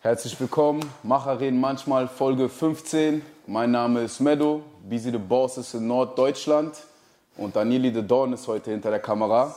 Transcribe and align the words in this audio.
Herzlich 0.00 0.38
willkommen, 0.38 0.80
Macher 1.02 1.40
reden 1.40 1.58
manchmal, 1.58 2.06
Folge 2.06 2.48
15. 2.48 3.20
Mein 3.48 3.72
Name 3.72 4.02
ist 4.02 4.20
Medo, 4.20 4.62
Busy 4.88 5.10
the 5.10 5.18
Boss 5.18 5.58
ist 5.58 5.74
in 5.74 5.88
Norddeutschland 5.88 6.76
und 7.36 7.56
Danieli 7.56 7.92
the 7.92 8.06
Dawn 8.06 8.32
ist 8.32 8.46
heute 8.46 8.70
hinter 8.70 8.90
der 8.90 9.00
Kamera. 9.00 9.52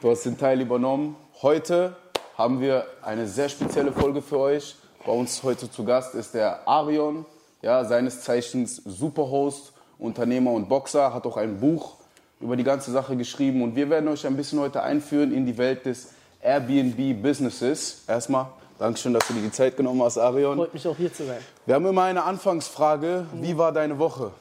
Du 0.00 0.08
hast 0.08 0.24
den 0.24 0.38
Teil 0.38 0.60
übernommen. 0.60 1.16
Heute 1.42 1.96
haben 2.38 2.60
wir 2.60 2.86
eine 3.02 3.26
sehr 3.26 3.48
spezielle 3.48 3.90
Folge 3.90 4.22
für 4.22 4.38
euch. 4.38 4.76
Bei 5.04 5.10
uns 5.10 5.42
heute 5.42 5.68
zu 5.68 5.84
Gast 5.84 6.14
ist 6.14 6.34
der 6.34 6.68
Arion, 6.68 7.26
ja, 7.60 7.84
seines 7.84 8.20
Zeichens 8.20 8.76
Superhost, 8.84 9.72
Unternehmer 9.98 10.52
und 10.52 10.68
Boxer, 10.68 11.12
hat 11.12 11.26
auch 11.26 11.38
ein 11.38 11.58
Buch 11.58 11.96
über 12.38 12.54
die 12.54 12.62
ganze 12.62 12.92
Sache 12.92 13.16
geschrieben 13.16 13.62
und 13.62 13.74
wir 13.74 13.90
werden 13.90 14.06
euch 14.06 14.24
ein 14.28 14.36
bisschen 14.36 14.60
heute 14.60 14.84
einführen 14.84 15.32
in 15.32 15.44
die 15.44 15.58
Welt 15.58 15.86
des 15.86 16.10
Airbnb 16.40 17.20
Businesses. 17.20 18.04
Erstmal 18.06 18.46
Dankeschön, 18.78 19.12
dass 19.14 19.26
du 19.28 19.34
dir 19.34 19.42
die 19.42 19.52
Zeit 19.52 19.76
genommen 19.76 20.02
hast, 20.02 20.18
Arion. 20.18 20.56
Freut 20.56 20.74
mich 20.74 20.86
auch 20.88 20.96
hier 20.96 21.12
zu 21.12 21.24
sein. 21.24 21.38
Wir 21.64 21.76
haben 21.76 21.86
immer 21.86 22.02
eine 22.04 22.24
Anfangsfrage. 22.24 23.26
Wie 23.34 23.56
war 23.56 23.70
deine 23.72 23.98
Woche? 23.98 24.32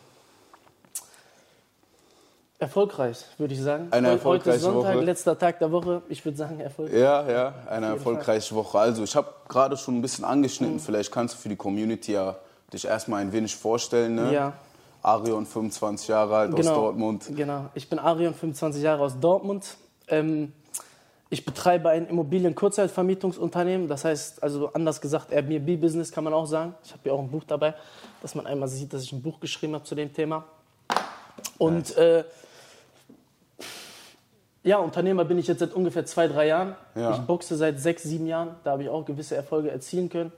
Erfolgreich, 2.60 3.26
würde 3.38 3.54
ich 3.54 3.62
sagen. 3.62 3.90
Eine 3.92 4.10
erfolgreiche 4.12 4.50
Heute 4.52 4.56
ist 4.58 4.62
Sonntag, 4.64 4.96
Woche. 4.96 5.04
letzter 5.04 5.38
Tag 5.38 5.60
der 5.60 5.72
Woche. 5.72 6.02
Ich 6.08 6.24
würde 6.24 6.38
sagen, 6.38 6.60
erfolgreich. 6.62 6.98
Ja, 7.00 7.30
ja, 7.30 7.54
eine 7.70 7.88
erfolgreiche 7.88 8.56
Woche. 8.56 8.80
Also, 8.80 9.04
ich 9.04 9.16
habe 9.16 9.28
gerade 9.50 9.76
schon 9.76 9.98
ein 9.98 10.02
bisschen 10.02 10.24
angeschnitten. 10.24 10.80
Vielleicht 10.80 11.12
kannst 11.12 11.36
du 11.36 11.40
für 11.40 11.50
die 11.50 11.58
Community 11.58 12.14
ja 12.14 12.38
dich 12.72 12.86
erstmal 12.86 13.22
ein 13.22 13.34
wenig 13.34 13.56
vorstellen. 13.56 14.16
Ne? 14.16 14.34
Ja. 14.34 14.54
Arion, 15.02 15.46
25 15.46 16.08
Jahre 16.08 16.38
alt, 16.38 16.54
aus 16.54 16.60
Genau. 16.60 16.76
Dortmund. 16.76 17.26
Genau. 17.36 17.66
Ich 17.74 17.90
bin 17.90 18.00
Arion, 18.00 18.34
25 18.34 18.82
Jahre 18.82 19.04
aus 19.04 19.20
Dortmund. 19.20 19.76
Ähm, 20.08 20.54
ich 21.34 21.46
betreibe 21.46 21.90
ein 21.90 22.06
Immobilien-Kurzzeitvermietungsunternehmen. 22.08 23.88
Das 23.88 24.06
heißt, 24.06 24.44
also 24.44 24.72
anders 24.74 25.02
gesagt, 25.02 25.32
Airbnb-Business 25.32 26.12
kann 26.12 26.24
man 26.24 26.32
auch 26.32 26.46
sagen. 26.46 26.76
Ich 26.84 26.92
habe 26.92 27.02
hier 27.02 27.14
auch 27.14 27.20
ein 27.20 27.32
Buch 27.32 27.44
dabei, 27.44 27.74
dass 28.22 28.36
man 28.36 28.46
einmal 28.46 28.68
sieht, 28.68 28.94
dass 28.94 29.02
ich 29.02 29.12
ein 29.12 29.22
Buch 29.24 29.40
geschrieben 29.40 29.74
habe 29.74 29.84
zu 29.84 29.96
dem 29.96 30.14
Thema. 30.14 30.46
Und 31.58 31.98
äh, 31.98 32.24
ja, 34.62 34.78
Unternehmer 34.78 35.26
bin 35.26 35.40
ich 35.40 35.48
jetzt 35.48 35.58
seit 35.60 35.74
ungefähr 35.74 36.06
zwei, 36.06 36.28
drei 36.28 36.48
Jahren. 36.48 36.76
Ja. 36.94 37.16
Ich 37.16 37.22
boxe 37.22 37.58
seit 37.58 37.80
sechs, 37.80 38.04
sieben 38.04 38.28
Jahren. 38.28 38.56
Da 38.64 38.74
habe 38.74 38.84
ich 38.84 38.90
auch 38.90 39.04
gewisse 39.04 39.36
Erfolge 39.36 39.72
erzielen 39.72 40.10
können. 40.10 40.32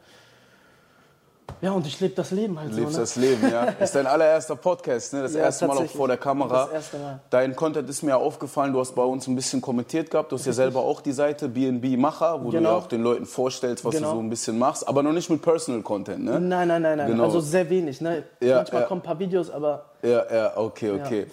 Ja, 1.62 1.72
und 1.72 1.88
ich 1.88 2.00
lebe 2.00 2.14
das 2.16 2.32
Leben 2.32 2.60
halt 2.60 2.72
Du 2.72 2.76
lebst 2.76 2.94
so. 2.94 2.98
Ne? 3.00 3.04
das 3.04 3.16
Leben, 3.16 3.50
ja. 3.52 3.64
Ist 3.80 3.96
dein 3.96 4.06
allererster 4.06 4.56
Podcast, 4.56 5.14
ne? 5.14 5.24
Das 5.24 5.34
Ja, 5.34 5.42
erste 5.42 5.68
Mal 5.68 5.78
auch 5.78 5.86
vor 5.90 6.08
der 6.08 6.18
Kamera. 6.18 6.66
Das 6.66 6.74
erste 6.74 6.98
Mal. 6.98 7.20
Dein 7.30 7.56
Content 7.56 7.90
ist 7.90 8.04
mir 8.04 8.18
aufgefallen, 8.18 8.74
du 8.74 8.80
hast 8.80 8.94
bei 8.94 9.04
uns 9.04 9.28
ein 9.28 9.36
bisschen 9.36 9.62
kommentiert 9.62 10.12
gehabt. 10.12 10.32
Du 10.32 10.36
hast 10.38 10.46
ja 10.46 10.54
selber 10.54 10.82
auch 10.82 11.02
die 11.02 11.12
Seite 11.14 11.48
BNB 11.48 11.98
Macher, 11.98 12.40
wo 12.44 12.52
du 12.52 12.58
Genau. 12.58 12.72
ja 12.72 12.76
auch 12.76 12.88
den 12.88 13.02
Leuten 13.04 13.26
vorstellst, 13.26 13.84
was 13.86 13.96
Genau. 13.96 14.10
du 14.12 14.16
so 14.18 14.22
ein 14.22 14.30
bisschen 14.30 14.60
machst, 14.60 14.88
aber 14.88 15.02
noch 15.02 15.14
nicht 15.14 15.30
mit 15.30 15.42
Personal 15.42 15.82
Content, 15.82 16.24
ne? 16.26 16.40
Nein, 16.40 16.68
nein, 16.68 16.82
nein, 16.82 16.98
nein. 16.98 17.08
Genau. 17.08 17.24
Also 17.26 17.40
sehr 17.40 17.70
wenig. 17.70 18.02
Ne? 18.02 18.24
Ja, 18.42 18.58
Manchmal 18.58 18.82
ja. 18.82 18.88
kommen 18.88 19.02
ein 19.02 19.06
paar 19.06 19.20
Videos, 19.20 19.50
aber 19.50 19.86
Ja, 20.04 20.24
ja, 20.34 20.58
okay, 20.58 20.92
okay. 20.92 21.28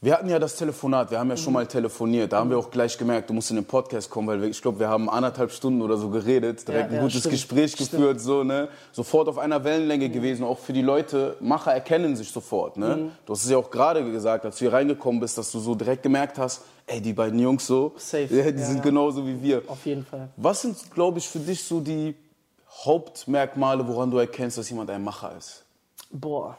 Wir 0.00 0.12
hatten 0.14 0.28
ja 0.28 0.38
das 0.38 0.54
Telefonat, 0.54 1.10
wir 1.10 1.18
haben 1.18 1.28
ja 1.28 1.36
schon 1.36 1.52
mal 1.52 1.66
telefoniert. 1.66 2.32
Da 2.32 2.38
haben 2.38 2.50
wir 2.50 2.58
auch 2.58 2.70
gleich 2.70 2.96
gemerkt, 2.96 3.30
du 3.30 3.34
musst 3.34 3.50
in 3.50 3.56
den 3.56 3.64
Podcast 3.64 4.08
kommen, 4.08 4.28
weil 4.28 4.40
wir, 4.40 4.48
ich 4.48 4.62
glaube, 4.62 4.78
wir 4.78 4.88
haben 4.88 5.10
anderthalb 5.10 5.50
Stunden 5.50 5.82
oder 5.82 5.96
so 5.96 6.08
geredet, 6.08 6.68
direkt 6.68 6.84
Ja, 6.84 6.86
ein 6.90 6.94
ja, 6.94 7.00
gutes 7.02 7.18
stimmt. 7.18 7.32
Gespräch 7.32 7.72
Stimmt. 7.72 7.90
geführt, 7.90 8.20
so, 8.20 8.44
ne? 8.44 8.68
Sofort 8.92 9.26
auf 9.28 9.38
einer 9.38 9.64
Wellenlänge 9.64 10.08
gewesen, 10.08 10.44
auch 10.44 10.58
für 10.60 10.72
die 10.72 10.82
Leute. 10.82 11.36
Macher 11.40 11.72
erkennen 11.74 12.14
sich 12.14 12.30
sofort, 12.30 12.76
ne? 12.76 12.96
Mhm. 12.96 13.10
Du 13.26 13.32
hast 13.32 13.42
es 13.42 13.50
ja 13.50 13.56
auch 13.58 13.72
gerade 13.72 14.08
gesagt, 14.08 14.44
als 14.44 14.58
du 14.58 14.66
hier 14.66 14.72
reingekommen 14.72 15.18
bist, 15.20 15.36
dass 15.36 15.50
du 15.50 15.58
so 15.58 15.74
direkt 15.74 16.04
gemerkt 16.04 16.38
hast, 16.38 16.62
ey, 16.86 17.00
die 17.00 17.12
beiden 17.12 17.40
Jungs 17.40 17.66
so, 17.66 17.92
Safe. 17.96 18.22
Ja, 18.32 18.52
die 18.52 18.60
Ja, 18.60 18.66
sind 18.66 18.76
ja. 18.76 18.82
genauso 18.84 19.26
wie 19.26 19.42
wir. 19.42 19.62
auf 19.66 19.84
jeden 19.84 20.06
Fall. 20.06 20.28
Was 20.36 20.62
sind, 20.62 20.76
glaube 20.94 21.18
ich, 21.18 21.28
für 21.28 21.40
dich 21.40 21.64
so 21.64 21.80
die 21.80 22.14
Hauptmerkmale, 22.84 23.84
woran 23.88 24.12
du 24.12 24.18
erkennst, 24.18 24.58
dass 24.58 24.70
jemand 24.70 24.90
ein 24.90 25.02
Macher 25.02 25.36
ist? 25.36 25.64
Boah. 26.12 26.56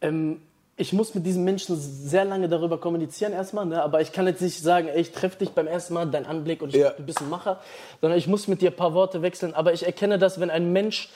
Ähm, 0.00 0.42
ich 0.78 0.92
muss 0.92 1.12
mit 1.12 1.26
diesen 1.26 1.42
Menschen 1.42 1.76
sehr 1.76 2.24
lange 2.24 2.48
darüber 2.48 2.78
kommunizieren 2.78 3.32
erstmal, 3.32 3.66
ne? 3.66 3.82
aber 3.82 4.00
ich 4.00 4.12
kann 4.12 4.28
jetzt 4.28 4.40
nicht 4.40 4.60
sagen, 4.60 4.86
ey, 4.86 5.00
ich 5.00 5.10
treffe 5.10 5.38
dich 5.38 5.50
beim 5.50 5.66
ersten 5.66 5.92
Mal, 5.92 6.06
dein 6.06 6.24
Anblick 6.24 6.62
und 6.62 6.68
ich, 6.68 6.80
Ja. 6.80 6.94
ein 6.96 7.28
Macher, 7.28 7.60
sondern 8.00 8.16
ich 8.16 8.28
muss 8.28 8.46
mit 8.46 8.62
dir 8.62 8.70
ein 8.70 8.76
paar 8.76 8.94
Worte 8.94 9.20
wechseln. 9.20 9.54
Aber 9.54 9.72
ich 9.72 9.84
erkenne 9.84 10.20
das, 10.20 10.38
wenn 10.38 10.50
ein 10.50 10.72
Mensch 10.72 11.10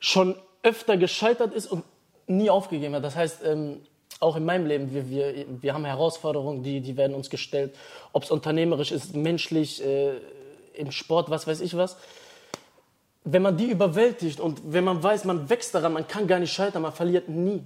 schon 0.00 0.34
öfter 0.64 0.96
gescheitert 0.96 1.54
ist 1.54 1.68
und 1.70 1.84
nie 2.26 2.50
aufgegeben 2.50 2.96
hat. 2.96 3.04
Das 3.04 3.14
heißt, 3.14 3.42
ähm, 3.44 3.80
auch 4.18 4.34
in 4.34 4.44
meinem 4.44 4.66
Leben, 4.66 4.92
wir, 4.92 5.08
wir, 5.08 5.46
wir 5.60 5.72
haben 5.72 5.84
Herausforderungen, 5.84 6.64
die, 6.64 6.80
die 6.80 6.96
werden 6.96 7.14
uns 7.14 7.30
gestellt, 7.30 7.76
ob 8.12 8.24
es 8.24 8.32
unternehmerisch 8.32 8.90
ist, 8.90 9.14
menschlich, 9.14 9.84
äh, 9.84 10.14
im 10.74 10.90
Sport, 10.90 11.30
was 11.30 11.46
weiß 11.46 11.60
ich 11.60 11.76
was 11.76 11.96
wenn 13.24 13.40
man 13.42 13.56
die 13.56 13.70
überwältigt 13.70 14.38
und 14.38 14.60
wenn 14.66 14.84
man 14.84 15.02
weiß, 15.02 15.24
man 15.24 15.48
wächst 15.48 15.74
daran, 15.74 15.94
man 15.94 16.06
kann 16.06 16.26
gar 16.26 16.38
nicht 16.38 16.52
scheitern, 16.52 16.82
man 16.82 16.92
verliert 16.92 17.28
nie, 17.28 17.64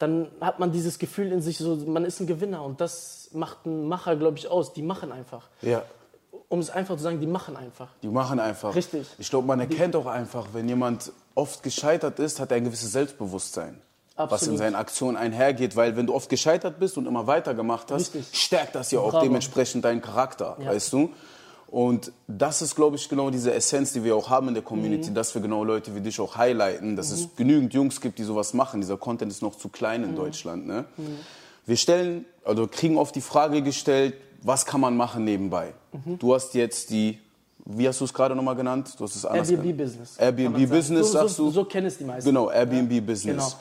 dann 0.00 0.28
hat 0.40 0.58
man 0.58 0.72
dieses 0.72 0.98
Gefühl 0.98 1.30
in 1.30 1.40
sich, 1.42 1.58
so, 1.58 1.76
man 1.76 2.04
ist 2.04 2.18
ein 2.20 2.26
Gewinner 2.26 2.64
und 2.64 2.80
das 2.80 3.28
macht 3.32 3.58
einen 3.66 3.86
Macher, 3.86 4.16
glaube 4.16 4.38
ich, 4.38 4.48
aus. 4.48 4.72
Die 4.72 4.82
machen 4.82 5.12
einfach. 5.12 5.48
Ja. 5.62 5.82
Um 6.48 6.58
es 6.58 6.70
einfach 6.70 6.96
zu 6.96 7.02
sagen, 7.02 7.20
die 7.20 7.26
machen 7.28 7.56
einfach. 7.56 7.88
Die 8.02 8.08
machen 8.08 8.40
einfach. 8.40 8.74
Richtig. 8.74 9.06
Ich 9.18 9.30
glaube, 9.30 9.46
man 9.46 9.60
erkennt 9.60 9.94
auch 9.94 10.06
einfach, 10.06 10.48
wenn 10.52 10.68
jemand 10.68 11.12
oft 11.34 11.62
gescheitert 11.62 12.18
ist, 12.18 12.40
hat 12.40 12.50
er 12.50 12.56
ein 12.56 12.64
gewisses 12.64 12.90
Selbstbewusstsein. 12.92 13.80
Was 14.16 14.26
in 14.26 14.34
Absolut. 14.34 14.58
seinen 14.58 14.74
Aktionen 14.74 15.16
einhergeht, 15.16 15.76
weil 15.76 15.96
wenn 15.96 16.06
du 16.06 16.14
oft 16.14 16.28
gescheitert 16.28 16.78
bist 16.80 16.98
und 16.98 17.06
immer 17.06 17.26
weitergemacht 17.26 17.90
hast, 17.90 18.14
Richtig. 18.14 18.38
stärkt 18.38 18.74
das 18.74 18.90
ja 18.90 19.00
auch 19.00 19.10
Bravo. 19.12 19.24
dementsprechend 19.24 19.84
deinen 19.84 20.02
Charakter, 20.02 20.56
Ja. 20.60 20.70
weißt 20.70 20.92
du? 20.92 21.10
Und 21.70 22.10
das 22.26 22.62
ist, 22.62 22.74
glaube 22.74 22.96
ich, 22.96 23.08
genau 23.08 23.30
diese 23.30 23.54
Essenz, 23.54 23.92
die 23.92 24.02
wir 24.02 24.16
auch 24.16 24.28
haben 24.28 24.48
in 24.48 24.54
der 24.54 24.62
Community, 24.64 25.10
Mhm. 25.10 25.14
dass 25.14 25.32
wir 25.34 25.40
genau 25.42 25.62
Leute 25.62 25.94
wie 25.94 26.00
dich 26.00 26.18
auch 26.20 26.36
highlighten, 26.36 26.96
dass 26.96 27.10
es 27.12 27.28
genügend 27.36 27.72
Jungs 27.74 28.00
gibt, 28.00 28.18
die 28.18 28.24
sowas 28.24 28.54
machen. 28.54 28.80
Dieser 28.80 28.96
Content 28.96 29.30
ist 29.30 29.40
noch 29.40 29.56
zu 29.56 29.68
klein 29.68 30.02
Mhm. 30.02 30.08
in 30.08 30.16
Deutschland. 30.16 30.66
Ne? 30.66 30.84
Wir 31.66 31.76
stellen, 31.76 32.24
also 32.44 32.66
kriegen 32.66 32.98
oft 32.98 33.14
die 33.14 33.20
Frage 33.20 33.62
gestellt, 33.62 34.14
was 34.42 34.66
kann 34.66 34.80
man 34.80 34.96
machen 34.96 35.22
nebenbei? 35.24 35.74
Mhm. 35.92 36.18
Du 36.18 36.34
hast 36.34 36.54
jetzt 36.54 36.90
die, 36.90 37.18
wie 37.66 37.86
hast 37.86 38.00
du 38.00 38.04
es 38.04 38.12
gerade 38.12 38.34
nochmal 38.34 38.56
genannt? 38.56 38.94
Du 38.98 39.04
hast 39.04 39.14
es 39.14 39.24
anders 39.24 39.48
kann 39.48 39.58
man 39.58 39.78
sagen. 39.78 40.18
Airbnb-Business, 40.18 41.06
so, 41.06 41.12
sagst 41.12 41.36
so, 41.36 41.44
du? 41.44 41.50
So 41.52 41.64
kennen 41.66 41.86
es 41.86 41.98
die 41.98 42.04
meisten. 42.04 42.28
Genau, 42.28 42.50
Airbnb-Business. 42.50 43.56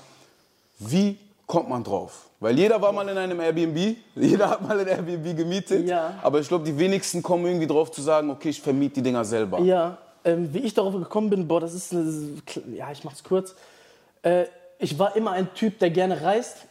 Genau. 0.80 0.90
Wie 0.92 1.18
kommt 1.46 1.69
man 1.69 1.84
drauf? 1.84 2.28
Weil 2.39 2.57
jeder 2.57 2.81
war 2.81 2.94
mal 2.94 3.07
in 3.09 3.17
einem 3.17 3.39
Airbnb, 3.39 3.97
jeder 4.16 4.50
hat 4.50 4.61
mal 4.61 4.79
ein 4.79 4.88
Airbnb 4.88 5.35
gemietet. 5.35 5.88
Ja. 5.88 6.16
Aber 6.22 6.39
ich 6.39 6.47
glaube, 6.47 6.63
die 6.63 6.77
wenigsten 6.77 7.22
kommen 7.22 7.45
irgendwie 7.45 7.67
drauf 7.67 7.91
zu 7.91 8.01
sagen, 8.01 8.29
okay, 8.29 8.50
ich 8.50 8.61
vermiete 8.61 8.95
die 8.95 9.03
Dinger 9.03 9.25
selber. 9.25 9.59
Ja, 9.59 9.97
ähm, 10.23 10.53
wie 10.53 10.59
ich 10.59 10.73
darauf 10.73 10.94
gekommen 10.94 11.29
bin, 11.29 11.47
boah, 11.47 11.59
das 11.59 11.73
ist 11.73 11.94
eine, 11.94 12.38
ja, 12.73 12.91
ich 12.91 13.03
mach's 13.03 13.23
kurz. 13.23 13.55
Äh, 14.22 14.45
ich 14.77 14.97
war 14.97 15.16
immer 15.16 15.31
ein 15.31 15.53
Typ, 15.53 15.79
der 15.79 15.89
gerne 15.89 16.22
reist. 16.22 16.66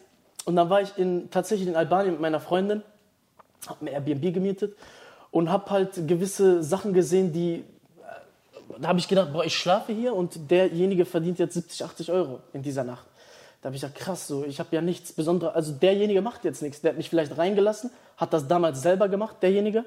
Und 0.46 0.56
dann 0.56 0.70
war 0.70 0.80
ich 0.80 0.96
in, 0.96 1.30
tatsächlich 1.30 1.68
in 1.68 1.76
Albanien 1.76 2.12
mit 2.12 2.20
meiner 2.22 2.40
Freundin, 2.40 2.82
hab 3.66 3.82
mir 3.82 3.90
Airbnb 3.90 4.32
gemietet 4.32 4.74
und 5.30 5.50
hab 5.50 5.70
halt 5.70 6.08
gewisse 6.08 6.62
Sachen 6.62 6.94
gesehen, 6.94 7.34
die, 7.34 7.56
äh, 7.56 8.80
da 8.80 8.88
habe 8.88 8.98
ich 8.98 9.08
gedacht, 9.08 9.34
boah, 9.34 9.44
ich 9.44 9.54
schlafe 9.54 9.92
hier 9.92 10.14
und 10.14 10.50
derjenige 10.50 11.04
verdient 11.04 11.38
jetzt 11.38 11.52
70, 11.52 11.84
80 11.84 12.12
Euro 12.12 12.40
in 12.54 12.62
dieser 12.62 12.84
Nacht. 12.84 13.04
Da 13.60 13.66
habe 13.66 13.76
ich 13.76 13.82
gesagt, 13.82 13.98
krass, 13.98 14.28
so, 14.28 14.44
ich 14.44 14.60
habe 14.60 14.68
ja 14.72 14.80
nichts 14.80 15.12
Besonderes, 15.12 15.54
also 15.54 15.72
derjenige 15.72 16.22
macht 16.22 16.44
jetzt 16.44 16.62
nichts, 16.62 16.80
der 16.80 16.90
hat 16.90 16.96
mich 16.96 17.10
vielleicht 17.10 17.36
reingelassen, 17.36 17.90
hat 18.16 18.32
das 18.32 18.46
damals 18.46 18.82
selber 18.82 19.08
gemacht, 19.08 19.36
derjenige. 19.42 19.84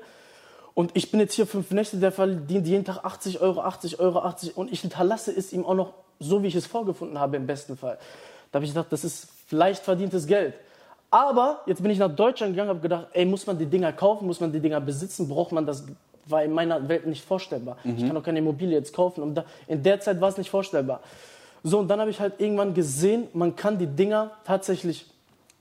Und 0.73 0.91
ich 0.93 1.11
bin 1.11 1.19
jetzt 1.19 1.33
hier 1.33 1.47
fünf 1.47 1.71
Nächte, 1.71 1.97
der 1.97 2.11
verdient 2.11 2.67
jeden 2.67 2.85
Tag 2.85 3.03
80 3.03 3.41
Euro, 3.41 3.61
80 3.61 3.99
Euro, 3.99 4.19
80 4.19 4.57
und 4.57 4.71
ich 4.71 4.81
hinterlasse 4.81 5.31
es 5.31 5.53
ihm 5.53 5.65
auch 5.65 5.73
noch 5.73 5.93
so, 6.19 6.43
wie 6.43 6.47
ich 6.47 6.55
es 6.55 6.67
vorgefunden 6.67 7.19
habe 7.19 7.37
im 7.37 7.47
besten 7.47 7.77
Fall. 7.77 7.97
Da 8.51 8.57
habe 8.57 8.65
ich 8.65 8.71
gedacht, 8.71 8.91
das 8.91 9.03
ist 9.03 9.29
leicht 9.51 9.83
verdientes 9.83 10.27
Geld. 10.27 10.53
Aber 11.09 11.61
jetzt 11.65 11.81
bin 11.81 11.91
ich 11.91 11.99
nach 11.99 12.13
Deutschland 12.13 12.53
gegangen, 12.53 12.69
habe 12.69 12.79
gedacht, 12.79 13.07
ey, 13.13 13.25
muss 13.25 13.45
man 13.45 13.57
die 13.57 13.65
Dinger 13.65 13.91
kaufen, 13.91 14.27
muss 14.27 14.39
man 14.39 14.51
die 14.51 14.59
Dinger 14.59 14.79
besitzen, 14.79 15.27
braucht 15.27 15.51
man 15.51 15.65
das, 15.65 15.85
war 16.25 16.43
in 16.43 16.53
meiner 16.53 16.87
Welt 16.87 17.05
nicht 17.05 17.23
vorstellbar. 17.23 17.77
Ich 17.97 18.07
kann 18.07 18.15
auch 18.15 18.23
keine 18.23 18.39
Immobilie 18.39 18.78
jetzt 18.78 18.93
kaufen. 18.93 19.22
Und 19.22 19.35
da, 19.35 19.46
in 19.67 19.84
der 19.84 19.99
Zeit 19.99 20.22
war 20.22 20.29
es 20.29 20.37
nicht 20.37 20.49
vorstellbar. 20.49 21.01
So, 21.63 21.79
und 21.79 21.87
dann 21.90 21.99
habe 21.99 22.09
ich 22.09 22.19
halt 22.19 22.40
irgendwann 22.40 22.73
gesehen, 22.73 23.28
man 23.34 23.55
kann 23.55 23.78
die 23.78 23.87
Dinger 23.87 24.31
tatsächlich 24.46 25.05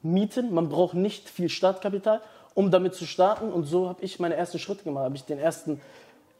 mieten, 0.02 0.52
man 0.55 0.69
braucht 0.69 0.94
nicht 0.94 1.29
viel 1.29 1.49
Startkapital, 1.50 2.20
um 2.55 2.70
damit 2.70 2.94
zu 2.94 3.05
starten. 3.06 3.52
Und 3.52 3.64
so 3.64 3.88
habe 3.88 4.02
ich 4.02 4.19
meine 4.19 4.35
ersten 4.35 4.58
Schritte 4.58 4.85
gemacht. 4.85 5.05
Habe 5.05 5.17
ich 5.17 5.25
den 5.25 5.38
ersten 5.38 5.81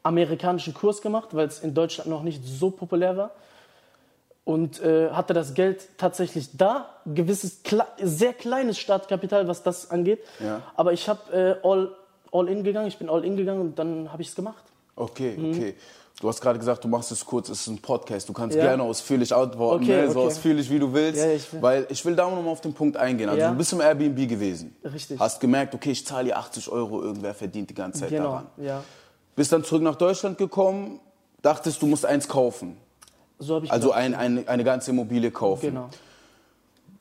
amerikanischen 0.03 0.73
Kurs 0.73 1.01
gemacht, 1.01 1.29
weil 1.35 1.47
es 1.47 1.59
in 1.59 1.73
Deutschland 1.75 2.09
noch 2.09 2.23
nicht 2.23 2.41
so 2.43 2.71
populär 2.71 3.17
war. 3.17 3.31
Und 4.43 4.81
äh, 4.81 5.11
hatte 5.11 5.33
das 5.35 5.53
Geld 5.53 5.87
tatsächlich 5.99 6.57
da, 6.57 6.89
gewisses, 7.05 7.61
kle 7.61 7.85
sehr 8.01 8.33
kleines 8.33 8.79
Startkapital, 8.79 9.47
was 9.47 9.61
das 9.61 9.91
angeht. 9.91 10.19
Ja. 10.39 10.63
Aber 10.75 10.93
ich 10.93 11.07
habe 11.07 11.31
äh, 11.63 11.67
all, 11.67 11.91
all 12.31 12.49
in 12.49 12.63
gegangen, 12.63 12.87
ich 12.87 12.97
bin 12.97 13.07
all 13.07 13.23
in 13.23 13.37
gegangen 13.37 13.61
und 13.61 13.77
dann 13.77 14.11
habe 14.11 14.23
ich 14.23 14.29
es 14.29 14.35
gemacht. 14.35 14.63
Okay, 14.95 15.37
Mhm. 15.37 15.51
okay. 15.51 15.75
Du 16.21 16.27
hast 16.29 16.39
gerade 16.39 16.59
gesagt, 16.59 16.83
du 16.83 16.87
machst 16.87 17.11
es 17.11 17.25
kurz, 17.25 17.49
es 17.49 17.61
ist 17.61 17.67
ein 17.67 17.79
Podcast. 17.79 18.29
Du 18.29 18.33
kannst 18.33 18.55
Ja. 18.55 18.63
gerne 18.63 18.83
ausführlich 18.83 19.33
antworten, 19.35 19.83
Okay, 19.83 20.01
ne? 20.03 20.11
so 20.11 20.19
okay. 20.19 20.27
ausführlich 20.27 20.69
wie 20.69 20.77
du 20.77 20.93
willst. 20.93 21.19
Ja, 21.19 21.31
ich 21.31 21.51
will- 21.51 21.61
weil 21.63 21.87
ich 21.89 22.05
will 22.05 22.15
da 22.15 22.29
nochmal 22.29 22.47
auf 22.51 22.61
den 22.61 22.73
Punkt 22.73 22.95
eingehen. 22.95 23.27
Also 23.27 23.41
Ja. 23.41 23.49
du 23.49 23.57
bist 23.57 23.73
im 23.73 23.81
Airbnb 23.81 24.29
gewesen. 24.29 24.75
Richtig. 24.83 25.19
Hast 25.19 25.39
gemerkt, 25.39 25.73
okay, 25.73 25.89
ich 25.91 26.05
zahle 26.05 26.25
hier 26.25 26.37
80 26.37 26.69
Euro, 26.69 27.01
irgendwer 27.01 27.33
verdient 27.33 27.71
die 27.71 27.73
ganze 27.73 28.01
Zeit 28.01 28.09
Genau, 28.11 28.23
daran. 28.25 28.47
ja. 28.57 28.83
Bist 29.35 29.51
dann 29.51 29.63
zurück 29.63 29.81
nach 29.81 29.95
Deutschland 29.95 30.37
gekommen, 30.37 30.99
dachtest, 31.41 31.81
du 31.81 31.87
musst 31.87 32.05
eins 32.05 32.27
kaufen. 32.27 32.77
So 33.39 33.55
habe 33.55 33.65
ich 33.65 33.71
Also 33.71 33.91
ein, 33.91 34.13
ein, 34.13 34.47
eine 34.47 34.63
ganze 34.63 34.91
Immobilie 34.91 35.31
kaufen. 35.31 35.65
Genau. 35.71 35.89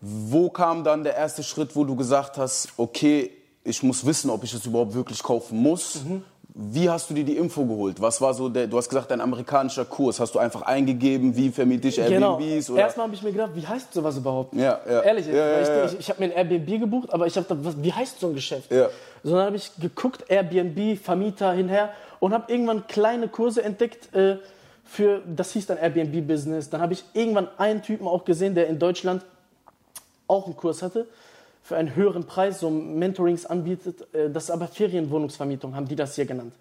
Wo 0.01 0.49
kam 0.49 0.83
dann 0.83 1.05
der 1.05 1.15
erste 1.15 1.43
Schritt, 1.43 1.77
wo 1.77 1.85
du 1.85 1.95
gesagt 1.95 2.39
hast, 2.39 2.69
okay, 2.79 3.31
ich 3.65 3.83
muss 3.83 4.07
wissen, 4.07 4.31
ob 4.31 4.45
ich 4.45 4.55
es 4.55 4.65
überhaupt 4.65 4.95
wirklich 4.95 5.23
kaufen 5.23 5.59
muss? 5.59 6.05
Mhm. 6.05 6.23
Wie 6.55 6.91
hast 6.91 7.09
du 7.09 7.15
dir 7.15 7.25
die 7.25 7.37
Info 7.37 7.65
geholt? 7.65 8.01
Was 8.01 8.21
war 8.21 8.35
so 8.35 8.49
der, 8.49 8.67
du 8.67 8.77
hast 8.77 8.89
gesagt, 8.89 9.11
dein 9.11 9.21
amerikanischer 9.21 9.85
Kurs. 9.85 10.19
Hast 10.19 10.35
du 10.35 10.39
einfach 10.39 10.63
eingegeben, 10.63 11.37
wie 11.37 11.51
vermiete 11.51 11.89
ich 11.89 11.97
Genau. 11.97 12.39
Airbnbs? 12.39 12.71
Oder? 12.71 12.81
Erstmal 12.81 13.07
habe 13.07 13.15
ich 13.15 13.23
mir 13.23 13.33
gedacht, 13.33 13.51
wie 13.55 13.67
heißt 13.67 13.93
sowas 13.93 14.17
überhaupt? 14.17 14.55
Ja, 14.55 14.81
ja. 14.89 15.01
Ehrlich, 15.03 15.27
Ja, 15.27 15.61
ja, 15.61 15.87
ich, 15.87 15.93
ich, 15.93 16.01
ich 16.01 16.11
habe 16.11 16.21
mir 16.21 16.33
ein 16.35 16.37
Airbnb 16.51 16.81
gebucht, 16.81 17.13
aber 17.13 17.27
ich 17.27 17.37
habe 17.37 17.47
gedacht, 17.47 17.65
was, 17.65 17.83
wie 17.83 17.93
heißt 17.93 18.19
so 18.21 18.29
ein 18.29 18.35
Geschäft? 18.35 18.73
Ja. 18.73 18.89
So, 19.23 19.37
dann 19.37 19.47
habe 19.47 19.57
ich 19.57 19.71
geguckt, 19.79 20.25
Airbnb, 20.29 20.99
Vermieter 20.99 21.53
hinher 21.53 21.91
und 22.19 22.33
habe 22.33 22.51
irgendwann 22.53 22.87
kleine 22.87 23.29
Kurse 23.29 23.63
entdeckt 23.63 24.13
äh, 24.15 24.37
für, 24.85 25.23
das 25.27 25.53
hieß 25.53 25.67
dann 25.67 25.79
Airbnb-Business. 25.79 26.69
Dann 26.71 26.81
habe 26.81 26.95
ich 26.95 27.05
irgendwann 27.13 27.49
einen 27.59 27.83
Typen 27.83 28.09
auch 28.09 28.25
gesehen, 28.25 28.55
der 28.55 28.67
in 28.67 28.79
Deutschland 28.79 29.25
auch 30.27 30.47
einen 30.47 30.57
Kurs 30.57 30.83
hatte 30.83 31.07
für 31.71 31.77
einen 31.77 31.95
höheren 31.95 32.27
Preis, 32.27 32.59
so 32.59 32.69
Mentorings 32.69 33.47
anbietet. 33.47 34.13
Äh, 34.13 34.29
Das 34.29 34.45
ist 34.45 34.51
aber 34.51 34.67
Ferienwohnungsvermietung, 34.67 35.77
haben 35.77 35.87
die 35.87 35.95
das 35.95 36.17
hier 36.17 36.27
genannt. 36.27 36.53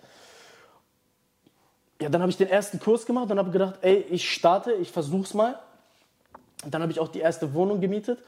Ja, 1.99 2.09
dann 2.09 2.21
habe 2.21 2.29
ich 2.29 2.37
den 2.37 2.47
ersten 2.47 2.79
Kurs 2.79 3.07
gemacht 3.07 3.31
und 3.31 3.39
habe 3.39 3.49
gedacht, 3.49 3.79
ey, 3.81 4.05
ich 4.11 4.31
starte, 4.31 4.71
ich 4.73 4.91
versuch's 4.91 5.33
mal. 5.33 5.57
Und 6.63 6.75
dann 6.75 6.83
habe 6.83 6.91
ich 6.91 6.99
auch 6.99 7.07
die 7.07 7.21
erste 7.21 7.55
Wohnung 7.55 7.81
gemietet. 7.81 8.19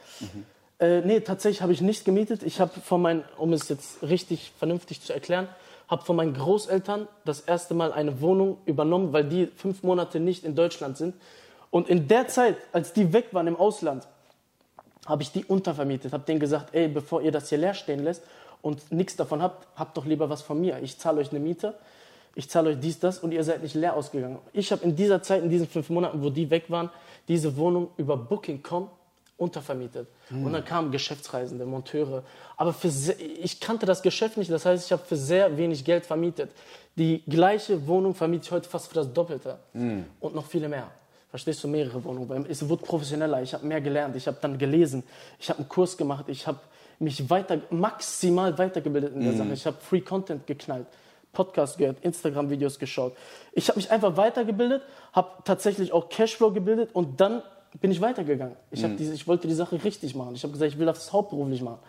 Äh, 0.79 1.01
nee, 1.01 1.19
tatsächlich 1.19 1.61
habe 1.61 1.71
ich 1.71 1.81
nicht 1.81 2.03
gemietet. 2.03 2.41
Ich 2.41 2.59
habe 2.59 2.71
von 2.79 2.99
meinen, 2.99 3.23
um 3.37 3.53
es 3.53 3.69
jetzt 3.69 4.01
richtig 4.01 4.51
vernünftig 4.57 5.01
zu 5.01 5.13
erklären, 5.13 5.47
habe 5.87 6.03
von 6.03 6.15
meinen 6.15 6.33
Großeltern 6.33 7.07
das 7.25 7.41
erste 7.41 7.75
Mal 7.75 7.93
eine 7.93 8.21
Wohnung 8.21 8.57
übernommen, 8.65 9.13
weil 9.13 9.25
die 9.25 9.45
fünf 9.55 9.83
Monate 9.83 10.19
nicht 10.19 10.43
in 10.43 10.55
Deutschland 10.55 10.97
sind. 10.97 11.13
Und 11.69 11.89
in 11.89 12.07
der 12.07 12.27
Zeit, 12.27 12.57
als 12.71 12.91
die 12.91 13.13
weg 13.13 13.27
waren 13.33 13.45
im 13.45 13.55
Ausland, 13.55 14.07
habe 15.05 15.23
ich 15.23 15.31
die 15.31 15.45
untervermietet. 15.45 16.13
Habe 16.13 16.23
denen 16.25 16.39
gesagt, 16.39 16.73
ey, 16.73 16.87
bevor 16.87 17.21
ihr 17.21 17.31
das 17.31 17.49
hier 17.49 17.57
leer 17.57 17.73
stehen 17.73 18.03
lässt 18.03 18.23
und 18.61 18.91
nichts 18.91 19.15
davon 19.15 19.41
habt, 19.41 19.67
habt 19.75 19.97
doch 19.97 20.05
lieber 20.05 20.29
was 20.29 20.41
von 20.41 20.59
mir. 20.59 20.79
Ich 20.81 20.97
zahle 20.97 21.19
euch 21.21 21.31
eine 21.31 21.39
Miete, 21.39 21.75
ich 22.35 22.49
zahle 22.49 22.69
euch 22.71 22.79
dies, 22.79 22.99
das 22.99 23.19
und 23.19 23.31
ihr 23.31 23.43
seid 23.43 23.61
nicht 23.61 23.75
leer 23.75 23.95
ausgegangen. 23.95 24.39
Ich 24.53 24.71
habe 24.71 24.83
in 24.83 24.95
dieser 24.95 25.21
Zeit, 25.21 25.43
in 25.43 25.49
diesen 25.49 25.67
fünf 25.67 25.89
Monaten, 25.89 26.21
wo 26.23 26.29
die 26.29 26.49
weg 26.49 26.65
waren, 26.69 26.89
diese 27.27 27.57
Wohnung 27.57 27.89
über 27.97 28.15
Booking.com 28.15 28.89
untervermietet. 29.37 30.07
Und 30.29 30.53
dann 30.53 30.63
kamen 30.63 30.91
Geschäftsreisende, 30.91 31.65
Monteure. 31.65 32.23
Aber 32.57 32.73
für 32.73 32.91
sehr, 32.91 33.19
ich 33.19 33.59
kannte 33.59 33.85
das 33.87 34.01
Geschäft 34.01 34.37
nicht, 34.37 34.51
das 34.51 34.65
heißt, 34.65 34.85
ich 34.85 34.91
habe 34.91 35.03
für 35.03 35.17
sehr 35.17 35.57
wenig 35.57 35.83
Geld 35.83 36.05
vermietet. 36.05 36.51
Die 36.95 37.23
gleiche 37.27 37.87
Wohnung 37.87 38.13
vermiete 38.13 38.45
ich 38.45 38.51
heute 38.51 38.69
fast 38.69 38.87
für 38.87 38.93
das 38.93 39.11
Doppelte. 39.11 39.57
Und 40.19 40.35
noch 40.35 40.45
viele 40.45 40.69
mehr. 40.69 40.91
Verstehst 41.31 41.63
du, 41.63 41.69
mehrere 41.69 42.03
Wohnungen. 42.03 42.45
Es 42.49 42.67
wurde 42.67 42.83
professioneller, 42.83 43.41
ich 43.41 43.53
habe 43.53 43.65
mehr 43.65 43.79
gelernt, 43.79 44.15
ich 44.17 44.27
habe 44.27 44.37
dann 44.41 44.57
gelesen, 44.57 45.03
ich 45.39 45.49
habe 45.49 45.59
einen 45.59 45.69
Kurs 45.69 45.95
gemacht, 45.95 46.25
ich 46.27 46.45
habe 46.45 46.59
mich 46.99 47.29
weiter, 47.29 47.59
maximal 47.69 48.57
weitergebildet 48.57 49.15
in 49.15 49.23
der 49.23 49.33
Sache. 49.33 49.53
Ich 49.53 49.65
habe 49.65 49.77
Free 49.79 50.01
Content 50.01 50.45
geknallt, 50.45 50.87
Podcast 51.31 51.77
gehört, 51.77 52.03
Instagram-Videos 52.03 52.77
geschaut. 52.77 53.15
Ich 53.53 53.69
habe 53.69 53.79
mich 53.79 53.89
einfach 53.89 54.17
weitergebildet, 54.17 54.83
habe 55.13 55.29
tatsächlich 55.45 55.93
auch 55.93 56.09
Cashflow 56.09 56.51
gebildet 56.51 56.89
und 56.93 57.21
dann 57.21 57.41
bin 57.79 57.89
ich 57.89 58.01
weitergegangen. 58.01 58.57
Ich, 58.69 58.83
hab 58.83 58.97
diese, 58.97 59.13
ich 59.13 59.25
wollte 59.27 59.47
die 59.47 59.53
Sache 59.53 59.81
richtig 59.81 60.13
machen. 60.13 60.35
Ich 60.35 60.43
habe 60.43 60.51
gesagt, 60.51 60.73
ich 60.73 60.77
will 60.77 60.85
das 60.85 61.13
hauptberuflich 61.13 61.61
machen. 61.61 61.79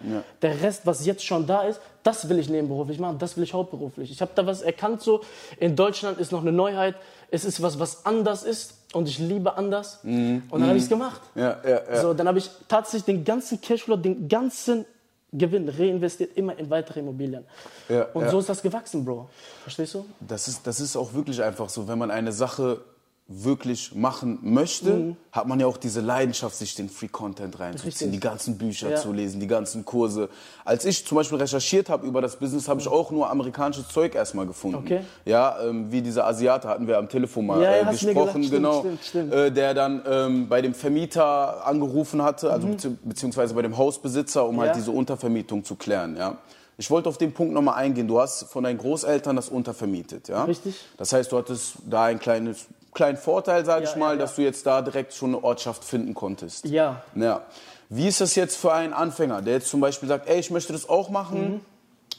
Der 0.40 0.62
Rest, 0.62 0.86
was 0.86 1.04
jetzt 1.04 1.24
schon 1.24 1.44
da 1.46 1.64
ist, 1.64 1.80
das 2.04 2.28
will 2.28 2.38
ich 2.38 2.48
nebenberuflich 2.48 3.00
machen, 3.00 3.18
das 3.18 3.36
will 3.36 3.42
ich 3.42 3.52
hauptberuflich. 3.52 4.12
Ich 4.12 4.20
habe 4.20 4.30
da 4.34 4.46
was 4.46 4.62
erkannt, 4.62 5.02
so 5.02 5.22
in 5.58 5.74
Deutschland 5.74 6.18
ist 6.18 6.30
noch 6.30 6.42
eine 6.42 6.52
Neuheit, 6.52 6.94
es 7.32 7.44
ist 7.44 7.60
was, 7.62 7.80
was 7.80 8.06
anders 8.06 8.44
ist 8.44 8.81
und 8.92 9.08
ich 9.08 9.18
liebe 9.18 9.56
anders. 9.56 10.00
Und 10.02 10.42
dann 10.50 10.66
habe 10.66 10.76
ich 10.76 10.84
es 10.84 10.88
gemacht. 10.88 11.20
Ja, 11.34 11.58
ja, 11.64 11.80
ja. 11.90 12.00
So, 12.00 12.14
dann 12.14 12.28
habe 12.28 12.38
ich 12.38 12.50
tatsächlich 12.68 13.04
den 13.04 13.24
ganzen 13.24 13.60
Cashflow, 13.60 13.96
den 13.96 14.28
ganzen 14.28 14.84
Gewinn 15.32 15.68
reinvestiert 15.68 16.36
immer 16.36 16.58
in 16.58 16.68
weitere 16.68 17.00
Immobilien. 17.00 17.44
Ja, 17.88 18.04
und 18.12 18.24
ja. 18.24 18.30
so 18.30 18.38
ist 18.38 18.48
das 18.48 18.60
gewachsen, 18.60 19.04
Bro. 19.04 19.30
Verstehst 19.62 19.94
du? 19.94 20.04
Das 20.20 20.46
ist, 20.46 20.66
das 20.66 20.78
ist 20.78 20.94
auch 20.94 21.14
wirklich 21.14 21.42
einfach 21.42 21.70
so, 21.70 21.88
wenn 21.88 21.98
man 21.98 22.10
eine 22.10 22.32
Sache 22.32 22.82
wirklich 23.28 23.94
machen 23.94 24.38
möchte, 24.42 24.90
Mhm. 24.92 25.16
hat 25.30 25.46
man 25.46 25.58
ja 25.58 25.66
auch 25.66 25.76
diese 25.78 26.00
Leidenschaft, 26.00 26.54
sich 26.56 26.74
den 26.74 26.90
Free 26.90 27.08
Content 27.08 27.58
reinzuziehen, 27.58 27.88
Richtig. 27.90 28.10
die 28.10 28.20
ganzen 28.20 28.58
Bücher 28.58 28.90
Ja. 28.90 28.96
zu 28.96 29.12
lesen, 29.12 29.40
die 29.40 29.46
ganzen 29.46 29.84
Kurse. 29.86 30.28
Als 30.64 30.84
ich 30.84 31.06
zum 31.06 31.16
Beispiel 31.16 31.38
recherchiert 31.38 31.88
habe 31.88 32.06
über 32.06 32.20
das 32.20 32.36
Business, 32.36 32.68
habe 32.68 32.80
ich 32.80 32.88
auch 32.88 33.10
nur 33.10 33.30
amerikanisches 33.30 33.88
Zeug 33.88 34.14
erstmal 34.14 34.46
gefunden. 34.46 34.76
Okay. 34.78 35.00
Ja, 35.24 35.56
ähm, 35.62 35.90
wie 35.90 36.02
dieser 36.02 36.26
Asiate 36.26 36.68
hatten 36.68 36.86
wir 36.86 36.98
am 36.98 37.08
Telefon 37.08 37.46
mal 37.46 37.62
Ja, 37.62 37.76
äh, 37.76 37.84
gesprochen, 37.90 38.14
gesagt. 38.14 38.30
Stimmt, 38.32 38.50
genau, 38.50 38.80
stimmt, 38.80 39.04
stimmt. 39.04 39.32
Äh, 39.32 39.50
der 39.52 39.72
dann 39.74 40.02
ähm, 40.06 40.48
bei 40.48 40.60
dem 40.60 40.74
Vermieter 40.74 41.66
angerufen 41.66 42.22
hatte, 42.22 42.52
also 42.52 42.66
bezieh- 42.68 42.96
beziehungsweise 43.02 43.54
bei 43.54 43.62
dem 43.62 43.78
Hausbesitzer, 43.78 44.44
um 44.46 44.56
Mhm. 44.56 44.60
Ja. 44.60 44.66
halt 44.66 44.76
diese 44.76 44.90
Untervermietung 44.90 45.64
zu 45.64 45.76
klären. 45.76 46.16
Ja. 46.16 46.36
Ich 46.76 46.90
wollte 46.90 47.08
auf 47.08 47.16
den 47.18 47.32
Punkt 47.32 47.54
nochmal 47.54 47.76
eingehen. 47.76 48.08
Du 48.08 48.20
hast 48.20 48.44
von 48.44 48.64
deinen 48.64 48.78
Großeltern 48.78 49.36
das 49.36 49.48
untervermietet, 49.48 50.28
ja? 50.28 50.44
Richtig. 50.44 50.74
Das 50.98 51.12
heißt, 51.12 51.30
du 51.32 51.38
hattest 51.38 51.74
da 51.88 52.04
einen 52.04 52.18
kleinen, 52.18 52.56
kleinen 52.92 53.16
Vorteil, 53.16 53.64
sage 53.64 53.84
Ja, 53.84 53.90
ich 53.90 53.96
mal, 53.96 54.14
ja, 54.14 54.20
dass 54.20 54.36
du 54.36 54.42
jetzt 54.42 54.66
da 54.66 54.82
direkt 54.82 55.14
schon 55.14 55.34
eine 55.34 55.44
Ortschaft 55.44 55.84
finden 55.84 56.14
konntest. 56.14 56.66
Ja. 56.66 57.02
ja. 57.14 57.42
Wie 57.88 58.08
ist 58.08 58.20
das 58.20 58.34
jetzt 58.34 58.56
für 58.56 58.72
einen 58.72 58.92
Anfänger, 58.92 59.42
der 59.42 59.54
jetzt 59.54 59.68
zum 59.68 59.80
Beispiel 59.80 60.08
sagt, 60.08 60.28
ey, 60.28 60.40
ich 60.40 60.50
möchte 60.50 60.72
das 60.72 60.88
auch 60.88 61.10
machen? 61.10 61.60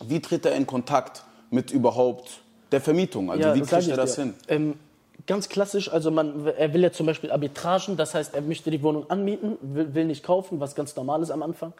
Mhm. 0.02 0.10
Wie 0.10 0.20
tritt 0.22 0.46
er 0.46 0.56
in 0.56 0.68
Kontakt 0.68 1.24
mit 1.50 1.72
überhaupt 1.72 2.42
der 2.72 2.81
Vermietung? 2.81 3.31
Also 3.31 3.54
wie 3.54 3.62
kriegt 3.62 3.88
er 3.88 3.98
das 3.98 4.16
dir. 4.16 4.24
hin? 4.24 4.34
Ähm, 4.48 4.74
ganz 5.28 5.50
klassisch, 5.50 5.92
also 5.92 6.12
man, 6.12 6.48
er 6.48 6.74
will 6.74 6.81
ja 6.81 6.92
zum 6.92 7.06
Beispiel 7.06 7.31
Arbitragen, 7.31 7.98
das 7.98 8.14
heißt, 8.14 8.34
er 8.34 8.42
möchte 8.42 8.72
die 8.72 8.81
Wohnung 8.84 9.10
anmieten, 9.10 9.58
will, 9.62 9.94
will 9.94 10.06
nicht 10.06 10.24
kaufen, 10.24 10.60
was 10.60 10.75
ganz 10.75 10.96
normal 10.96 11.22
ist 11.22 11.31
am 11.31 11.44
Anfang. 11.44 11.74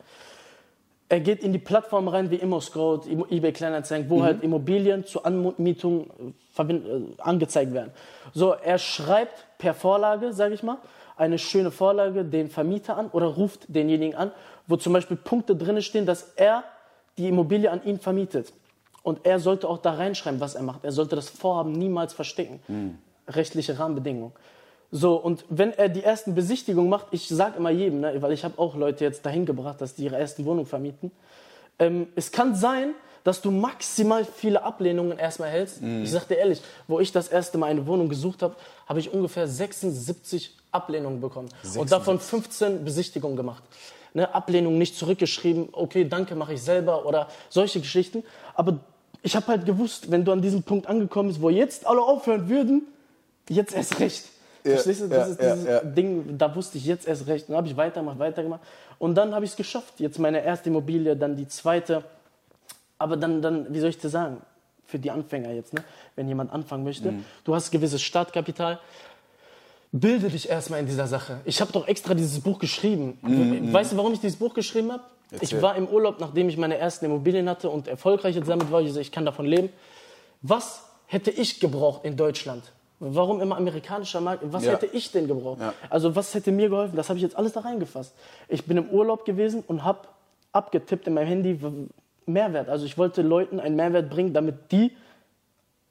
Er 1.14 1.20
geht 1.20 1.44
in 1.44 1.54
die 1.54 1.60
Plattform 1.60 2.08
rein 2.08 2.32
wie 2.32 2.38
ImmoScout, 2.38 3.02
Immo- 3.08 3.28
eBay 3.30 3.52
Kleinanzeigen, 3.52 4.10
wo 4.10 4.24
halt 4.24 4.42
Immobilien 4.42 5.06
zur 5.06 5.24
Anmietung 5.24 6.10
äh, 6.58 6.64
äh, 6.64 7.02
angezeigt 7.20 7.72
werden. 7.72 7.92
So, 8.34 8.54
er 8.54 8.80
schreibt 8.80 9.46
per 9.60 9.76
Vorlage, 9.76 10.34
sage 10.34 10.56
ich 10.56 10.64
mal, 10.64 10.78
eine 11.16 11.38
schöne 11.38 11.70
Vorlage 11.70 12.26
den 12.26 12.50
Vermieter 12.50 12.98
an 12.98 13.10
oder 13.12 13.28
ruft 13.28 13.66
denjenigen 13.68 14.16
an, 14.16 14.32
wo 14.66 14.76
zum 14.76 14.92
Beispiel 14.92 15.16
Punkte 15.16 15.56
drin 15.56 15.80
stehen, 15.84 16.08
dass 16.08 16.34
er 16.36 16.64
die 17.20 17.28
Immobilie 17.28 17.70
an 17.70 17.84
ihn 17.86 18.00
vermietet. 18.00 18.52
Und 19.04 19.24
er 19.24 19.38
sollte 19.38 19.70
auch 19.70 19.78
da 19.78 19.94
reinschreiben, 19.94 20.40
was 20.40 20.56
er 20.56 20.64
macht. 20.64 20.84
Er 20.84 20.94
sollte 20.94 21.16
das 21.16 21.30
Vorhaben 21.30 21.74
niemals 21.74 22.14
verstecken. 22.14 22.60
Rechtliche 23.28 23.78
Rahmenbedingungen. 23.78 24.32
So, 24.96 25.16
und 25.16 25.44
wenn 25.50 25.74
er 25.74 25.90
die 25.90 26.04
ersten 26.04 26.36
Besichtigungen 26.36 26.88
macht, 26.88 27.08
ich 27.10 27.28
sage 27.28 27.58
immer 27.58 27.72
jedem, 27.72 28.02
ne, 28.02 28.22
weil 28.22 28.32
ich 28.32 28.44
habe 28.44 28.60
auch 28.60 28.76
Leute 28.76 29.04
jetzt 29.04 29.26
dahin 29.26 29.48
gebracht, 29.48 29.82
dass 29.82 29.96
die 29.96 30.04
ihre 30.04 30.18
ersten 30.18 30.46
Wohnung 30.46 30.68
vermieten. 30.68 31.10
Ähm, 31.80 32.06
es 32.16 32.32
kann 32.32 32.54
sein, 32.54 32.94
dass 33.24 33.42
du 33.42 33.50
maximal 33.50 34.24
viele 34.24 34.62
Ablehnungen 34.62 35.18
erstmal 35.18 35.50
hältst. 35.50 35.82
Ich 36.04 36.12
sag 36.12 36.28
dir 36.28 36.36
ehrlich, 36.36 36.62
wo 36.88 37.00
ich 37.00 37.12
das 37.12 37.28
erste 37.30 37.58
Mal 37.58 37.72
eine 37.72 37.88
Wohnung 37.88 38.08
gesucht 38.08 38.44
habe, 38.44 38.56
habe 38.86 39.00
ich 39.00 39.12
ungefähr 39.12 39.48
76 39.48 40.56
Ablehnungen 40.72 41.22
bekommen. 41.22 41.50
Und 41.76 41.92
davon 41.92 42.20
15 42.20 42.86
Besichtigungen 42.86 43.36
gemacht. 43.36 43.64
Ne, 44.14 44.32
Ablehnung 44.36 44.78
nicht 44.78 44.96
zurückgeschrieben, 44.96 45.70
okay, 45.72 46.08
danke, 46.08 46.36
mache 46.36 46.54
ich 46.54 46.62
selber 46.62 47.08
oder 47.08 47.30
solche 47.50 47.80
Geschichten. 47.80 48.24
Aber 48.54 48.82
ich 49.24 49.36
habe 49.36 49.48
halt 49.48 49.66
gewusst, 49.66 50.12
wenn 50.12 50.24
du 50.24 50.32
an 50.32 50.44
diesem 50.44 50.62
Punkt 50.62 50.86
angekommen 50.86 51.30
bist, 51.30 51.42
wo 51.42 51.50
jetzt 51.50 51.88
alle 51.88 52.02
aufhören 52.02 52.48
würden, 52.48 52.84
jetzt 53.50 53.74
erst 53.74 54.00
recht. 54.00 54.26
Ja, 54.64 54.72
Verstehst 54.72 55.02
du? 55.02 55.06
ist 55.06 55.12
ja, 55.12 55.56
dieses 55.56 55.66
ja. 55.66 55.80
Ding, 55.82 56.38
da 56.38 56.56
wusste 56.56 56.78
ich 56.78 56.86
jetzt 56.86 57.08
erst 57.08 57.28
recht. 57.28 57.50
Dann 57.50 57.58
habe 57.58 57.68
ich 57.68 57.76
weitergemacht, 57.76 58.20
weitergemacht. 58.20 58.62
Und 58.98 59.16
dann 59.16 59.36
habe 59.36 59.44
ich 59.44 59.52
es 59.52 59.58
geschafft. 59.58 60.00
Jetzt 60.00 60.20
meine 60.20 60.44
erste 60.44 60.70
Immobilie, 60.70 61.16
dann 61.16 61.36
die 61.36 61.48
zweite. 61.48 62.04
Aber 62.98 63.18
dann, 63.18 63.42
dann, 63.42 63.74
wie 63.74 63.80
soll 63.80 63.90
ich 63.90 63.98
das 63.98 64.12
sagen? 64.12 64.38
Für 64.86 65.00
die 65.00 65.12
Anfänger 65.12 65.52
jetzt, 65.52 65.74
ne? 65.74 65.84
wenn 66.16 66.28
jemand 66.28 66.54
anfangen 66.54 66.84
möchte. 66.84 67.12
Mhm. 67.12 67.26
Du 67.44 67.56
hast 67.56 67.72
gewisses 67.72 68.02
Startkapital. 68.02 68.80
Bilde 69.92 70.30
dich 70.30 70.50
erstmal 70.50 70.80
in 70.80 70.86
dieser 70.86 71.08
Sache. 71.08 71.42
Ich 71.46 71.60
habe 71.62 71.72
doch 71.72 71.88
extra 71.88 72.14
dieses 72.14 72.40
Buch 72.40 72.60
geschrieben. 72.60 73.18
Weißt 73.74 73.92
du, 73.92 73.98
warum 73.98 74.14
ich 74.14 74.20
dieses 74.20 74.38
Buch 74.38 74.54
geschrieben 74.54 74.92
habe? 74.92 75.04
Mhm. 75.32 75.38
Ich 75.42 75.62
war 75.62 75.76
im 75.76 75.88
Urlaub, 75.88 76.20
nachdem 76.20 76.48
ich 76.48 76.58
meine 76.58 76.78
ersten 76.78 77.06
Immobilien 77.06 77.50
hatte 77.50 77.70
und 77.70 77.88
erfolgreich 77.88 78.36
jetzt 78.36 78.48
damit 78.48 78.72
war. 78.72 78.82
Ich, 78.82 78.96
ich 78.96 79.12
kann 79.12 79.26
davon 79.26 79.46
leben. 79.46 79.70
Was 80.42 80.84
hätte 81.08 81.32
ich 81.32 81.60
gebraucht 81.60 82.06
in 82.06 82.16
Deutschland? 82.16 82.64
Warum 83.00 83.42
immer 83.42 83.58
amerikanischer 83.58 84.22
Markt? 84.22 84.44
Was 84.46 84.64
Ja. 84.64 84.72
hätte 84.74 84.86
ich 84.86 85.12
denn 85.12 85.28
gebraucht? 85.28 85.60
Ja. 85.60 85.74
Also 85.90 86.16
was 86.16 86.34
hätte 86.34 86.52
mir 86.52 86.70
geholfen? 86.70 86.96
Das 86.96 87.10
habe 87.10 87.18
ich 87.18 87.24
jetzt 87.24 87.36
alles 87.36 87.52
da 87.54 87.62
reingefasst. 87.62 88.14
Ich 88.48 88.66
bin 88.66 88.78
im 88.78 88.90
Urlaub 88.90 89.26
gewesen 89.26 89.64
und 89.68 89.84
habe 89.84 90.08
abgetippt 90.54 91.08
in 91.08 91.14
meinem 91.16 91.28
Handy 91.28 91.60
Mehrwert. 92.26 92.70
Also 92.70 92.86
ich 92.86 92.98
wollte 92.98 93.22
Leuten 93.22 93.60
einen 93.60 93.76
Mehrwert 93.76 94.10
bringen, 94.10 94.34
damit 94.34 94.72
die 94.72 94.96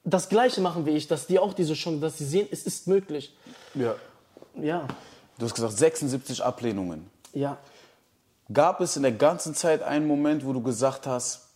das 0.05 0.29
Gleiche 0.29 0.61
machen 0.61 0.87
wie 0.87 0.91
ich, 0.91 1.07
dass 1.07 1.27
die 1.27 1.39
auch 1.39 1.53
diese 1.53 1.75
Chance, 1.75 2.01
dass 2.01 2.19
sie 2.19 2.25
sehen, 2.25 2.49
es 2.51 2.65
ist 2.65 2.89
möglich. 2.89 3.37
Ja. 3.75 3.95
Ja, 4.55 4.87
Du 5.39 5.45
hast 5.47 5.55
gesagt 5.55 5.73
76 5.75 6.43
Ablehnungen. 6.45 7.11
ja. 7.33 7.57
Gab 8.53 8.81
es 8.83 8.97
in 8.97 9.03
der 9.03 9.13
ganzen 9.13 9.55
Zeit 9.55 9.83
einen 9.83 10.07
Moment, 10.07 10.45
wo 10.45 10.53
du 10.53 10.61
gesagt 10.61 11.07
hast, 11.07 11.49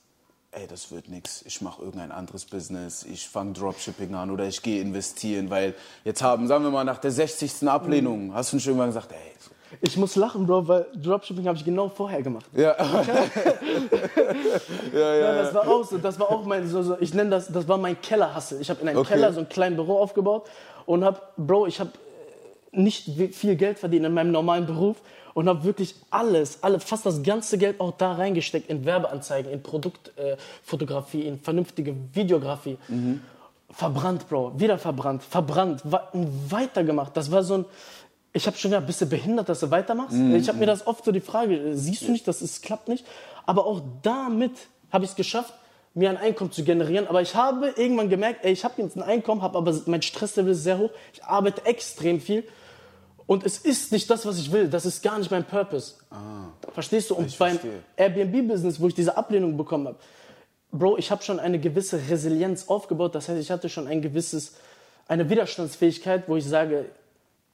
ey, 0.57 0.67
das 0.67 0.91
wird 0.91 1.09
nichts, 1.09 1.43
ich 1.47 1.61
mache 1.61 1.83
irgendein 1.83 2.11
anderes 2.11 2.47
Business, 2.47 3.05
ich 3.05 3.29
fange 3.29 3.53
Dropshipping 3.53 4.15
an 4.15 4.31
oder 4.31 4.47
ich 4.47 4.63
gehe 4.63 4.81
investieren, 4.81 5.51
weil 5.51 5.75
jetzt 6.05 6.23
haben, 6.23 6.49
sagen 6.49 6.65
wir 6.65 6.71
mal, 6.71 6.85
nach 6.85 6.99
der 6.99 7.11
60. 7.11 7.69
Ablehnung, 7.69 8.33
hast 8.35 8.53
du 8.53 8.57
nicht 8.57 8.67
irgendwann 8.67 8.89
gesagt, 8.89 9.13
ey, 9.13 9.37
ich 9.81 9.97
muss 9.97 10.17
lachen, 10.17 10.47
Bro, 10.47 10.69
weil 10.69 10.87
Dropshipping 10.95 11.47
habe 11.47 11.59
ich 11.59 11.65
genau 11.65 11.89
vorher 11.89 12.23
gemacht. 12.23 12.47
Ja. 12.57 12.75
ja, 14.93 15.15
ja, 15.15 15.17
ja, 15.17 15.43
das 15.43 15.53
war 15.53 15.69
auch 15.69 15.85
so. 15.85 15.99
Das 15.99 16.19
war 16.19 16.31
auch 16.31 16.45
mein, 16.47 16.67
so, 16.69 16.83
so 16.83 16.97
ich 17.01 17.13
nenne 17.13 17.31
das, 17.31 17.49
das 17.49 17.67
war 17.67 17.77
mein 17.77 18.01
Kellerhassel. 18.01 18.61
Ich 18.61 18.71
habe 18.71 18.81
in 18.81 18.89
einem 18.89 18.99
okay. 18.99 19.15
Keller 19.15 19.33
so 19.33 19.41
ein 19.41 19.49
kleines 19.49 19.77
Büro 19.77 19.99
aufgebaut 19.99 20.49
und 20.87 21.05
habe, 21.05 21.21
Bro, 21.37 21.67
ich 21.67 21.81
habe 21.81 21.91
nicht 22.73 23.11
viel 23.35 23.57
Geld 23.57 23.79
verdient 23.79 24.07
in 24.07 24.15
meinem 24.15 24.31
normalen 24.31 24.67
Beruf 24.67 24.97
und 25.37 25.51
habe 25.51 25.65
wirklich 25.65 25.95
alles, 26.09 26.63
alle, 26.63 26.81
fast 26.81 27.05
das 27.05 27.23
ganze 27.23 27.59
Geld 27.59 27.79
auch 27.79 27.93
da 27.99 28.13
reingesteckt 28.13 28.71
in 28.71 28.87
Werbeanzeigen, 28.87 29.53
in 29.53 29.63
Produktfotografie, 29.63 31.25
äh, 31.25 31.29
in 31.29 31.39
vernünftige 31.39 31.95
Videografie. 32.15 32.79
Mhm. 32.89 33.21
Verbrannt, 33.69 34.31
Bro, 34.31 34.59
wieder 34.59 34.79
verbrannt, 34.79 35.23
verbrannt, 35.23 35.83
weitergemacht. 36.49 37.15
Das 37.19 37.31
war 37.31 37.45
so 37.45 37.59
ein, 37.59 37.65
ich 38.33 38.47
habe 38.47 38.57
schon 38.57 38.71
gedacht, 38.71 38.87
bist 38.87 39.03
du 39.03 39.07
behindert, 39.07 39.51
dass 39.51 39.61
du 39.61 39.71
weitermachst? 39.71 40.17
Mhm. 40.17 40.37
Ich 40.37 40.49
habe 40.49 40.57
mir 40.57 40.65
das 40.65 40.87
oft 40.87 41.05
so 41.05 41.13
die 41.13 41.21
Frage, 41.21 41.77
siehst 41.77 42.09
du 42.09 42.13
nicht, 42.13 42.27
dass 42.27 42.41
es 42.41 42.63
klappt 42.63 42.89
nicht? 42.89 43.05
Aber 43.45 43.67
auch 43.67 43.83
damit 44.01 44.53
habe 44.91 45.05
ich 45.05 45.11
es 45.11 45.17
geschafft, 45.17 45.53
mir 45.93 46.09
ein 46.09 46.17
Einkommen 46.17 46.51
zu 46.51 46.65
generieren. 46.65 47.07
Aber 47.09 47.21
ich 47.21 47.35
habe 47.35 47.75
irgendwann 47.77 48.09
gemerkt, 48.09 48.43
ey, 48.43 48.53
ich 48.53 48.65
habe 48.65 48.81
jetzt 48.81 48.97
ein 48.97 49.03
Einkommen, 49.03 49.43
habe 49.43 49.59
aber 49.59 49.79
mein 49.85 50.01
Stresslevel 50.01 50.53
ist 50.53 50.63
sehr 50.63 50.79
hoch. 50.79 50.93
Ich 51.13 51.23
arbeite 51.23 51.67
extrem 51.67 52.23
viel. 52.23 52.43
Und 53.27 53.45
es 53.45 53.59
ist 53.59 53.91
nicht 53.93 54.09
das, 54.09 54.25
was 54.25 54.39
ich 54.39 54.53
will. 54.53 54.69
Das 54.69 54.87
ist 54.87 55.03
gar 55.03 55.19
nicht 55.19 55.31
mein 55.31 55.45
Purpose. 55.45 55.95
Ah, 56.11 56.49
Verstehst 56.73 57.11
du? 57.11 57.17
Und 57.17 57.37
beim 57.39 57.59
Airbnb-Business, 57.97 58.81
wo 58.81 58.87
ich 58.89 58.95
diese 58.95 59.17
Ablehnung 59.17 59.57
bekommen 59.57 59.89
habe, 59.89 59.99
Bro, 60.73 60.99
ich 60.99 61.11
habe 61.11 61.23
schon 61.23 61.41
eine 61.41 61.59
gewisse 61.59 61.99
Resilienz 62.09 62.69
aufgebaut. 62.69 63.15
Das 63.15 63.29
heißt, 63.29 63.41
ich 63.41 63.51
hatte 63.51 63.69
schon 63.69 63.87
ein 63.87 64.03
gewisses, 64.03 64.55
eine 65.09 65.29
Widerstandsfähigkeit, 65.31 66.25
wo 66.29 66.37
ich 66.37 66.45
sage, 66.45 66.87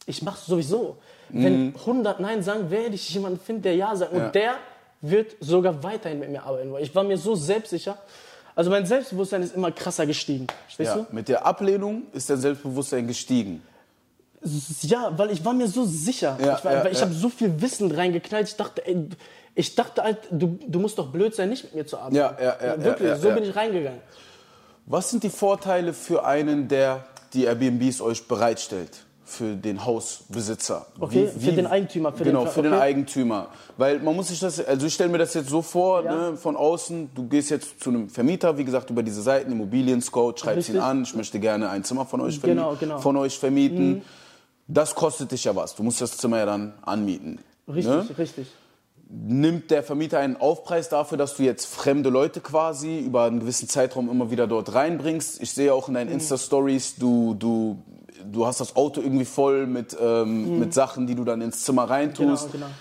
ich 0.06 0.22
mache 0.22 0.38
es 0.40 0.46
sowieso. 0.46 0.96
Mhm. 1.30 1.44
Wenn 1.44 1.74
100 1.76 2.20
Nein 2.20 2.42
sagen, 2.42 2.70
werde 2.70 2.94
ich 2.94 3.08
jemanden 3.10 3.38
finden, 3.38 3.62
der 3.62 3.76
Ja 3.76 3.94
sagt. 3.94 4.12
Und 4.12 4.18
ja. 4.18 4.28
der 4.30 4.54
wird 5.00 5.36
sogar 5.40 5.82
weiterhin 5.82 6.18
mit 6.18 6.30
mir 6.30 6.42
arbeiten 6.42 6.70
wollen. 6.70 6.82
Ich 6.82 6.94
war 6.94 7.04
mir 7.04 7.18
so 7.18 7.34
selbstsicher. 7.34 7.96
Also 8.54 8.70
mein 8.70 8.84
Selbstbewusstsein 8.84 9.42
ist 9.42 9.54
immer 9.54 9.72
krasser 9.72 10.06
gestiegen. 10.06 10.46
Verstehst 10.66 10.96
ja, 10.96 11.02
du? 11.02 11.14
Mit 11.14 11.28
der 11.28 11.46
Ablehnung 11.46 12.02
ist 12.12 12.28
dein 12.28 12.38
Selbstbewusstsein 12.38 13.06
gestiegen. 13.06 13.62
Ja, 14.82 15.12
weil 15.16 15.30
ich 15.30 15.44
war 15.44 15.52
mir 15.52 15.68
so 15.68 15.84
sicher. 15.84 16.36
Ja, 16.42 16.58
ich, 16.58 16.64
ja, 16.64 16.86
ich 16.86 17.00
habe 17.00 17.12
so 17.12 17.28
viel 17.28 17.60
Wissen 17.60 17.90
reingeknallt. 17.90 18.48
Ich 18.48 18.56
dachte, 18.56 18.86
ey, 18.86 19.08
ich 19.54 19.74
dachte 19.74 20.02
halt, 20.02 20.18
du, 20.30 20.58
du 20.66 20.78
musst 20.78 20.98
doch 20.98 21.12
blöd 21.12 21.34
sein, 21.34 21.48
nicht 21.48 21.64
mit 21.64 21.74
mir 21.74 21.86
zu 21.86 21.98
arbeiten. 21.98 22.16
Ja, 22.16 22.36
ja, 22.40 22.56
ja, 22.64 22.84
Wirklich, 22.84 23.14
so 23.16 23.30
bin 23.30 23.44
ich 23.44 23.54
reingegangen. 23.54 24.00
Was 24.86 25.10
sind 25.10 25.22
die 25.22 25.30
Vorteile 25.30 25.92
für 25.92 26.24
einen, 26.24 26.68
der 26.68 27.04
die 27.34 27.44
Airbnbs 27.44 28.00
euch 28.00 28.26
bereitstellt? 28.26 29.04
für 29.32 29.56
den 29.56 29.84
Hausbesitzer. 29.84 30.86
Okay, 31.00 31.30
wie, 31.34 31.46
für 31.46 31.52
den 31.52 31.66
Eigentümer. 31.66 32.12
Für 32.12 32.24
genau, 32.24 32.44
den, 32.44 32.52
für 32.52 32.60
okay. 32.60 32.68
den 32.68 32.78
Eigentümer. 32.78 33.48
Weil 33.78 33.98
man 33.98 34.14
muss 34.14 34.28
sich 34.28 34.38
das, 34.38 34.62
also 34.64 34.86
ich 34.86 34.92
stelle 34.92 35.10
mir 35.10 35.18
das 35.18 35.32
jetzt 35.32 35.48
so 35.48 35.62
vor, 35.62 36.04
ja. 36.04 36.30
ne, 36.30 36.36
von 36.36 36.54
außen, 36.54 37.10
du 37.14 37.26
gehst 37.28 37.48
jetzt 37.48 37.82
zu 37.82 37.90
einem 37.90 38.10
Vermieter, 38.10 38.58
wie 38.58 38.64
gesagt, 38.64 38.90
über 38.90 39.02
diese 39.02 39.22
Seiten, 39.22 39.50
Immobilien-Scout, 39.52 40.34
schreibst 40.36 40.68
ihn 40.68 40.78
an, 40.78 41.04
ich 41.04 41.14
möchte 41.14 41.40
gerne 41.40 41.70
ein 41.70 41.82
Zimmer 41.82 42.04
von 42.04 42.20
euch, 42.20 42.38
vermieten, 42.38 42.62
genau, 42.62 42.76
genau. 42.78 42.98
Von 42.98 43.16
euch 43.16 43.38
vermieten. 43.38 43.88
Mhm. 43.88 44.02
Das 44.72 44.94
kostet 44.94 45.32
dich 45.32 45.44
ja 45.44 45.54
was, 45.54 45.74
du 45.74 45.82
musst 45.82 46.00
das 46.00 46.16
Zimmer 46.16 46.38
ja 46.38 46.46
dann 46.46 46.74
anmieten. 46.82 47.38
Richtig, 47.68 47.86
ne? 47.86 48.18
richtig 48.18 48.48
nimmt 49.14 49.70
der 49.70 49.82
Vermieter 49.82 50.20
einen 50.20 50.38
Aufpreis 50.38 50.88
dafür, 50.88 51.18
dass 51.18 51.36
du 51.36 51.42
jetzt 51.42 51.66
fremde 51.66 52.08
Leute 52.08 52.40
quasi 52.40 52.98
über 52.98 53.24
einen 53.24 53.40
gewissen 53.40 53.68
Zeitraum 53.68 54.08
immer 54.08 54.30
wieder 54.30 54.46
dort 54.46 54.72
reinbringst. 54.72 55.42
Ich 55.42 55.52
sehe 55.52 55.74
auch 55.74 55.88
in 55.88 55.94
deinen 55.94 56.08
mhm. 56.08 56.14
Insta-Stories, 56.14 56.96
du, 56.96 57.34
du 57.34 57.82
du 58.24 58.46
hast 58.46 58.60
das 58.60 58.76
Auto 58.76 59.00
irgendwie 59.00 59.24
voll 59.24 59.66
mit, 59.66 59.96
ähm, 60.00 60.54
mhm. 60.54 60.58
mit 60.58 60.74
Sachen, 60.74 61.06
die 61.06 61.14
du 61.14 61.24
dann 61.24 61.40
ins 61.40 61.64
Zimmer 61.64 61.88
reintust. 61.88 62.52
Genau, 62.52 62.66
genau. 62.66 62.74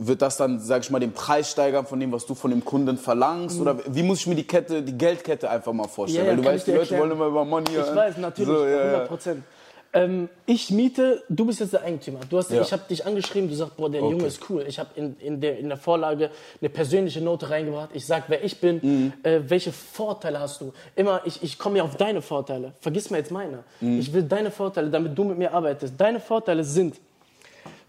Wird 0.00 0.22
das 0.22 0.36
dann, 0.36 0.60
sag 0.60 0.84
ich 0.84 0.90
mal, 0.90 1.00
den 1.00 1.12
Preis 1.12 1.50
steigern 1.50 1.84
von 1.84 1.98
dem, 1.98 2.12
was 2.12 2.24
du 2.24 2.36
von 2.36 2.50
dem 2.50 2.64
Kunden 2.64 2.98
verlangst? 2.98 3.56
Mhm. 3.56 3.62
Oder 3.62 3.78
wie 3.88 4.02
muss 4.02 4.20
ich 4.20 4.26
mir 4.28 4.36
die 4.36 4.46
Kette, 4.46 4.82
die 4.82 4.96
Geldkette 4.96 5.50
einfach 5.50 5.72
mal 5.72 5.88
vorstellen? 5.88 6.26
Ja, 6.26 6.32
ja, 6.32 6.36
Weil 6.36 6.44
du 6.44 6.50
weißt, 6.50 6.66
die 6.66 6.72
Leute 6.72 6.98
wollen 6.98 7.10
immer 7.10 7.26
über 7.26 7.44
Money. 7.44 7.70
Ich 7.70 7.96
weiß, 7.96 8.16
natürlich, 8.18 8.48
so, 8.48 8.64
ja, 8.64 8.80
100 8.80 9.08
Prozent. 9.08 9.42
Ähm, 9.92 10.28
ich 10.44 10.70
miete, 10.70 11.22
du 11.30 11.46
bist 11.46 11.60
jetzt 11.60 11.72
der 11.72 11.82
Eigentümer. 11.82 12.20
Du 12.28 12.36
hast, 12.36 12.50
ja. 12.50 12.60
Ich 12.60 12.72
habe 12.72 12.82
dich 12.88 13.06
angeschrieben, 13.06 13.48
du 13.48 13.54
sagst, 13.54 13.76
boah, 13.76 13.90
der 13.90 14.02
okay. 14.02 14.12
Junge 14.12 14.26
ist 14.26 14.50
cool. 14.50 14.64
Ich 14.68 14.78
habe 14.78 14.90
in, 14.96 15.16
in, 15.20 15.40
der, 15.40 15.58
in 15.58 15.68
der 15.68 15.78
Vorlage 15.78 16.30
eine 16.60 16.68
persönliche 16.68 17.22
Note 17.22 17.48
reingebracht. 17.48 17.90
Ich 17.94 18.04
sag, 18.04 18.24
wer 18.28 18.44
ich 18.44 18.60
bin, 18.60 18.80
mhm. 18.82 19.12
äh, 19.22 19.40
welche 19.48 19.72
Vorteile 19.72 20.40
hast 20.40 20.60
du. 20.60 20.72
Immer, 20.94 21.22
ich, 21.24 21.42
ich 21.42 21.58
komme 21.58 21.78
ja 21.78 21.84
auf 21.84 21.96
deine 21.96 22.20
Vorteile. 22.20 22.72
Vergiss 22.80 23.08
mir 23.08 23.18
jetzt 23.18 23.30
meine. 23.30 23.64
Mhm. 23.80 23.98
Ich 23.98 24.12
will 24.12 24.22
deine 24.22 24.50
Vorteile, 24.50 24.90
damit 24.90 25.16
du 25.16 25.24
mit 25.24 25.38
mir 25.38 25.54
arbeitest. 25.54 25.94
Deine 25.96 26.20
Vorteile 26.20 26.64
sind, 26.64 26.96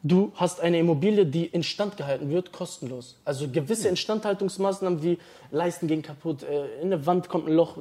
du 0.01 0.31
hast 0.35 0.61
eine 0.61 0.79
Immobilie, 0.79 1.25
die 1.25 1.47
instand 1.47 1.97
gehalten 1.97 2.29
wird, 2.29 2.53
kostenlos. 2.53 3.17
Also 3.25 3.49
gewisse 3.49 3.89
Instandhaltungsmaßnahmen 3.89 5.03
wie 5.03 5.17
Leisten 5.51 5.87
gehen 5.87 6.01
kaputt, 6.01 6.43
äh, 6.43 6.81
in 6.81 6.91
der 6.91 7.05
Wand 7.05 7.27
kommt 7.27 7.47
ein 7.47 7.53
Loch, 7.53 7.77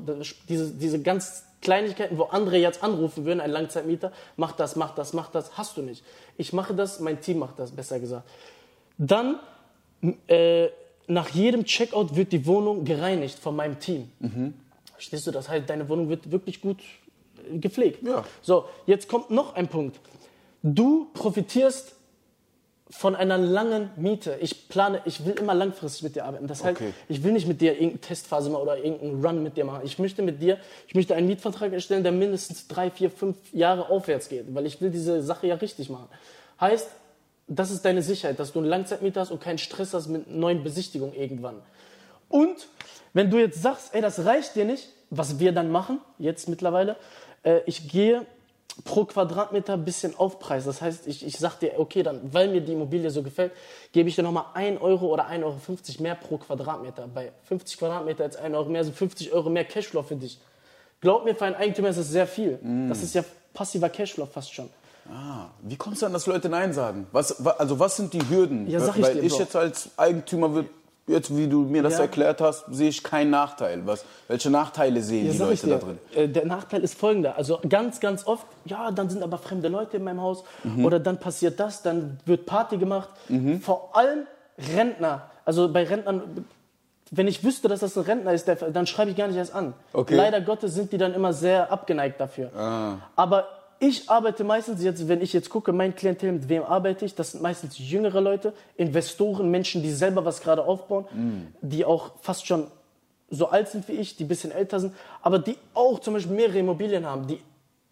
diese, 0.48 0.72
diese 0.72 1.00
ganz 1.00 1.44
Kleinigkeiten, 1.60 2.18
wo 2.18 2.24
andere 2.24 2.56
jetzt 2.56 2.82
anrufen 2.82 3.24
würden, 3.24 3.40
ein 3.40 3.50
Langzeitmieter, 3.50 4.12
mach 4.36 4.52
das, 4.52 4.76
mach 4.76 4.94
das, 4.94 5.12
mach 5.12 5.30
das, 5.30 5.58
hast 5.58 5.76
du 5.76 5.82
nicht. 5.82 6.04
Ich 6.36 6.52
mache 6.52 6.74
das, 6.74 7.00
mein 7.00 7.20
Team 7.20 7.38
macht 7.38 7.58
das, 7.58 7.72
besser 7.72 7.98
gesagt. 7.98 8.28
Dann, 8.96 9.38
äh, 10.28 10.68
nach 11.08 11.30
jedem 11.30 11.64
Checkout 11.64 12.14
wird 12.14 12.32
die 12.32 12.46
Wohnung 12.46 12.84
gereinigt 12.84 13.38
von 13.38 13.56
meinem 13.56 13.80
Team. 13.80 14.10
Mhm. 14.20 14.54
Verstehst 14.92 15.26
du? 15.26 15.30
Das 15.30 15.48
heißt, 15.48 15.68
deine 15.68 15.88
Wohnung 15.88 16.08
wird 16.08 16.30
wirklich 16.30 16.60
gut 16.60 16.78
äh, 17.50 17.58
gepflegt. 17.58 18.06
Ja. 18.06 18.24
So, 18.42 18.66
jetzt 18.86 19.08
kommt 19.08 19.30
noch 19.30 19.54
ein 19.54 19.68
Punkt. 19.68 19.98
Du 20.62 21.06
profitierst 21.14 21.94
von 22.90 23.14
einer 23.14 23.36
langen 23.36 23.90
Miete. 23.96 24.36
Ich 24.40 24.68
plane, 24.68 25.02
ich 25.04 25.24
will 25.26 25.34
immer 25.34 25.54
langfristig 25.54 26.02
mit 26.04 26.16
dir 26.16 26.24
arbeiten. 26.24 26.46
Das 26.46 26.64
heißt, 26.64 26.80
okay. 26.80 26.92
ich 27.08 27.22
will 27.22 27.32
nicht 27.32 27.46
mit 27.46 27.60
dir 27.60 27.72
irgendeine 27.72 28.00
Testphase 28.00 28.48
machen 28.50 28.62
oder 28.62 28.78
irgendeinen 28.78 29.24
Run 29.24 29.42
mit 29.42 29.56
dir 29.56 29.64
machen. 29.64 29.82
Ich 29.84 29.98
möchte 29.98 30.22
mit 30.22 30.40
dir, 30.40 30.58
ich 30.86 30.94
möchte 30.94 31.14
einen 31.14 31.26
Mietvertrag 31.26 31.72
erstellen, 31.72 32.02
der 32.02 32.12
mindestens 32.12 32.66
drei, 32.66 32.90
vier, 32.90 33.10
fünf 33.10 33.36
Jahre 33.52 33.90
aufwärts 33.90 34.28
geht, 34.28 34.54
weil 34.54 34.64
ich 34.64 34.80
will 34.80 34.90
diese 34.90 35.22
Sache 35.22 35.46
ja 35.46 35.56
richtig 35.56 35.90
machen. 35.90 36.08
Heißt, 36.60 36.88
das 37.46 37.70
ist 37.70 37.84
deine 37.84 38.02
Sicherheit, 38.02 38.38
dass 38.38 38.52
du 38.52 38.58
einen 38.58 38.68
Langzeitmieter 38.68 39.20
hast 39.20 39.30
und 39.30 39.40
keinen 39.40 39.58
Stress 39.58 39.92
hast 39.94 40.08
mit 40.08 40.30
neuen 40.30 40.62
Besichtigungen 40.62 41.14
irgendwann. 41.14 41.56
Und 42.28 42.68
wenn 43.12 43.30
du 43.30 43.38
jetzt 43.38 43.62
sagst, 43.62 43.94
ey, 43.94 44.00
das 44.00 44.24
reicht 44.24 44.54
dir 44.54 44.64
nicht, 44.64 44.88
was 45.10 45.38
wir 45.38 45.52
dann 45.52 45.70
machen, 45.70 46.00
jetzt 46.18 46.48
mittlerweile, 46.48 46.96
äh, 47.42 47.60
ich 47.66 47.88
gehe 47.88 48.26
pro 48.84 49.04
Quadratmeter 49.04 49.74
ein 49.74 49.84
bisschen 49.84 50.16
Aufpreis. 50.16 50.64
Das 50.64 50.80
heißt, 50.80 51.06
ich, 51.06 51.26
ich 51.26 51.36
sag 51.38 51.58
dir, 51.58 51.78
okay, 51.78 52.02
dann, 52.02 52.20
weil 52.32 52.48
mir 52.48 52.60
die 52.60 52.72
Immobilie 52.72 53.10
so 53.10 53.22
gefällt, 53.22 53.52
gebe 53.92 54.08
ich 54.08 54.16
dir 54.16 54.22
nochmal 54.22 54.46
1 54.54 54.80
Euro 54.80 55.06
oder 55.06 55.28
1,50 55.28 55.42
Euro 55.42 55.56
mehr 56.00 56.14
pro 56.14 56.38
Quadratmeter. 56.38 57.08
Bei 57.12 57.32
50 57.44 57.78
Quadratmeter 57.78 58.24
jetzt 58.24 58.36
1 58.36 58.54
Euro 58.54 58.68
mehr 58.68 58.84
sind 58.84 58.96
50 58.96 59.32
Euro 59.32 59.50
mehr 59.50 59.64
Cashflow 59.64 60.02
für 60.02 60.16
dich. 60.16 60.40
Glaub 61.00 61.24
mir, 61.24 61.34
für 61.34 61.44
einen 61.44 61.56
Eigentümer 61.56 61.88
ist 61.88 61.98
das 61.98 62.08
sehr 62.08 62.26
viel. 62.26 62.58
Mm. 62.60 62.88
Das 62.88 63.02
ist 63.02 63.14
ja 63.14 63.24
passiver 63.54 63.88
Cashflow 63.88 64.26
fast 64.26 64.52
schon. 64.52 64.68
Ah, 65.10 65.46
wie 65.62 65.76
kommst 65.76 66.02
du 66.02 66.06
an, 66.06 66.12
dass 66.12 66.26
Leute 66.26 66.48
Nein 66.48 66.72
sagen? 66.72 67.06
Was, 67.12 67.44
also 67.46 67.78
was 67.78 67.96
sind 67.96 68.12
die 68.12 68.28
Hürden? 68.28 68.68
Ja, 68.68 68.78
sag 68.80 68.96
ich 68.96 69.02
Weil 69.02 69.14
dir, 69.14 69.22
ich 69.22 69.38
jetzt 69.38 69.56
als 69.56 69.90
Eigentümer 69.96 70.52
würde 70.52 70.68
jetzt, 71.08 71.36
wie 71.36 71.48
du 71.48 71.62
mir 71.62 71.82
das 71.82 71.94
ja. 71.94 72.00
erklärt 72.00 72.40
hast, 72.40 72.66
sehe 72.70 72.88
ich 72.88 73.02
keinen 73.02 73.30
Nachteil. 73.30 73.86
Was, 73.86 74.04
welche 74.28 74.50
Nachteile 74.50 75.02
sehen 75.02 75.26
ja, 75.26 75.32
die 75.32 75.38
Leute 75.38 75.66
da 75.66 75.78
drin? 75.78 75.98
Äh, 76.14 76.28
der 76.28 76.46
Nachteil 76.46 76.82
ist 76.82 76.98
folgender. 76.98 77.36
Also 77.36 77.60
ganz, 77.68 78.00
ganz 78.00 78.26
oft, 78.26 78.46
ja, 78.64 78.90
dann 78.90 79.10
sind 79.10 79.22
aber 79.22 79.38
fremde 79.38 79.68
Leute 79.68 79.96
in 79.96 80.04
meinem 80.04 80.20
Haus 80.20 80.44
mhm. 80.64 80.84
oder 80.84 81.00
dann 81.00 81.18
passiert 81.18 81.58
das, 81.58 81.82
dann 81.82 82.18
wird 82.24 82.46
Party 82.46 82.76
gemacht. 82.76 83.08
Mhm. 83.28 83.60
Vor 83.60 83.90
allem 83.96 84.26
Rentner. 84.76 85.30
Also 85.44 85.72
bei 85.72 85.84
Rentnern, 85.84 86.44
wenn 87.10 87.26
ich 87.26 87.42
wüsste, 87.42 87.68
dass 87.68 87.80
das 87.80 87.96
ein 87.96 88.04
Rentner 88.04 88.32
ist, 88.32 88.48
dann 88.48 88.86
schreibe 88.86 89.10
ich 89.10 89.16
gar 89.16 89.28
nicht 89.28 89.36
erst 89.36 89.54
an. 89.54 89.74
Okay. 89.92 90.14
Leider 90.14 90.40
Gottes 90.40 90.74
sind 90.74 90.92
die 90.92 90.98
dann 90.98 91.14
immer 91.14 91.32
sehr 91.32 91.72
abgeneigt 91.72 92.20
dafür. 92.20 92.50
Ah. 92.54 92.96
Aber 93.16 93.57
ich 93.80 94.10
arbeite 94.10 94.44
meistens, 94.44 94.82
jetzt, 94.82 95.06
wenn 95.06 95.20
ich 95.20 95.32
jetzt 95.32 95.50
gucke, 95.50 95.72
mein 95.72 95.94
Klientel, 95.94 96.32
mit 96.32 96.48
wem 96.48 96.62
arbeite 96.62 97.04
ich, 97.04 97.14
das 97.14 97.32
sind 97.32 97.42
meistens 97.42 97.78
jüngere 97.78 98.20
Leute, 98.20 98.52
Investoren, 98.76 99.50
Menschen, 99.50 99.82
die 99.82 99.92
selber 99.92 100.24
was 100.24 100.40
gerade 100.40 100.64
aufbauen, 100.64 101.04
mm. 101.12 101.66
die 101.66 101.84
auch 101.84 102.12
fast 102.20 102.46
schon 102.46 102.66
so 103.30 103.48
alt 103.48 103.68
sind 103.68 103.86
wie 103.88 103.92
ich, 103.92 104.16
die 104.16 104.24
ein 104.24 104.28
bisschen 104.28 104.50
älter 104.50 104.80
sind, 104.80 104.94
aber 105.22 105.38
die 105.38 105.56
auch 105.74 106.00
zum 106.00 106.14
Beispiel 106.14 106.34
mehrere 106.34 106.58
Immobilien 106.58 107.06
haben. 107.06 107.26
Die, 107.26 107.40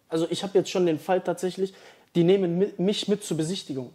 also 0.09 0.27
ich 0.29 0.43
habe 0.43 0.57
jetzt 0.57 0.69
schon 0.69 0.85
den 0.85 0.99
Fall 0.99 1.21
tatsächlich, 1.21 1.73
die 2.15 2.23
nehmen 2.23 2.73
mich 2.77 3.07
mit 3.07 3.23
zur 3.23 3.37
Besichtigung. 3.37 3.91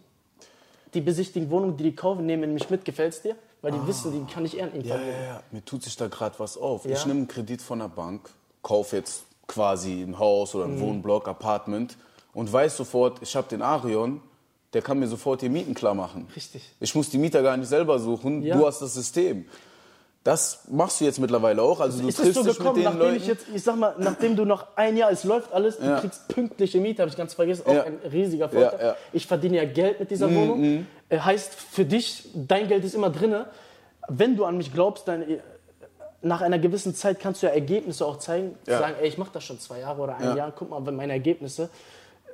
Die 0.93 1.01
besichtigen 1.01 1.49
Wohnungen, 1.49 1.75
die 1.75 1.83
die 1.83 1.95
kaufen, 1.95 2.25
nehmen 2.25 2.53
mich 2.53 2.69
mit. 2.69 2.85
Gefällt's 2.85 3.21
dir? 3.21 3.35
Weil 3.61 3.71
die 3.71 3.79
ah. 3.79 3.87
wissen, 3.87 4.11
die 4.11 4.31
kann 4.31 4.45
ich 4.45 4.57
eher 4.57 4.69
ja, 4.75 4.95
ja, 4.95 5.01
ja, 5.01 5.43
mir 5.51 5.63
tut 5.65 5.83
sich 5.83 5.95
da 5.95 6.07
gerade 6.07 6.37
was 6.37 6.57
auf. 6.57 6.85
Ja? 6.85 6.91
Ich 6.91 7.05
nehme 7.05 7.19
einen 7.19 7.27
Kredit 7.27 7.61
von 7.61 7.79
der 7.79 7.87
Bank, 7.87 8.29
kaufe 8.61 8.97
jetzt 8.97 9.25
quasi 9.47 10.01
ein 10.01 10.17
Haus 10.19 10.55
oder 10.55 10.65
ein 10.65 10.75
mhm. 10.75 10.81
Wohnblock, 10.81 11.27
Apartment 11.27 11.97
und 12.33 12.51
weiß 12.51 12.77
sofort, 12.77 13.19
ich 13.21 13.35
habe 13.35 13.47
den 13.49 13.61
Arion, 13.61 14.21
der 14.73 14.81
kann 14.81 14.99
mir 14.99 15.07
sofort 15.07 15.41
die 15.41 15.49
Mieten 15.49 15.73
klar 15.73 15.93
machen. 15.93 16.27
Richtig. 16.35 16.71
Ich 16.79 16.95
muss 16.95 17.09
die 17.09 17.17
Mieter 17.17 17.43
gar 17.43 17.57
nicht 17.57 17.67
selber 17.67 17.99
suchen, 17.99 18.41
ja. 18.41 18.57
du 18.57 18.65
hast 18.65 18.81
das 18.81 18.93
System. 18.93 19.45
Das 20.23 20.61
machst 20.71 21.01
du 21.01 21.05
jetzt 21.05 21.19
mittlerweile 21.19 21.61
auch. 21.61 21.81
Also 21.81 22.01
du 22.01 22.07
ist 22.07 22.17
es 22.17 22.23
triffst 22.23 22.35
so 22.35 22.43
dich 22.43 22.57
gekommen, 22.57 22.77
mit 22.77 22.85
den 22.85 22.93
nachdem 22.93 23.07
Leuten. 23.07 23.17
ich 23.17 23.27
jetzt, 23.27 23.45
ich 23.53 23.61
sag 23.61 23.75
mal, 23.75 23.93
nachdem 23.99 24.37
du 24.37 24.45
noch 24.45 24.67
ein 24.77 24.95
Jahr, 24.95 25.11
es 25.11 25.25
läuft 25.25 25.51
alles, 25.51 25.79
Ja. 25.79 25.95
du 25.95 26.01
kriegst 26.01 26.29
pünktliche 26.29 26.79
Miete, 26.79 27.01
habe 27.01 27.09
ich 27.09 27.17
ganz 27.17 27.33
vergessen, 27.33 27.63
auch 27.67 27.73
Ja. 27.73 27.83
ein 27.83 27.99
riesiger 28.09 28.47
Vorteil. 28.47 28.85
Ja. 28.85 28.95
Ich 29.11 29.27
verdiene 29.27 29.57
ja 29.57 29.65
Geld 29.65 29.99
mit 29.99 30.11
dieser 30.11 30.33
Wohnung. 30.33 30.87
Äh, 31.09 31.19
heißt 31.19 31.53
für 31.53 31.83
dich, 31.83 32.29
dein 32.33 32.69
Geld 32.69 32.85
ist 32.85 32.95
immer 32.95 33.09
drinne. 33.09 33.47
Wenn 34.07 34.37
du 34.37 34.45
an 34.45 34.55
mich 34.55 34.71
glaubst, 34.73 35.09
dann 35.09 35.23
äh, 35.23 35.39
nach 36.23 36.41
einer 36.41 36.57
gewissen 36.57 36.95
Zeit 36.95 37.19
kannst 37.19 37.43
du 37.43 37.47
ja 37.47 37.53
Ergebnisse 37.53 38.05
auch 38.05 38.17
zeigen. 38.17 38.55
Ja. 38.65 38.79
Sagen, 38.79 38.95
ey, 39.01 39.07
ich 39.09 39.17
mache 39.17 39.31
das 39.33 39.43
schon 39.43 39.59
zwei 39.59 39.79
Jahre 39.79 40.01
oder 40.01 40.15
ein 40.17 40.23
Ja. 40.23 40.35
Jahr, 40.35 40.53
guck 40.55 40.69
mal, 40.69 40.79
meine 40.79 41.13
Ergebnisse. 41.13 41.69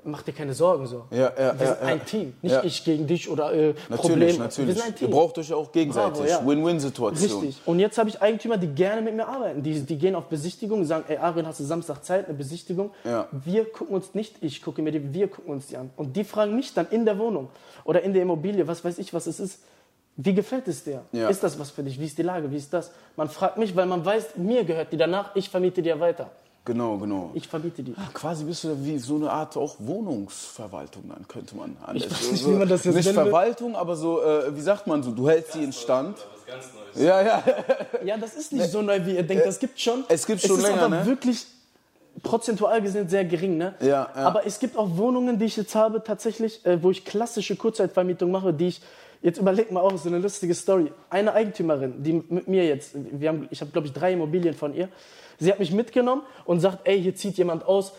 Mach 0.05 0.21
dir 0.21 0.31
keine 0.31 0.53
Sorgen 0.53 0.87
so. 0.87 1.03
Ja, 1.11 1.29
ja, 1.37 1.59
Wir 1.59 1.67
sind 1.67 1.81
ein 1.81 2.05
Team, 2.05 2.33
nicht 2.41 2.63
ich 2.63 2.85
gegen 2.85 3.05
dich 3.05 3.29
oder 3.29 3.51
äh, 3.51 3.73
Natürlich, 3.89 3.99
Problem. 3.99 4.37
natürlich. 4.37 4.67
Wir 4.67 4.75
sind 4.75 4.85
ein 4.85 4.95
Team. 4.95 5.07
Ihr 5.09 5.13
braucht 5.13 5.37
euch 5.37 5.49
ja 5.49 5.57
auch 5.57 5.69
gegenseitig. 5.73 6.21
Win-Win-Situation. 6.45 7.41
Richtig. 7.41 7.61
Und 7.65 7.79
jetzt 7.79 7.97
habe 7.97 8.07
ich 8.07 8.21
Eigentümer, 8.21 8.57
die 8.57 8.67
gerne 8.67 9.01
mit 9.01 9.13
mir 9.15 9.27
arbeiten. 9.27 9.61
Die, 9.61 9.81
die 9.81 9.97
gehen 9.97 10.15
auf 10.15 10.25
Besichtigung, 10.27 10.85
sagen, 10.85 11.03
ey 11.09 11.17
Arian, 11.17 11.45
hast 11.47 11.59
du 11.59 11.65
Samstag 11.65 12.05
Zeit, 12.05 12.27
eine 12.29 12.37
Besichtigung? 12.37 12.91
Wir 13.31 13.65
gucken 13.65 13.93
uns 13.93 14.13
nicht, 14.13 14.35
ich 14.39 14.61
gucke 14.61 14.81
mir 14.81 14.91
die, 14.93 15.13
wir 15.13 15.27
gucken 15.27 15.51
uns 15.51 15.67
die 15.67 15.75
an. 15.75 15.89
Und 15.97 16.15
die 16.15 16.23
fragen 16.23 16.55
mich 16.55 16.73
dann 16.73 16.87
in 16.91 17.05
der 17.05 17.17
Wohnung 17.19 17.49
oder 17.83 18.01
in 18.01 18.13
der 18.13 18.21
Immobilie, 18.21 18.65
was 18.69 18.85
weiß 18.85 18.99
ich, 18.99 19.13
was 19.13 19.27
es 19.27 19.41
ist. 19.41 19.59
Wie 20.21 20.33
gefällt 20.33 20.67
es 20.67 20.83
dir? 20.83 21.01
Ja. 21.13 21.29
Ist 21.29 21.41
das 21.43 21.57
was 21.57 21.71
für 21.71 21.81
dich? 21.81 21.97
Wie 21.97 22.03
ist 22.03 22.17
die 22.17 22.23
Lage? 22.23 22.51
Wie 22.51 22.57
ist 22.57 22.73
das? 22.73 22.91
Man 23.15 23.29
fragt 23.29 23.57
mich, 23.57 23.73
weil 23.73 23.85
man 23.85 24.03
weiß, 24.03 24.35
mir 24.35 24.65
gehört 24.65 24.91
die 24.91 24.97
danach, 24.97 25.33
ich 25.33 25.49
vermiete 25.49 25.81
dir 25.81 25.97
weiter. 25.97 26.29
Genau, 26.65 26.97
genau. 26.97 27.31
Ich 27.35 27.47
vermiete 27.47 27.81
die. 27.81 27.95
Quasi 28.13 28.43
bist 28.43 28.65
du 28.65 28.75
wie 28.83 28.99
so 28.99 29.15
eine 29.15 29.31
Art 29.31 29.55
auch 29.55 29.77
Wohnungsverwaltung, 29.79 31.03
dann 31.07 31.25
könnte 31.25 31.55
man. 31.55 31.77
an 31.85 31.95
Ich 31.95 32.11
weiß 32.11 32.31
nicht, 32.31 32.43
so, 32.43 32.51
wie 32.51 32.55
man 32.55 32.67
das 32.67 32.83
jetzt 32.83 32.95
Nicht 32.95 33.05
nennen 33.05 33.17
will. 33.17 33.23
Verwaltung, 33.31 33.77
aber 33.77 33.95
so, 33.95 34.21
äh, 34.21 34.53
wie 34.53 34.59
sagt 34.59 34.87
man 34.87 35.01
so, 35.01 35.11
du 35.11 35.29
hältst 35.29 35.53
sie 35.53 35.63
in 35.63 35.71
Stand. 35.71 36.17
Ja, 36.95 37.21
ja. 37.21 37.43
Ja, 38.03 38.17
das 38.17 38.35
ist 38.35 38.51
nicht 38.51 38.69
so 38.69 38.81
neu, 38.81 39.05
wie 39.05 39.15
ihr 39.15 39.23
denkt. 39.23 39.45
Das 39.45 39.57
gibt 39.57 39.79
schon. 39.79 40.03
Es 40.09 40.25
gibt 40.25 40.41
schon 40.41 40.51
es 40.51 40.57
ist 40.57 40.63
länger, 40.69 40.81
aber 40.81 40.95
ne? 40.97 41.05
wirklich 41.05 41.45
prozentual 42.21 42.81
gesehen 42.81 43.07
sehr 43.07 43.23
gering. 43.23 43.57
Ne? 43.57 43.73
Ja, 43.79 43.87
ja. 43.87 44.09
Aber 44.15 44.45
es 44.45 44.59
gibt 44.59 44.75
auch 44.75 44.97
Wohnungen, 44.97 45.39
die 45.39 45.45
ich 45.45 45.55
jetzt 45.55 45.75
habe, 45.75 46.03
tatsächlich, 46.03 46.65
äh, 46.65 46.83
wo 46.83 46.91
ich 46.91 47.05
klassische 47.05 47.55
Kurzzeitvermietung 47.55 48.29
mache, 48.31 48.53
die 48.53 48.67
ich. 48.67 48.81
Jetzt 49.21 49.37
überleg 49.37 49.71
mal 49.71 49.81
auch 49.81 49.97
so 49.97 50.07
eine 50.09 50.19
lustige 50.19 50.53
Story. 50.55 50.91
Eine 51.09 51.33
Eigentümerin, 51.33 52.01
die 52.03 52.13
mit 52.13 52.47
mir 52.47 52.65
jetzt, 52.65 52.91
wir 52.95 53.29
haben, 53.29 53.47
ich 53.51 53.59
habe 53.61 53.71
glaube 53.71 53.87
ich 53.87 53.93
drei 53.93 54.13
Immobilien 54.13 54.53
von 54.53 54.73
ihr, 54.73 54.87
sie 55.39 55.51
hat 55.51 55.59
mich 55.59 55.71
mitgenommen 55.71 56.21
und 56.45 56.61
sagt, 56.61 56.87
ey, 56.87 57.01
hier 57.01 57.15
zieht 57.15 57.37
jemand 57.37 57.65
aus. 57.65 57.93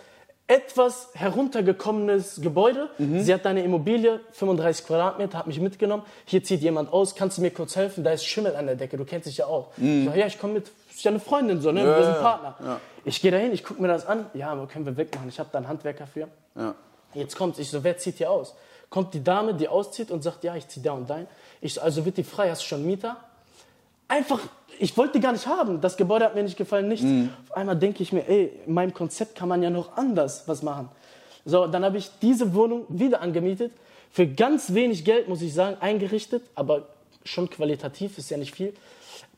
Etwas 0.47 1.11
heruntergekommenes 1.15 2.41
Gebäude. 2.43 2.89
Sie 2.99 3.33
hat 3.33 3.47
eine 3.47 3.63
Immobilie, 3.63 4.19
35 4.33 4.85
Quadratmeter, 4.85 5.39
hat 5.39 5.47
mich 5.47 5.61
mitgenommen. 5.61 6.03
Hier 6.25 6.43
zieht 6.43 6.61
jemand 6.61 6.93
aus, 6.93 7.15
kannst 7.15 7.39
du 7.39 7.43
mir 7.43 7.51
kurz 7.53 7.77
helfen? 7.77 8.03
Da 8.03 8.11
ist 8.11 8.25
Schimmel 8.25 8.57
an 8.57 8.67
der 8.67 8.75
Decke, 8.75 8.97
du 8.97 9.05
kennst 9.05 9.29
dich 9.29 9.37
ja 9.37 9.47
auch. 9.47 9.69
Ich 9.77 10.07
sag, 10.07 10.17
ja, 10.17 10.27
ich 10.27 10.39
komme 10.41 10.55
mit, 10.55 10.71
ist 10.91 11.05
ja 11.05 11.11
eine 11.13 11.21
Freundin 11.21 11.61
so, 11.61 11.71
ne? 11.71 11.85
wir 11.85 12.05
sind 12.05 12.21
Partner. 12.21 12.81
Ich 13.05 13.23
gehe 13.23 13.31
dahin, 13.31 13.53
ich 13.53 13.63
gucke 13.63 13.81
mir 13.81 13.87
das 13.89 14.07
an. 14.07 14.27
Ja, 14.35 14.49
aber 14.49 14.67
können 14.67 14.87
wir 14.87 14.97
wegmachen. 14.97 15.29
Ich 15.29 15.39
habe 15.39 15.49
da 15.53 15.59
einen 15.59 15.69
Handwerker 15.69 16.07
für. 16.09 16.27
ja. 16.57 16.75
Jetzt 17.15 17.37
kommt, 17.37 17.59
ich 17.59 17.69
so, 17.71 17.83
wer 17.83 17.97
zieht 17.99 18.19
hier 18.19 18.31
aus? 18.31 18.55
Kommt 18.91 19.15
die 19.15 19.23
Dame, 19.23 19.55
die 19.55 19.69
auszieht 19.69 20.11
und 20.11 20.23
sagt, 20.23 20.43
ja, 20.45 20.57
ich 20.57 20.67
ziehe 20.69 20.85
da 20.85 20.93
und 20.93 21.09
dahin. 21.09 21.29
Ich 21.61 21.75
so, 21.75 21.81
also 21.81 22.05
wird 22.05 22.17
die 22.17 22.25
frei, 22.25 22.51
hast 22.51 22.63
du 22.63 22.67
schon 22.67 22.85
Mieter? 22.85 23.17
Einfach, 24.09 24.41
ich 24.81 24.97
wollte 24.97 25.15
die 25.15 25.21
gar 25.21 25.33
nicht 25.33 25.47
haben. 25.47 25.81
Das 25.81 25.97
Gebäude 25.97 26.25
hat 26.25 26.35
mir 26.35 26.43
nicht 26.43 26.57
gefallen, 26.57 26.89
nichts. 26.89 27.07
Auf 27.49 27.57
einmal 27.57 27.77
denke 27.77 28.03
ich 28.03 28.13
mir, 28.13 28.29
ey, 28.29 28.53
in 28.67 28.75
meinem 28.75 28.93
Konzept 28.93 29.37
kann 29.37 29.49
man 29.49 29.63
ja 29.63 29.71
noch 29.71 29.97
anders 29.97 30.49
was 30.49 30.63
machen. 30.63 30.89
So, 31.45 31.69
dann 31.69 31.85
habe 31.85 31.99
ich 31.99 32.11
diese 32.21 32.53
Wohnung 32.53 32.85
wieder 32.89 33.23
angemietet. 33.23 33.73
Für 34.11 34.27
ganz 34.27 34.75
wenig 34.75 35.05
Geld, 35.05 35.29
muss 35.29 35.41
ich 35.41 35.55
sagen, 35.55 35.77
eingerichtet, 35.81 36.43
aber 36.57 36.89
schon 37.25 37.49
qualitativ, 37.49 38.19
ist 38.19 38.31
ja 38.31 38.37
nicht 38.37 38.55
viel. 38.55 38.75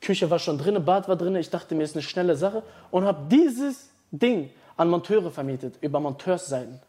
Küche 0.00 0.30
war 0.30 0.38
schon 0.38 0.56
drin, 0.56 0.82
Bad 0.82 1.08
war 1.08 1.16
drin. 1.16 1.36
Ich 1.36 1.50
dachte 1.50 1.74
mir, 1.74 1.84
ist 1.84 1.94
eine 1.94 2.02
schnelle 2.02 2.36
Sache. 2.36 2.62
Und 2.90 3.04
habe 3.04 3.26
dieses 3.30 3.90
Ding 4.10 4.50
an 4.76 4.88
Monteure 4.88 5.30
vermietet, 5.30 5.74
über 5.82 6.00
Monteursseiten. 6.00 6.80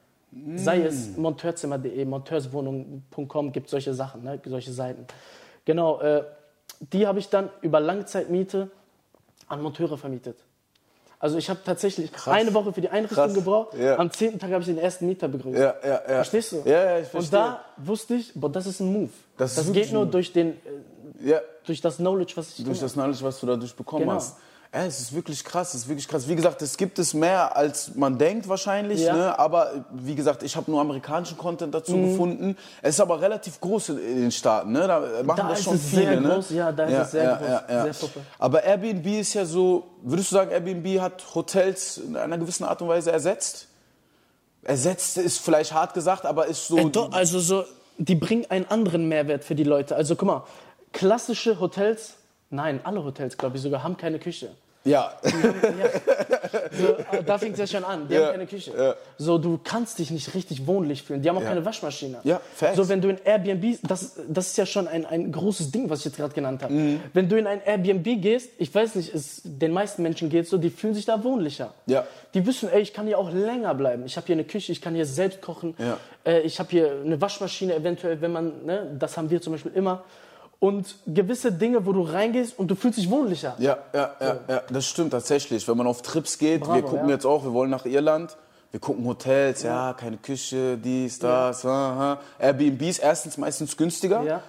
Sei 0.55 0.81
es 0.83 1.15
monteurzimmer.de, 1.17 2.05
monteurswohnung.com, 2.05 3.51
gibt 3.51 3.69
solche 3.69 3.93
Sachen, 3.93 4.23
ne? 4.23 4.39
solche 4.45 4.71
Seiten. 4.71 5.05
Genau, 5.65 5.99
äh, 6.01 6.23
die 6.91 7.05
habe 7.07 7.19
ich 7.19 7.29
dann 7.29 7.49
über 7.61 7.79
Langzeitmiete 7.79 8.69
an 9.47 9.61
Monteure 9.61 9.97
vermietet. 9.97 10.37
Also 11.19 11.37
ich 11.37 11.49
habe 11.49 11.61
tatsächlich 11.63 12.11
eine 12.27 12.53
Woche 12.53 12.73
für 12.73 12.81
die 12.81 12.89
Einrichtung 12.89 13.15
Krass. 13.25 13.33
gebraucht. 13.33 13.75
Ja. 13.77 13.97
Am 13.97 14.11
zehnten 14.11 14.39
Tag 14.39 14.51
habe 14.51 14.59
ich 14.59 14.65
den 14.67 14.77
ersten 14.77 15.05
Mieter 15.07 15.29
begrüßt. 15.29 15.57
Ja, 15.57 15.75
ja. 15.85 15.97
Verstehst 15.99 16.51
du? 16.51 16.63
Ja, 16.65 16.97
ich 16.97 17.05
Und 17.05 17.11
verstehe. 17.11 17.39
da 17.39 17.65
wusste 17.77 18.15
ich, 18.15 18.33
boah, 18.35 18.49
das 18.51 18.65
ist 18.67 18.81
ein 18.81 18.91
Move. 18.91 19.09
Das 19.37 19.55
Das, 19.55 19.71
geht 19.71 19.93
nur 19.93 20.05
durch, 20.05 20.33
den, 20.33 20.49
äh, 20.49 21.29
ja, 21.29 21.39
durch 21.65 21.79
das 21.79 21.97
Knowledge, 21.97 22.33
was 22.35 22.59
ich 22.59 22.65
durch 22.65 22.79
das 22.81 22.93
Knowledge, 22.93 23.23
was 23.23 23.39
du 23.39 23.45
dadurch 23.47 23.73
bekommen 23.73 24.01
Genau. 24.03 24.15
hast. 24.15 24.37
Ja, 24.73 24.85
es 24.85 24.99
ist 24.99 25.13
wirklich 25.13 25.43
krass, 25.43 25.75
es 25.75 25.81
ist 25.81 25.87
wirklich 25.87 26.07
krass. 26.07 26.27
Wie 26.27 26.35
gesagt, 26.35 26.59
es 26.63 26.77
gibt 26.77 26.97
es 26.97 27.13
mehr, 27.13 27.55
als 27.55 27.93
man 27.93 28.17
denkt 28.17 28.47
wahrscheinlich. 28.47 29.01
Ja. 29.01 29.15
Ne? 29.15 29.37
Aber 29.39 29.85
wie 29.91 30.15
gesagt, 30.15 30.41
ich 30.41 30.55
habe 30.55 30.71
nur 30.71 30.81
amerikanischen 30.81 31.37
Content 31.37 31.75
dazu 31.75 31.95
Mhm. 31.95 32.09
gefunden. 32.11 32.57
Es 32.81 32.95
ist 32.95 32.99
aber 32.99 33.21
relativ 33.21 33.61
groß 33.61 33.89
in 33.89 33.97
den 34.21 34.31
Staaten. 34.31 34.71
Ne? 34.71 34.87
Da 34.87 34.99
machen 35.23 35.37
Da 35.37 35.49
das 35.49 35.59
ist 35.59 35.65
schon 35.65 35.75
es 35.75 35.85
viele. 35.85 36.01
sehr 36.01 36.21
ne? 36.21 36.29
groß, 36.29 36.49
ja, 36.49 36.71
da 36.71 36.85
ist 36.85 36.97
es 37.05 37.11
sehr 37.11 37.35
groß, 37.35 37.99
sehr. 37.99 38.21
Aber 38.39 38.63
Airbnb 38.63 39.05
ist 39.19 39.35
ja 39.35 39.45
so, 39.45 39.83
würdest 40.01 40.31
du 40.31 40.35
sagen, 40.37 40.49
Airbnb 40.49 40.99
hat 41.01 41.23
Hotels 41.35 41.97
in 41.99 42.17
einer 42.17 42.39
gewissen 42.39 42.63
Art 42.63 42.81
und 42.81 42.87
Weise 42.87 43.11
ersetzt? 43.11 43.67
Ersetzt 44.63 45.17
ist 45.17 45.39
vielleicht 45.39 45.71
hart 45.73 45.93
gesagt, 45.93 46.25
aber 46.25 46.47
ist 46.47 46.67
so... 46.67 46.77
Äh, 46.77 46.85
doch, 46.89 47.11
also 47.11 47.39
so, 47.39 47.63
die 47.99 48.15
bringen 48.15 48.45
einen 48.49 48.65
anderen 48.69 49.07
Mehrwert 49.07 49.43
für 49.43 49.53
die 49.55 49.65
Leute. 49.65 49.95
Also 49.95 50.15
guck 50.15 50.25
mal, 50.27 50.43
klassische 50.93 51.59
Hotels, 51.59 52.13
nein, 52.49 52.79
alle 52.83 53.03
Hotels, 53.03 53.37
glaube 53.37 53.57
ich 53.57 53.61
sogar, 53.61 53.83
haben 53.83 53.97
keine 53.97 54.17
Küche. 54.17 54.49
Ja, 54.85 55.13
So, 56.71 56.87
äh, 57.17 57.23
da 57.25 57.37
fängt 57.37 57.53
es 57.53 57.59
ja 57.59 57.67
schon 57.67 57.83
an. 57.83 58.07
Die 58.07 58.13
Ja, 58.15 58.25
haben 58.25 58.31
keine 58.33 58.47
Küche. 58.47 58.71
ja. 58.77 58.95
So, 59.17 59.37
du 59.37 59.59
kannst 59.63 59.99
dich 59.99 60.11
nicht 60.11 60.33
richtig 60.33 60.65
wohnlich 60.67 61.03
fühlen. 61.03 61.21
Die 61.21 61.29
haben 61.29 61.37
auch 61.37 61.41
Ja. 61.41 61.49
keine 61.49 61.65
Waschmaschine. 61.65 62.19
Ja, 62.23 62.41
facts. 62.55 62.75
So, 62.77 62.89
wenn 62.89 63.01
du 63.01 63.09
in 63.09 63.17
Airbnb, 63.23 63.77
das, 63.83 64.15
das 64.27 64.47
ist 64.47 64.57
ja 64.57 64.65
schon 64.65 64.87
ein, 64.87 65.05
ein 65.05 65.31
großes 65.31 65.71
Ding, 65.71 65.89
was 65.89 65.99
ich 65.99 66.05
jetzt 66.05 66.17
gerade 66.17 66.33
genannt 66.33 66.63
habe. 66.63 66.73
Mhm. 66.73 66.99
Wenn 67.13 67.29
du 67.29 67.37
in 67.37 67.47
ein 67.47 67.61
Airbnb 67.63 68.21
gehst, 68.21 68.49
ich 68.57 68.73
weiß 68.73 68.95
nicht, 68.95 69.13
es, 69.13 69.41
den 69.43 69.71
meisten 69.71 70.03
Menschen 70.03 70.29
geht 70.29 70.47
so, 70.47 70.57
die 70.57 70.69
fühlen 70.69 70.93
sich 70.93 71.05
da 71.05 71.23
wohnlicher. 71.23 71.73
Ja. 71.85 72.05
Die 72.33 72.45
wissen, 72.45 72.69
ey, 72.69 72.81
ich 72.81 72.93
kann 72.93 73.07
hier 73.07 73.17
auch 73.19 73.31
länger 73.31 73.73
bleiben. 73.75 74.05
Ich 74.05 74.17
habe 74.17 74.27
hier 74.27 74.35
eine 74.35 74.43
Küche, 74.43 74.71
ich 74.71 74.81
kann 74.81 74.95
hier 74.95 75.05
selbst 75.05 75.41
kochen. 75.41 75.75
Ja. 75.77 75.97
Äh, 76.25 76.41
ich 76.41 76.59
habe 76.59 76.69
hier 76.71 76.91
eine 77.03 77.19
Waschmaschine 77.21 77.75
eventuell, 77.75 78.21
wenn 78.21 78.31
man, 78.31 78.65
ne, 78.65 78.95
das 78.99 79.17
haben 79.17 79.29
wir 79.29 79.41
zum 79.41 79.53
Beispiel 79.53 79.71
immer. 79.75 80.03
Und 80.63 80.95
gewisse 81.05 81.51
Dinge, 81.51 81.85
wo 81.85 81.91
du 81.91 82.03
reingehst 82.03 82.57
und 82.57 82.69
du 82.69 82.75
fühlst 82.75 82.97
dich 82.97 83.09
wohnlicher. 83.09 83.53
Ja, 83.59 83.79
ja, 83.93 84.11
ja, 84.21 84.37
ja, 84.47 84.61
das 84.71 84.85
stimmt 84.85 85.11
tatsächlich. 85.11 85.67
Wenn 85.67 85.75
man 85.75 85.87
auf 85.87 86.01
Trips 86.03 86.37
geht, 86.37 86.61
wir 86.61 86.67
Bravo, 86.67 86.87
gucken 86.87 87.09
ja. 87.09 87.15
jetzt 87.15 87.25
auch, 87.25 87.43
wir 87.43 87.51
wollen 87.51 87.69
nach 87.69 87.85
Irland, 87.85 88.37
wir 88.71 88.79
gucken 88.79 89.05
Hotels, 89.05 89.63
ja, 89.63 89.91
keine 89.91 90.15
Küche, 90.15 90.77
dies, 90.77 91.19
das, 91.19 91.65
aha. 91.65 92.17
Airbnb 92.39 92.81
ist 92.83 92.99
erstens 92.99 93.37
meistens 93.37 93.75
günstiger. 93.75 94.23
Ja. 94.23 94.41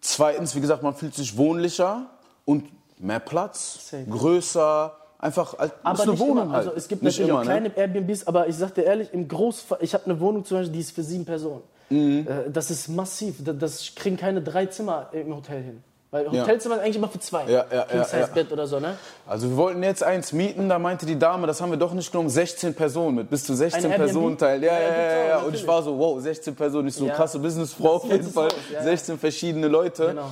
Zweitens, 0.00 0.54
wie 0.54 0.60
gesagt, 0.60 0.84
man 0.84 0.94
fühlt 0.94 1.16
sich 1.16 1.36
wohnlicher 1.36 2.06
und 2.44 2.66
mehr 3.00 3.18
Platz, 3.18 3.90
Safe. 3.90 4.04
größer, 4.04 4.96
einfach 5.18 5.58
als 5.58 5.72
Aber 5.82 5.94
ist 5.94 6.00
eine 6.02 6.10
nicht 6.12 6.20
Wohnung 6.20 6.44
immer. 6.44 6.52
halt. 6.52 6.66
Also 6.68 6.76
es 6.76 6.86
gibt 6.86 7.02
nicht 7.02 7.14
natürlich 7.18 7.28
immer, 7.28 7.40
auch 7.40 7.44
ne? 7.44 7.70
kleine 7.70 7.76
Airbnbs, 7.76 8.24
aber 8.28 8.46
ich 8.46 8.54
sag 8.54 8.72
dir 8.76 8.82
ehrlich, 8.82 9.12
im 9.12 9.26
Großfall, 9.26 9.78
ich 9.80 9.94
habe 9.94 10.04
eine 10.04 10.20
Wohnung 10.20 10.44
zum 10.44 10.58
Beispiel, 10.58 10.74
die 10.74 10.80
ist 10.80 10.92
für 10.92 11.02
sieben 11.02 11.24
Personen. 11.24 11.62
Mhm. 11.90 12.26
Äh, 12.26 12.50
Das 12.50 12.70
ist 12.70 12.88
massiv. 12.88 13.36
Das- 13.40 13.92
kriegen 13.94 14.16
keine 14.16 14.40
drei 14.42 14.66
Zimmer 14.66 15.08
im 15.12 15.34
Hotel 15.34 15.62
hin. 15.62 15.82
Weil 16.12 16.26
Hotelzimmer 16.28 16.74
ist 16.76 16.80
eigentlich 16.82 16.96
immer 16.96 17.08
für 17.08 17.20
zwei. 17.20 17.44
Ja, 17.44 17.64
ja, 17.70 17.86
ja, 17.94 18.18
ja. 18.18 18.26
Bett 18.26 18.50
oder 18.50 18.66
so, 18.66 18.80
ne? 18.80 18.96
Also 19.28 19.48
wir 19.48 19.56
wollten 19.56 19.80
jetzt 19.84 20.02
eins 20.02 20.32
mieten, 20.32 20.68
da 20.68 20.76
meinte 20.80 21.06
die 21.06 21.16
Dame, 21.16 21.46
das 21.46 21.60
haben 21.60 21.70
wir 21.70 21.78
doch 21.78 21.92
nicht 21.92 22.10
genommen, 22.10 22.28
16 22.28 22.74
Personen 22.74 23.14
mit 23.14 23.30
bis 23.30 23.44
zu 23.44 23.54
16 23.54 23.84
Ein 23.84 23.90
Airbnb? 23.92 24.06
Personen 24.06 24.36
teilen. 24.38 24.60
Ja, 24.64 24.72
Ja, 24.72 24.80
ja, 24.80 25.02
ja, 25.02 25.24
ja. 25.28 25.38
Und 25.42 25.54
ich 25.54 25.64
war 25.64 25.84
so, 25.84 25.96
wow, 25.96 26.20
16 26.20 26.56
Personen, 26.56 26.88
ich 26.88 26.96
so 26.96 27.06
Ja. 27.06 27.14
krasse 27.14 27.38
Businessfrau 27.38 27.94
auf 27.94 28.04
jeden 28.10 28.28
Fall. 28.28 28.48
aus, 28.48 28.54
ja, 28.72 28.78
ja. 28.78 28.82
16 28.82 29.20
verschiedene 29.20 29.68
Leute. 29.68 30.08
Genau. 30.08 30.30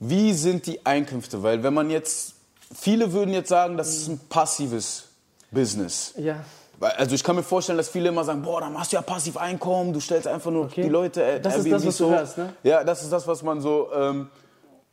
Wie 0.00 0.32
sind 0.32 0.66
die 0.66 0.84
Einkünfte? 0.84 1.40
Weil 1.44 1.62
wenn 1.62 1.74
man 1.74 1.88
jetzt, 1.88 2.34
viele 2.74 3.12
würden 3.12 3.32
jetzt 3.32 3.50
sagen, 3.50 3.76
das 3.76 3.90
ist 3.96 4.08
ein 4.08 4.18
passives 4.28 5.04
Business. 5.52 6.12
Ja. 6.16 6.44
Also 6.82 7.14
ich 7.14 7.22
kann 7.24 7.36
mir 7.36 7.42
vorstellen, 7.42 7.78
dass 7.78 7.88
viele 7.88 8.08
immer 8.08 8.24
sagen, 8.24 8.42
boah, 8.42 8.60
dann 8.60 8.72
machst 8.72 8.92
du 8.92 8.96
ja 8.96 9.02
passiv 9.02 9.36
Einkommen, 9.36 9.92
du 9.92 10.00
stellst 10.00 10.26
einfach 10.26 10.50
nur 10.50 10.64
Okay. 10.66 10.82
die 10.82 10.88
Leute 10.88 11.22
äh, 11.22 11.40
Das 11.40 11.56
ist 11.56 11.66
Airbnb 11.66 11.72
das, 11.78 11.86
was 11.86 11.96
du 11.98 12.04
so. 12.04 12.10
hörst, 12.10 12.38
ne? 12.38 12.52
Ja, 12.62 12.84
das 12.84 13.02
ist 13.02 13.12
das, 13.12 13.26
was 13.26 13.42
man 13.42 13.60
so. 13.60 13.88
Ähm, 13.94 14.28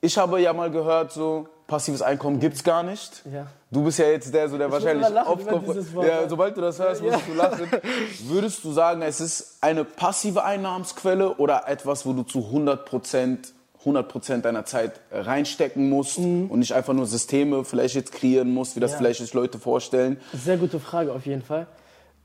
ich 0.02 0.18
habe 0.18 0.40
ja 0.40 0.54
mal 0.54 0.72
gehört, 0.72 1.12
so 1.12 1.48
passives 1.68 2.02
Einkommen 2.02 2.40
gibt's 2.40 2.64
gar 2.64 2.84
nicht. 2.84 3.22
Ja. 3.32 3.48
Du 3.70 3.84
bist 3.84 4.00
ja 4.00 4.06
jetzt 4.08 4.34
der, 4.34 4.48
so 4.50 4.58
der 4.58 4.72
wahrscheinlich 4.72 5.08
lachen 5.10 5.40
über 5.42 5.54
aufkommt. 5.54 5.86
Ja, 5.98 6.22
ja. 6.22 6.30
sobald 6.30 6.56
du 6.58 6.62
das 6.62 6.80
hörst, 6.80 7.04
musst 7.04 7.28
du 7.28 7.34
lachen. 7.34 7.68
Würdest 8.28 8.64
du 8.64 8.72
sagen, 8.72 9.02
es 9.02 9.20
ist 9.20 9.58
eine 9.62 9.84
passive 9.84 10.44
Einnahmensquelle 10.44 11.36
oder 11.36 11.68
etwas, 11.68 12.06
wo 12.06 12.14
du 12.14 12.24
zu 12.24 12.40
100 12.46 12.86
Prozent 12.86 13.54
100% 13.86 14.42
deiner 14.42 14.66
Zeit 14.66 15.00
reinstecken 15.12 15.90
musst 15.90 16.18
und 16.18 16.60
nicht 16.60 16.74
einfach 16.74 16.94
nur 16.94 17.06
Systeme 17.06 17.64
vielleicht 17.64 17.96
jetzt 17.96 18.12
kreieren 18.12 18.54
musst, 18.54 18.76
wie 18.76 18.80
das 18.82 18.92
Mhm. 18.92 18.94
Ja. 18.94 18.98
vielleicht 19.00 19.20
sich 19.22 19.34
Leute 19.34 19.58
vorstellen. 19.60 20.20
Sehr 20.34 20.58
gute 20.58 20.80
Frage 20.80 21.14
auf 21.14 21.26
jeden 21.26 21.44
Fall. 21.44 21.66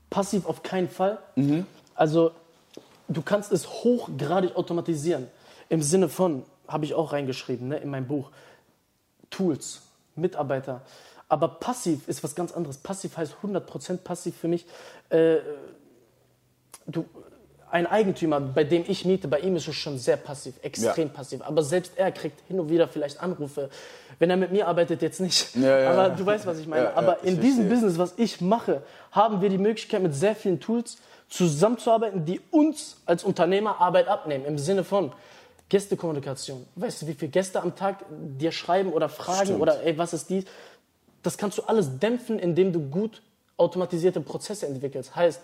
Passiv 0.09 0.45
auf 0.45 0.63
keinen 0.63 0.89
Fall. 0.89 1.19
Mhm. 1.35 1.65
Also 1.95 2.31
du 3.07 3.21
kannst 3.21 3.51
es 3.51 3.67
hochgradig 3.67 4.55
automatisieren. 4.55 5.27
Im 5.69 5.81
Sinne 5.81 6.09
von, 6.09 6.43
habe 6.67 6.85
ich 6.85 6.93
auch 6.93 7.13
reingeschrieben 7.13 7.69
ne, 7.69 7.77
in 7.77 7.89
meinem 7.89 8.07
Buch, 8.07 8.31
Tools. 9.29 9.81
Mitarbeiter. 10.15 10.81
Aber 11.27 11.47
passiv 11.47 12.07
ist 12.07 12.23
was 12.23 12.35
ganz 12.35 12.51
anderes. 12.53 12.77
Passiv 12.77 13.17
heißt 13.17 13.35
100% 13.43 13.97
passiv 13.97 14.37
für 14.37 14.47
mich. 14.47 14.65
Äh, 15.09 15.37
du, 16.87 17.05
ein 17.69 17.87
Eigentümer, 17.87 18.39
bei 18.39 18.63
dem 18.63 18.85
ich 18.87 19.05
miete, 19.05 19.27
bei 19.27 19.39
ihm 19.39 19.55
ist 19.55 19.67
es 19.67 19.75
schon 19.75 19.97
sehr 19.97 20.17
passiv, 20.17 20.55
extrem 20.61 21.07
ja. 21.07 21.13
passiv. 21.13 21.41
Aber 21.41 21.63
selbst 21.63 21.93
er 21.97 22.11
kriegt 22.11 22.39
hin 22.47 22.59
und 22.59 22.69
wieder 22.69 22.87
vielleicht 22.87 23.19
Anrufe. 23.19 23.69
Wenn 24.19 24.29
er 24.29 24.37
mit 24.37 24.51
mir 24.51 24.67
arbeitet, 24.67 25.01
jetzt 25.01 25.19
nicht. 25.19 25.55
Ja, 25.55 25.79
ja, 25.79 25.91
Aber 25.91 26.09
du 26.09 26.25
weißt, 26.25 26.45
was 26.45 26.59
ich 26.59 26.67
meine. 26.67 26.95
Aber 26.95 27.23
in 27.23 27.39
diesem 27.41 27.69
Business, 27.69 27.97
was 27.97 28.13
ich 28.17 28.41
mache, 28.41 28.81
haben 29.11 29.41
wir 29.41 29.49
die 29.49 29.57
Möglichkeit, 29.57 30.01
mit 30.01 30.13
sehr 30.15 30.35
vielen 30.35 30.59
Tools 30.59 30.97
zusammenzuarbeiten, 31.29 32.25
die 32.25 32.41
uns 32.51 32.97
als 33.05 33.23
Unternehmer 33.23 33.81
Arbeit 33.81 34.07
abnehmen. 34.07 34.45
Im 34.45 34.57
Sinne 34.57 34.83
von 34.83 35.11
Gästekommunikation. 35.69 36.65
Weißt 36.75 37.01
du, 37.01 37.07
wie 37.07 37.13
viele 37.13 37.31
Gäste 37.31 37.61
am 37.61 37.75
Tag 37.75 38.05
dir 38.09 38.51
schreiben 38.51 38.93
oder 38.93 39.09
fragen 39.09 39.45
Stimmt. 39.45 39.61
oder 39.61 39.83
ey, 39.83 39.97
was 39.97 40.13
ist 40.13 40.29
dies? 40.29 40.45
Das 41.23 41.37
kannst 41.37 41.57
du 41.57 41.63
alles 41.63 41.97
dämpfen, 41.99 42.37
indem 42.37 42.71
du 42.71 42.79
gut 42.79 43.21
automatisierte 43.57 44.21
Prozesse 44.21 44.67
entwickelst. 44.67 45.15
Heißt, 45.15 45.41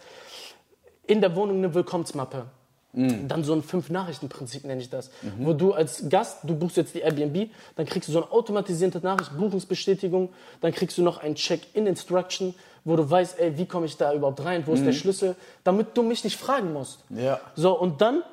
in 1.08 1.22
der 1.22 1.36
Wohnung 1.36 1.58
eine 1.58 1.74
Willkommensmappe. 1.74 2.46
Mhm. 2.94 3.28
Dann 3.28 3.44
so 3.44 3.54
ein 3.54 3.64
Fünf-Nachrichten-Prinzip 3.64 4.66
nenne 4.66 4.82
ich 4.82 4.90
das. 4.90 5.12
Mhm. 5.22 5.46
Wo 5.46 5.54
du 5.54 5.74
als 5.74 6.10
Gast, 6.10 6.40
du 6.44 6.56
buchst 6.56 6.78
jetzt 6.78 6.94
die 6.94 7.00
Airbnb, 7.00 7.50
dann 7.76 7.86
kriegst 7.86 8.10
du 8.10 8.14
so 8.14 8.24
eine 8.24 8.32
automatisierte 8.32 9.00
Nachricht, 9.00 9.38
Buchungsbestätigung, 9.38 10.30
dann 10.60 10.72
kriegst 10.74 10.98
du 10.98 11.02
noch 11.02 11.20
ein 11.20 11.36
Check-in-Instruction, 11.36 12.54
wo 12.84 12.96
du 12.96 13.10
weißt, 13.10 13.40
ey, 13.40 13.58
wie 13.58 13.66
komme 13.66 13.86
ich 13.86 13.98
da 13.98 14.14
überhaupt 14.14 14.44
rein, 14.44 14.64
wo 14.66 14.74
ist 14.74 14.84
der 14.84 14.94
mhm. 14.94 14.98
Schlüssel, 14.98 15.36
damit 15.64 15.96
du 15.96 16.04
mich 16.04 16.24
nicht 16.24 16.38
fragen 16.38 16.74
musst. 16.74 17.04
Ja. 17.10 17.40
So, 17.56 17.78
und 17.78 18.02
dann, 18.02 18.24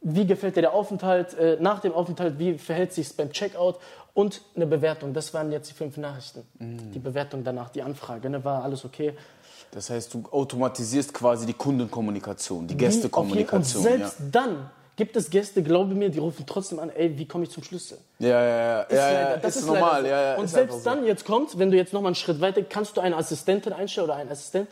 wie 0.00 0.26
gefällt 0.26 0.56
dir 0.56 0.62
der 0.62 0.72
Aufenthalt, 0.72 1.34
äh, 1.34 1.58
nach 1.60 1.80
dem 1.80 1.92
Aufenthalt, 1.92 2.38
wie 2.38 2.56
verhält 2.56 2.92
sich 2.92 3.14
beim 3.16 3.32
Checkout 3.32 3.76
und 4.14 4.42
eine 4.56 4.66
Bewertung. 4.66 5.12
Das 5.12 5.34
waren 5.34 5.52
jetzt 5.52 5.70
die 5.70 5.74
fünf 5.74 5.96
Nachrichten. 5.96 6.42
Mhm. 6.58 6.92
Die 6.92 6.98
Bewertung 6.98 7.44
danach, 7.44 7.70
die 7.70 7.82
Anfrage, 7.82 8.30
ne, 8.30 8.44
war 8.44 8.64
alles 8.64 8.84
okay. 8.84 9.14
Das 9.70 9.90
heißt, 9.90 10.14
du 10.14 10.24
automatisierst 10.30 11.12
quasi 11.12 11.46
die 11.46 11.54
Kundenkommunikation, 11.54 12.66
die 12.66 12.76
Gästekommunikation. 12.76 13.82
Und 13.84 13.90
selbst 13.90 14.18
ja. 14.18 14.26
dann 14.30 14.70
gibt 14.96 15.16
es 15.16 15.30
Gäste, 15.30 15.62
glaube 15.62 15.94
mir, 15.94 16.10
die 16.10 16.18
rufen 16.18 16.44
trotzdem 16.46 16.80
an, 16.80 16.90
ey, 16.90 17.16
wie 17.16 17.26
komme 17.26 17.44
ich 17.44 17.50
zum 17.50 17.62
Schlüssel? 17.62 17.98
Ja, 18.18 18.28
ja, 18.28 18.42
ja. 18.42 18.80
Ist, 18.82 18.92
ja, 18.92 19.10
leider, 19.10 19.36
das 19.36 19.56
ist, 19.56 19.62
ist 19.62 19.68
normal. 19.68 20.02
So. 20.02 20.08
Ja, 20.08 20.22
ja, 20.22 20.36
und 20.36 20.48
selbst 20.48 20.84
dann, 20.84 21.06
jetzt 21.06 21.24
kommt, 21.24 21.58
wenn 21.58 21.70
du 21.70 21.76
jetzt 21.76 21.92
noch 21.92 22.02
mal 22.02 22.08
einen 22.08 22.14
Schritt 22.16 22.40
weiter, 22.40 22.62
kannst 22.62 22.96
du 22.96 23.00
eine 23.00 23.16
Assistentin 23.16 23.72
einstellen 23.72 24.06
oder 24.06 24.16
einen 24.16 24.30
Assistent, 24.30 24.68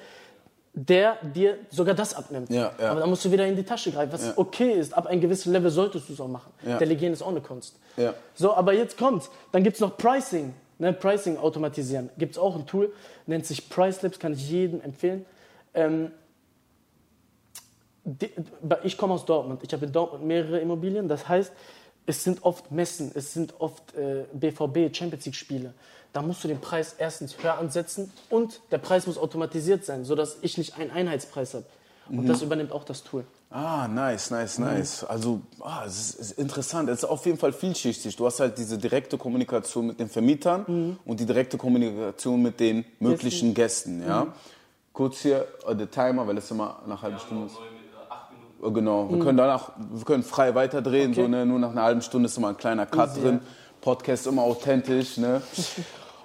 der 0.75 1.16
dir 1.22 1.59
sogar 1.70 1.94
das 1.94 2.14
abnimmt. 2.14 2.51
Ja, 2.51 2.72
ja. 2.79 2.90
Aber 2.90 3.01
dann 3.01 3.09
musst 3.09 3.25
du 3.25 3.31
wieder 3.31 3.46
in 3.46 3.57
die 3.57 3.62
Tasche 3.62 3.92
greifen, 3.92 4.12
was 4.12 4.27
ja. 4.27 4.33
okay 4.37 4.72
ist. 4.72 4.92
Ab 4.94 5.07
einem 5.07 5.20
gewissen 5.20 5.53
Level 5.53 5.70
solltest 5.70 6.09
du 6.09 6.12
es 6.12 6.20
auch 6.20 6.29
machen. 6.29 6.53
Delegieren 6.79 7.12
ist 7.12 7.22
auch 7.22 7.29
eine 7.29 7.40
Kunst. 7.40 7.77
Ja. 7.96 8.12
So, 8.35 8.53
aber 8.53 8.75
jetzt 8.75 8.99
kommt, 8.99 9.31
dann 9.53 9.62
gibt 9.62 9.77
es 9.77 9.81
noch 9.81 9.96
Pricing. 9.96 10.53
Ne? 10.79 10.93
Pricing 10.93 11.37
automatisieren. 11.39 12.11
Gibt 12.19 12.33
es 12.33 12.39
auch 12.39 12.57
ein 12.57 12.67
Tool, 12.67 12.93
nennt 13.27 13.47
sich 13.47 13.69
Pricelabs, 13.69 14.19
kann 14.19 14.33
ich 14.33 14.51
jedem 14.51 14.81
empfehlen. 14.81 15.25
Ähm, 15.75 16.11
die, 18.05 18.31
ich 18.85 18.97
komme 18.97 19.15
aus 19.15 19.25
Dortmund. 19.25 19.62
Ich 19.65 19.73
habe 19.73 19.87
in 19.87 19.93
Dortmund 19.93 20.25
mehrere 20.25 20.61
Immobilien. 20.61 21.09
Das 21.09 21.29
heißt, 21.29 21.53
es 22.07 22.23
sind 22.23 22.45
oft 22.45 22.71
Messen, 22.71 23.11
es 23.15 23.33
sind 23.33 23.55
oft 23.59 23.95
äh, 23.95 24.25
BVB, 24.33 24.97
Champions 24.97 25.25
League 25.27 25.35
Spiele. 25.35 25.75
Da 26.12 26.23
musst 26.23 26.45
du 26.45 26.49
den 26.49 26.61
Preis 26.61 26.95
erstens 26.99 27.43
höher 27.43 27.59
ansetzen 27.59 28.12
und 28.31 28.61
der 28.71 28.79
Preis 28.79 29.07
muss 29.07 29.19
automatisiert 29.19 29.85
sein, 29.85 30.05
sodass 30.05 30.39
ich 30.41 30.57
nicht 30.57 30.79
einen 30.79 30.91
Einheitspreis 30.91 31.55
habe. 31.55 31.67
Und 32.09 32.23
mhm. 32.23 32.29
das 32.29 32.43
übernimmt 32.43 32.73
auch 32.73 32.85
das 32.85 33.03
Tool. 33.03 33.25
Ah, 33.50 33.87
nice, 33.88 34.30
nice, 34.30 34.59
nice. 34.59 35.02
Mhm. 35.02 35.09
Also, 35.09 35.40
ah, 35.61 35.85
es 35.87 35.98
ist, 35.98 36.20
ist, 36.20 36.30
interessant. 36.32 36.88
Es 36.88 36.98
ist 36.98 37.04
auf 37.04 37.24
jeden 37.26 37.38
Fall 37.38 37.52
vielschichtig. 37.52 38.16
Du 38.16 38.26
hast 38.26 38.40
halt 38.40 38.59
diese 38.59 38.76
direkte 38.76 39.16
Kommunikation 39.16 39.87
mit 39.87 40.00
den 40.00 40.09
Vermietern 40.09 40.64
mhm. 40.66 40.98
und 41.04 41.20
die 41.20 41.26
direkte 41.26 41.56
Kommunikation 41.56 42.42
mit 42.42 42.59
den 42.59 42.85
möglichen 42.98 43.54
Gästen. 43.54 44.00
Gästen 44.00 44.09
ja? 44.09 44.24
Mhm. 44.24 44.32
Kurz 44.92 45.20
hier 45.20 45.46
uh, 45.68 45.74
der 45.74 45.90
Timer, 45.90 46.26
weil 46.26 46.38
es 46.38 46.50
immer 46.50 46.80
nach 46.87 47.02
halben 47.02 47.16
ja, 47.16 47.22
Stunde 47.22 47.46
ist. 47.46 47.56
Oh, 48.62 48.70
genau, 48.70 49.09
wir 49.11 49.16
mhm. 49.16 49.22
können 49.22 49.38
danach, 49.38 49.72
wir 49.76 50.04
können 50.04 50.22
frei 50.22 50.54
weiterdrehen, 50.54 51.12
okay. 51.12 51.22
so, 51.22 51.28
ne? 51.28 51.44
nur 51.44 51.59
nach 51.59 51.70
einer 51.70 51.82
halben 51.82 52.02
Stunde 52.02 52.26
ist 52.26 52.37
immer 52.38 52.48
ein 52.48 52.56
kleiner 52.56 52.87
Cut 52.87 53.11
Easy, 53.11 53.20
drin. 53.20 53.40
Podcast 53.80 54.26
immer 54.26 54.42
authentisch. 54.42 55.18
Ne? 55.18 55.40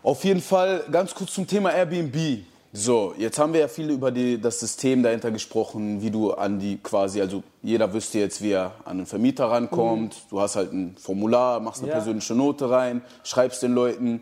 Auf 0.02 0.24
jeden 0.24 0.42
Fall 0.42 0.84
ganz 0.92 1.14
kurz 1.14 1.34
zum 1.34 1.46
Thema 1.46 1.72
Airbnb. 1.72 2.46
So, 2.74 3.14
jetzt 3.18 3.38
haben 3.38 3.52
wir 3.52 3.60
ja 3.60 3.68
viel 3.68 3.90
über 3.90 4.12
die, 4.12 4.40
das 4.40 4.62
System 4.62 5.04
dahinter 5.04 5.30
gesprochen, 5.32 6.02
wie 6.02 6.10
du 6.10 6.32
an 6.32 6.60
die 6.60 6.78
quasi, 6.78 7.20
also 7.20 7.44
jeder 7.62 7.94
wüsste 7.94 8.20
jetzt, 8.20 8.42
wie 8.42 8.52
er 8.52 8.74
an 8.86 8.98
einen 8.98 9.06
Vermieter 9.06 9.46
rankommt. 9.46 10.16
Mhm. 10.16 10.30
Du 10.30 10.40
hast 10.40 10.56
halt 10.56 10.72
ein 10.72 10.96
Formular, 10.98 11.60
machst 11.60 11.82
eine 11.82 11.90
ja. 11.90 11.96
persönliche 11.96 12.34
Note 12.34 12.70
rein, 12.70 13.02
schreibst 13.24 13.62
den 13.62 13.74
Leuten. 13.74 14.22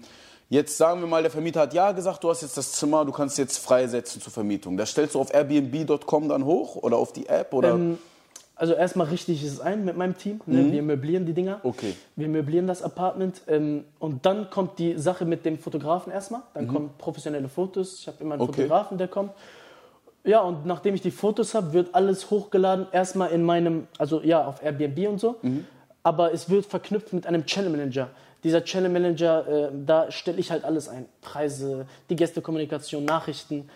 Jetzt 0.49 0.77
sagen 0.77 0.99
wir 0.99 1.07
mal, 1.07 1.21
der 1.21 1.29
Vermieter 1.29 1.61
hat 1.61 1.75
ja 1.75 1.91
gesagt, 1.91 2.23
du 2.23 2.29
hast 2.29 2.41
jetzt 2.41 2.57
das 2.57 2.71
Zimmer, 2.71 3.05
du 3.05 3.11
kannst 3.11 3.37
jetzt 3.37 3.59
freisetzen 3.59 4.19
zur 4.19 4.33
Vermietung. 4.33 4.77
Das 4.77 4.89
stellst 4.89 5.13
du 5.13 5.19
auf 5.19 5.31
Airbnb.com 5.31 6.27
dann 6.27 6.43
hoch 6.43 6.75
oder 6.75 6.97
auf 6.97 7.13
die 7.13 7.27
App 7.27 7.53
oder? 7.53 7.75
Ähm, 7.75 7.99
also 8.59 8.73
erstmal 8.73 9.07
richte 9.07 9.31
ich 9.31 9.41
es 9.41 9.61
ein 9.61 9.85
mit 9.85 9.95
meinem 9.95 10.17
Team. 10.17 10.41
Ne? 10.45 10.63
Mhm. 10.63 10.71
Wir 10.73 10.81
möblieren 10.81 11.25
die 11.25 11.33
Dinger. 11.33 11.61
Okay. 11.63 11.95
Wir 12.17 12.27
möblieren 12.27 12.67
das 12.67 12.83
Apartment. 12.83 13.41
Ähm, 13.47 13.85
und 13.99 14.25
dann 14.25 14.49
kommt 14.49 14.79
die 14.79 14.97
Sache 14.97 15.23
mit 15.23 15.45
dem 15.45 15.57
Fotografen 15.57 16.11
erstmal. 16.11 16.41
Dann 16.53 16.65
mhm. 16.65 16.73
kommen 16.73 16.89
professionelle 16.97 17.47
Fotos. 17.47 18.01
Ich 18.01 18.07
habe 18.07 18.17
immer 18.19 18.33
einen 18.33 18.41
okay. 18.41 18.63
Fotografen, 18.63 18.97
der 18.97 19.07
kommt. 19.07 19.31
Ja, 20.25 20.41
und 20.41 20.65
nachdem 20.65 20.93
ich 20.93 21.01
die 21.01 21.11
Fotos 21.11 21.55
habe, 21.55 21.71
wird 21.71 21.95
alles 21.95 22.29
hochgeladen. 22.29 22.87
Erstmal 22.91 23.31
in 23.31 23.43
meinem, 23.43 23.87
also 23.97 24.21
ja, 24.21 24.45
auf 24.45 24.61
Airbnb 24.61 25.07
und 25.07 25.21
so. 25.21 25.37
Mhm. 25.41 25.65
Aber 26.03 26.33
es 26.33 26.49
wird 26.49 26.65
verknüpft 26.65 27.13
mit 27.13 27.27
einem 27.27 27.45
Channel 27.45 27.71
Manager. 27.71 28.09
Dieser 28.43 28.65
Channel 28.65 28.91
Manager, 28.91 29.47
äh, 29.47 29.69
da 29.85 30.11
stelle 30.11 30.37
ich 30.37 30.51
halt 30.51 30.65
alles 30.65 30.89
ein. 30.89 31.05
Preise, 31.21 31.85
die 32.09 32.17
Gästekommunikation, 32.17 33.05
Nachrichten, 33.05 33.69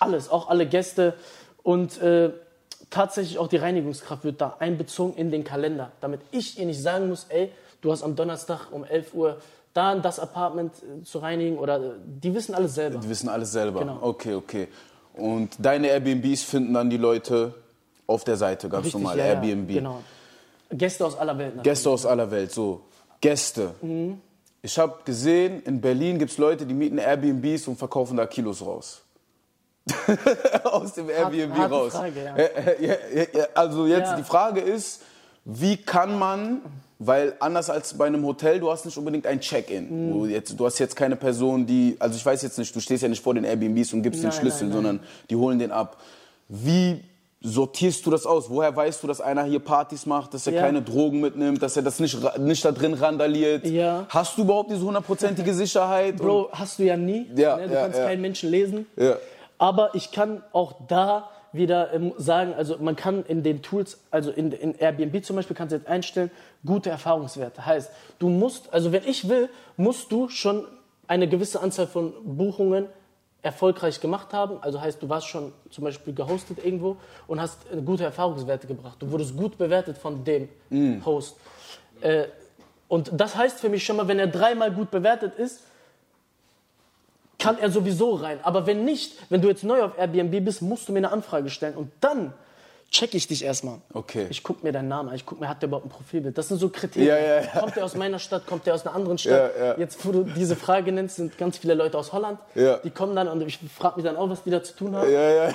alles, 0.00 0.28
auch 0.28 0.50
alle 0.50 0.66
Gäste. 0.66 1.14
Und 1.62 2.00
äh, 2.02 2.30
tatsächlich 2.90 3.38
auch 3.38 3.48
die 3.48 3.56
Reinigungskraft 3.56 4.24
wird 4.24 4.40
da 4.40 4.56
einbezogen 4.58 5.14
in 5.16 5.30
den 5.30 5.44
Kalender, 5.44 5.92
damit 6.00 6.20
ich 6.30 6.58
ihr 6.58 6.66
nicht 6.66 6.80
sagen 6.80 7.08
muss, 7.08 7.26
ey, 7.28 7.50
du 7.80 7.92
hast 7.92 8.02
am 8.02 8.16
Donnerstag 8.16 8.72
um 8.72 8.84
11 8.84 9.14
Uhr 9.14 9.38
da 9.74 9.94
das 9.94 10.18
Apartment 10.18 10.72
äh, 10.74 11.04
zu 11.04 11.18
reinigen 11.18 11.58
oder 11.58 11.76
äh, 11.76 11.90
die 12.04 12.34
wissen 12.34 12.54
alles 12.54 12.74
selber. 12.74 12.98
Die 12.98 13.08
wissen 13.08 13.28
alles 13.28 13.52
selber. 13.52 13.80
Genau. 13.80 13.98
Okay, 14.00 14.34
okay. 14.34 14.68
Und 15.14 15.56
deine 15.58 15.88
Airbnbs 15.88 16.42
finden 16.42 16.74
dann 16.74 16.90
die 16.90 16.96
Leute 16.96 17.54
auf 18.06 18.24
der 18.24 18.36
Seite 18.36 18.68
ganz 18.68 18.86
Richtig, 18.86 19.00
normal, 19.00 19.18
ja, 19.18 19.24
Airbnb. 19.26 19.68
Genau. 19.68 20.02
Gäste 20.70 21.04
aus 21.04 21.16
aller 21.16 21.36
Welt. 21.38 21.56
Natürlich. 21.56 21.64
Gäste 21.64 21.90
aus 21.90 22.06
aller 22.06 22.30
Welt, 22.30 22.52
so. 22.52 22.82
Gäste. 23.20 23.74
Mhm. 23.82 24.20
Ich 24.62 24.78
habe 24.78 24.98
gesehen, 25.04 25.62
in 25.62 25.80
Berlin 25.80 26.18
gibt 26.18 26.32
es 26.32 26.38
Leute, 26.38 26.66
die 26.66 26.74
mieten 26.74 26.98
Airbnbs 26.98 27.68
und 27.68 27.76
verkaufen 27.76 28.16
da 28.16 28.26
Kilos 28.26 28.64
raus. 28.64 29.02
aus 30.64 30.92
dem 30.94 31.08
Airbnb 31.08 31.56
harte 31.56 31.74
raus. 31.74 31.92
Frage, 31.92 32.24
ja. 32.24 32.36
ja, 32.80 32.94
ja, 33.32 33.44
also 33.54 33.86
jetzt 33.86 34.14
die 34.16 34.22
Frage 34.22 34.60
ist, 34.60 35.02
wie 35.44 35.76
kann 35.76 36.18
man, 36.18 36.60
weil 36.98 37.34
anders 37.40 37.70
als 37.70 37.94
bei 37.94 38.06
einem 38.06 38.24
Hotel, 38.24 38.60
du 38.60 38.70
hast 38.70 38.84
nicht 38.84 38.98
unbedingt 38.98 39.26
ein 39.26 39.40
Check-in. 39.40 40.08
Mhm. 40.08 40.12
Du, 40.30 40.54
du, 40.56 40.66
hast 40.66 40.78
jetzt 40.78 40.94
keine 40.94 41.16
Person, 41.16 41.66
die, 41.66 41.96
also 41.98 42.16
ich 42.16 42.24
weiß 42.24 42.42
jetzt 42.42 42.58
nicht, 42.58 42.74
du 42.74 42.80
stehst 42.80 43.02
ja 43.02 43.08
nicht 43.08 43.22
vor 43.22 43.34
den 43.34 43.44
Airbnbs 43.44 43.92
und 43.92 44.02
gibst 44.02 44.22
nein, 44.22 44.30
den 44.30 44.38
Schlüssel, 44.38 44.68
nein, 44.68 44.68
nein. 44.68 44.76
sondern 44.76 45.00
die 45.30 45.36
holen 45.36 45.58
den 45.58 45.72
ab. 45.72 45.96
Wie 46.48 47.02
sortierst 47.40 48.04
du 48.04 48.10
das 48.10 48.26
aus? 48.26 48.50
Woher 48.50 48.74
weißt 48.74 49.02
du, 49.02 49.06
dass 49.06 49.20
einer 49.20 49.44
hier 49.44 49.60
Partys 49.60 50.06
macht, 50.06 50.34
dass 50.34 50.46
er 50.46 50.54
ja. 50.54 50.62
keine 50.62 50.82
Drogen 50.82 51.20
mitnimmt, 51.20 51.62
dass 51.62 51.76
er 51.76 51.82
das 51.82 52.00
nicht, 52.00 52.18
nicht 52.38 52.64
da 52.64 52.72
drin 52.72 52.94
randaliert? 52.94 53.64
Ja. 53.66 54.06
Hast 54.08 54.36
du 54.36 54.42
überhaupt 54.42 54.70
diese 54.70 54.82
hundertprozentige 54.82 55.54
Sicherheit? 55.54 56.16
Bro, 56.16 56.50
hast 56.52 56.78
du 56.78 56.84
ja 56.84 56.96
nie. 56.96 57.30
Ja, 57.36 57.56
ne? 57.56 57.68
Du 57.68 57.74
ja, 57.74 57.82
kannst 57.82 57.98
keinen 58.00 58.20
Menschen 58.20 58.50
lesen. 58.50 58.86
Aber 59.58 59.94
ich 59.94 60.12
kann 60.12 60.42
auch 60.52 60.74
da 60.86 61.28
wieder 61.52 61.92
ähm, 61.92 62.12
sagen, 62.16 62.54
also 62.54 62.76
man 62.78 62.96
kann 62.96 63.24
in 63.24 63.42
den 63.42 63.62
Tools, 63.62 64.00
also 64.10 64.30
in, 64.30 64.52
in 64.52 64.74
Airbnb 64.74 65.24
zum 65.24 65.36
Beispiel, 65.36 65.56
kannst 65.56 65.72
du 65.72 65.76
jetzt 65.76 65.88
einstellen, 65.88 66.30
gute 66.64 66.90
Erfahrungswerte. 66.90 67.64
Heißt, 67.64 67.90
du 68.18 68.28
musst, 68.28 68.72
also 68.72 68.92
wenn 68.92 69.04
ich 69.04 69.28
will, 69.28 69.48
musst 69.76 70.12
du 70.12 70.28
schon 70.28 70.64
eine 71.06 71.28
gewisse 71.28 71.60
Anzahl 71.60 71.86
von 71.86 72.12
Buchungen 72.24 72.86
erfolgreich 73.42 74.00
gemacht 74.00 74.32
haben. 74.32 74.58
Also 74.60 74.80
heißt, 74.80 75.02
du 75.02 75.08
warst 75.08 75.28
schon 75.28 75.52
zum 75.70 75.84
Beispiel 75.84 76.12
gehostet 76.12 76.64
irgendwo 76.64 76.96
und 77.26 77.40
hast 77.40 77.58
äh, 77.72 77.80
gute 77.80 78.04
Erfahrungswerte 78.04 78.66
gebracht. 78.66 78.96
Du 79.00 79.10
wurdest 79.10 79.36
gut 79.36 79.56
bewertet 79.56 79.96
von 79.96 80.24
dem 80.24 80.48
mm. 80.70 81.04
Host. 81.04 81.36
Äh, 82.00 82.24
und 82.88 83.10
das 83.12 83.36
heißt 83.36 83.60
für 83.60 83.68
mich 83.68 83.84
schon 83.84 83.96
mal, 83.96 84.08
wenn 84.08 84.18
er 84.18 84.26
dreimal 84.26 84.72
gut 84.72 84.90
bewertet 84.90 85.38
ist, 85.38 85.62
kann 87.38 87.58
er 87.58 87.70
sowieso 87.70 88.14
rein. 88.14 88.38
Aber 88.42 88.66
wenn 88.66 88.84
nicht, 88.84 89.14
wenn 89.30 89.40
du 89.40 89.48
jetzt 89.48 89.64
neu 89.64 89.82
auf 89.82 89.96
Airbnb 89.96 90.44
bist, 90.44 90.62
musst 90.62 90.88
du 90.88 90.92
mir 90.92 90.98
eine 90.98 91.12
Anfrage 91.12 91.50
stellen 91.50 91.74
und 91.74 91.92
dann 92.00 92.32
check 92.90 93.14
ich 93.14 93.26
dich 93.26 93.44
erstmal. 93.44 93.78
Okay. 93.92 94.26
Ich 94.30 94.42
gucke 94.42 94.64
mir 94.64 94.72
deinen 94.72 94.88
Namen 94.88 95.10
an, 95.10 95.14
ich 95.14 95.26
gucke 95.26 95.42
mir, 95.42 95.48
hat 95.48 95.60
der 95.62 95.68
überhaupt 95.68 95.86
ein 95.86 95.90
Profilbild? 95.90 96.38
Das 96.38 96.48
sind 96.48 96.58
so 96.58 96.70
Kriterien. 96.70 97.08
Ja, 97.08 97.18
ja, 97.18 97.40
ja. 97.42 97.60
Kommt 97.60 97.76
der 97.76 97.84
aus 97.84 97.94
meiner 97.94 98.18
Stadt, 98.18 98.46
kommt 98.46 98.66
der 98.66 98.74
aus 98.74 98.86
einer 98.86 98.96
anderen 98.96 99.18
Stadt? 99.18 99.78
Jetzt, 99.78 100.04
wo 100.06 100.12
du 100.12 100.24
diese 100.24 100.56
Frage 100.56 100.90
nennst, 100.90 101.16
sind 101.16 101.36
ganz 101.36 101.58
viele 101.58 101.74
Leute 101.74 101.98
aus 101.98 102.12
Holland. 102.12 102.38
Die 102.56 102.90
kommen 102.90 103.14
dann 103.14 103.28
und 103.28 103.42
ich 103.42 103.58
frage 103.76 103.96
mich 103.96 104.04
dann 104.04 104.16
auch, 104.16 104.30
was 104.30 104.42
die 104.42 104.50
da 104.50 104.62
zu 104.62 104.74
tun 104.74 104.96
haben. 104.96 105.08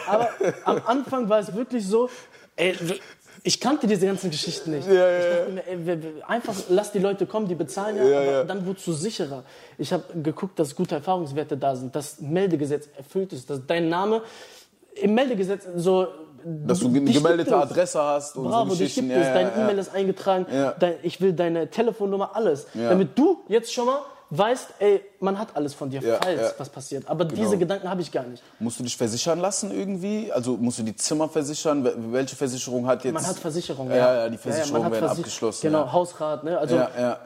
Aber 0.08 0.30
am 0.66 0.82
Anfang 0.86 1.28
war 1.28 1.40
es 1.40 1.56
wirklich 1.56 1.88
so, 1.88 2.10
ey, 2.56 2.76
ich 3.46 3.60
kannte 3.60 3.88
diese 3.88 4.06
ganzen 4.06 4.30
Geschichten 4.32 4.72
nicht. 4.72 4.88
Ja, 4.88 4.94
ja, 4.94 5.20
ich 5.20 5.26
dachte 5.38 5.52
mir, 5.52 5.68
ey, 5.68 5.98
einfach 6.28 6.56
lass 6.70 6.92
die 6.92 7.00
Leute 7.00 7.26
kommen, 7.26 7.48
die 7.48 7.56
bezahlen 7.56 7.98
ja, 7.98 8.04
Ja, 8.06 8.18
aber 8.22 8.32
ja. 8.32 8.44
dann 8.46 8.66
wurdest 8.66 8.88
du 8.88 8.94
sicherer. 8.94 9.44
Ich 9.78 9.92
habe 9.92 10.04
geguckt, 10.24 10.58
dass 10.60 10.74
gute 10.76 10.96
Erfahrungswerte 10.96 11.58
da 11.58 11.76
sind, 11.76 11.94
dass 11.96 12.22
Meldegesetz 12.22 12.88
erfüllt 12.98 13.34
ist, 13.34 13.50
dass 13.50 13.60
dein 13.68 13.90
Name 13.90 14.22
im 14.96 15.14
Meldegesetz 15.14 15.66
so 15.76 16.08
Dass 16.46 16.80
du 16.80 16.88
eine 16.88 17.02
dich 17.02 17.16
gemeldete 17.16 17.50
es. 17.50 17.56
Adresse 17.56 18.02
hast 18.02 18.36
und 18.38 18.46
Bravo, 18.46 18.70
so 18.72 18.76
dich 18.78 18.96
Geschichten. 18.96 19.10
gibt 19.10 19.22
es, 19.22 19.34
deine 19.34 19.52
E-Mail 19.56 19.78
ist 19.78 19.94
eingetragen, 19.94 20.46
Ja. 20.54 20.72
dein, 20.80 20.96
ich 21.04 21.20
will 21.20 21.34
deine 21.34 21.70
Telefonnummer, 21.70 22.36
alles. 22.36 22.68
Ja. 22.74 22.90
Damit 22.90 23.18
du 23.18 23.40
jetzt 23.50 23.74
schon 23.74 23.86
mal 23.88 24.00
weißt, 24.38 24.68
ey, 24.80 25.02
man 25.20 25.38
hat 25.38 25.56
alles 25.56 25.74
von 25.74 25.90
dir, 25.90 26.02
Ja, 26.02 26.18
falls 26.22 26.42
ja. 26.42 26.52
was 26.58 26.70
passiert. 26.70 27.08
Aber 27.10 27.26
diese 27.26 27.58
Gedanken 27.58 27.90
habe 27.90 28.02
ich 28.02 28.12
gar 28.12 28.24
nicht. 28.24 28.42
Musst 28.60 28.80
du 28.80 28.84
dich 28.84 28.96
versichern 28.98 29.40
lassen 29.40 29.72
irgendwie? 29.72 30.32
Also 30.32 30.58
musst 30.58 30.80
du 30.80 30.84
die 30.84 30.96
Zimmer 30.96 31.30
versichern? 31.30 31.84
Wel- 31.86 31.96
Welche 32.12 32.36
Versicherung 32.36 32.88
hat 32.88 33.04
jetzt... 33.04 33.14
Man 33.14 33.26
hat 33.26 33.38
Versicherung, 33.38 33.90
Ja, 33.90 33.96
ja. 33.96 34.16
ja, 34.16 34.30
die 34.30 34.38
Versicherungen 34.38 34.74
man 34.74 34.84
hat 34.86 34.92
werden 34.94 35.06
Versich- 35.10 35.20
abgeschlossen, 35.20 35.62
Genau, 35.68 35.86
ja. 35.86 35.92
Hausrat, 35.94 36.44
ne? 36.44 36.58
Also 36.58 36.76
Ja, 36.76 36.90
ja. 36.98 37.20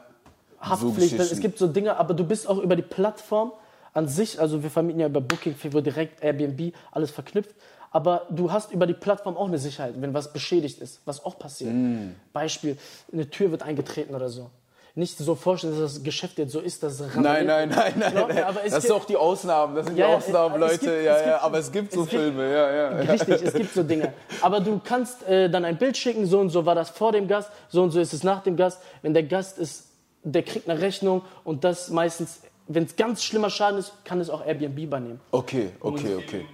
Haftpflicht, 0.60 1.12
Geschichten. 1.16 1.34
es 1.34 1.40
gibt 1.40 1.58
so 1.58 1.68
Dinge, 1.68 1.96
aber 1.96 2.14
du 2.14 2.24
bist 2.24 2.48
auch 2.48 2.58
über 2.58 2.74
die 2.76 2.82
Plattform 2.82 3.52
an 3.94 4.08
sich, 4.08 4.40
also 4.40 4.62
wir 4.62 4.70
vermieten 4.70 5.00
ja 5.00 5.06
über 5.06 5.20
Booking, 5.20 5.54
Fiverr 5.54 5.82
direkt, 5.82 6.22
Airbnb, 6.22 6.74
alles 6.92 7.10
verknüpft. 7.10 7.54
Aber 7.90 8.26
du 8.28 8.52
hast 8.52 8.70
über 8.70 8.86
die 8.86 8.92
Plattform 8.94 9.36
auch 9.36 9.46
eine 9.48 9.58
Sicherheit, 9.58 9.94
wenn 9.96 10.12
was 10.12 10.32
beschädigt 10.32 10.80
ist, 10.82 11.00
was 11.06 11.24
auch 11.24 11.38
passiert. 11.38 11.72
Mm. 11.72 12.10
Beispiel, 12.34 12.76
eine 13.10 13.30
Tür 13.30 13.50
wird 13.50 13.62
eingetreten 13.62 14.14
oder 14.14 14.28
so. 14.28 14.50
Nicht 14.98 15.16
so 15.16 15.36
vorstellen, 15.36 15.78
dass 15.78 15.94
das 15.94 16.02
Geschäft 16.02 16.38
jetzt 16.38 16.50
so 16.52 16.58
ist, 16.58 16.82
dass 16.82 16.98
Nein, 17.14 17.46
nein, 17.46 17.68
nein, 17.68 17.92
nein. 17.96 18.12
Nein. 18.16 18.42
aber 18.42 18.64
es 18.64 18.72
das 18.72 18.82
gibt- 18.82 18.82
sind 18.82 18.92
auch 18.92 19.04
die 19.04 19.16
Ausnahmen. 19.16 19.76
Das 19.76 19.86
sind 19.86 19.96
Ja, 19.96 20.08
die 20.08 20.12
Ausnahmen, 20.14 20.54
es 20.56 20.60
Leute. 20.60 20.78
gibt- 20.78 21.04
ja, 21.04 21.12
es 21.12 21.18
gibt- 21.18 21.26
ja. 21.28 21.40
Aber 21.40 21.58
es 21.58 21.70
gibt 21.72 21.92
so 21.92 22.02
es 22.02 22.08
gibt- 22.08 22.22
Filme. 22.22 22.52
Ja, 22.52 22.72
ja. 22.74 22.88
Richtig, 23.12 23.42
es 23.42 23.54
gibt 23.54 23.72
so 23.74 23.84
Dinge. 23.84 24.12
Aber 24.42 24.58
du 24.58 24.80
kannst 24.82 25.22
äh, 25.28 25.48
dann 25.48 25.64
ein 25.64 25.78
Bild 25.78 25.96
schicken, 25.96 26.26
so 26.26 26.40
und 26.40 26.50
so 26.50 26.66
war 26.66 26.74
das 26.74 26.90
vor 26.90 27.12
dem 27.12 27.28
Gast, 27.28 27.48
so 27.68 27.82
und 27.84 27.92
so 27.92 28.00
ist 28.00 28.12
es 28.12 28.24
nach 28.24 28.42
dem 28.42 28.56
Gast. 28.56 28.80
Wenn 29.02 29.14
der 29.14 29.22
Gast 29.22 29.58
ist, 29.58 29.84
der 30.24 30.42
kriegt 30.42 30.68
eine 30.68 30.80
Rechnung 30.80 31.22
und 31.44 31.62
das 31.62 31.90
meistens, 31.90 32.40
wenn 32.66 32.82
es 32.82 32.96
ganz 32.96 33.22
schlimmer 33.22 33.50
Schaden 33.50 33.78
ist, 33.78 33.92
kann 34.04 34.20
es 34.20 34.28
auch 34.28 34.44
Airbnb 34.44 34.78
übernehmen. 34.80 35.20
Okay, 35.30 35.70
okay, 35.80 36.16
okay. 36.16 36.44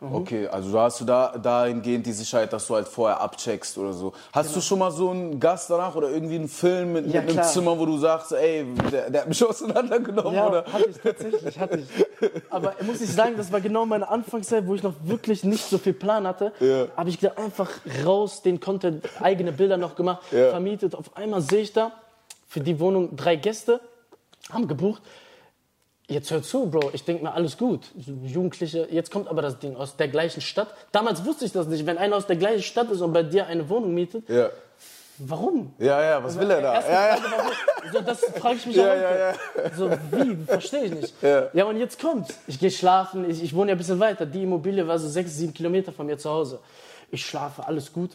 Mhm. 0.00 0.14
Okay, 0.14 0.48
also 0.48 0.72
da 0.72 0.82
hast 0.84 1.00
du 1.00 1.04
da 1.04 1.36
dahingehend 1.36 2.06
die 2.06 2.12
Sicherheit, 2.12 2.50
dass 2.54 2.66
du 2.66 2.74
halt 2.74 2.88
vorher 2.88 3.20
abcheckst 3.20 3.76
oder 3.76 3.92
so. 3.92 4.14
Hast 4.32 4.56
du 4.56 4.60
schon 4.62 4.78
mal 4.78 4.90
so 4.90 5.10
einen 5.10 5.38
Gast 5.38 5.68
danach 5.68 5.94
oder 5.94 6.08
irgendwie 6.08 6.36
einen 6.36 6.48
Film 6.48 6.94
mit, 6.94 7.04
Genau. 7.04 7.16
Ja, 7.16 7.22
mit 7.22 7.36
einem. 7.38 7.46
Zimmer, 7.48 7.78
wo 7.78 7.84
du 7.84 7.98
sagst, 7.98 8.32
ey, 8.32 8.64
der, 8.90 9.10
der 9.10 9.20
hat 9.22 9.28
mich 9.28 9.44
auseinandergenommen 9.48 10.32
Ja, 10.34 10.48
oder? 10.48 10.64
hatte 10.72 10.88
ich 10.88 10.96
tatsächlich, 10.96 11.58
hatte 11.58 11.80
ich. 11.80 12.30
Aber 12.48 12.74
muss 12.82 13.00
ich 13.02 13.12
sagen, 13.12 13.34
das 13.36 13.52
war 13.52 13.60
genau 13.60 13.84
meine 13.84 14.08
Anfangszeit, 14.08 14.66
wo 14.66 14.74
ich 14.74 14.82
noch 14.82 14.94
wirklich 15.04 15.44
nicht 15.44 15.68
so 15.68 15.76
viel 15.76 15.92
Plan 15.92 16.26
hatte. 16.26 16.52
Ja. 16.60 16.86
Habe 16.96 17.10
ich 17.10 17.18
gedacht, 17.20 17.36
einfach 17.38 17.68
raus, 18.04 18.40
den 18.40 18.58
Content, 18.58 19.04
eigene 19.20 19.52
Bilder 19.52 19.76
noch 19.76 19.96
gemacht, 19.96 20.22
Ja. 20.32 20.48
vermietet. 20.50 20.94
Auf 20.94 21.14
einmal 21.16 21.42
sehe 21.42 21.60
ich 21.60 21.72
da 21.74 21.92
für 22.48 22.60
die 22.60 22.80
Wohnung 22.80 23.16
drei 23.16 23.36
Gäste, 23.36 23.80
haben 24.50 24.66
gebucht. 24.66 25.02
Jetzt 26.10 26.30
hör 26.32 26.42
zu, 26.42 26.66
Bro, 26.66 26.90
ich 26.92 27.04
denke 27.04 27.22
mir, 27.22 27.32
alles 27.32 27.56
gut. 27.56 27.82
Jugendliche, 28.24 28.88
jetzt 28.90 29.10
kommt 29.12 29.28
aber 29.28 29.42
das 29.42 29.58
Ding 29.60 29.76
aus 29.76 29.96
der 29.96 30.08
gleichen 30.08 30.40
Stadt. 30.40 30.74
Damals 30.90 31.24
wusste 31.24 31.44
ich 31.44 31.52
das 31.52 31.66
nicht. 31.68 31.86
Wenn 31.86 31.98
einer 31.98 32.16
aus 32.16 32.26
der 32.26 32.34
gleichen 32.36 32.62
Stadt 32.64 32.90
ist 32.90 33.00
und 33.00 33.12
bei 33.12 33.22
dir 33.22 33.46
eine 33.46 33.68
Wohnung 33.68 33.94
mietet, 33.94 34.28
Ja. 34.28 34.50
warum? 35.18 35.72
Ja, 35.78 36.02
ja, 36.02 36.24
was 36.24 36.36
will 36.36 36.50
er 36.50 36.60
da? 36.62 36.74
Ja, 36.80 36.80
ja. 37.10 37.16
Frage? 37.16 37.52
So, 37.92 38.00
das 38.00 38.24
frage 38.24 38.56
ich 38.56 38.66
mich 38.66 38.76
Ja, 38.76 38.84
auch 38.86 38.90
heute. 38.90 39.34
ja, 39.64 39.70
So, 39.76 39.90
wie? 40.10 40.36
Verstehe 40.46 40.84
ich 40.86 40.92
nicht. 40.94 41.14
Ja. 41.22 41.48
Ja. 41.52 41.64
und 41.66 41.76
jetzt 41.78 42.00
kommt. 42.00 42.34
Ich 42.48 42.58
gehe 42.58 42.72
schlafen. 42.72 43.30
Ich, 43.30 43.40
ich 43.42 43.54
wohne 43.54 43.70
ja 43.70 43.74
ein 43.76 43.78
bisschen 43.78 44.00
weiter. 44.00 44.26
Die 44.26 44.42
Immobilie 44.42 44.86
war 44.88 44.98
so 44.98 45.08
sechs, 45.08 45.36
sieben 45.36 45.54
Kilometer 45.54 45.92
von 45.92 46.06
mir 46.06 46.18
zu 46.18 46.28
Hause. 46.28 46.58
Ich 47.12 47.24
schlafe, 47.24 47.64
alles 47.66 47.92
gut. 47.92 48.10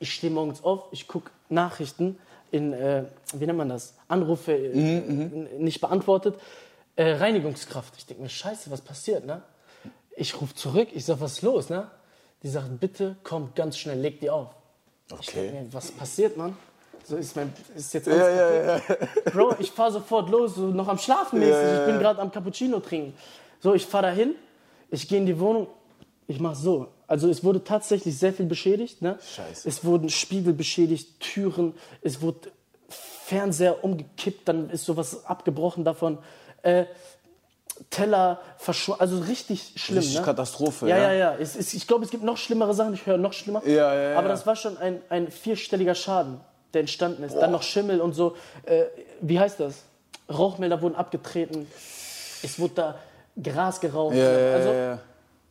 Ich 0.00 0.12
stehe 0.12 0.32
morgens 0.32 0.62
auf, 0.64 0.86
ich 0.90 1.06
gucke 1.06 1.30
Nachrichten 1.48 2.18
in, 2.50 2.72
äh, 2.72 3.04
wie 3.34 3.46
nennt 3.46 3.58
man 3.58 3.68
das? 3.68 3.94
Anrufe 4.08 4.52
äh, 4.52 4.74
Mhm, 4.74 5.20
n- 5.20 5.48
nicht 5.58 5.80
beantwortet. 5.80 6.34
Äh, 6.96 7.12
Reinigungskraft. 7.12 7.94
Ich 7.98 8.06
denke 8.06 8.22
mir, 8.22 8.28
scheiße, 8.28 8.70
was 8.70 8.80
passiert, 8.80 9.26
ne? 9.26 9.42
Ich 10.16 10.40
rufe 10.40 10.54
zurück, 10.54 10.88
ich 10.92 11.04
sage, 11.04 11.20
was 11.20 11.34
ist 11.34 11.42
los, 11.42 11.68
ne? 11.68 11.90
Die 12.42 12.48
sagt, 12.48 12.80
bitte 12.80 13.16
kommt 13.22 13.54
ganz 13.54 13.76
schnell, 13.78 14.00
leg 14.00 14.20
die 14.20 14.30
auf. 14.30 14.48
Okay. 15.10 15.52
mir, 15.52 15.72
was 15.72 15.92
passiert, 15.92 16.36
Mann? 16.36 16.56
So 17.04 17.16
ist, 17.16 17.36
mein, 17.36 17.52
ist 17.76 17.94
jetzt 17.94 18.08
alles 18.08 18.20
Ja, 18.20 18.30
ja, 18.30 18.76
ja. 18.76 18.82
Bro, 19.30 19.56
ich 19.60 19.70
fahre 19.70 19.92
sofort 19.92 20.28
los, 20.28 20.56
so 20.56 20.68
noch 20.68 20.88
am 20.88 20.98
Schlafen 20.98 21.38
mäßig. 21.38 21.80
Ich 21.80 21.86
bin 21.86 21.98
gerade 21.98 22.20
am 22.20 22.32
Cappuccino 22.32 22.80
trinken. 22.80 23.14
So, 23.60 23.74
ich 23.74 23.86
fahre 23.86 24.06
dahin, 24.06 24.34
ich 24.90 25.06
gehe 25.06 25.18
in 25.18 25.26
die 25.26 25.38
Wohnung, 25.38 25.68
ich 26.26 26.40
mache 26.40 26.56
so. 26.56 26.88
Also 27.06 27.28
es 27.28 27.44
wurde 27.44 27.62
tatsächlich 27.62 28.18
sehr 28.18 28.32
viel 28.32 28.46
beschädigt. 28.46 29.02
Ne? 29.02 29.18
Scheiße. 29.22 29.68
Es 29.68 29.84
wurden 29.84 30.08
Spiegel 30.08 30.52
beschädigt, 30.52 31.20
Türen, 31.20 31.74
es 32.02 32.20
wurde 32.22 32.50
Fernseher 32.88 33.84
umgekippt, 33.84 34.48
dann 34.48 34.70
ist 34.70 34.84
sowas 34.84 35.24
abgebrochen 35.26 35.84
davon. 35.84 36.18
Äh, 36.66 36.86
Teller 37.90 38.40
verschwunden, 38.56 39.02
also 39.02 39.18
richtig 39.18 39.72
schlimm. 39.76 39.98
Richtig 39.98 40.18
ne? 40.18 40.24
Katastrophe, 40.24 40.88
Ja, 40.88 40.96
ja. 40.96 41.02
ja, 41.04 41.12
ja. 41.12 41.36
Es, 41.38 41.56
ist, 41.56 41.74
ich 41.74 41.86
glaube, 41.86 42.04
es 42.04 42.10
gibt 42.10 42.24
noch 42.24 42.38
schlimmere 42.38 42.72
Sachen, 42.74 42.94
ich 42.94 43.04
höre 43.04 43.18
noch 43.18 43.34
schlimmer. 43.34 43.62
Ja, 43.66 43.94
ja, 43.94 44.10
ja. 44.12 44.18
Aber 44.18 44.28
das 44.28 44.46
war 44.46 44.56
schon 44.56 44.78
ein, 44.78 45.02
ein 45.10 45.30
vierstelliger 45.30 45.94
Schaden, 45.94 46.40
der 46.72 46.80
entstanden 46.80 47.22
ist. 47.22 47.34
Dann 47.34 47.52
noch 47.52 47.62
Schimmel 47.62 48.00
und 48.00 48.14
so. 48.14 48.34
Äh, 48.64 48.84
wie 49.20 49.38
heißt 49.38 49.60
das? 49.60 49.82
Rauchmelder 50.30 50.80
wurden 50.80 50.96
abgetreten. 50.96 51.70
Es 52.42 52.58
wurde 52.58 52.74
da 52.74 52.94
Gras 53.40 53.80
geraucht. 53.80 54.16
Ja, 54.16 54.38
ja, 54.38 54.54
also 54.54 54.68
ja, 54.70 54.74
ja. 54.74 54.98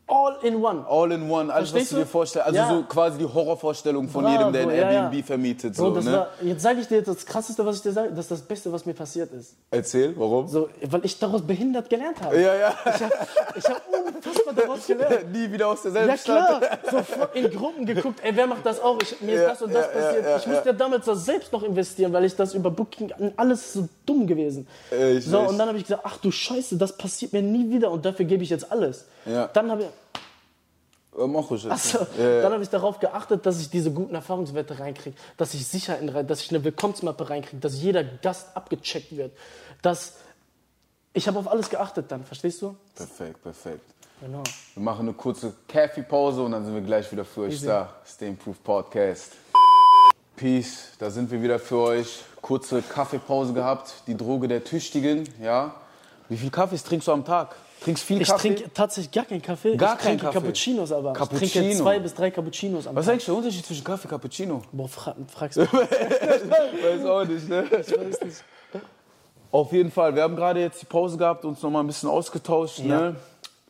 All 0.08 0.36
in 0.44 0.56
one. 0.64 0.86
All 0.88 1.12
in 1.12 1.30
one, 1.30 1.52
alles, 1.54 1.70
was 1.70 1.72
Verstehst 1.72 1.92
du 1.94 1.96
dir 1.98 2.06
vorstellst. 2.06 2.46
Also 2.48 2.60
Ja. 2.60 2.70
so 2.70 2.84
quasi 2.84 3.18
die 3.18 3.26
Horrorvorstellung 3.26 4.08
von 4.08 4.24
Bravo, 4.24 4.38
jedem, 4.38 4.54
der 4.54 4.62
ein 4.64 4.70
ja, 4.70 4.76
ja. 4.92 5.04
Airbnb 5.06 5.26
vermietet. 5.26 5.76
Bro, 5.76 5.84
So, 5.90 5.96
das 5.96 6.06
ne? 6.06 6.12
war, 6.14 6.28
jetzt 6.42 6.62
sage 6.62 6.80
ich 6.82 6.88
dir 6.88 7.02
das 7.02 7.26
Krasseste, 7.26 7.66
was 7.66 7.78
ich 7.78 7.82
dir 7.82 7.92
sage, 7.92 8.10
das 8.12 8.20
ist 8.26 8.32
das 8.32 8.42
Beste, 8.42 8.72
was 8.72 8.86
mir 8.86 8.94
passiert 8.94 9.32
ist. 9.34 9.56
Erzähl, 9.72 10.14
warum? 10.18 10.48
So, 10.48 10.70
weil 10.90 11.04
ich 11.06 11.18
daraus 11.18 11.42
behindert 11.42 11.90
gelernt 11.90 12.22
habe. 12.22 12.40
Ja, 12.40 12.56
ja. 12.56 12.74
Ich 12.86 13.02
habe 13.02 13.14
ich 13.58 13.66
hab 13.66 13.82
unfassbar 14.16 14.54
daraus 14.54 14.86
gelernt. 14.88 15.32
Nie 15.32 15.52
wieder 15.52 15.68
aus 15.70 15.82
derselben 15.82 16.10
Ja 16.10 16.18
Stadt. 16.18 16.60
klar, 16.60 16.80
sofort 16.92 17.36
in 17.36 17.50
Gruppen 17.52 17.86
geguckt, 17.86 18.20
ey, 18.24 18.36
wer 18.36 18.48
macht 18.48 18.66
das 18.66 18.80
auch? 18.82 18.98
Ich, 19.02 19.20
mir 19.22 19.34
ist 19.36 19.46
das 19.50 19.62
und 19.64 19.74
das 19.74 19.92
passiert. 19.92 20.26
ich 20.40 20.48
musste 20.48 20.66
ja 20.68 20.74
damals 20.74 21.06
das 21.06 21.26
selbst 21.26 21.52
noch 21.52 21.64
investieren, 21.64 22.14
weil 22.14 22.26
ich 22.26 22.36
das 22.36 22.54
über 22.54 22.70
Booking, 22.70 23.12
alles 23.38 23.74
so 23.74 23.88
dumm 24.06 24.28
gewesen. 24.28 24.68
Echt, 24.92 25.28
so, 25.28 25.40
echt. 25.40 25.50
und 25.50 25.58
dann 25.58 25.68
habe 25.68 25.78
ich 25.80 25.86
gesagt, 25.86 26.04
ach 26.06 26.18
du 26.18 26.30
Scheiße, 26.32 26.78
das 26.78 26.96
passiert 26.96 27.34
mir 27.34 27.42
nie 27.42 27.70
wieder 27.72 27.90
und 27.90 28.06
dafür 28.06 28.26
gebe 28.26 28.44
ich 28.44 28.50
jetzt 28.52 28.72
alles. 28.72 29.06
Ja. 29.26 29.48
Dann 29.54 29.72
habe 29.72 29.82
ich, 29.84 29.88
Äh, 31.18 31.28
mach 31.28 31.50
ruhig 31.50 31.64
jetzt. 31.64 31.72
achso, 31.72 32.00
Ja, 32.18 32.42
dann 32.42 32.54
habe 32.54 32.64
ich 32.64 32.70
darauf 32.70 33.00
geachtet, 33.00 33.46
dass 33.46 33.60
ich 33.60 33.70
diese 33.70 33.92
guten 33.92 34.16
Erfahrungswerte 34.16 34.80
reinkriege, 34.80 35.16
dass 35.38 35.54
ich 35.54 35.66
Sicherheiten 35.68 36.10
rein, 36.10 36.28
dass 36.28 36.42
ich 36.42 36.50
eine 36.50 36.64
Willkommensmappe 36.64 37.30
reinkriege, 37.30 37.62
dass 37.62 37.76
jeder 37.82 38.04
Gast 38.04 38.56
abgecheckt 38.56 39.16
wird, 39.16 39.32
dass 39.82 40.14
ich 41.14 41.28
habe 41.30 41.40
auf 41.40 41.48
alles 41.48 41.70
geachtet 41.70 42.08
dann, 42.10 42.26
verstehst 42.26 42.62
du? 42.62 42.76
Perfekt, 42.94 43.42
perfekt. 43.42 43.86
Genau. 44.20 44.44
Wir 44.74 44.84
machen 44.84 45.08
eine 45.08 45.14
kurze 45.14 45.54
Kaffeepause 45.68 46.42
und 46.44 46.52
dann 46.52 46.66
sind 46.66 46.74
wir 46.74 46.82
gleich 46.82 47.10
wieder 47.12 47.24
für 47.24 47.42
euch 47.42 47.62
da. 47.62 47.94
Stay 48.06 48.32
Proof 48.32 48.62
Podcast. 48.64 49.34
Peace, 50.36 50.90
da 51.00 51.10
sind 51.10 51.32
wir 51.32 51.42
wieder 51.42 51.60
für 51.60 51.78
euch. 51.78 52.24
Kurze 52.42 52.82
Kaffeepause 52.82 53.54
gehabt, 53.54 53.94
die 54.08 54.18
Droge 54.18 54.50
der 54.50 54.64
Tüchtigen, 54.64 55.28
ja. 55.42 55.76
Wie 56.30 56.38
viel 56.38 56.50
Kaffees 56.50 56.84
trinkst 56.84 57.08
du 57.08 57.12
am 57.12 57.24
Tag? 57.26 57.56
Trinkst 57.82 58.04
viel 58.04 58.22
Ich 58.22 58.28
Kaffee? 58.28 58.56
trinke 58.56 58.74
tatsächlich 58.74 59.12
gar 59.12 59.26
keinen 59.26 59.42
Kaffee. 59.42 59.76
Gar 59.76 59.94
ich 59.96 60.00
keinen 60.00 60.18
trinke 60.18 60.26
Kaffee? 60.26 60.40
Cappuccinos 60.40 60.92
aber. 60.92 61.12
Ich 61.12 61.18
trinke 61.18 61.38
Cappuccino. 61.38 61.76
zwei 61.84 62.00
bis 62.00 62.14
drei 62.16 62.32
Cappuccinos 62.32 62.88
am 62.88 62.96
Was 62.96 63.02
ist 63.02 63.06
Tag. 63.08 63.14
eigentlich 63.14 63.26
der 63.26 63.36
Unterschied 63.36 63.66
zwischen 63.66 63.84
Kaffee 63.84 64.08
und 64.08 64.12
Cappuccino? 64.12 64.62
Boah, 64.72 64.88
fra 64.88 65.16
fragst 65.28 65.58
du. 65.60 65.62
Weiß 65.62 67.06
auch 67.06 67.26
nicht, 67.26 67.48
ne? 67.50 67.66
weiß 67.72 68.22
nicht. 68.22 68.44
Auf 69.52 69.72
jeden 69.72 69.92
Fall, 69.92 70.16
wir 70.16 70.24
haben 70.24 70.36
gerade 70.36 70.60
jetzt 70.60 70.82
die 70.82 70.86
Pause 70.86 71.18
gehabt, 71.18 71.46
uns 71.46 71.62
noch 71.62 71.70
mal 71.70 71.80
ein 71.82 71.88
bisschen 71.88 72.10
ausgetauscht. 72.10 72.80
Ja. 72.80 72.86
Ne? 73.12 73.16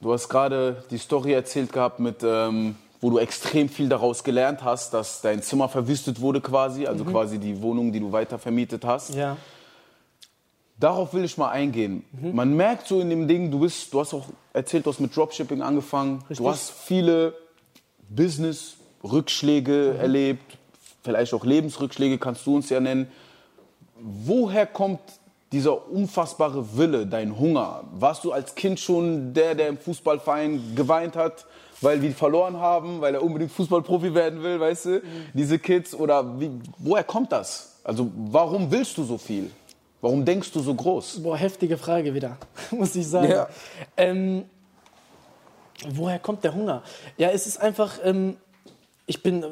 Du 0.01 0.11
hast 0.13 0.29
gerade 0.29 0.83
die 0.89 0.97
Story 0.97 1.33
erzählt 1.33 1.71
gehabt, 1.71 1.99
mit, 1.99 2.23
ähm, 2.23 2.75
wo 3.01 3.09
du 3.11 3.19
extrem 3.19 3.69
viel 3.69 3.87
daraus 3.87 4.23
gelernt 4.23 4.63
hast, 4.63 4.93
dass 4.93 5.21
dein 5.21 5.43
Zimmer 5.43 5.69
verwüstet 5.69 6.21
wurde 6.21 6.41
quasi, 6.41 6.87
also 6.87 7.03
quasi 7.05 7.37
die 7.37 7.61
Wohnung, 7.61 7.91
die 7.91 7.99
du 7.99 8.11
weiter 8.11 8.39
vermietet 8.39 8.83
hast. 8.83 9.13
Ja. 9.13 9.37
Darauf 10.77 11.13
will 11.13 11.23
ich 11.23 11.38
mal 11.38 11.49
eingehen. 11.49 12.03
Mhm. 12.11 12.35
Man 12.35 12.53
merkt 12.55 12.88
so 12.88 12.99
in 12.99 13.09
dem 13.09 13.27
Ding, 13.27 13.49
du 13.49 13.59
bist, 13.59 13.93
du 13.93 13.99
hast 14.01 14.13
auch 14.13 14.25
erzählt, 14.53 14.85
du 14.85 14.89
hast 14.91 14.99
mit 14.99 15.15
Dropshipping 15.15 15.61
angefangen. 15.61 16.19
Richtig. 16.29 16.38
Du 16.39 16.49
hast 16.49 16.71
viele 16.71 17.33
Business-Rückschläge 18.09 19.93
Mhm. 19.95 19.99
erlebt, 20.01 20.57
vielleicht 21.03 21.33
auch 21.33 21.45
Lebensrückschläge, 21.45 22.17
kannst 22.17 22.45
du 22.45 22.55
uns 22.55 22.69
ja 22.69 22.79
nennen. 22.79 23.07
Woher 23.97 24.65
kommt 24.65 24.99
dieser 25.51 25.89
unfassbare 25.89 26.77
Wille, 26.77 27.07
dein 27.07 27.38
Hunger? 27.39 27.83
Warst 27.93 28.23
du 28.23 28.31
als 28.31 28.55
Kind 28.55 28.79
schon 28.79 29.33
der, 29.33 29.55
der 29.55 29.69
im 29.69 29.77
Fußballverein 29.77 30.75
geweint 30.75 31.15
hat, 31.15 31.45
weil 31.81 32.01
wir 32.01 32.11
verloren 32.11 32.57
haben, 32.57 33.01
weil 33.01 33.13
er 33.15 33.23
unbedingt 33.23 33.51
Fußballprofi 33.51 34.13
werden 34.13 34.43
will, 34.43 34.59
weißt 34.59 34.85
du? 34.85 35.01
Diese 35.33 35.59
Kids 35.59 35.93
oder 35.93 36.39
wie, 36.39 36.51
woher 36.77 37.03
kommt 37.03 37.31
das? 37.31 37.77
Also 37.83 38.11
warum 38.31 38.71
willst 38.71 38.97
du 38.97 39.03
so 39.03 39.17
viel? 39.17 39.51
Warum 40.05 40.23
denkst 40.23 40.51
du 40.51 40.59
so 40.59 40.75
groß? 40.75 41.23
Boah, 41.23 41.35
heftige 41.35 41.79
Frage 41.79 42.13
wieder, 42.13 42.37
muss 42.69 42.95
ich 42.95 43.07
sagen. 43.07 43.31
Ja. 43.31 43.49
Ähm, 43.97 44.45
woher 45.89 46.19
kommt 46.19 46.43
der 46.43 46.53
Hunger? 46.53 46.83
Ja, 47.17 47.31
es 47.31 47.47
ist 47.47 47.59
einfach, 47.59 47.97
ähm, 48.03 48.37
ich 49.07 49.23
bin 49.23 49.41
äh, 49.41 49.47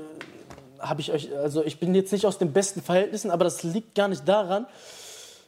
habe 0.78 1.02
ich 1.02 1.12
euch, 1.12 1.36
also 1.36 1.66
ich 1.66 1.80
bin 1.80 1.96
jetzt 1.96 2.12
nicht 2.12 2.28
aus 2.28 2.38
den 2.38 2.54
besten 2.54 2.84
Verhältnissen, 2.84 3.32
aber 3.32 3.46
das 3.46 3.64
liegt 3.64 3.96
gar 3.96 4.08
nicht 4.08 4.28
daran, 4.28 4.68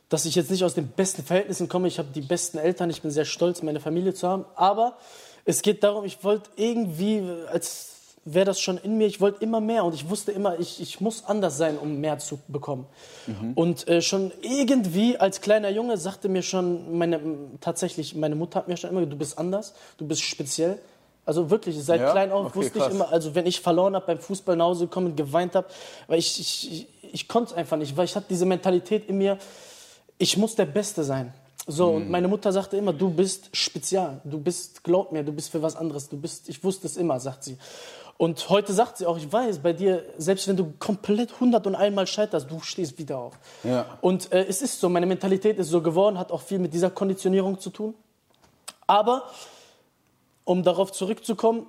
dass 0.10 0.26
ich 0.26 0.34
jetzt 0.34 0.50
nicht 0.50 0.64
aus 0.64 0.74
den 0.74 0.88
besten 0.88 1.22
Verhältnissen 1.22 1.70
komme. 1.70 1.88
Ich 1.88 2.00
habe 2.00 2.10
die 2.12 2.22
besten 2.22 2.58
Eltern, 2.58 2.90
ich 2.90 3.04
bin 3.04 3.12
sehr 3.12 3.26
stolz, 3.26 3.62
meine 3.62 3.80
Familie 3.80 4.16
zu 4.16 4.28
haben. 4.28 4.46
Aber 4.56 4.98
es 5.46 5.62
geht 5.62 5.84
darum, 5.84 6.04
ich 6.06 6.24
wollte 6.24 6.50
irgendwie, 6.56 7.22
als 7.52 7.95
wäre 8.26 8.46
das 8.46 8.60
schon 8.60 8.78
in 8.78 8.98
mir, 8.98 9.06
ich 9.06 9.22
wollte 9.22 9.44
immer 9.44 9.62
mehr 9.62 9.86
und 9.86 9.94
ich 9.94 10.10
wusste 10.10 10.32
immer, 10.32 10.60
ich, 10.60 10.82
ich 10.82 11.00
muss 11.00 11.26
anders 11.26 11.58
sein, 11.58 11.78
um 11.78 12.02
mehr 12.02 12.18
zu 12.18 12.40
bekommen. 12.48 12.88
Mhm. 13.28 13.54
Und 13.54 13.88
äh, 13.88 14.02
schon 14.02 14.32
irgendwie 14.42 15.18
als 15.18 15.42
kleiner 15.42 15.70
Junge 15.70 15.98
sagte 15.98 16.28
mir 16.28 16.42
schon, 16.42 16.98
meine, 16.98 17.20
tatsächlich, 17.62 18.16
meine 18.16 18.36
Mutter 18.36 18.60
hat 18.60 18.68
mir 18.68 18.78
schon 18.78 18.90
immer 18.90 19.02
gesagt, 19.02 19.14
du 19.14 19.18
bist 19.18 19.38
anders, 19.38 19.74
du 19.98 20.08
bist 20.08 20.24
speziell. 20.24 20.80
Also 21.24 21.50
wirklich, 21.52 21.82
seit 21.84 22.02
ja? 22.02 22.12
klein 22.12 22.32
auf 22.32 22.48
okay, 22.48 22.56
wusste 22.56 22.80
krass. 22.80 22.88
ich 22.88 22.96
immer, 22.96 23.12
also 23.12 23.34
wenn 23.36 23.46
ich 23.46 23.62
verloren 23.62 23.96
habe 23.96 24.08
beim 24.08 24.20
Fußball 24.20 24.56
nach 24.56 24.66
Hause 24.66 24.86
gekommen 24.86 25.08
und 25.08 25.18
geweint 25.18 25.56
habe, 25.56 25.68
weil 26.08 26.20
ich, 26.20 26.40
ich, 26.40 26.72
ich, 26.72 27.14
ich 27.14 27.28
konnte 27.28 27.52
es 27.52 27.58
einfach 27.58 27.78
nicht, 27.78 27.96
weil 27.96 28.06
ich 28.06 28.16
hatte 28.16 28.28
diese 28.30 28.46
Mentalität 28.46 29.08
in 29.08 29.20
mir, 29.20 29.38
ich 30.18 30.36
muss 30.38 30.56
der 30.56 30.66
Beste 30.66 31.04
sein. 31.04 31.34
So, 31.68 31.90
mhm. 31.90 31.96
und 31.96 32.10
meine 32.12 32.28
Mutter 32.28 32.52
sagte 32.52 32.78
immer, 32.78 32.94
du 32.94 33.10
bist 33.10 33.56
spezial, 33.56 34.22
du 34.24 34.40
bist, 34.40 34.84
glaub 34.84 35.12
mir, 35.12 35.24
du 35.24 35.32
bist 35.32 35.50
für 35.50 35.62
was 35.62 35.76
anderes, 35.76 36.10
du 36.10 36.18
bist, 36.18 36.48
ich 36.48 36.64
wusste 36.64 36.88
es 36.88 36.98
immer, 36.98 37.20
sagt 37.20 37.44
sie. 37.44 37.58
Und 38.18 38.50
heute 38.50 38.72
sagt 38.72 38.98
sie 38.98 39.06
auch, 39.06 39.18
ich 39.18 39.32
weiß, 39.32 39.60
bei 39.60 39.74
dir, 39.74 40.06
selbst 40.18 40.48
wenn 40.48 40.56
du 40.56 40.74
komplett 40.80 41.40
hundert 41.42 41.68
und 41.68 41.76
einmal 41.76 42.08
scheiterst, 42.08 42.50
du 42.50 42.62
stehst 42.62 42.98
wieder 42.98 43.18
auf. 43.18 43.34
Ja. 43.64 43.98
Und 44.00 44.32
äh, 44.32 44.46
es 44.46 44.62
ist 44.62 44.80
so, 44.80 44.88
meine 44.88 45.06
Mentalität 45.06 45.58
ist 45.60 45.70
so 45.70 45.82
geworden, 45.82 46.18
hat 46.18 46.32
auch 46.32 46.42
viel 46.42 46.60
mit 46.60 46.74
dieser 46.74 46.90
Konditionierung 46.90 47.60
zu 47.60 47.72
tun. 47.72 47.94
Aber, 48.88 49.24
um 50.46 50.64
darauf 50.64 50.94
zurückzukommen, 50.94 51.66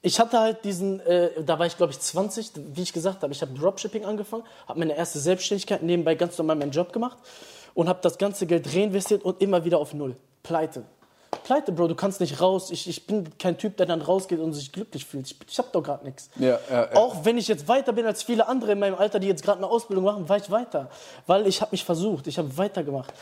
ich 0.00 0.20
hatte 0.20 0.38
halt 0.38 0.64
diesen, 0.64 1.00
äh, 1.00 1.42
da 1.42 1.58
war 1.58 1.66
ich 1.66 1.76
glaube 1.76 1.92
ich 1.92 1.98
20, 1.98 2.52
wie 2.74 2.82
ich 2.82 2.92
gesagt 2.92 3.22
habe, 3.22 3.32
ich 3.32 3.42
habe 3.42 3.52
Dropshipping 3.52 4.04
angefangen, 4.04 4.44
habe 4.66 4.78
meine 4.78 4.96
erste 4.96 5.18
Selbstständigkeit 5.18 5.82
nebenbei 5.82 6.14
ganz 6.14 6.38
normal 6.38 6.56
meinen 6.56 6.70
Job 6.70 6.92
gemacht 6.92 7.18
und 7.74 7.88
habe 7.88 7.98
das 8.02 8.16
ganze 8.16 8.46
Geld 8.46 8.74
reinvestiert 8.74 9.24
und 9.24 9.42
immer 9.42 9.64
wieder 9.64 9.78
auf 9.78 9.92
Null. 9.92 10.16
Pleite. 10.42 10.84
Pleite, 11.30 11.72
Bro, 11.72 11.88
du 11.88 11.94
kannst 11.94 12.20
nicht 12.20 12.40
raus. 12.40 12.70
Ich, 12.70 12.88
ich 12.88 13.06
bin 13.06 13.38
kein 13.38 13.58
Typ, 13.58 13.76
der 13.76 13.86
dann 13.86 14.00
rausgeht 14.00 14.38
und 14.38 14.54
sich 14.54 14.72
glücklich 14.72 15.04
fühlt. 15.04 15.26
Ich, 15.26 15.36
ich 15.48 15.58
habe 15.58 15.68
doch 15.72 15.82
gerade 15.82 16.04
nichts. 16.04 16.30
Ja, 16.36 16.58
ja, 16.70 16.90
ja. 16.90 16.94
Auch 16.94 17.24
wenn 17.24 17.36
ich 17.36 17.48
jetzt 17.48 17.68
weiter 17.68 17.92
bin 17.92 18.06
als 18.06 18.22
viele 18.22 18.48
andere 18.48 18.72
in 18.72 18.78
meinem 18.78 18.94
Alter, 18.94 19.18
die 19.18 19.28
jetzt 19.28 19.42
gerade 19.42 19.58
eine 19.58 19.66
Ausbildung 19.66 20.04
machen, 20.04 20.28
war 20.28 20.38
ich 20.38 20.50
weiter. 20.50 20.90
Weil 21.26 21.46
ich 21.46 21.60
habe 21.60 21.70
mich 21.72 21.84
versucht, 21.84 22.26
ich 22.26 22.38
habe 22.38 22.56
weitergemacht. 22.56 23.12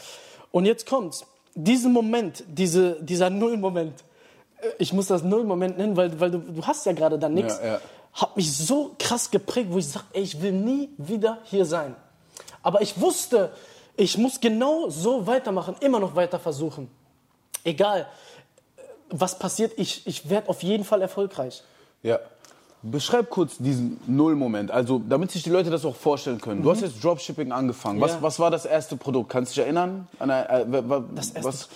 Und 0.52 0.66
jetzt 0.66 0.88
kommt's. 0.88 1.24
Diesen 1.54 1.92
Moment, 1.92 2.44
diese, 2.46 3.02
dieser 3.02 3.30
Null-Moment, 3.30 4.04
äh, 4.60 4.68
ich 4.78 4.92
muss 4.92 5.06
das 5.06 5.22
Null-Moment 5.22 5.78
nennen, 5.78 5.96
weil, 5.96 6.20
weil 6.20 6.30
du, 6.30 6.38
du 6.38 6.62
hast 6.66 6.84
ja 6.86 6.92
gerade 6.92 7.18
dann 7.18 7.34
nichts, 7.34 7.58
ja, 7.58 7.66
ja. 7.66 7.80
hat 8.12 8.36
mich 8.36 8.56
so 8.56 8.94
krass 8.98 9.30
geprägt, 9.30 9.68
wo 9.70 9.78
ich 9.78 9.88
sage, 9.88 10.04
ich 10.12 10.42
will 10.42 10.52
nie 10.52 10.90
wieder 10.98 11.38
hier 11.44 11.64
sein. 11.64 11.96
Aber 12.62 12.82
ich 12.82 13.00
wusste, 13.00 13.52
ich 13.96 14.18
muss 14.18 14.38
genau 14.38 14.90
so 14.90 15.26
weitermachen, 15.26 15.76
immer 15.80 15.98
noch 15.98 16.14
weiter 16.14 16.38
versuchen 16.38 16.90
egal 17.66 18.06
was 19.10 19.38
passiert, 19.38 19.72
ich, 19.76 20.06
ich 20.06 20.28
werde 20.30 20.48
auf 20.48 20.62
jeden 20.62 20.84
Fall 20.84 21.02
erfolgreich. 21.02 21.62
Ja. 22.02 22.18
Beschreib 22.82 23.30
kurz 23.30 23.56
diesen 23.58 24.00
Nullmoment, 24.06 24.70
also 24.70 25.00
damit 25.08 25.32
sich 25.32 25.42
die 25.42 25.50
Leute 25.50 25.70
das 25.70 25.84
auch 25.84 25.96
vorstellen 25.96 26.40
können. 26.40 26.62
Du 26.62 26.70
hast 26.70 26.80
mhm. 26.80 26.86
jetzt 26.86 27.02
Dropshipping 27.02 27.50
angefangen. 27.50 28.00
Was, 28.00 28.12
ja. 28.12 28.22
was 28.22 28.38
war 28.38 28.50
das 28.50 28.64
erste 28.64 28.96
Produkt? 28.96 29.30
Kannst 29.30 29.52
du 29.52 29.54
dich 29.56 29.64
erinnern? 29.64 30.06
An, 30.18 30.30
äh, 30.30 30.64
das, 31.14 31.30
erste, 31.30 31.44
was? 31.44 31.68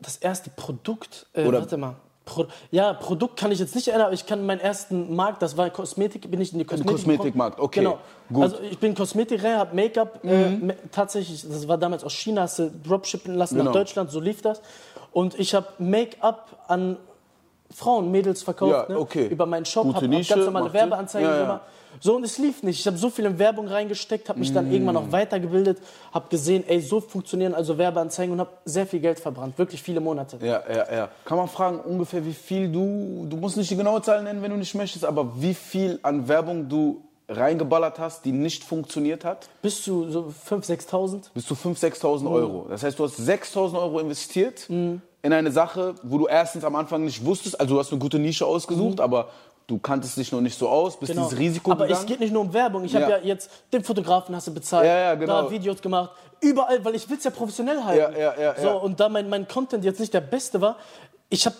das 0.00 0.16
erste 0.16 0.50
Produkt, 0.50 1.26
äh, 1.34 1.44
Oder 1.44 1.60
warte 1.60 1.76
mal. 1.76 1.96
Pro, 2.24 2.46
ja, 2.70 2.92
Produkt 2.94 3.36
kann 3.38 3.50
ich 3.50 3.58
jetzt 3.58 3.74
nicht 3.74 3.88
erinnern, 3.88 4.06
aber 4.06 4.14
ich 4.14 4.24
kann 4.24 4.46
meinen 4.46 4.60
ersten 4.60 5.14
Markt, 5.14 5.42
das 5.42 5.56
war 5.56 5.68
Kosmetik, 5.70 6.30
bin 6.30 6.40
ich 6.40 6.52
in 6.52 6.60
die 6.60 6.64
Kosmetik. 6.64 6.92
Kosmetikmarkt, 6.92 7.58
okay. 7.58 7.80
Genau. 7.80 7.98
Gut. 8.32 8.42
Also 8.44 8.60
ich 8.60 8.78
bin 8.78 8.94
Kosmetikreihe, 8.94 9.58
habe 9.58 9.74
Make-up, 9.74 10.20
äh, 10.24 10.50
mhm. 10.50 10.70
äh, 10.70 10.74
tatsächlich, 10.92 11.42
das 11.46 11.66
war 11.66 11.78
damals 11.78 12.04
aus 12.04 12.12
China, 12.12 12.42
hast 12.42 12.60
du 12.60 12.70
Dropshippen 12.70 13.34
lassen 13.34 13.56
genau. 13.56 13.66
nach 13.66 13.72
Deutschland, 13.72 14.12
so 14.12 14.20
lief 14.20 14.40
das. 14.40 14.62
Und 15.12 15.38
ich 15.38 15.54
habe 15.54 15.66
Make-up 15.78 16.64
an 16.68 16.96
Frauen, 17.74 18.10
Mädels 18.10 18.42
verkauft, 18.42 18.90
ja, 18.90 18.96
okay. 18.96 19.24
ne? 19.24 19.28
über 19.28 19.46
meinen 19.46 19.64
Shop, 19.64 19.86
habe 19.94 20.06
hab 20.06 20.28
ganz 20.28 20.44
normale 20.44 20.72
Werbeanzeigen 20.72 21.28
ja, 21.28 21.36
ja. 21.36 21.42
gemacht. 21.42 21.62
So, 22.00 22.16
und 22.16 22.24
es 22.24 22.38
lief 22.38 22.62
nicht. 22.62 22.80
Ich 22.80 22.86
habe 22.86 22.96
so 22.96 23.10
viel 23.10 23.26
in 23.26 23.38
Werbung 23.38 23.68
reingesteckt, 23.68 24.28
habe 24.28 24.38
mich 24.38 24.50
mm. 24.50 24.54
dann 24.54 24.72
irgendwann 24.72 24.94
noch 24.94 25.12
weitergebildet, 25.12 25.78
habe 26.12 26.26
gesehen, 26.30 26.64
ey, 26.66 26.80
so 26.80 27.00
funktionieren 27.00 27.54
also 27.54 27.76
Werbeanzeigen 27.76 28.32
und 28.32 28.40
habe 28.40 28.50
sehr 28.64 28.86
viel 28.86 29.00
Geld 29.00 29.20
verbrannt, 29.20 29.58
wirklich 29.58 29.82
viele 29.82 30.00
Monate. 30.00 30.38
Ja, 30.40 30.62
ja, 30.68 30.92
ja. 30.92 31.08
Kann 31.24 31.36
man 31.36 31.48
fragen, 31.48 31.80
ungefähr 31.80 32.24
wie 32.24 32.32
viel 32.32 32.70
du, 32.70 33.26
du 33.28 33.36
musst 33.36 33.56
nicht 33.56 33.70
die 33.70 33.76
genaue 33.76 34.00
Zahl 34.00 34.22
nennen, 34.22 34.42
wenn 34.42 34.50
du 34.50 34.56
nicht 34.56 34.74
möchtest, 34.74 35.04
aber 35.04 35.32
wie 35.36 35.54
viel 35.54 35.98
an 36.02 36.28
Werbung 36.28 36.68
du 36.68 37.02
reingeballert 37.36 37.98
hast, 37.98 38.24
die 38.24 38.32
nicht 38.32 38.64
funktioniert 38.64 39.24
hat? 39.24 39.48
Bis 39.62 39.82
zu 39.82 40.10
so 40.10 40.32
5.000, 40.48 40.88
6.000. 40.88 41.20
Bis 41.34 41.46
zu 41.46 41.54
5.000, 41.54 42.00
6.000 42.00 42.30
Euro. 42.30 42.66
Das 42.68 42.82
heißt, 42.82 42.98
du 42.98 43.04
hast 43.04 43.18
6.000 43.18 43.78
Euro 43.78 44.00
investiert 44.00 44.68
mm. 44.68 44.96
in 45.22 45.32
eine 45.32 45.50
Sache, 45.50 45.94
wo 46.02 46.18
du 46.18 46.26
erstens 46.26 46.64
am 46.64 46.76
Anfang 46.76 47.04
nicht 47.04 47.24
wusstest, 47.24 47.60
also 47.60 47.74
du 47.74 47.80
hast 47.80 47.90
eine 47.92 48.00
gute 48.00 48.18
Nische 48.18 48.46
ausgesucht, 48.46 48.98
mm. 48.98 49.02
aber 49.02 49.28
du 49.66 49.78
kanntest 49.78 50.16
dich 50.16 50.30
noch 50.32 50.40
nicht 50.40 50.58
so 50.58 50.68
aus, 50.68 50.98
bist 50.98 51.12
genau. 51.12 51.24
dieses 51.24 51.38
Risiko 51.38 51.72
Aber 51.72 51.86
gegangen. 51.86 52.04
es 52.04 52.06
geht 52.06 52.20
nicht 52.20 52.32
nur 52.32 52.42
um 52.42 52.52
Werbung. 52.52 52.84
Ich 52.84 52.92
ja. 52.92 53.00
habe 53.00 53.12
ja 53.12 53.18
jetzt 53.18 53.50
den 53.72 53.82
Fotografen 53.82 54.34
hast 54.34 54.46
du 54.46 54.54
bezahlt, 54.54 54.86
ja, 54.86 54.98
ja, 54.98 55.14
genau. 55.14 55.42
da 55.42 55.50
Videos 55.50 55.80
gemacht, 55.80 56.10
überall, 56.40 56.84
weil 56.84 56.94
ich 56.94 57.08
will 57.08 57.16
es 57.16 57.24
ja 57.24 57.30
professionell 57.30 57.82
halten. 57.82 58.12
Ja, 58.18 58.34
ja, 58.34 58.40
ja, 58.40 58.54
so, 58.60 58.78
Und 58.80 59.00
da 59.00 59.08
mein, 59.08 59.28
mein 59.28 59.48
Content 59.48 59.84
jetzt 59.84 60.00
nicht 60.00 60.12
der 60.12 60.20
beste 60.20 60.60
war, 60.60 60.76
ich 61.32 61.46
habe 61.46 61.56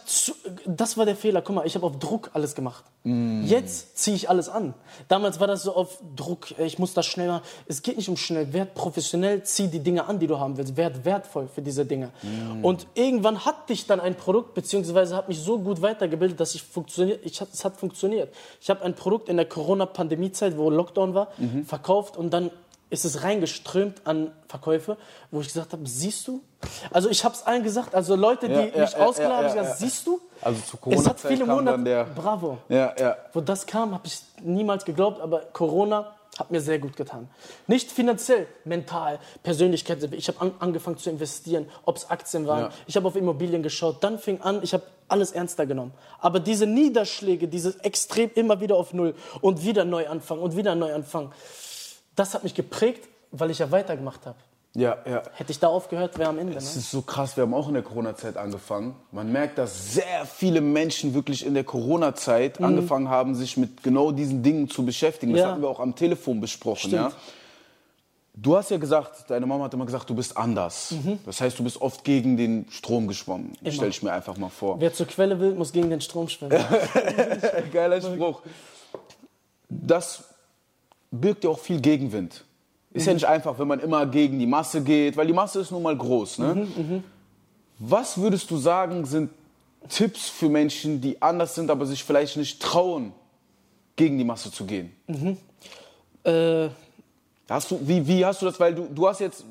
das 0.67 0.99
war 0.99 1.07
der 1.07 1.17
Fehler. 1.17 1.41
Guck 1.41 1.57
mal, 1.57 1.67
ich 1.67 1.75
habe 1.75 1.87
auf 1.87 1.99
Druck 1.99 2.31
alles 2.35 2.55
gemacht. 2.55 2.85
Mm. 3.05 3.43
Jetzt 3.45 3.97
ziehe 3.97 4.15
ich 4.15 4.29
alles 4.29 4.51
an. 4.51 4.75
Damals 5.09 5.41
war 5.41 5.47
das 5.47 5.63
so 5.63 5.75
auf 5.75 5.99
Druck. 6.15 6.59
Ich 6.59 6.79
muss 6.79 6.93
das 6.93 7.07
schneller. 7.07 7.43
Es 7.67 7.81
geht 7.81 7.97
nicht 7.97 8.11
um 8.11 8.19
schnell. 8.19 8.53
Werd 8.53 8.75
professionell, 8.75 9.43
zieh 9.45 9.69
die 9.69 9.79
Dinge 9.79 10.05
an, 10.05 10.19
die 10.19 10.27
du 10.27 10.39
haben 10.39 10.59
willst. 10.59 10.77
Werd 10.77 11.07
wertvoll 11.07 11.49
für 11.49 11.63
diese 11.63 11.87
Dinge. 11.87 12.11
Mm. 12.23 12.63
Und 12.63 12.87
irgendwann 12.95 13.47
hatte 13.47 13.73
ich 13.73 13.87
dann 13.87 13.99
ein 13.99 14.15
Produkt 14.15 14.53
beziehungsweise 14.53 15.17
habe 15.17 15.29
mich 15.29 15.41
so 15.41 15.59
gut 15.59 15.81
weitergebildet, 15.81 16.39
dass 16.39 16.55
ich 16.55 16.63
funktioniert. 16.63 17.21
Ich 17.25 17.41
es 17.41 17.65
hat 17.65 17.79
funktioniert. 17.79 18.33
Ich 18.61 18.69
habe 18.69 18.83
ein 18.83 18.95
Produkt 18.95 19.31
in 19.31 19.39
der 19.39 19.47
Corona-Pandemie-Zeit, 19.47 20.59
wo 20.59 20.69
Lockdown 20.69 21.15
war, 21.15 21.29
mhm. 21.39 21.65
verkauft 21.65 22.19
und 22.19 22.31
dann 22.35 22.51
ist 22.91 23.07
es 23.07 23.23
reingeströmt 23.23 24.03
an 24.07 24.33
Verkäufe, 24.49 24.99
wo 25.31 25.41
ich 25.41 25.47
gesagt 25.47 25.73
habe, 25.73 25.89
siehst 25.89 26.29
du? 26.29 26.43
Also 26.91 27.09
ich 27.11 27.25
habe 27.25 27.35
es 27.35 27.43
allen 27.45 27.63
gesagt, 27.63 27.95
also 27.95 28.15
Leute, 28.17 28.49
die 28.49 28.55
ja, 28.55 28.65
ja, 28.67 28.81
mich 28.83 28.93
ja, 28.93 28.99
ausgeladen 28.99 29.37
haben, 29.37 29.47
ich 29.47 29.55
gesagt, 29.55 29.79
siehst 29.79 30.07
du? 30.07 30.21
Also 30.41 30.61
zu 30.63 30.77
Corona 30.77 31.01
es 31.01 31.09
hat 31.09 31.21
viele 31.21 31.45
Monate, 31.47 31.83
der... 31.83 32.05
bravo. 32.05 32.59
Ja, 32.69 32.95
ja. 32.99 33.17
Wo 33.33 33.41
das 33.41 33.67
kam, 33.67 33.93
habe 33.93 34.07
ich 34.07 34.21
niemals 34.43 34.85
geglaubt, 34.85 35.21
aber 35.21 35.41
Corona 35.53 36.15
hat 36.39 36.51
mir 36.51 36.61
sehr 36.61 36.79
gut 36.79 36.97
getan. 36.97 37.29
Nicht 37.67 37.91
finanziell, 37.93 38.47
mental, 38.65 39.19
Persönlichkeit. 39.43 40.03
Ich 40.15 40.29
habe 40.29 40.41
an, 40.41 40.53
angefangen 40.61 40.97
zu 40.97 41.11
investieren, 41.11 41.69
ob 41.85 41.97
es 41.97 42.09
Aktien 42.09 42.47
waren. 42.47 42.73
Ich 42.87 42.97
habe 42.97 43.07
auf 43.07 43.17
Immobilien 43.17 43.63
geschaut. 43.63 44.03
Dann 44.03 44.19
fing 44.19 44.41
an, 44.41 44.61
ich 44.63 44.73
habe 44.73 44.85
alles 45.09 45.33
ernster 45.33 45.67
genommen. 45.67 45.93
Aber 46.21 46.41
diese 46.41 46.67
Niederschläge, 46.67 47.49
dieses 47.49 47.77
extrem 47.77 48.31
immer 48.35 48.61
wieder 48.61 48.77
auf 48.77 48.95
Null 48.95 49.15
und 49.43 49.63
wieder 49.63 49.85
neu 49.85 50.09
anfangen 50.09 50.41
und 50.41 50.57
wieder 50.57 50.75
neu 50.75 50.95
anfangen, 50.95 51.33
das 52.17 52.33
hat 52.33 52.45
mich 52.45 52.55
geprägt, 52.55 53.09
weil 53.31 53.51
ich 53.51 53.59
ja 53.59 53.71
weitergemacht 53.71 54.25
habe. 54.25 54.39
Ja, 54.75 54.97
ja. 55.07 55.23
Hätte 55.35 55.53
ich 55.53 55.59
da 55.59 55.69
aufgehört, 55.69 56.19
wäre 56.19 56.31
am 56.31 56.39
Ende. 56.39 56.57
Es 56.57 56.75
ne? 56.75 56.81
ist 56.81 56.91
so 56.91 57.03
krass, 57.03 57.37
wir 57.37 57.43
haben 57.43 57.53
auch 57.53 57.69
in 57.69 57.75
der 57.75 57.83
Corona-Zeit 57.83 58.39
angefangen. 58.39 58.95
Man 59.11 59.31
merkt, 59.31 59.59
dass 59.59 59.93
sehr 59.93 60.25
viele 60.25 60.63
Menschen 60.63 61.13
wirklich 61.13 61.45
in 61.45 61.53
der 61.53 61.65
Corona-Zeit 61.65 62.59
mhm. 62.59 62.67
angefangen 62.67 63.09
haben, 63.11 63.35
sich 63.35 63.59
mit 63.59 63.83
genau 63.83 64.13
diesen 64.13 64.43
Dingen 64.43 64.71
zu 64.71 64.85
beschäftigen. 64.87 65.33
Das 65.33 65.43
ja. 65.43 65.51
hatten 65.51 65.61
wir 65.61 65.69
auch 65.69 65.81
am 65.81 65.95
Telefon 65.95 66.41
besprochen. 66.41 66.91
Ja? 66.91 67.13
Du 68.35 68.57
hast 68.57 68.71
ja 68.71 68.79
gesagt, 68.79 69.29
deine 69.29 69.45
Mama 69.45 69.65
hat 69.65 69.75
immer 69.75 69.85
gesagt, 69.85 70.09
du 70.09 70.15
bist 70.15 70.39
anders. 70.39 70.93
Mhm. 70.93 71.19
Das 71.27 71.43
heißt, 71.43 71.59
du 71.59 71.65
bist 71.65 71.83
oft 71.83 72.03
gegen 72.03 72.39
den 72.39 72.67
Strom 72.71 73.09
geschwommen. 73.09 73.53
Stell 73.69 73.91
ich 73.91 74.03
mir 74.03 74.13
einfach 74.13 74.39
mal 74.39 74.49
vor. 74.49 74.81
Wer 74.81 74.95
zur 74.95 75.07
Quelle 75.07 75.39
will, 75.39 75.55
muss 75.55 75.73
gegen 75.73 75.91
den 75.91 76.01
Strom 76.01 76.29
schwimmen. 76.31 76.59
Geiler 77.73 78.01
Spruch. 78.01 78.41
Das 79.69 80.25
birgt 81.11 81.45
ja 81.45 81.51
auch 81.51 81.59
viel 81.59 81.79
Gegenwind. 81.83 82.45
Ist 82.93 83.05
mhm. 83.05 83.09
ja 83.09 83.15
nicht 83.15 83.27
einfach, 83.27 83.59
wenn 83.59 83.69
man 83.69 83.81
immer 83.81 84.07
gegen 84.07 84.39
die 84.39 84.47
Masse 84.47 84.83
geht, 84.83 85.17
weil 85.17 85.27
die 85.27 85.33
Masse 85.33 85.61
ist 85.61 85.71
nun 85.71 85.83
mal 85.83 85.97
groß. 85.97 86.39
Ne? 86.39 86.55
Mhm, 86.55 86.95
mh. 86.97 87.03
Was 87.79 88.19
würdest 88.19 88.51
du 88.51 88.57
sagen, 88.59 89.05
sind 89.07 89.31
Tipps 89.89 90.29
für 90.29 90.49
Menschen, 90.49 91.01
die 91.01 91.21
anders 91.21 91.55
sind, 91.55 91.71
aber 91.71 91.87
sich 91.87 92.05
vielleicht 92.05 92.37
nicht 92.37 92.61
trauen, 92.61 93.13
gegen 93.97 94.19
die 94.19 94.25
Masse 94.25 94.53
zu 94.53 94.65
gehen? 94.65 94.93
Mhm. 95.07 95.37
Äh. 96.25 96.69
Hast 97.49 97.71
du, 97.71 97.79
wie, 97.83 98.07
wie 98.07 98.25
hast 98.25 98.41
du 98.41 98.47
das? 98.47 98.59
Weil 98.59 98.75
du, 98.75 98.87
du 98.89 99.07
hast 99.07 99.21
jetzt, 99.21 99.45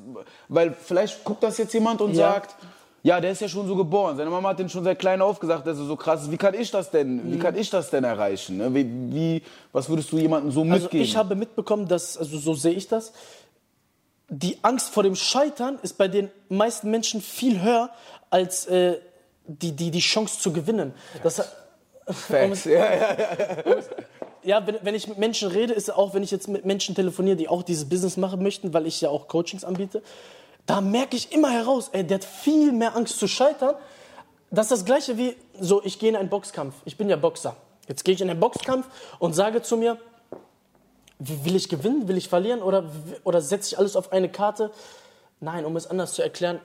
weil 0.48 0.72
vielleicht 0.72 1.22
guckt 1.22 1.42
das 1.42 1.58
jetzt 1.58 1.72
jemand 1.72 2.00
und 2.00 2.14
ja. 2.14 2.32
sagt, 2.32 2.56
ja, 3.02 3.20
der 3.20 3.32
ist 3.32 3.40
ja 3.40 3.48
schon 3.48 3.66
so 3.66 3.74
geboren. 3.74 4.16
Seine 4.16 4.30
Mama 4.30 4.50
hat 4.50 4.58
den 4.58 4.68
schon 4.68 4.84
seit 4.84 4.98
klein 4.98 5.20
auf 5.20 5.40
gesagt, 5.40 5.66
dass 5.66 5.78
er 5.78 5.84
so 5.84 5.96
krass 5.96 6.22
ist. 6.22 6.30
Wie 6.30 6.36
kann 6.36 6.54
ich 6.54 6.70
das 6.70 6.90
denn, 6.90 7.32
wie 7.32 7.38
kann 7.38 7.56
ich 7.56 7.68
das 7.68 7.90
denn 7.90 8.04
erreichen? 8.04 8.58
Ne? 8.58 8.72
Wie, 8.74 8.86
wie, 9.12 9.42
was 9.72 9.88
würdest 9.88 10.12
du 10.12 10.18
jemandem 10.18 10.52
so 10.52 10.62
mitgeben? 10.62 11.00
Also 11.00 11.02
ich 11.02 11.16
habe 11.16 11.34
mitbekommen, 11.34 11.88
dass, 11.88 12.16
also 12.16 12.38
so 12.38 12.54
sehe 12.54 12.74
ich 12.74 12.86
das, 12.86 13.12
die 14.28 14.58
Angst 14.62 14.90
vor 14.90 15.02
dem 15.02 15.16
Scheitern 15.16 15.78
ist 15.82 15.98
bei 15.98 16.08
den 16.08 16.30
meisten 16.48 16.90
Menschen 16.90 17.20
viel 17.20 17.60
höher 17.60 17.90
als 18.30 18.66
äh, 18.66 18.98
die, 19.46 19.72
die, 19.72 19.90
die 19.90 20.00
Chance 20.00 20.38
zu 20.38 20.52
gewinnen. 20.52 20.94
Das, 21.22 21.42
Facts. 22.06 22.64
ja, 22.66 22.72
ja, 22.72 23.16
ja. 23.18 23.76
Ja, 24.44 24.66
wenn, 24.66 24.78
wenn 24.82 24.94
ich 24.94 25.06
mit 25.06 25.18
Menschen 25.18 25.48
rede, 25.48 25.72
ist 25.72 25.92
auch, 25.92 26.14
wenn 26.14 26.22
ich 26.24 26.32
jetzt 26.32 26.48
mit 26.48 26.64
Menschen 26.64 26.96
telefoniere, 26.96 27.36
die 27.36 27.48
auch 27.48 27.62
dieses 27.62 27.88
Business 27.88 28.16
machen 28.16 28.42
möchten, 28.42 28.74
weil 28.74 28.86
ich 28.86 29.00
ja 29.00 29.08
auch 29.08 29.28
Coachings 29.28 29.62
anbiete, 29.64 30.02
da 30.66 30.80
merke 30.80 31.16
ich 31.16 31.32
immer 31.32 31.50
heraus, 31.50 31.90
ey, 31.92 32.04
der 32.04 32.16
hat 32.16 32.24
viel 32.24 32.72
mehr 32.72 32.96
Angst 32.96 33.18
zu 33.18 33.26
scheitern. 33.26 33.74
Das 34.50 34.66
ist 34.66 34.72
das 34.72 34.84
Gleiche 34.84 35.16
wie, 35.16 35.36
so, 35.58 35.82
ich 35.84 35.98
gehe 35.98 36.08
in 36.08 36.16
einen 36.16 36.28
Boxkampf. 36.28 36.74
Ich 36.84 36.96
bin 36.96 37.08
ja 37.08 37.16
Boxer. 37.16 37.56
Jetzt 37.88 38.04
gehe 38.04 38.14
ich 38.14 38.20
in 38.20 38.30
einen 38.30 38.40
Boxkampf 38.40 38.86
und 39.18 39.34
sage 39.34 39.62
zu 39.62 39.76
mir, 39.76 39.98
will 41.18 41.56
ich 41.56 41.68
gewinnen, 41.68 42.08
will 42.08 42.16
ich 42.16 42.28
verlieren 42.28 42.62
oder, 42.62 42.84
oder 43.24 43.40
setze 43.40 43.74
ich 43.74 43.78
alles 43.78 43.96
auf 43.96 44.12
eine 44.12 44.28
Karte? 44.28 44.70
Nein, 45.40 45.64
um 45.64 45.76
es 45.76 45.86
anders 45.86 46.14
zu 46.14 46.22
erklären, 46.22 46.60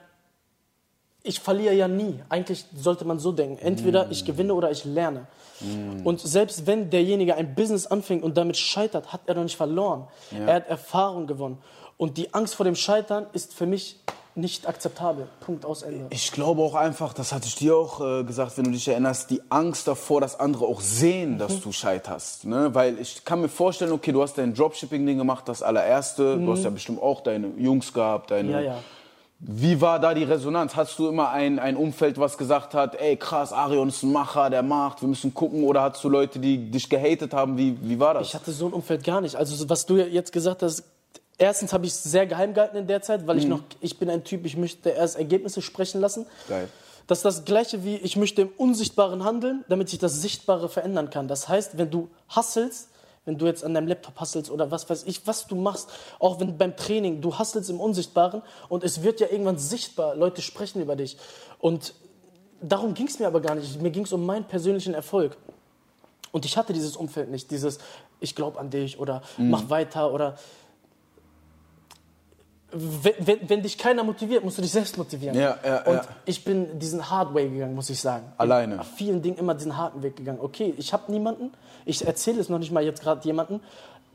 ich 1.24 1.40
verliere 1.40 1.74
ja 1.74 1.88
nie. 1.88 2.20
Eigentlich 2.30 2.66
sollte 2.76 3.06
man 3.06 3.20
so 3.20 3.32
denken. 3.32 3.58
Entweder 3.60 4.06
mm. 4.06 4.12
ich 4.12 4.26
gewinne 4.26 4.54
oder 4.54 4.72
ich 4.72 4.86
lerne. 4.86 5.28
Mm. 5.60 6.06
Und 6.06 6.22
selbst 6.22 6.66
wenn 6.66 6.90
derjenige 6.90 7.36
ein 7.36 7.54
Business 7.54 7.86
anfängt 7.86 8.24
und 8.24 8.38
damit 8.38 8.56
scheitert, 8.56 9.12
hat 9.12 9.22
er 9.26 9.36
doch 9.36 9.44
nicht 9.44 9.58
verloren. 9.58 10.08
Ja. 10.32 10.46
Er 10.46 10.56
hat 10.56 10.70
Erfahrung 10.70 11.28
gewonnen. 11.28 11.58
Und 11.98 12.18
die 12.18 12.34
Angst 12.34 12.56
vor 12.56 12.64
dem 12.64 12.76
Scheitern 12.76 13.26
ist 13.34 13.54
für 13.54 13.66
mich 13.66 14.00
nicht 14.38 14.68
akzeptabel. 14.68 15.28
Punkt 15.40 15.66
aus 15.66 15.82
Ende. 15.82 16.06
Ich 16.12 16.32
glaube 16.32 16.62
auch 16.62 16.76
einfach, 16.76 17.14
das 17.14 17.34
hatte 17.34 17.48
ich 17.48 17.56
dir 17.56 17.76
auch 17.76 18.20
äh, 18.20 18.24
gesagt, 18.24 18.56
wenn 18.58 18.66
du 18.66 18.72
dich 18.72 18.88
erinnerst, 18.88 19.32
die 19.32 19.42
Angst 19.50 19.88
davor, 19.88 20.22
dass 20.22 20.40
andere 20.40 20.66
auch 20.66 20.80
sehen, 20.80 21.40
dass 21.40 21.54
mhm. 21.54 21.62
du 21.62 21.72
scheiterst. 21.72 22.46
Ne? 22.46 22.74
Weil 22.74 23.00
ich 23.00 23.26
kann 23.26 23.42
mir 23.42 23.50
vorstellen, 23.50 23.92
okay, 23.92 24.12
du 24.12 24.22
hast 24.22 24.38
dein 24.38 24.54
Dropshipping-Ding 24.54 25.18
gemacht, 25.18 25.50
das 25.50 25.64
allererste. 25.64 26.38
Mhm. 26.38 26.46
Du 26.46 26.52
hast 26.52 26.64
ja 26.64 26.70
bestimmt 26.70 27.02
auch 27.02 27.22
deine 27.22 27.48
Jungs 27.58 27.92
gehabt, 27.92 28.30
deine. 28.30 28.52
Ja, 28.52 28.60
ja. 28.60 28.80
Wie 29.40 29.82
war 29.82 30.00
da 30.00 30.16
die 30.16 30.24
Resonanz? 30.24 30.76
Hast 30.76 30.98
du 30.98 31.08
immer 31.10 31.30
ein, 31.30 31.60
ein 31.60 31.76
Umfeld, 31.76 32.20
was 32.20 32.40
gesagt 32.40 32.74
hat, 32.74 32.96
ey 32.96 33.18
krass, 33.18 33.54
Arion 33.54 33.90
ist 33.90 34.02
ein 34.02 34.12
Macher, 34.12 34.50
der 34.50 34.64
macht, 34.64 35.02
wir 35.02 35.10
müssen 35.10 35.34
gucken? 35.34 35.64
Oder 35.64 35.84
hattest 35.84 36.04
du 36.04 36.10
Leute, 36.10 36.40
die 36.40 36.72
dich 36.72 36.90
gehatet 36.90 37.34
haben? 37.34 37.56
Wie, 37.56 37.78
wie 37.82 38.00
war 38.00 38.16
das? 38.16 38.28
Ich 38.28 38.34
hatte 38.34 38.52
so 38.52 38.66
ein 38.66 38.74
Umfeld 38.74 39.04
gar 39.04 39.22
nicht. 39.22 39.36
Also 39.36 39.70
was 39.70 39.86
du 39.86 39.98
jetzt 39.98 40.32
gesagt 40.32 40.64
hast, 40.64 40.84
erstens 41.38 41.74
habe 41.74 41.86
ich 41.86 41.94
es 41.94 42.04
sehr 42.04 42.26
geheim 42.26 42.54
gehalten 42.54 42.78
in 42.78 42.88
der 42.88 43.02
Zeit, 43.02 43.28
weil 43.28 43.36
mhm. 43.36 43.42
ich 43.42 43.48
noch, 43.48 43.62
ich 43.82 44.00
bin 44.00 44.10
ein 44.10 44.24
Typ, 44.24 44.46
ich 44.46 44.58
möchte 44.58 44.90
erst 44.90 45.18
Ergebnisse 45.18 45.62
sprechen 45.62 46.02
lassen. 46.02 46.26
Geil. 46.48 46.70
Das 47.08 47.20
ist 47.20 47.26
das 47.26 47.46
Gleiche 47.46 47.86
wie, 47.86 47.96
ich 47.96 48.18
möchte 48.18 48.42
im 48.42 48.50
Unsichtbaren 48.58 49.24
handeln, 49.24 49.64
damit 49.70 49.90
sich 49.90 50.00
das 50.00 50.22
Sichtbare 50.22 50.68
verändern 50.68 51.10
kann. 51.10 51.30
Das 51.30 51.48
heißt, 51.48 51.78
wenn 51.78 51.90
du 51.90 52.10
hasselst, 52.28 52.90
wenn 53.24 53.38
du 53.38 53.46
jetzt 53.46 53.64
an 53.64 53.74
deinem 53.74 53.88
Laptop 53.88 54.20
hasselst 54.20 54.52
oder 54.52 54.72
was 54.72 54.90
weiß 54.90 55.04
ich, 55.06 55.26
was 55.26 55.48
du 55.48 55.56
machst, 55.56 55.90
auch 56.20 56.40
wenn 56.40 56.58
beim 56.58 56.76
Training, 56.76 57.22
du 57.22 57.38
hasselst 57.38 57.70
im 57.70 57.80
Unsichtbaren 57.80 58.42
und 58.68 58.84
es 58.84 59.04
wird 59.04 59.22
ja 59.22 59.28
irgendwann 59.30 59.58
sichtbar, 59.58 60.16
Leute 60.16 60.42
sprechen 60.42 60.82
über 60.82 60.98
dich. 60.98 61.18
Und 61.60 61.94
darum 62.62 62.94
ging 62.94 63.08
es 63.08 63.20
mir 63.20 63.28
aber 63.28 63.40
gar 63.40 63.56
nicht. 63.56 63.82
Mir 63.82 63.92
ging 63.92 64.04
es 64.04 64.12
um 64.12 64.26
meinen 64.26 64.46
persönlichen 64.46 64.94
Erfolg. 64.94 65.38
Und 66.34 66.46
ich 66.46 66.58
hatte 66.58 66.74
dieses 66.74 66.98
Umfeld 66.98 67.30
nicht, 67.32 67.52
dieses 67.52 67.80
ich 68.20 68.36
glaube 68.36 68.60
an 68.60 68.70
dich 68.70 69.00
oder 69.00 69.22
mhm. 69.38 69.50
mach 69.52 69.70
weiter 69.70 70.14
oder 70.14 70.38
wenn, 72.80 73.50
wenn, 73.50 73.62
dich 73.62 73.78
keiner 73.78 74.04
motiviert, 74.04 74.44
musst 74.44 74.58
du 74.58 74.62
dich 74.62 74.72
selbst 74.72 74.98
motivieren. 74.98 75.38
Ja, 75.38 75.58
ja, 75.66 75.84
und 75.84 75.96
ja. 75.96 76.06
ich 76.26 76.44
bin 76.44 76.80
diesen 76.80 77.10
Hard 77.10 77.34
Way 77.34 77.50
gegangen, 77.50 77.76
muss 77.76 77.90
ich 77.90 78.00
sagen. 78.00 78.26
Alleine. 78.38 78.80
Auf 78.80 78.88
vielen 78.96 79.22
Dingen 79.22 79.38
immer 79.38 79.54
diesen 79.56 79.78
harten 79.78 80.04
Weg 80.04 80.16
gegangen. 80.16 80.40
Okay, 80.42 80.74
ich 80.78 80.94
habe 80.94 81.12
niemanden, 81.12 81.52
ich 81.86 82.06
erzähle 82.06 82.40
es 82.40 82.50
noch 82.50 82.60
nicht 82.60 82.72
mal 82.72 82.84
jetzt 82.84 83.02
gerade 83.02 83.24
jemanden, 83.26 83.62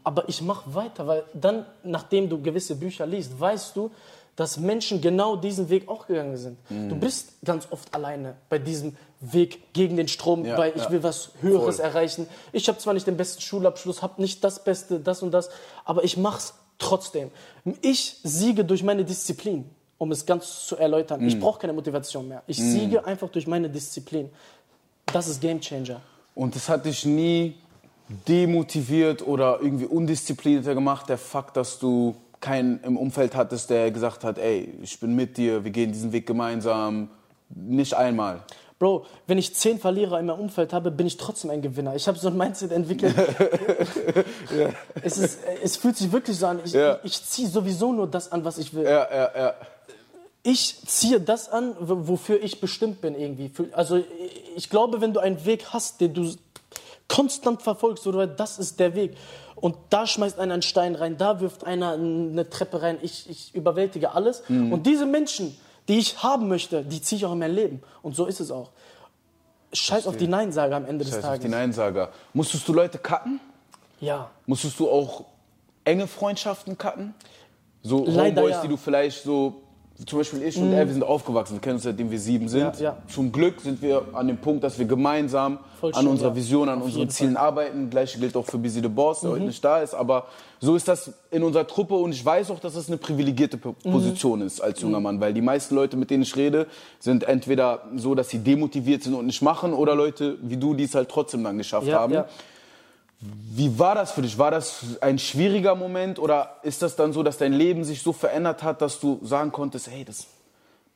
aber 0.05 0.29
ich 0.29 0.43
mache 0.43 0.75
weiter, 0.75 1.07
weil 1.07 1.25
dann, 1.35 1.67
nachdem 1.85 2.29
du 2.29 2.41
gewisse 2.41 2.77
Bücher 2.77 3.07
liest, 3.07 3.39
weißt 3.39 3.77
du, 3.77 3.91
dass 4.37 4.57
Menschen 4.57 5.01
genau 5.01 5.37
diesen 5.37 5.69
Weg 5.69 5.89
auch 5.89 6.07
gegangen 6.07 6.37
sind. 6.37 6.59
Mhm. 6.71 6.89
Du 6.89 6.97
bist 6.97 7.35
ganz 7.45 7.69
oft 7.71 7.95
alleine 7.95 8.35
bei 8.49 8.59
diesem 8.59 8.97
Weg 9.21 9.73
gegen 9.73 9.97
den 9.97 10.09
Strom, 10.09 10.45
ja, 10.45 10.57
weil 10.57 10.73
ich 10.75 10.85
ja. 10.85 10.91
will 10.91 11.03
was 11.03 11.31
Höheres 11.41 11.77
Voll. 11.77 11.85
erreichen. 11.85 12.27
Ich 12.51 12.67
habe 12.69 12.79
zwar 12.79 12.95
nicht 12.95 13.07
den 13.07 13.17
besten 13.17 13.43
Schulabschluss, 13.43 14.03
habe 14.03 14.21
nicht 14.21 14.43
das 14.43 14.65
Beste, 14.65 15.01
das 15.01 15.23
und 15.23 15.33
das, 15.33 15.51
aber 15.85 16.03
ich 16.03 16.17
mach's 16.17 16.55
Trotzdem, 16.79 17.31
ich 17.81 18.17
siege 18.23 18.65
durch 18.65 18.83
meine 18.83 19.05
Disziplin, 19.05 19.65
um 19.99 20.11
es 20.11 20.27
ganz 20.27 20.67
zu 20.67 20.77
erläutern. 20.77 21.23
Mm. 21.23 21.29
Ich 21.29 21.39
brauche 21.39 21.61
keine 21.61 21.73
Motivation 21.73 22.29
mehr. 22.29 22.43
Ich 22.47 22.59
mm. 22.59 22.71
siege 22.71 23.05
einfach 23.07 23.29
durch 23.29 23.47
meine 23.47 23.71
Disziplin. 23.71 24.31
Das 25.07 25.29
ist 25.29 25.41
Game 25.41 25.61
Changer. 25.61 26.01
Und 26.35 26.57
das 26.57 26.69
hat 26.69 26.87
dich 26.87 27.05
nie 27.05 27.55
demotiviert 28.29 29.27
oder 29.27 29.61
irgendwie 29.63 29.87
undisziplinierter 29.87 30.75
gemacht, 30.75 31.09
der 31.09 31.19
Fakt, 31.19 31.57
dass 31.57 31.79
du 31.79 32.17
keinen 32.41 32.81
im 32.83 32.97
Umfeld 32.97 33.35
hattest, 33.35 33.71
der 33.71 33.91
gesagt 33.91 34.25
hat, 34.25 34.39
ey, 34.39 34.75
ich 34.83 34.99
bin 34.99 35.15
mit 35.15 35.37
dir, 35.37 35.65
wir 35.65 35.71
gehen 35.71 35.93
diesen 35.93 36.13
Weg 36.13 36.27
gemeinsam. 36.27 37.09
Nicht 37.49 37.95
einmal. 37.95 38.43
Bro, 38.83 39.07
wenn 39.29 39.39
ich 39.39 39.55
zehn 39.55 39.79
Verlierer 39.79 40.19
in 40.19 40.27
meinem 40.27 40.41
Umfeld 40.41 40.73
habe, 40.73 40.91
bin 40.91 41.07
ich 41.07 41.17
trotzdem 41.17 41.51
ein 41.51 41.63
Gewinner. 41.63 41.95
Ich 41.95 42.09
habe 42.09 42.19
so 42.19 42.27
ein 42.27 42.37
Mindset 42.37 42.73
entwickelt. 42.73 43.15
ja. 44.59 44.71
es, 45.01 45.19
ist, 45.19 45.39
es 45.63 45.77
fühlt 45.77 45.97
sich 45.97 46.11
wirklich 46.11 46.37
so 46.37 46.47
an. 46.49 46.59
Ich, 46.65 46.73
ja. 46.73 46.99
ich, 47.05 47.13
ich 47.13 47.25
ziehe 47.25 47.47
sowieso 47.47 47.93
nur 47.93 48.09
das 48.09 48.33
an, 48.33 48.45
was 48.45 48.59
ich 48.59 48.75
will. 48.75 48.83
Ja, 48.83 49.07
ja, 49.09 49.31
ja. 49.37 49.55
Ich 50.43 50.85
ziehe 50.85 51.21
das 51.21 51.49
an, 51.49 51.77
wofür 51.79 52.43
ich 52.43 52.61
bestimmt 52.61 53.01
bin 53.01 53.15
irgendwie. 53.15 53.53
Also 53.71 54.03
ich 54.57 54.69
glaube, 54.69 55.01
wenn 55.01 55.13
du 55.13 55.21
einen 55.21 55.45
Weg 55.45 55.67
hast, 55.73 56.01
den 56.01 56.15
du 56.15 56.35
konstant 57.07 57.63
verfolgst, 57.63 58.05
oder 58.09 58.27
das 58.27 58.59
ist 58.59 58.81
der 58.81 58.97
Weg. 58.97 59.17
Und 59.55 59.77
da 59.91 60.09
schmeißt 60.09 60.41
einer 60.41 60.55
einen 60.55 60.63
Stein 60.63 60.97
rein, 60.97 61.17
da 61.17 61.41
wirft 61.41 61.63
einer 61.63 61.93
eine 61.93 62.51
Treppe 62.51 62.83
rein. 62.83 62.99
Ich, 63.01 63.31
ich 63.31 63.55
überwältige 63.55 64.11
alles. 64.11 64.43
Mhm. 64.49 64.73
Und 64.73 64.89
diese 64.89 65.07
Menschen, 65.07 65.57
die 65.89 65.99
ich 65.99 66.23
haben 66.23 66.49
möchte, 66.49 66.85
die 66.85 67.03
ziehe 67.03 67.19
ich 67.19 67.25
auch 67.25 67.33
in 67.33 67.39
mein 67.39 67.53
Leben. 67.53 67.83
Und 68.03 68.15
so 68.15 68.27
ist 68.27 68.41
es 68.41 68.51
auch. 68.51 68.71
Scheiß 69.73 70.07
auf 70.07 70.17
die 70.17 70.29
Neinsager 70.29 70.77
am 70.77 70.85
Ende 70.85 71.05
Scheiß 71.05 71.15
des 71.15 71.23
Tages. 71.23 71.39
Auf 71.39 71.45
die 71.45 71.51
Neinsager. 71.51 72.11
Musstest 72.35 72.69
du 72.69 72.75
Leute 72.75 72.99
cutten? 72.99 73.41
Ja. 74.01 74.31
Musstest 74.47 74.79
du 74.79 74.91
auch 74.91 75.25
enge 75.85 76.07
Freundschaften 76.07 76.77
cutten? 76.77 77.15
So 77.83 78.05
Leider 78.07 78.43
Homeboys, 78.43 78.57
ja. 78.57 78.63
die 78.63 78.69
du 78.69 78.77
vielleicht 78.77 79.23
so 79.23 79.63
zum 80.07 80.19
Beispiel 80.19 80.43
ich 80.43 80.57
und 80.57 80.69
mhm. 80.69 80.75
er, 80.75 80.87
wir 80.87 80.93
sind 80.93 81.05
aufgewachsen, 81.05 81.55
wir 81.55 81.61
kennen 81.61 81.75
uns 81.75 81.85
seitdem 81.85 82.11
wir 82.11 82.19
sieben 82.19 82.49
sind. 82.49 82.79
Ja, 82.79 82.91
ja. 82.91 82.97
Zum 83.09 83.31
Glück 83.31 83.61
sind 83.61 83.83
wir 83.83 84.03
an 84.15 84.27
dem 84.27 84.39
Punkt, 84.39 84.65
dass 84.65 84.79
wir 84.79 84.87
gemeinsam 84.87 85.59
Voll 85.81 85.93
an 85.95 86.07
unserer 86.07 86.31
ja. 86.31 86.37
Vision, 86.37 86.69
an 86.69 86.83
unseren 86.83 87.09
Zielen 87.11 87.35
Fall. 87.35 87.47
arbeiten. 87.47 87.91
Gleiche 87.91 88.19
gilt 88.19 88.37
auch 88.37 88.47
für 88.47 88.59
Busy 88.59 88.81
the 88.81 88.89
Boss, 88.89 89.21
der 89.21 89.31
mhm. 89.31 89.35
heute 89.35 89.45
nicht 89.45 89.65
da 89.65 89.79
ist. 89.81 89.95
Aber 89.95 90.27
so 90.61 90.77
ist 90.77 90.89
das 90.89 91.13
in 91.31 91.43
unserer 91.43 91.67
Truppe 91.67 91.95
und 91.95 92.13
ich 92.13 92.25
weiß 92.25 92.51
auch, 92.51 92.59
dass 92.59 92.75
das 92.75 92.89
eine 92.89 92.97
privilegierte 92.97 93.59
mhm. 93.59 93.93
Position 93.93 94.41
mhm. 94.41 94.47
ist 94.47 94.61
als 94.61 94.81
junger 94.81 94.99
mhm. 94.99 95.05
Mann, 95.05 95.21
weil 95.21 95.35
die 95.35 95.43
meisten 95.43 95.75
Leute, 95.75 95.97
mit 95.97 96.11
denen 96.11 96.23
ich 96.23 96.35
rede, 96.37 96.67
sind 96.99 97.25
entweder 97.25 97.83
so, 97.97 98.15
dass 98.15 98.31
sie 98.31 98.39
demotiviert 98.39 99.03
sind 99.03 99.15
und 99.15 99.27
nicht 99.27 99.43
machen 99.43 99.73
oder 99.73 99.95
Leute 99.95 100.39
wie 100.43 100.57
du, 100.57 100.75
die 100.75 100.85
es 100.85 100.95
halt 100.95 101.11
trotzdem 101.11 101.45
dann 101.45 101.59
geschafft 101.59 101.93
haben. 101.93 102.25
Wie 103.23 103.79
war 103.79 103.95
das 103.95 104.13
für 104.13 104.23
dich? 104.23 104.37
War 104.37 104.51
das 104.51 104.99
ein 105.01 105.19
schwieriger 105.19 105.77
Moment 105.77 106.19
oder 106.19 106.57
ist 106.65 106.83
das 106.83 106.97
dann 106.97 107.13
so, 107.13 107.23
dass 107.23 107.39
dein 107.39 107.53
Leben 107.53 107.85
sich 107.85 108.03
so 108.03 108.13
verändert 108.13 108.65
hat, 108.65 108.83
dass 108.83 108.99
du 108.99 109.21
sagen 109.23 109.53
konntest, 109.53 109.89
hey, 109.89 110.05
das 110.05 110.27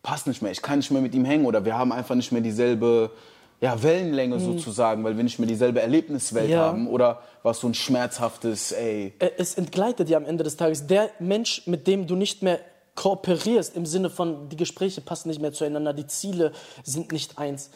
passt 0.03 0.27
nicht 0.27 0.43
mehr, 0.43 0.51
ich 0.51 0.61
kann 0.61 0.79
nicht 0.79 0.91
mehr 0.91 1.03
mit 1.03 1.15
ihm 1.15 1.25
hängen 1.25 1.47
oder 1.47 1.65
wir 1.65 1.79
haben 1.79 1.93
einfach 1.93 2.17
nicht 2.17 2.33
mehr 2.33 2.41
dieselbe 2.41 3.11
ja, 3.61 3.81
Wellenlänge 3.81 4.37
mhm. 4.37 4.41
sozusagen, 4.41 5.05
weil 5.05 5.17
wir 5.17 5.23
nicht 5.23 5.39
mehr 5.39 5.49
dieselbe 5.49 5.81
Erlebniswelt 5.81 6.51
ja. 6.51 6.59
haben 6.59 6.89
oder 6.89 7.23
war 7.43 7.53
es 7.53 7.61
so 7.61 7.69
ein 7.69 7.75
schmerzhaftes, 7.75 8.73
ey? 8.73 9.15
Es 9.39 9.55
entgleitet 9.55 10.09
ja 10.09 10.17
am 10.17 10.25
Ende 10.25 10.43
des 10.43 10.57
Tages. 10.57 10.87
Der 10.87 11.11
Mensch, 11.21 11.63
mit 11.67 11.87
dem 11.87 12.07
du 12.07 12.17
nicht 12.17 12.43
mehr 12.43 12.59
kooperierst, 12.97 13.77
im 13.77 13.87
Sinne 13.87 14.11
von, 14.11 14.49
die 14.49 14.57
Gespräche 14.57 15.01
passen 15.01 15.29
nicht 15.29 15.41
mehr 15.41 15.53
zueinander, 15.53 15.93
die 15.93 16.07
Ziele 16.07 16.53
sind 16.83 17.13
nicht 17.13 17.39
eins 17.39 17.71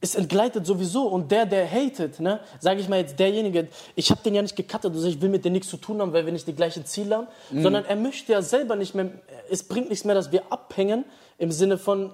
es 0.00 0.14
entgleitet 0.14 0.66
sowieso 0.66 1.08
und 1.08 1.30
der, 1.32 1.46
der 1.46 1.68
hatet, 1.70 2.20
ne, 2.20 2.40
sage 2.60 2.80
ich 2.80 2.88
mal 2.88 2.98
jetzt 2.98 3.18
derjenige, 3.18 3.68
ich 3.94 4.10
habe 4.10 4.20
den 4.22 4.34
ja 4.34 4.42
nicht 4.42 4.56
gecuttet, 4.56 4.92
also 4.92 5.08
ich 5.08 5.20
will 5.20 5.30
mit 5.30 5.44
dem 5.44 5.54
nichts 5.54 5.68
zu 5.68 5.78
tun 5.78 6.00
haben, 6.00 6.12
weil 6.12 6.26
wir 6.26 6.32
nicht 6.32 6.46
die 6.46 6.54
gleichen 6.54 6.84
Ziele 6.84 7.16
haben, 7.16 7.28
mhm. 7.50 7.62
sondern 7.62 7.84
er 7.86 7.96
möchte 7.96 8.32
ja 8.32 8.42
selber 8.42 8.76
nicht 8.76 8.94
mehr, 8.94 9.10
es 9.50 9.62
bringt 9.62 9.88
nichts 9.88 10.04
mehr, 10.04 10.14
dass 10.14 10.32
wir 10.32 10.42
abhängen 10.50 11.04
im 11.38 11.50
Sinne 11.50 11.78
von, 11.78 12.12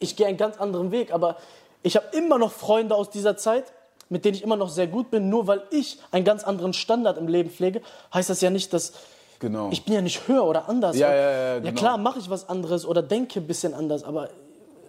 ich 0.00 0.16
gehe 0.16 0.26
einen 0.26 0.38
ganz 0.38 0.56
anderen 0.56 0.90
Weg, 0.90 1.12
aber 1.12 1.36
ich 1.82 1.96
habe 1.96 2.06
immer 2.16 2.38
noch 2.38 2.52
Freunde 2.52 2.94
aus 2.94 3.10
dieser 3.10 3.36
Zeit, 3.36 3.72
mit 4.08 4.24
denen 4.24 4.34
ich 4.34 4.42
immer 4.42 4.56
noch 4.56 4.70
sehr 4.70 4.86
gut 4.86 5.10
bin, 5.10 5.28
nur 5.28 5.46
weil 5.46 5.62
ich 5.70 5.98
einen 6.10 6.24
ganz 6.24 6.44
anderen 6.44 6.72
Standard 6.72 7.18
im 7.18 7.28
Leben 7.28 7.50
pflege, 7.50 7.82
heißt 8.12 8.30
das 8.30 8.40
ja 8.40 8.50
nicht, 8.50 8.72
dass 8.72 8.92
Genau. 9.40 9.68
Ich 9.70 9.84
bin 9.84 9.94
ja 9.94 10.00
nicht 10.00 10.26
höher 10.26 10.44
oder 10.44 10.68
anders. 10.68 10.96
Ja, 10.96 11.14
ja, 11.14 11.30
ja, 11.30 11.54
genau. 11.58 11.66
ja 11.66 11.72
klar, 11.72 11.96
mache 11.96 12.18
ich 12.18 12.28
was 12.28 12.48
anderes 12.48 12.84
oder 12.84 13.02
denke 13.02 13.38
ein 13.38 13.46
bisschen 13.46 13.72
anders, 13.72 14.02
aber 14.02 14.30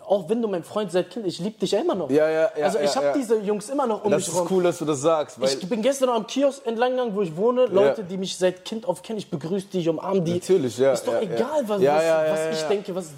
auch 0.09 0.27
wenn 0.27 0.41
du 0.41 0.47
mein 0.47 0.63
Freund 0.63 0.91
seit 0.91 1.11
Kind, 1.11 1.27
ich 1.27 1.37
liebe 1.37 1.59
dich 1.59 1.69
ja 1.69 1.81
immer 1.81 1.93
noch. 1.93 2.09
Ja, 2.09 2.27
ja, 2.27 2.49
ja. 2.57 2.65
Also 2.65 2.79
ich 2.79 2.95
habe 2.95 3.07
ja. 3.07 3.13
diese 3.13 3.39
Jungs 3.41 3.69
immer 3.69 3.85
noch 3.85 4.03
um 4.03 4.09
das 4.09 4.25
mich 4.25 4.29
rum. 4.29 4.41
Das 4.41 4.45
ist 4.45 4.51
cool, 4.51 4.63
dass 4.63 4.77
du 4.79 4.85
das 4.85 5.01
sagst. 5.01 5.37
ich 5.39 5.69
bin 5.69 5.83
gestern 5.83 6.07
noch 6.07 6.15
am 6.15 6.25
Kiosk 6.25 6.65
entlang 6.65 6.91
gegangen, 6.91 7.13
wo 7.13 7.21
ich 7.21 7.35
wohne. 7.35 7.67
Leute, 7.67 8.03
die 8.03 8.17
mich 8.17 8.35
seit 8.35 8.65
Kind 8.65 8.87
auf 8.87 9.03
kennen, 9.03 9.19
ich 9.19 9.29
begrüße 9.29 9.67
die, 9.71 9.79
ich 9.81 9.89
umarme 9.89 10.21
die. 10.21 10.33
Natürlich, 10.33 10.79
ja. 10.79 10.93
Ist 10.93 11.07
doch 11.07 11.21
egal, 11.21 11.63
was, 11.67 11.81
was 11.81 12.61
ich 12.61 12.67
denke, 12.67 12.95
was... 12.95 13.11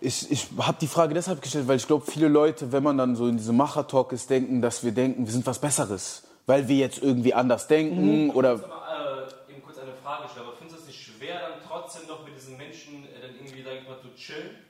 Ich, 0.00 0.30
ich 0.30 0.48
habe 0.58 0.76
die 0.80 0.88
Frage 0.88 1.14
deshalb 1.14 1.40
gestellt, 1.40 1.68
weil 1.68 1.76
ich 1.76 1.86
glaube, 1.86 2.04
viele 2.04 2.28
Leute, 2.28 2.70
wenn 2.72 2.82
man 2.82 2.98
dann 2.98 3.14
so 3.14 3.28
in 3.28 3.36
diesem 3.36 3.56
Macher-Talk 3.56 4.12
ist, 4.12 4.28
denken, 4.28 4.60
dass 4.60 4.82
wir 4.82 4.92
denken, 4.92 5.24
wir 5.24 5.32
sind 5.32 5.46
was 5.46 5.60
Besseres. 5.60 6.24
Weil 6.46 6.66
wir 6.66 6.76
jetzt 6.76 7.02
irgendwie 7.02 7.34
anders 7.34 7.68
denken 7.68 8.24
mhm. 8.24 8.30
oder... 8.30 8.54
Ich 8.54 8.60
muss 8.62 8.66
aber, 8.66 9.26
äh, 9.48 9.52
eben 9.52 9.62
kurz 9.62 9.78
eine 9.78 9.92
Frage 10.02 10.28
stellen, 10.28 10.46
aber 10.46 10.56
findest 10.58 10.78
du 10.78 10.82
es 10.82 10.86
nicht 10.88 11.02
schwer, 11.02 11.36
dann 11.40 11.60
trotzdem 11.66 12.08
noch 12.08 12.24
mit 12.24 12.36
diesen 12.36 12.56
Menschen 12.56 13.04
äh, 13.04 13.22
dann 13.22 13.30
irgendwie, 13.36 13.62
sag 13.62 13.74
ich 13.80 13.88
mal, 13.88 13.96
zu 14.02 14.12
chillen? 14.16 14.65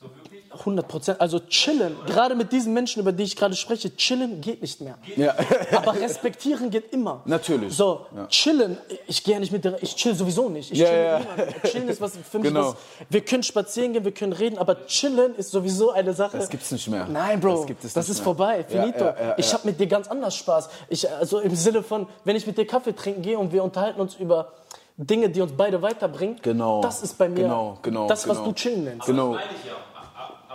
So 0.00 0.06
wirklich? 0.06 0.38
100 0.52 0.88
Prozent. 0.88 1.20
Also 1.20 1.40
chillen, 1.40 1.96
gerade 2.06 2.34
mit 2.34 2.52
diesen 2.52 2.72
Menschen, 2.72 3.00
über 3.00 3.12
die 3.12 3.24
ich 3.24 3.36
gerade 3.36 3.54
spreche, 3.54 3.94
chillen 3.96 4.40
geht 4.40 4.62
nicht 4.62 4.80
mehr. 4.80 4.96
Ja. 5.16 5.34
Aber 5.72 5.94
respektieren 5.94 6.70
geht 6.70 6.92
immer. 6.92 7.22
Natürlich. 7.24 7.74
So, 7.76 8.06
ja. 8.14 8.26
chillen, 8.28 8.78
ich 9.06 9.22
gehe 9.24 9.34
ja 9.34 9.40
nicht 9.40 9.52
mit 9.52 9.64
dir, 9.64 9.76
ich 9.80 9.94
chill 9.96 10.14
sowieso 10.14 10.48
nicht. 10.48 10.72
Ich 10.72 10.78
ja, 10.78 10.86
chill 10.86 10.96
ja. 10.96 11.20
mit 11.36 11.62
Chillen 11.70 11.88
ist 11.88 12.00
was 12.00 12.16
für 12.16 12.38
mich 12.38 12.48
genau. 12.48 12.70
was, 12.70 12.76
wir 13.10 13.20
können 13.22 13.42
spazieren 13.42 13.92
gehen, 13.92 14.04
wir 14.04 14.12
können 14.12 14.32
reden, 14.32 14.58
aber 14.58 14.86
chillen 14.86 15.34
ist 15.34 15.50
sowieso 15.50 15.90
eine 15.90 16.12
Sache. 16.14 16.38
Das 16.38 16.48
gibt's 16.48 16.70
nicht 16.70 16.88
mehr. 16.88 17.06
Nein, 17.06 17.40
Bro, 17.40 17.66
das, 17.82 17.92
das 17.92 18.08
ist 18.08 18.18
mehr. 18.18 18.24
vorbei, 18.24 18.64
finito. 18.64 19.12
Ich 19.36 19.52
habe 19.52 19.66
mit 19.66 19.80
dir 19.80 19.86
ganz 19.86 20.08
anders 20.08 20.36
Spaß. 20.36 20.68
Ich, 20.88 21.10
also 21.10 21.40
im 21.40 21.54
Sinne 21.54 21.82
von, 21.82 22.06
wenn 22.24 22.36
ich 22.36 22.46
mit 22.46 22.56
dir 22.56 22.66
Kaffee 22.66 22.92
trinken 22.92 23.22
gehe 23.22 23.38
und 23.38 23.52
wir 23.52 23.62
unterhalten 23.64 24.00
uns 24.00 24.14
über 24.14 24.52
Dinge, 24.96 25.30
die 25.30 25.40
uns 25.40 25.52
beide 25.56 25.80
weiterbringen, 25.80 26.38
genau. 26.42 26.82
das 26.82 27.02
ist 27.02 27.16
bei 27.16 27.28
mir 27.28 27.42
genau, 27.42 27.78
genau, 27.82 28.08
das, 28.08 28.26
was 28.26 28.38
genau. 28.38 28.48
du 28.48 28.54
chillen 28.54 28.84
nennst. 28.84 29.06
Genau. 29.06 29.34
Das 29.34 29.44
meine 29.44 29.56
ich 29.56 29.68
ja. 29.68 29.76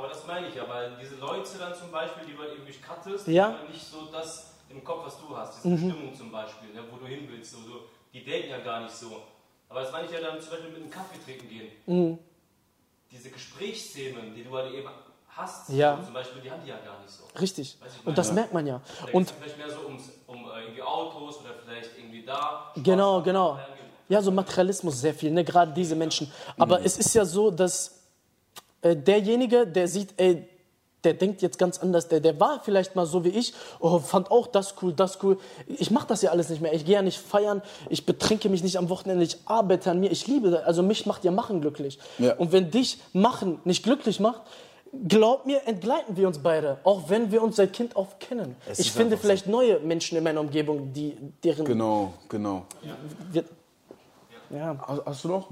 Aber 0.04 0.12
das 0.12 0.28
meine 0.28 0.49
ich 0.49 0.56
ja, 0.56 0.68
weil 0.68 0.91
diese 1.01 1.16
Leute 1.16 1.58
dann 1.58 1.74
zum 1.74 1.89
Beispiel, 1.89 2.26
die 2.28 2.34
du 2.34 2.43
irgendwie 2.43 2.74
cuttest, 2.74 3.26
ja. 3.26 3.56
nicht 3.72 3.86
so 3.86 4.10
das 4.12 4.51
im 4.68 4.84
Kopf, 4.84 5.06
was 5.06 5.18
du 5.18 5.38
hast, 5.38 5.64
diese 5.64 5.70
mhm. 5.70 5.91
Stimmung 5.91 6.14
zum 6.14 6.30
Beispiel, 6.30 6.74
ne, 6.74 6.82
wo 6.91 6.97
du 6.97 7.06
hin 7.06 7.26
willst, 7.30 7.54
so, 7.54 7.60
so, 7.60 7.86
die 8.12 8.22
denken 8.22 8.49
ja 8.49 8.60
gar 8.60 8.82
nicht 8.82 8.93
so. 8.93 9.22
Aber 9.70 9.80
das 9.80 9.93
meine 9.93 10.08
ich 10.08 10.12
ja 10.12 10.20
dann 10.20 10.41
zum 10.41 10.49
Beispiel 10.49 10.72
mit 10.72 10.82
einem 10.82 10.89
Kaffee 10.89 11.24
trinken 11.24 11.47
gehen. 11.47 11.72
Mhm. 11.86 12.20
Diese 13.14 13.30
Gesprächsthemen, 13.30 14.36
die 14.36 14.43
du 14.43 14.54
halt 14.54 14.74
eben 14.74 14.89
hast, 15.30 15.70
ja. 15.70 15.97
zum 16.04 16.14
Beispiel, 16.14 16.41
die 16.41 16.51
haben 16.51 16.64
die 16.66 16.70
ja 16.70 16.80
gar 16.80 16.99
nicht 16.99 17.10
so. 17.10 17.24
Richtig. 17.39 17.78
Und 18.04 18.18
das 18.18 18.34
merkt 18.34 18.54
man 18.54 18.68
ja. 18.68 18.82
Und 19.14 19.32
vielleicht 19.32 19.58
mehr 19.58 19.70
so 19.70 19.86
ums, 19.86 20.10
um 20.28 20.36
äh, 20.36 20.64
irgendwie 20.64 20.82
Autos 20.82 21.39
oder 21.39 21.51
vielleicht 21.64 21.97
irgendwie 21.97 22.26
da. 22.26 22.72
Spaß 22.74 22.84
genau, 22.84 23.22
genau. 23.22 23.58
Ja, 24.10 24.22
so 24.22 24.32
Materialismus 24.32 24.99
sehr 24.99 25.14
viel, 25.14 25.32
ne? 25.32 25.45
gerade 25.45 25.72
diese 25.72 25.95
Menschen. 25.95 26.30
Aber 26.58 26.80
mhm. 26.80 26.86
es 26.88 26.97
ist 26.97 27.16
ja 27.16 27.24
so, 27.24 27.49
dass 27.49 28.03
äh, 28.84 28.96
derjenige, 28.96 29.66
der 29.66 29.88
sieht, 29.88 30.14
ey, 30.18 30.48
der 31.04 31.14
denkt 31.14 31.42
jetzt 31.42 31.58
ganz 31.58 31.80
anders, 31.80 32.08
der, 32.08 32.20
der 32.20 32.40
war 32.40 32.62
vielleicht 32.64 32.96
mal 32.96 33.06
so 33.06 33.24
wie 33.26 33.30
ich, 33.30 33.54
oh, 33.80 34.00
fand 34.00 34.32
auch 34.32 34.48
das 34.48 34.76
cool, 34.82 34.94
das 34.94 35.22
cool. 35.24 35.38
Ich 35.68 35.92
mache 35.92 36.08
das 36.08 36.22
ja 36.22 36.32
alles 36.32 36.50
nicht 36.50 36.62
mehr. 36.62 36.74
Ich 36.74 36.86
gehe 36.86 36.96
ja 36.96 37.02
nicht 37.02 37.20
feiern, 37.20 37.62
ich 37.90 38.06
betrinke 38.06 38.50
mich 38.50 38.64
nicht 38.64 38.78
am 38.78 38.90
Wochenende, 38.90 39.24
ich 39.24 39.38
arbeite 39.46 39.92
an 39.92 40.00
mir, 40.00 40.12
ich 40.12 40.28
liebe 40.28 40.52
das. 40.52 40.64
Also 40.64 40.84
mich 40.84 41.06
macht 41.06 41.24
ja 41.24 41.32
Machen 41.32 41.62
glücklich. 41.62 42.00
Ja. 42.20 42.36
Und 42.36 42.52
wenn 42.52 42.72
dich 42.72 43.00
Machen 43.12 43.60
nicht 43.66 43.84
glücklich 43.84 44.20
macht, 44.20 44.42
glaub 45.08 45.46
mir, 45.46 45.66
entgleiten 45.66 46.16
wir 46.16 46.28
uns 46.28 46.40
beide, 46.40 46.78
auch 46.84 47.10
wenn 47.10 47.32
wir 47.32 47.42
uns 47.42 47.56
seit 47.56 47.74
Kind 47.74 47.96
auf 47.96 48.20
kennen. 48.20 48.56
Es 48.70 48.80
ich 48.80 48.92
finde 48.92 49.18
vielleicht 49.18 49.46
so. 49.46 49.52
neue 49.52 49.80
Menschen 49.80 50.18
in 50.18 50.24
meiner 50.24 50.40
Umgebung, 50.40 50.94
die 50.94 51.18
deren... 51.44 51.66
Genau, 51.66 52.14
genau. 52.30 52.66
Wir, 53.32 53.44
ja. 54.52 54.78
Hast 55.06 55.24
du 55.24 55.30
noch? 55.30 55.50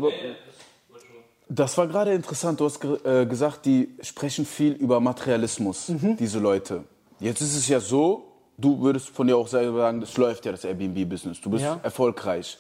Das 1.54 1.78
war 1.78 1.86
gerade 1.86 2.14
interessant. 2.14 2.62
Du 2.62 2.66
hast 2.66 2.80
ge 2.80 2.98
äh, 3.04 3.26
gesagt, 3.26 3.66
die 3.66 3.94
sprechen 4.02 4.46
viel 4.46 4.72
über 4.72 5.02
Materialismus, 5.02 5.90
mhm. 5.90 6.16
diese 6.16 6.40
Leute. 6.40 6.86
Jetzt 7.20 7.42
ist 7.42 7.58
es 7.58 7.68
ja 7.68 7.82
so, 7.82 8.24
du 8.58 8.80
würdest 8.80 9.10
von 9.10 9.28
dir 9.28 9.36
auch 9.36 9.50
selber 9.50 9.80
sagen, 9.80 10.00
das 10.00 10.16
läuft 10.16 10.46
ja 10.46 10.54
das 10.54 10.64
Airbnb-Business. 10.64 11.42
Du 11.42 11.50
bist 11.50 11.66
ja. 11.66 11.78
erfolgreich. 11.84 12.58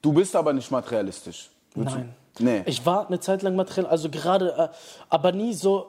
Du 0.00 0.12
bist 0.12 0.36
aber 0.36 0.52
nicht 0.52 0.70
materialistisch. 0.70 1.50
Würdest 1.74 1.96
Nein. 1.96 2.14
Nee. 2.38 2.62
Ich 2.66 2.86
war 2.86 3.08
eine 3.08 3.18
Zeit 3.18 3.42
lang 3.42 3.56
materiell, 3.56 3.86
also 3.86 4.08
gerade, 4.08 4.54
äh, 4.56 4.68
aber 5.08 5.32
nie 5.32 5.52
so, 5.52 5.86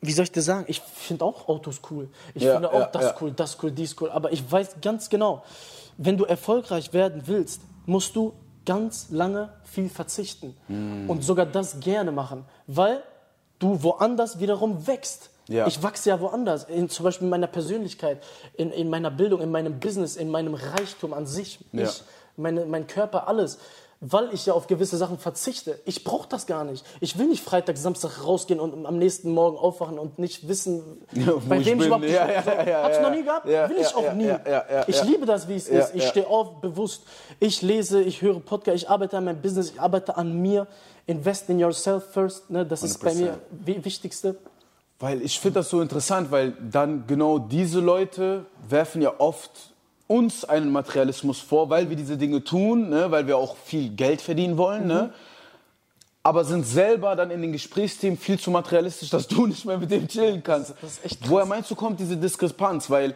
wie 0.00 0.12
soll 0.12 0.22
ich 0.24 0.32
das 0.32 0.44
sagen? 0.44 0.66
Ich 0.68 0.80
finde 0.80 1.24
auch 1.24 1.48
Autos 1.48 1.80
cool. 1.90 2.08
Ich 2.34 2.44
ja, 2.44 2.52
finde 2.52 2.68
auch 2.72 2.80
ja, 2.80 2.86
das 2.86 3.02
ja. 3.02 3.14
cool, 3.20 3.32
das 3.32 3.58
cool, 3.62 3.72
dies 3.72 3.96
cool. 4.00 4.10
Aber 4.10 4.32
ich 4.32 4.50
weiß 4.50 4.76
ganz 4.80 5.10
genau, 5.10 5.42
wenn 5.98 6.16
du 6.16 6.24
erfolgreich 6.24 6.92
werden 6.92 7.22
willst, 7.26 7.62
musst 7.84 8.14
du 8.14 8.32
ganz 8.66 9.08
lange 9.10 9.50
viel 9.64 9.88
verzichten 9.88 10.56
mm. 10.68 11.08
und 11.08 11.24
sogar 11.24 11.46
das 11.46 11.80
gerne 11.80 12.12
machen, 12.12 12.44
weil 12.66 13.02
du 13.58 13.82
woanders 13.82 14.40
wiederum 14.40 14.86
wächst. 14.86 15.30
Ja. 15.48 15.66
Ich 15.66 15.82
wachse 15.82 16.10
ja 16.10 16.20
woanders, 16.20 16.64
in, 16.64 16.88
zum 16.88 17.04
Beispiel 17.04 17.26
in 17.26 17.30
meiner 17.30 17.46
Persönlichkeit, 17.46 18.22
in, 18.54 18.70
in 18.70 18.88
meiner 18.88 19.10
Bildung, 19.10 19.40
in 19.40 19.50
meinem 19.50 19.80
Business, 19.80 20.16
in 20.16 20.30
meinem 20.30 20.54
Reichtum 20.54 21.12
an 21.12 21.26
sich, 21.26 21.58
ja. 21.72 21.84
ich, 21.84 22.02
meine, 22.36 22.64
mein 22.66 22.86
Körper, 22.86 23.28
alles 23.28 23.58
weil 24.00 24.32
ich 24.32 24.46
ja 24.46 24.54
auf 24.54 24.66
gewisse 24.66 24.96
Sachen 24.96 25.18
verzichte. 25.18 25.78
Ich 25.84 26.04
brauche 26.04 26.26
das 26.26 26.46
gar 26.46 26.64
nicht. 26.64 26.86
Ich 27.00 27.18
will 27.18 27.26
nicht 27.26 27.44
Freitag, 27.44 27.76
Samstag 27.76 28.24
rausgehen 28.24 28.58
und 28.58 28.86
am 28.86 28.98
nächsten 28.98 29.30
Morgen 29.32 29.58
aufwachen 29.58 29.98
und 29.98 30.18
nicht 30.18 30.48
wissen, 30.48 31.02
ja, 31.12 31.34
bei 31.46 31.64
wem 31.64 31.78
ich, 31.78 31.80
ich 31.80 31.86
überhaupt 31.86 32.04
ja, 32.06 32.26
ja, 32.26 32.42
ja, 32.42 32.68
ja, 32.68 32.82
Hab's 32.82 33.00
noch 33.00 33.10
nie 33.10 33.22
gehabt? 33.22 33.46
will 33.46 33.76
ich 33.78 33.94
auch 33.94 34.12
nie. 34.14 34.32
ich 34.86 35.04
liebe 35.04 35.26
das, 35.26 35.48
wie 35.48 35.56
es 35.56 35.68
ist. 35.68 35.94
Ich 35.94 36.08
stehe 36.08 36.26
auf, 36.26 36.60
bewusst. 36.62 37.02
Ich 37.40 37.60
lese, 37.60 38.00
ich 38.00 38.22
höre 38.22 38.40
Podcast, 38.40 38.76
ich 38.76 38.88
arbeite 38.88 39.18
an 39.18 39.24
meinem 39.24 39.42
Business, 39.42 39.70
ich 39.70 39.80
arbeite 39.80 40.16
an 40.16 40.40
mir. 40.40 40.66
Invest 41.06 41.50
in 41.50 41.58
yourself 41.58 42.04
first. 42.12 42.50
Ne? 42.50 42.64
Das 42.64 42.82
100%. 42.82 42.84
ist 42.84 42.98
bei 43.02 43.14
mir 43.14 43.38
das 43.50 43.84
Wichtigste. 43.84 44.36
Weil 44.98 45.22
ich 45.22 45.40
finde 45.40 45.60
das 45.60 45.70
so 45.70 45.80
interessant, 45.80 46.30
weil 46.30 46.52
dann 46.52 47.06
genau 47.06 47.38
diese 47.38 47.80
Leute 47.80 48.46
werfen 48.68 49.02
ja 49.02 49.14
oft 49.18 49.72
uns 50.10 50.44
einen 50.44 50.72
Materialismus 50.72 51.38
vor, 51.38 51.70
weil 51.70 51.88
wir 51.88 51.96
diese 51.96 52.16
Dinge 52.16 52.42
tun, 52.42 52.88
ne, 52.88 53.12
weil 53.12 53.28
wir 53.28 53.36
auch 53.36 53.56
viel 53.56 53.90
Geld 53.90 54.20
verdienen 54.20 54.58
wollen, 54.58 54.82
mhm. 54.82 54.88
ne? 54.88 55.10
aber 56.24 56.44
sind 56.44 56.66
selber 56.66 57.14
dann 57.14 57.30
in 57.30 57.40
den 57.40 57.52
Gesprächsthemen 57.52 58.18
viel 58.18 58.38
zu 58.38 58.50
materialistisch, 58.50 59.08
dass 59.10 59.28
du 59.28 59.46
nicht 59.46 59.64
mehr 59.64 59.78
mit 59.78 59.90
dem 59.90 60.08
chillen 60.08 60.42
kannst. 60.42 60.74
Das 60.82 61.00
echt 61.04 61.30
Woher 61.30 61.46
meinst 61.46 61.70
du, 61.70 61.76
kommt 61.76 62.00
diese 62.00 62.16
Diskrepanz? 62.16 62.90
Weil 62.90 63.14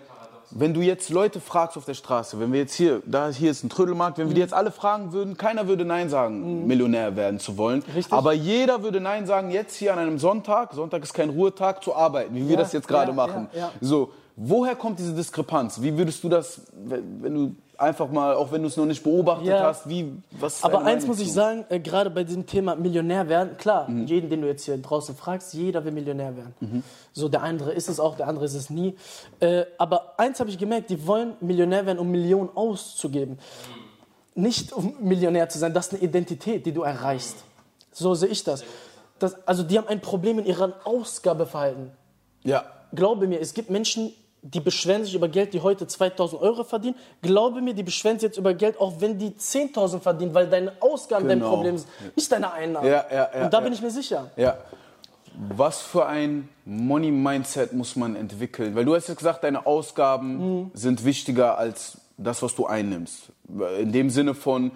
wenn 0.52 0.72
du 0.72 0.82
jetzt 0.82 1.10
Leute 1.10 1.40
fragst 1.40 1.76
auf 1.76 1.84
der 1.84 1.94
Straße, 1.94 2.38
wenn 2.38 2.52
wir 2.52 2.60
jetzt 2.60 2.74
hier, 2.74 3.02
da 3.06 3.28
hier 3.28 3.50
ist 3.50 3.64
ein 3.64 3.70
Trödelmarkt, 3.70 4.18
wenn 4.18 4.28
wir 4.28 4.34
die 4.34 4.40
mhm. 4.40 4.44
jetzt 4.44 4.54
alle 4.54 4.70
fragen 4.70 5.12
würden, 5.12 5.36
keiner 5.36 5.66
würde 5.66 5.84
Nein 5.84 6.08
sagen, 6.08 6.60
mhm. 6.60 6.66
Millionär 6.68 7.16
werden 7.16 7.40
zu 7.40 7.58
wollen. 7.58 7.82
Richtig. 7.92 8.12
Aber 8.12 8.32
jeder 8.34 8.84
würde 8.84 9.00
Nein 9.00 9.26
sagen, 9.26 9.50
jetzt 9.50 9.74
hier 9.74 9.92
an 9.92 9.98
einem 9.98 10.20
Sonntag, 10.20 10.74
Sonntag 10.74 11.02
ist 11.02 11.12
kein 11.12 11.30
Ruhetag, 11.30 11.82
zu 11.82 11.96
arbeiten, 11.96 12.36
wie 12.36 12.48
wir 12.48 12.56
das 12.56 12.72
jetzt 12.72 12.86
gerade 12.86 13.10
ja, 13.10 13.16
machen. 13.16 13.48
Ja, 13.52 13.58
ja. 13.58 13.72
So, 13.80 14.12
Woher 14.36 14.74
kommt 14.74 14.98
diese 14.98 15.14
Diskrepanz? 15.14 15.80
Wie 15.80 15.96
würdest 15.96 16.24
du 16.24 16.28
das, 16.28 16.62
wenn 16.72 17.34
du 17.34 17.54
einfach 17.78 18.10
mal, 18.10 18.34
auch 18.34 18.52
wenn 18.52 18.62
du 18.62 18.68
es 18.68 18.76
noch 18.76 18.86
nicht 18.86 19.02
beobachtet 19.02 19.48
ja. 19.48 19.62
hast, 19.62 19.88
wie, 19.88 20.12
was 20.32 20.62
Aber 20.64 20.84
eins 20.84 21.06
muss 21.06 21.20
ich 21.20 21.32
sagen, 21.32 21.64
äh, 21.68 21.80
gerade 21.80 22.10
bei 22.10 22.24
diesem 22.24 22.46
Thema 22.46 22.74
Millionär 22.74 23.28
werden, 23.28 23.56
klar, 23.56 23.88
mhm. 23.88 24.06
jeden, 24.06 24.30
den 24.30 24.42
du 24.42 24.48
jetzt 24.48 24.64
hier 24.64 24.76
draußen 24.78 25.14
fragst, 25.14 25.54
jeder 25.54 25.84
will 25.84 25.92
Millionär 25.92 26.36
werden. 26.36 26.54
Mhm. 26.60 26.82
So, 27.12 27.28
der 27.28 27.42
andere 27.42 27.72
ist 27.72 27.88
es 27.88 28.00
auch, 28.00 28.16
der 28.16 28.28
andere 28.28 28.44
ist 28.44 28.54
es 28.54 28.70
nie. 28.70 28.96
Äh, 29.40 29.64
aber 29.78 30.18
eins 30.18 30.40
habe 30.40 30.50
ich 30.50 30.58
gemerkt, 30.58 30.90
die 30.90 31.06
wollen 31.06 31.34
Millionär 31.40 31.86
werden, 31.86 31.98
um 31.98 32.10
Millionen 32.10 32.50
auszugeben. 32.54 33.38
Nicht 34.34 34.72
um 34.72 34.96
Millionär 35.00 35.48
zu 35.48 35.58
sein, 35.58 35.72
das 35.72 35.86
ist 35.86 35.94
eine 35.94 36.02
Identität, 36.02 36.66
die 36.66 36.72
du 36.72 36.82
erreichst. 36.82 37.44
So 37.92 38.14
sehe 38.14 38.28
ich 38.28 38.42
das. 38.42 38.64
das 39.20 39.46
also 39.46 39.62
die 39.62 39.78
haben 39.78 39.86
ein 39.86 40.00
Problem 40.00 40.40
in 40.40 40.46
ihrem 40.46 40.72
Ausgabeverhalten. 40.84 41.92
Ja. 42.42 42.64
Glaube 42.92 43.28
mir, 43.28 43.40
es 43.40 43.54
gibt 43.54 43.70
Menschen, 43.70 44.12
die 44.44 44.60
beschweren 44.60 45.04
sich 45.04 45.14
über 45.14 45.28
Geld, 45.28 45.54
die 45.54 45.60
heute 45.60 45.86
2000 45.86 46.40
Euro 46.40 46.64
verdienen. 46.64 46.96
Glaube 47.22 47.62
mir, 47.62 47.72
die 47.72 47.82
beschweren 47.82 48.18
sich 48.18 48.28
jetzt 48.28 48.36
über 48.36 48.52
Geld, 48.52 48.78
auch 48.78 49.00
wenn 49.00 49.18
die 49.18 49.30
10.000 49.30 50.00
verdienen, 50.00 50.34
weil 50.34 50.48
deine 50.48 50.72
Ausgaben 50.80 51.26
genau. 51.26 51.46
dein 51.46 51.50
Problem 51.50 51.78
sind, 51.78 51.88
nicht 52.14 52.30
deine 52.30 52.52
Einnahmen. 52.52 52.86
Ja, 52.86 53.06
ja, 53.10 53.30
ja, 53.34 53.44
Und 53.44 53.54
da 53.54 53.60
bin 53.60 53.72
ich 53.72 53.80
mir 53.80 53.90
sicher. 53.90 54.30
Ja. 54.36 54.58
Was 55.48 55.80
für 55.80 56.06
ein 56.06 56.48
Money-Mindset 56.66 57.72
muss 57.72 57.96
man 57.96 58.16
entwickeln? 58.16 58.74
Weil 58.76 58.84
du 58.84 58.94
hast 58.94 59.08
jetzt 59.08 59.16
gesagt, 59.16 59.44
deine 59.44 59.66
Ausgaben 59.66 60.58
mhm. 60.58 60.70
sind 60.74 61.04
wichtiger 61.06 61.56
als 61.56 61.98
das, 62.18 62.42
was 62.42 62.54
du 62.54 62.66
einnimmst. 62.66 63.32
In 63.80 63.92
dem 63.92 64.10
Sinne 64.10 64.34
von, 64.34 64.72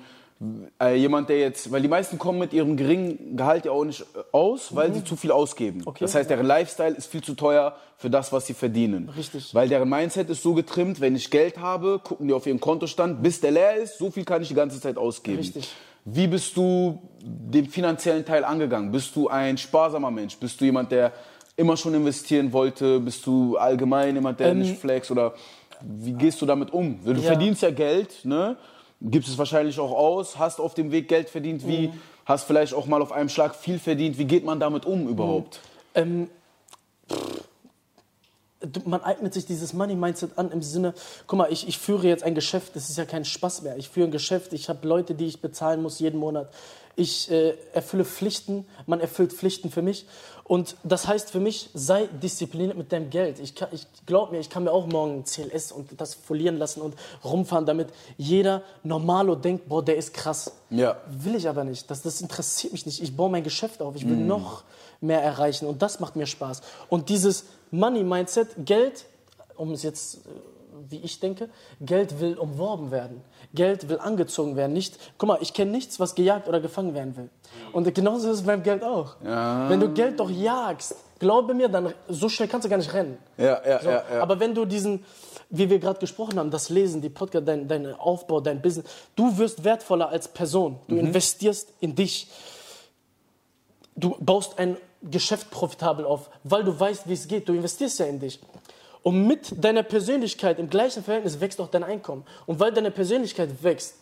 äh, 0.80 0.94
jemand, 0.94 1.28
der 1.28 1.40
jetzt, 1.40 1.72
weil 1.72 1.82
die 1.82 1.88
meisten 1.88 2.16
kommen 2.16 2.38
mit 2.38 2.52
ihrem 2.52 2.76
geringen 2.76 3.36
Gehalt 3.36 3.64
ja 3.64 3.72
auch 3.72 3.84
nicht 3.84 4.02
äh, 4.02 4.20
aus, 4.30 4.74
weil 4.74 4.90
mhm. 4.90 4.94
sie 4.94 5.04
zu 5.04 5.16
viel 5.16 5.32
ausgeben. 5.32 5.82
Okay, 5.84 6.04
das 6.04 6.14
heißt, 6.14 6.30
deren 6.30 6.46
Lifestyle 6.46 6.94
ist 6.94 7.10
viel 7.10 7.22
zu 7.22 7.34
teuer 7.34 7.74
für 7.96 8.08
das, 8.08 8.32
was 8.32 8.46
sie 8.46 8.54
verdienen. 8.54 9.08
Richtig. 9.16 9.52
Weil 9.52 9.68
deren 9.68 9.88
Mindset 9.88 10.30
ist 10.30 10.42
so 10.42 10.54
getrimmt, 10.54 11.00
wenn 11.00 11.16
ich 11.16 11.30
Geld 11.30 11.58
habe, 11.58 12.00
gucken 12.02 12.28
die 12.28 12.34
auf 12.34 12.46
ihren 12.46 12.60
Kontostand, 12.60 13.22
bis 13.22 13.40
der 13.40 13.50
leer 13.50 13.76
ist, 13.76 13.98
so 13.98 14.10
viel 14.10 14.24
kann 14.24 14.40
ich 14.42 14.48
die 14.48 14.54
ganze 14.54 14.80
Zeit 14.80 14.96
ausgeben. 14.96 15.38
Richtig. 15.38 15.68
Wie 16.04 16.28
bist 16.28 16.56
du 16.56 17.02
den 17.20 17.66
finanziellen 17.66 18.24
Teil 18.24 18.44
angegangen? 18.44 18.92
Bist 18.92 19.14
du 19.16 19.28
ein 19.28 19.58
sparsamer 19.58 20.12
Mensch? 20.12 20.36
Bist 20.36 20.60
du 20.60 20.64
jemand, 20.64 20.92
der 20.92 21.12
immer 21.56 21.76
schon 21.76 21.92
investieren 21.94 22.52
wollte? 22.52 23.00
Bist 23.00 23.26
du 23.26 23.56
allgemein 23.56 24.14
jemand, 24.14 24.38
der 24.38 24.52
ähm, 24.52 24.60
nicht 24.60 24.78
flex? 24.78 25.10
Oder 25.10 25.34
wie 25.82 26.12
gehst 26.12 26.40
du 26.40 26.46
damit 26.46 26.72
um? 26.72 27.00
Du 27.04 27.12
ja. 27.12 27.18
verdienst 27.18 27.62
ja 27.62 27.70
Geld, 27.70 28.24
ne? 28.24 28.56
Gibst 29.00 29.28
es 29.28 29.38
wahrscheinlich 29.38 29.78
auch 29.78 29.92
aus, 29.92 30.38
hast 30.38 30.60
auf 30.60 30.74
dem 30.74 30.90
Weg 30.90 31.08
Geld 31.08 31.28
verdient, 31.28 31.66
wie, 31.66 31.88
mhm. 31.88 31.92
hast 32.24 32.44
vielleicht 32.44 32.74
auch 32.74 32.86
mal 32.86 33.02
auf 33.02 33.12
einem 33.12 33.28
Schlag 33.28 33.54
viel 33.54 33.78
verdient. 33.78 34.18
Wie 34.18 34.24
geht 34.24 34.44
man 34.44 34.60
damit 34.60 34.86
um 34.86 35.08
überhaupt? 35.08 35.60
Ähm, 35.94 36.28
man 38.84 39.02
eignet 39.02 39.34
sich 39.34 39.46
dieses 39.46 39.72
Money-Mindset 39.72 40.36
an 40.36 40.50
im 40.50 40.62
Sinne, 40.62 40.94
guck 41.26 41.38
mal, 41.38 41.52
ich, 41.52 41.68
ich 41.68 41.78
führe 41.78 42.08
jetzt 42.08 42.24
ein 42.24 42.34
Geschäft, 42.34 42.74
das 42.74 42.88
ist 42.88 42.98
ja 42.98 43.04
kein 43.04 43.24
Spaß 43.24 43.62
mehr. 43.62 43.76
Ich 43.76 43.88
führe 43.88 44.08
ein 44.08 44.12
Geschäft, 44.12 44.52
ich 44.52 44.68
habe 44.68 44.86
Leute, 44.86 45.14
die 45.14 45.26
ich 45.26 45.40
bezahlen 45.40 45.82
muss 45.82 46.00
jeden 46.00 46.18
Monat. 46.18 46.50
Ich 46.96 47.30
äh, 47.30 47.54
erfülle 47.72 48.04
Pflichten, 48.04 48.66
man 48.86 48.98
erfüllt 48.98 49.32
Pflichten 49.32 49.70
für 49.70 49.82
mich. 49.82 50.06
Und 50.42 50.76
das 50.82 51.06
heißt 51.06 51.30
für 51.30 51.38
mich, 51.38 51.70
sei 51.74 52.06
diszipliniert 52.06 52.76
mit 52.76 52.90
deinem 52.90 53.10
Geld. 53.10 53.38
Ich, 53.38 53.54
ich 53.70 53.86
glaube 54.06 54.32
mir, 54.32 54.40
ich 54.40 54.50
kann 54.50 54.64
mir 54.64 54.72
auch 54.72 54.86
morgen 54.86 55.22
CLS 55.22 55.70
und 55.70 56.00
das 56.00 56.14
folieren 56.14 56.56
lassen 56.56 56.80
und 56.80 56.96
rumfahren, 57.22 57.66
damit 57.66 57.90
jeder 58.16 58.62
Normalo 58.82 59.36
denkt, 59.36 59.68
boah, 59.68 59.84
der 59.84 59.96
ist 59.96 60.12
krass. 60.14 60.50
Ja. 60.70 60.96
Will 61.08 61.36
ich 61.36 61.48
aber 61.48 61.62
nicht. 61.62 61.88
Das, 61.90 62.02
das 62.02 62.20
interessiert 62.20 62.72
mich 62.72 62.86
nicht. 62.86 63.00
Ich 63.00 63.16
baue 63.16 63.30
mein 63.30 63.44
Geschäft 63.44 63.80
auf. 63.80 63.94
Ich 63.94 64.08
will 64.08 64.16
noch 64.16 64.64
mehr 65.00 65.22
erreichen 65.22 65.66
und 65.66 65.82
das 65.82 66.00
macht 66.00 66.16
mir 66.16 66.26
Spaß. 66.26 66.62
Und 66.88 67.08
dieses 67.08 67.44
Money-Mindset, 67.70 68.48
Geld, 68.64 69.06
um 69.56 69.72
es 69.72 69.82
jetzt, 69.82 70.16
äh, 70.16 70.18
wie 70.88 70.98
ich 71.00 71.20
denke, 71.20 71.48
Geld 71.80 72.20
will 72.20 72.36
umworben 72.38 72.90
werden. 72.90 73.22
Geld 73.54 73.88
will 73.88 73.98
angezogen 73.98 74.56
werden. 74.56 74.72
Nicht, 74.72 74.98
guck 75.18 75.28
mal, 75.28 75.38
ich 75.40 75.52
kenne 75.54 75.70
nichts, 75.70 75.98
was 75.98 76.14
gejagt 76.14 76.48
oder 76.48 76.60
gefangen 76.60 76.94
werden 76.94 77.16
will. 77.16 77.28
Und 77.72 77.92
genauso 77.94 78.30
ist 78.30 78.38
es 78.40 78.42
beim 78.46 78.62
Geld 78.62 78.82
auch. 78.84 79.16
Ja. 79.24 79.68
Wenn 79.68 79.80
du 79.80 79.88
Geld 79.92 80.20
doch 80.20 80.30
jagst, 80.30 80.94
glaube 81.18 81.54
mir, 81.54 81.68
dann 81.68 81.92
so 82.08 82.28
schnell 82.28 82.48
kannst 82.48 82.64
du 82.66 82.68
gar 82.68 82.76
nicht 82.76 82.92
rennen. 82.92 83.18
Ja, 83.36 83.60
ja, 83.66 83.80
So, 83.82 83.88
ja, 83.88 84.04
ja. 84.12 84.22
Aber 84.22 84.38
wenn 84.38 84.54
du 84.54 84.64
diesen, 84.64 85.04
wie 85.50 85.68
wir 85.68 85.78
gerade 85.78 85.98
gesprochen 85.98 86.38
haben, 86.38 86.50
das 86.50 86.68
Lesen, 86.68 87.00
die 87.00 87.08
Podcast, 87.08 87.48
dein, 87.48 87.66
dein 87.66 87.92
Aufbau, 87.94 88.40
dein 88.40 88.60
Business, 88.62 88.86
du 89.16 89.36
wirst 89.38 89.64
wertvoller 89.64 90.08
als 90.10 90.28
Person. 90.28 90.78
Du 90.86 90.94
Mhm. 90.94 91.00
investierst 91.06 91.72
in 91.80 91.94
dich. 91.94 92.28
Du 93.98 94.16
baust 94.20 94.58
ein 94.58 94.76
Geschäft 95.02 95.50
profitabel 95.50 96.04
auf, 96.04 96.30
weil 96.44 96.64
du 96.64 96.78
weißt, 96.78 97.08
wie 97.08 97.14
es 97.14 97.26
geht. 97.26 97.48
Du 97.48 97.52
investierst 97.52 97.98
ja 97.98 98.06
in 98.06 98.20
dich. 98.20 98.40
Und 99.02 99.26
mit 99.26 99.64
deiner 99.64 99.82
Persönlichkeit 99.82 100.58
im 100.58 100.68
gleichen 100.70 101.02
Verhältnis 101.02 101.40
wächst 101.40 101.60
auch 101.60 101.68
dein 101.68 101.84
Einkommen. 101.84 102.24
Und 102.46 102.60
weil 102.60 102.72
deine 102.72 102.90
Persönlichkeit 102.90 103.62
wächst, 103.62 103.96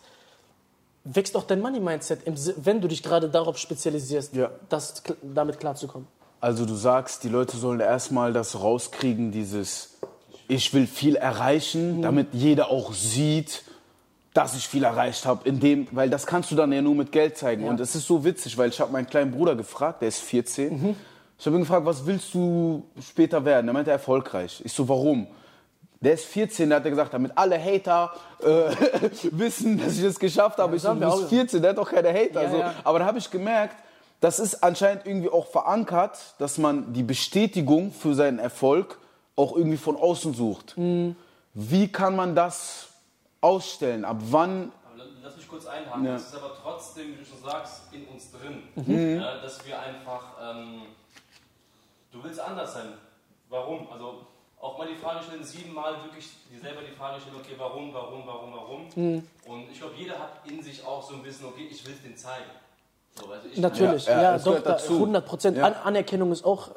wächst 1.05 1.37
auch 1.37 1.45
dein 1.45 1.61
Money-Mindset, 1.61 2.21
wenn 2.57 2.81
du 2.81 2.89
dich 2.89 3.03
gerade 3.03 3.29
darauf 3.29 3.59
spezialisierst, 3.59 4.35
Ja. 4.35 4.51
das, 4.69 5.03
damit 5.23 5.61
klarzukommen. 5.61 6.09
Also 6.41 6.67
du 6.67 6.75
sagst, 6.75 7.25
die 7.25 7.29
Leute 7.29 7.57
sollen 7.57 7.81
erstmal 7.81 8.33
das 8.33 8.61
rauskriegen, 8.61 9.33
dieses 9.33 9.97
ich 10.49 10.73
will 10.75 10.87
viel 10.87 11.17
erreichen, 11.17 12.03
damit 12.03 12.29
jeder 12.33 12.71
auch 12.71 12.93
sieht, 12.93 13.65
dass 14.37 14.55
ich 14.55 14.69
viel 14.69 14.85
erreicht 14.85 15.25
habe, 15.25 15.49
in 15.49 15.61
dem, 15.61 15.89
weil 15.93 16.11
das 16.11 16.27
kannst 16.27 16.51
du 16.51 16.57
dann 16.57 16.71
ja 16.71 16.83
nur 16.83 16.95
mit 16.95 17.11
Geld 17.11 17.39
zeigen. 17.39 17.67
Und 17.67 17.81
es 17.81 17.95
ist 17.95 18.07
so 18.07 18.23
witzig, 18.23 18.59
weil 18.59 18.69
ich 18.69 18.79
habe 18.81 18.93
meinen 18.93 19.07
kleinen 19.07 19.31
Bruder 19.31 19.57
gefragt, 19.57 20.03
der 20.03 20.09
ist 20.09 20.21
14. 20.21 20.95
Ich 21.39 21.47
habe 21.47 21.57
ihn 21.57 21.61
gefragt, 21.61 21.87
was 21.87 22.05
willst 22.05 22.35
du 22.35 22.85
später 23.01 23.45
werden? 23.45 23.69
Er 23.69 23.73
meinte 23.73 23.91
erfolgreich. 23.91 24.61
Ich 24.63 24.73
so, 24.73 24.87
warum? 24.89 25.27
Der 26.01 26.13
ist 26.13 26.27
14, 26.27 26.69
der 26.69 26.77
hat 26.77 26.85
er 26.85 26.91
gesagt, 26.91 27.15
damit 27.15 27.33
alle 27.35 27.59
Hater 27.59 28.13
äh, 28.43 28.47
wissen, 29.31 29.79
dass 29.79 29.97
ich 29.97 30.05
das 30.05 30.19
geschafft 30.19 30.59
habe. 30.59 30.77
ich 30.77 30.83
so, 30.83 30.93
du 30.93 31.01
bist 31.01 31.13
auch. 31.13 31.29
14, 31.29 31.63
der 31.63 31.71
hat 31.71 31.79
doch 31.79 31.91
keine 31.91 32.09
Hater. 32.09 32.43
Ja, 32.43 32.51
so. 32.51 32.59
ja. 32.59 32.75
Aber 32.85 32.99
da 32.99 33.07
habe 33.07 33.19
ich 33.19 33.31
gemerkt, 33.31 33.77
das 34.21 34.39
ist 34.39 34.63
anscheinend 34.63 35.07
irgendwie 35.07 35.31
auch 35.31 35.47
verankert, 35.47 36.19
dass 36.39 36.59
man 36.59 36.93
die 36.93 37.03
Bestätigung 37.03 37.91
für 37.93 38.15
seinen 38.15 38.39
Erfolg 38.39 38.99
auch 39.35 39.57
irgendwie 39.57 39.79
von 39.79 39.97
außen 39.97 40.35
sucht. 40.35 40.77
Mhm. 40.77 41.17
Wie 41.55 41.89
kann 41.89 42.17
man 42.17 42.35
das 42.35 42.86
ausstellen? 43.47 44.05
Ab 44.05 44.19
wann? 44.31 44.73
Aber 44.95 45.05
Lass 45.23 45.37
mich 45.37 45.49
kurz 45.49 45.67
einhaken. 45.67 46.05
Ja. 46.05 46.13
Das 46.15 46.29
ist 46.29 46.35
aber 46.35 46.53
trotzdem, 46.63 47.13
wie 47.13 47.17
du 47.17 47.25
schon 47.25 47.43
sagst, 47.43 47.83
in 47.93 48.07
uns 48.07 48.31
drin. 48.33 48.63
Mhm. 48.75 49.21
Ja, 49.21 49.39
dass 49.39 49.65
wir 49.67 49.79
einfach, 49.79 50.23
ähm, 50.43 50.83
du 52.13 52.23
willst 52.23 52.41
anders 52.41 52.75
sein. 52.75 52.93
Warum? 53.49 53.91
Also 53.93 54.27
auch 54.61 54.79
mal 54.79 54.89
die 54.89 54.97
Frage 54.97 55.23
stellen, 55.23 55.45
siebenmal 55.45 55.95
wirklich 56.05 56.29
dir 56.51 56.61
selber 56.61 56.81
die 56.83 56.95
Frage 56.95 57.21
stellen, 57.21 57.37
okay, 57.37 57.55
warum, 57.57 57.93
warum, 57.95 58.23
warum, 58.27 58.53
warum. 58.53 58.89
Mhm. 58.95 59.23
Und 59.47 59.71
ich 59.71 59.79
glaube, 59.79 59.95
jeder 59.97 60.19
hat 60.19 60.41
in 60.51 60.63
sich 60.63 60.85
auch 60.85 61.03
so 61.03 61.15
ein 61.15 61.23
bisschen, 61.23 61.47
okay, 61.47 61.69
ich 61.71 61.87
will 61.87 61.95
es 61.95 62.03
denen 62.03 62.17
zeigen. 62.17 62.51
So, 63.15 63.31
also 63.31 63.49
ich 63.49 63.59
Natürlich, 63.59 64.07
Ja, 64.07 64.13
ja, 64.17 64.23
ja, 64.37 64.39
doch, 64.39 64.63
da, 64.63 64.73
dazu. 64.73 64.95
100 64.95 65.25
Prozent. 65.27 65.57
Ja. 65.57 65.67
An 65.67 65.75
Anerkennung 65.75 66.33
ist 66.33 66.45
auch, 66.45 66.71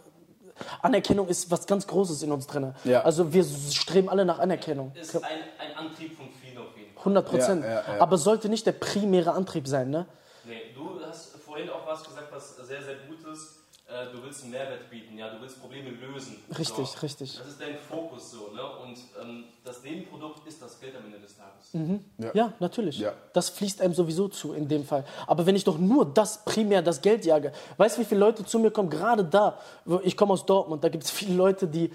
Anerkennung 0.82 1.28
ist 1.28 1.50
was 1.52 1.66
ganz 1.66 1.88
Großes 1.88 2.22
in 2.24 2.32
uns 2.32 2.48
drin. 2.48 2.74
Ja. 2.84 3.02
Also 3.02 3.34
wir 3.34 3.44
streben 3.44 4.10
alle 4.10 4.26
nach 4.26 4.40
Anerkennung. 4.40 4.92
ist 4.96 5.16
ein, 5.16 5.24
ein 5.24 5.78
Antrieb 5.78 6.16
von 6.16 6.28
vielen 6.42 6.58
auf 6.58 6.78
jeden 6.78 6.88
Fall. 6.88 6.89
100 7.00 7.26
Prozent. 7.26 7.64
Ja, 7.64 7.70
ja, 7.70 7.84
ja. 7.96 8.02
Aber 8.02 8.18
sollte 8.18 8.50
nicht 8.50 8.66
der 8.66 8.74
primäre 8.74 9.32
Antrieb 9.32 9.68
sein, 9.68 9.90
ne? 9.90 10.06
Nee, 10.46 10.74
du 10.74 11.00
hast 11.08 11.36
vorhin 11.46 11.70
auch 11.70 11.86
was 11.88 12.04
gesagt, 12.04 12.28
was 12.32 12.56
sehr, 12.58 12.82
sehr 12.84 12.96
gut 13.08 13.18
ist. 13.34 13.56
Äh, 13.88 14.14
Du 14.14 14.24
willst 14.24 14.44
einen 14.44 14.52
Mehrwert 14.52 14.90
bieten, 14.90 15.18
ja, 15.18 15.30
du 15.30 15.42
willst 15.42 15.60
Probleme 15.60 15.90
lösen. 15.90 16.44
Richtig, 16.58 16.92
so. 16.92 17.00
richtig. 17.00 17.38
Das 17.38 17.48
ist 17.48 17.62
dein 17.62 17.78
Fokus 17.78 18.32
so, 18.32 18.52
ne? 18.54 18.62
Und 18.84 18.98
ähm, 19.22 19.46
das 19.64 19.84
Nebenprodukt 19.84 20.48
ist 20.48 20.62
das 20.62 20.80
Geld 20.80 20.96
am 20.96 21.06
Ende 21.06 21.20
des 21.20 21.36
Tages. 21.36 21.74
Mhm. 21.74 22.04
Ja, 22.34 22.54
natürlich. 22.60 23.00
Ja. 23.00 23.14
Das 23.34 23.50
fließt 23.50 23.82
einem 23.82 23.94
sowieso 23.94 24.28
zu 24.28 24.54
in 24.54 24.68
dem 24.68 24.86
Fall. 24.86 25.06
Aber 25.28 25.46
wenn 25.46 25.56
ich 25.56 25.64
doch 25.64 25.78
nur 25.78 26.06
das 26.06 26.44
primär, 26.46 26.82
das 26.82 27.02
Geld 27.02 27.26
jage, 27.26 27.52
weißt 27.78 27.98
du, 27.98 28.02
wie 28.02 28.06
viele 28.06 28.20
Leute 28.20 28.46
zu 28.46 28.60
mir 28.60 28.72
kommen, 28.72 28.90
gerade 28.90 29.24
da, 29.24 29.58
wo 29.86 30.00
ich 30.04 30.16
komme 30.16 30.34
aus 30.34 30.46
Dortmund, 30.46 30.84
da 30.84 30.90
gibt 30.90 31.04
es 31.04 31.12
viele 31.12 31.34
Leute, 31.34 31.68
die 31.68 31.92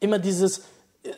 immer 0.00 0.18
dieses 0.18 0.62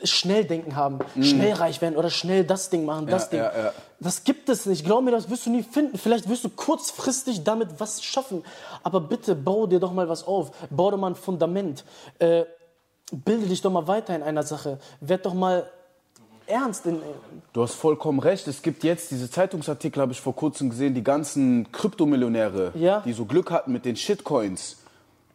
Schnelldenken 0.05 0.77
haben, 0.77 0.99
schnell 1.21 1.55
reich 1.55 1.81
werden 1.81 1.97
oder 1.97 2.11
schnell 2.11 2.45
das 2.45 2.71
Ding 2.71 2.85
machen, 2.85 3.07
das. 3.07 3.25
Ja, 3.25 3.29
Ding. 3.29 3.41
ja, 3.41 3.65
ja. 3.67 3.73
Das 4.01 4.25
gibt 4.25 4.49
es 4.49 4.65
nicht. 4.67 4.85
Glaub 4.85 5.05
mir, 5.05 5.11
das 5.11 5.29
wirst 5.29 5.47
du 5.47 5.51
nie 5.51 5.63
finden. 5.63 5.99
Vielleicht 5.99 6.29
wirst 6.29 6.45
du 6.45 6.49
kurzfristig 6.49 7.45
damit 7.45 7.69
was 7.79 8.03
schaffen. 8.03 8.43
Aber 8.83 9.01
bitte 9.01 9.35
bau 9.35 9.67
dir 9.67 9.79
doch 9.81 9.93
mal 9.93 10.09
was 10.09 10.27
auf. 10.27 10.53
Bau 10.71 10.91
doch 10.91 10.99
mal 10.99 11.09
ein 11.09 11.15
Fundament. 11.17 11.85
Äh, 12.19 12.45
bilde 13.13 13.47
dich 13.47 13.61
doch 13.61 13.71
mal 13.71 13.87
weiter 13.89 14.15
in 14.17 14.23
einer 14.23 14.43
Sache. 14.43 14.79
Werd 15.01 15.27
doch 15.27 15.35
mal 15.35 15.69
ernst 16.47 16.87
in, 16.87 17.01
Du 17.53 17.63
hast 17.63 17.75
vollkommen 17.75 18.19
recht. 18.21 18.49
Es 18.49 18.63
gibt 18.63 18.85
jetzt 18.85 19.11
diese 19.11 19.31
Zeitungsartikel, 19.31 20.01
habe 20.01 20.13
ich 20.13 20.21
vor 20.21 20.35
kurzem 20.35 20.71
gesehen, 20.71 20.95
die 20.95 21.05
ganzen 21.05 21.71
Kryptomillionäre, 21.71 22.73
Ja. 22.75 23.01
die 23.01 23.13
so 23.13 23.25
Glück 23.25 23.51
hatten 23.51 23.71
mit 23.73 23.85
den 23.85 23.97
Shitcoins. 23.97 24.79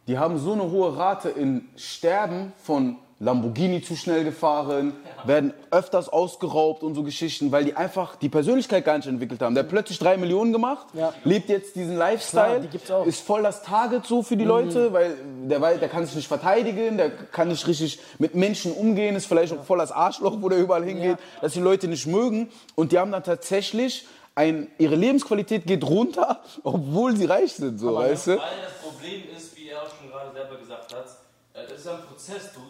Die 0.08 0.18
haben 0.18 0.38
so 0.38 0.52
eine 0.52 0.70
hohe 0.70 0.96
Rate 0.96 1.28
in 1.30 1.68
Sterben 1.76 2.52
von 2.62 2.96
Lamborghini 3.18 3.80
zu 3.82 3.96
schnell 3.96 4.24
gefahren, 4.24 4.92
werden 5.24 5.54
öfters 5.70 6.10
ausgeraubt 6.10 6.82
und 6.82 6.94
so 6.94 7.02
Geschichten, 7.02 7.50
weil 7.50 7.64
die 7.64 7.74
einfach 7.74 8.16
die 8.16 8.28
Persönlichkeit 8.28 8.84
gar 8.84 8.98
nicht 8.98 9.06
entwickelt 9.08 9.40
haben. 9.40 9.54
Der 9.54 9.64
hat 9.64 9.70
plötzlich 9.70 9.98
drei 9.98 10.18
Millionen 10.18 10.52
gemacht, 10.52 10.86
Ja. 10.92 11.14
lebt 11.24 11.48
jetzt 11.48 11.76
diesen 11.76 11.96
Lifestyle, 11.96 12.46
Klar, 12.46 12.60
die 12.60 12.68
gibt's 12.68 12.90
auch. 12.90 13.04
Mhm. 13.04 13.08
ist 13.08 13.20
voll 13.22 13.42
das 13.42 13.62
Target 13.62 14.04
so 14.04 14.22
für 14.22 14.36
die 14.36 14.44
Leute, 14.44 14.92
weil 14.92 15.16
der, 15.44 15.60
der 15.78 15.88
kann 15.88 16.04
sich 16.04 16.14
nicht 16.14 16.28
verteidigen, 16.28 16.98
der 16.98 17.10
kann 17.10 17.48
nicht 17.48 17.66
richtig 17.66 17.98
mit 18.18 18.34
Menschen 18.34 18.72
umgehen, 18.72 19.16
ist 19.16 19.26
vielleicht 19.26 19.54
auch 19.54 19.64
voll 19.64 19.78
das 19.78 19.92
Arschloch, 19.92 20.36
wo 20.42 20.50
der 20.50 20.58
überall 20.58 20.84
hingeht, 20.84 21.16
dass 21.40 21.54
die 21.54 21.60
Leute 21.60 21.88
nicht 21.88 22.06
mögen. 22.06 22.50
Und 22.74 22.92
die 22.92 22.98
haben 22.98 23.12
dann 23.12 23.24
tatsächlich 23.24 24.06
ein, 24.34 24.68
ihre 24.76 24.94
Lebensqualität 24.94 25.66
geht 25.66 25.84
runter, 25.84 26.40
obwohl 26.62 27.16
sie 27.16 27.24
reich 27.24 27.54
sind, 27.54 27.78
so, 27.78 27.94
weißt 27.94 28.26
du? 28.26 28.30
Weil 28.32 28.38
das 28.62 28.74
Problem 28.86 29.22
ist, 29.34 29.56
wie 29.56 29.70
er 29.70 29.80
auch 29.82 29.88
schon 29.98 30.10
gerade 30.10 30.30
selber 30.34 30.58
gesagt 30.58 30.92
hat, 30.94 31.06
äh, 31.54 31.66
das 31.66 31.78
ist 31.80 31.88
ein 31.88 32.00
Prozess. 32.06 32.52
Du, 32.52 32.60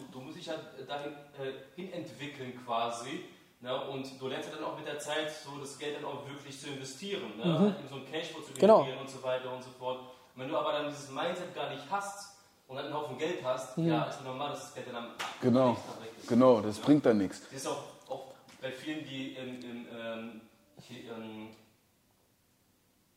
halt 0.49 0.59
dahin 0.89 1.11
äh, 1.13 1.51
hin 1.75 1.91
entwickeln 1.93 2.53
quasi. 2.65 3.25
Ne? 3.59 3.81
Und 3.89 4.05
du 4.19 4.27
lernst 4.27 4.49
ja 4.49 4.55
dann 4.55 4.65
auch 4.65 4.77
mit 4.77 4.85
der 4.87 4.99
Zeit 4.99 5.31
so 5.31 5.57
das 5.59 5.77
Geld 5.79 5.97
dann 5.97 6.05
auch 6.05 6.27
wirklich 6.27 6.59
zu 6.59 6.67
investieren. 6.69 7.37
Ne? 7.37 7.59
Halt 7.59 7.75
in 7.81 7.87
so 7.89 7.95
ein 7.95 8.05
Cashflow 8.11 8.41
zu 8.41 8.53
Genau. 8.53 8.79
generieren 8.83 9.01
und 9.01 9.09
so 9.09 9.21
weiter 9.23 9.51
und 9.53 9.63
so 9.63 9.69
fort. 9.71 9.99
Und 10.35 10.41
wenn 10.41 10.49
du 10.49 10.57
aber 10.57 10.71
dann 10.73 10.87
dieses 10.89 11.09
Mindset 11.09 11.53
gar 11.55 11.69
nicht 11.69 11.83
hast 11.89 12.37
und 12.67 12.75
dann 12.75 12.85
einen 12.85 12.93
Haufen 12.93 13.17
Geld 13.17 13.43
hast, 13.43 13.77
ja, 13.77 14.03
ist 14.03 14.23
normal, 14.23 14.49
dass 14.49 14.61
das 14.61 14.75
Geld 14.75 14.87
dann 14.89 14.95
am 14.97 15.07
Genau, 15.41 15.69
nächsten 15.69 15.87
Tag 15.89 16.01
weg 16.03 16.09
ist. 16.19 16.27
genau, 16.27 16.61
das 16.61 16.77
bringt 16.79 17.05
dann 17.05 17.17
nichts. 17.17 17.41
Das 17.41 17.53
ist 17.53 17.67
auch, 17.67 17.83
auch 18.09 18.33
bei 18.61 18.71
vielen, 18.71 19.03
die 19.05 19.33
im, 19.33 19.59
im, 19.63 19.87
ähm, 19.91 20.41
hier, 20.79 21.11
ähm, 21.13 21.49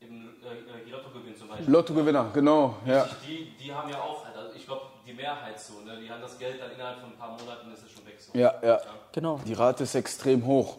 im 0.01 0.31
äh, 0.43 0.89
äh, 0.89 0.91
Lotto 0.91 1.11
gewinnen 1.11 1.37
zum 1.37 1.49
Beispiel. 1.49 1.69
Lottogewinner, 1.71 2.31
genau, 2.33 2.77
ja. 2.87 3.07
Die, 3.27 3.53
die 3.61 3.73
haben 3.75 3.91
ja 3.91 4.01
auch, 4.01 4.25
halt, 4.25 4.35
also 4.37 4.55
ich 4.57 4.65
glaube, 4.65 4.83
die 5.11 5.17
Mehrheit 5.17 5.59
so, 5.59 5.75
ne? 5.85 5.99
die 6.01 6.11
haben 6.11 6.21
das 6.21 6.39
Geld 6.39 6.61
dann 6.61 6.71
innerhalb 6.73 7.01
von 7.01 7.11
ein 7.11 7.17
paar 7.17 7.31
Monaten 7.31 7.73
ist 7.73 7.83
es 7.85 7.91
schon 7.91 8.07
weg. 8.07 8.17
So. 8.19 8.39
Ja, 8.39 8.55
ja. 8.63 8.81
Genau. 9.13 9.41
Die 9.47 9.55
Rate 9.55 9.85
ist 9.85 9.95
extrem 9.95 10.47
hoch. 10.47 10.77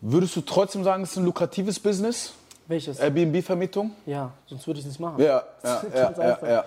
Würdest 0.00 0.36
du 0.36 0.40
trotzdem 0.42 0.84
sagen, 0.84 1.02
es 1.02 1.12
ist 1.12 1.16
ein 1.16 1.24
lukratives 1.24 1.80
Business? 1.80 2.32
Welches? 2.68 2.98
Airbnb-Vermietung? 2.98 3.92
Ja, 4.06 4.32
sonst 4.46 4.66
würde 4.66 4.80
ich 4.80 4.86
es 4.86 4.90
nicht 4.92 5.00
machen. 5.00 5.22
Ja, 5.22 5.42
ja, 5.62 5.82
ja, 5.94 6.04
Ganz 6.04 6.18
ja, 6.18 6.24
einfach. 6.24 6.48
ja. 6.48 6.64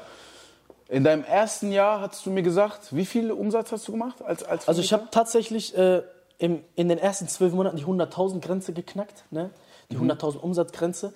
In 0.89 1.03
deinem 1.03 1.23
ersten 1.23 1.71
Jahr 1.71 2.01
hast 2.01 2.25
du 2.25 2.31
mir 2.31 2.41
gesagt, 2.41 2.95
wie 2.95 3.05
viel 3.05 3.31
Umsatz 3.31 3.71
hast 3.71 3.87
du 3.87 3.91
gemacht 3.91 4.23
als 4.23 4.43
als 4.43 4.67
Also 4.67 4.81
ich 4.81 4.91
habe 4.91 5.07
tatsächlich 5.11 5.77
äh, 5.77 6.01
im, 6.39 6.63
in 6.75 6.89
den 6.89 6.97
ersten 6.97 7.27
zwölf 7.27 7.53
Monaten 7.53 7.77
die 7.77 7.85
100.000 7.85 8.39
Grenze 8.39 8.73
geknackt, 8.73 9.23
ne? 9.29 9.51
die 9.91 9.97
Mhm. 9.97 10.09
100.000 10.11 10.37
Umsatzgrenze. 10.37 11.13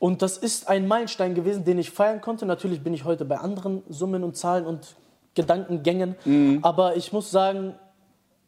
Und 0.00 0.22
das 0.22 0.36
ist 0.38 0.68
ein 0.68 0.88
Meilenstein 0.88 1.34
gewesen, 1.36 1.64
den 1.64 1.78
ich 1.78 1.92
feiern 1.92 2.20
konnte. 2.20 2.44
Natürlich 2.46 2.82
bin 2.82 2.92
ich 2.92 3.04
heute 3.04 3.24
bei 3.24 3.36
anderen 3.36 3.84
Summen 3.88 4.24
und 4.24 4.36
Zahlen 4.36 4.66
und 4.66 4.96
Gedankengängen. 5.34 6.16
Mhm. 6.24 6.58
Aber 6.62 6.96
ich 6.96 7.12
muss 7.12 7.30
sagen, 7.30 7.74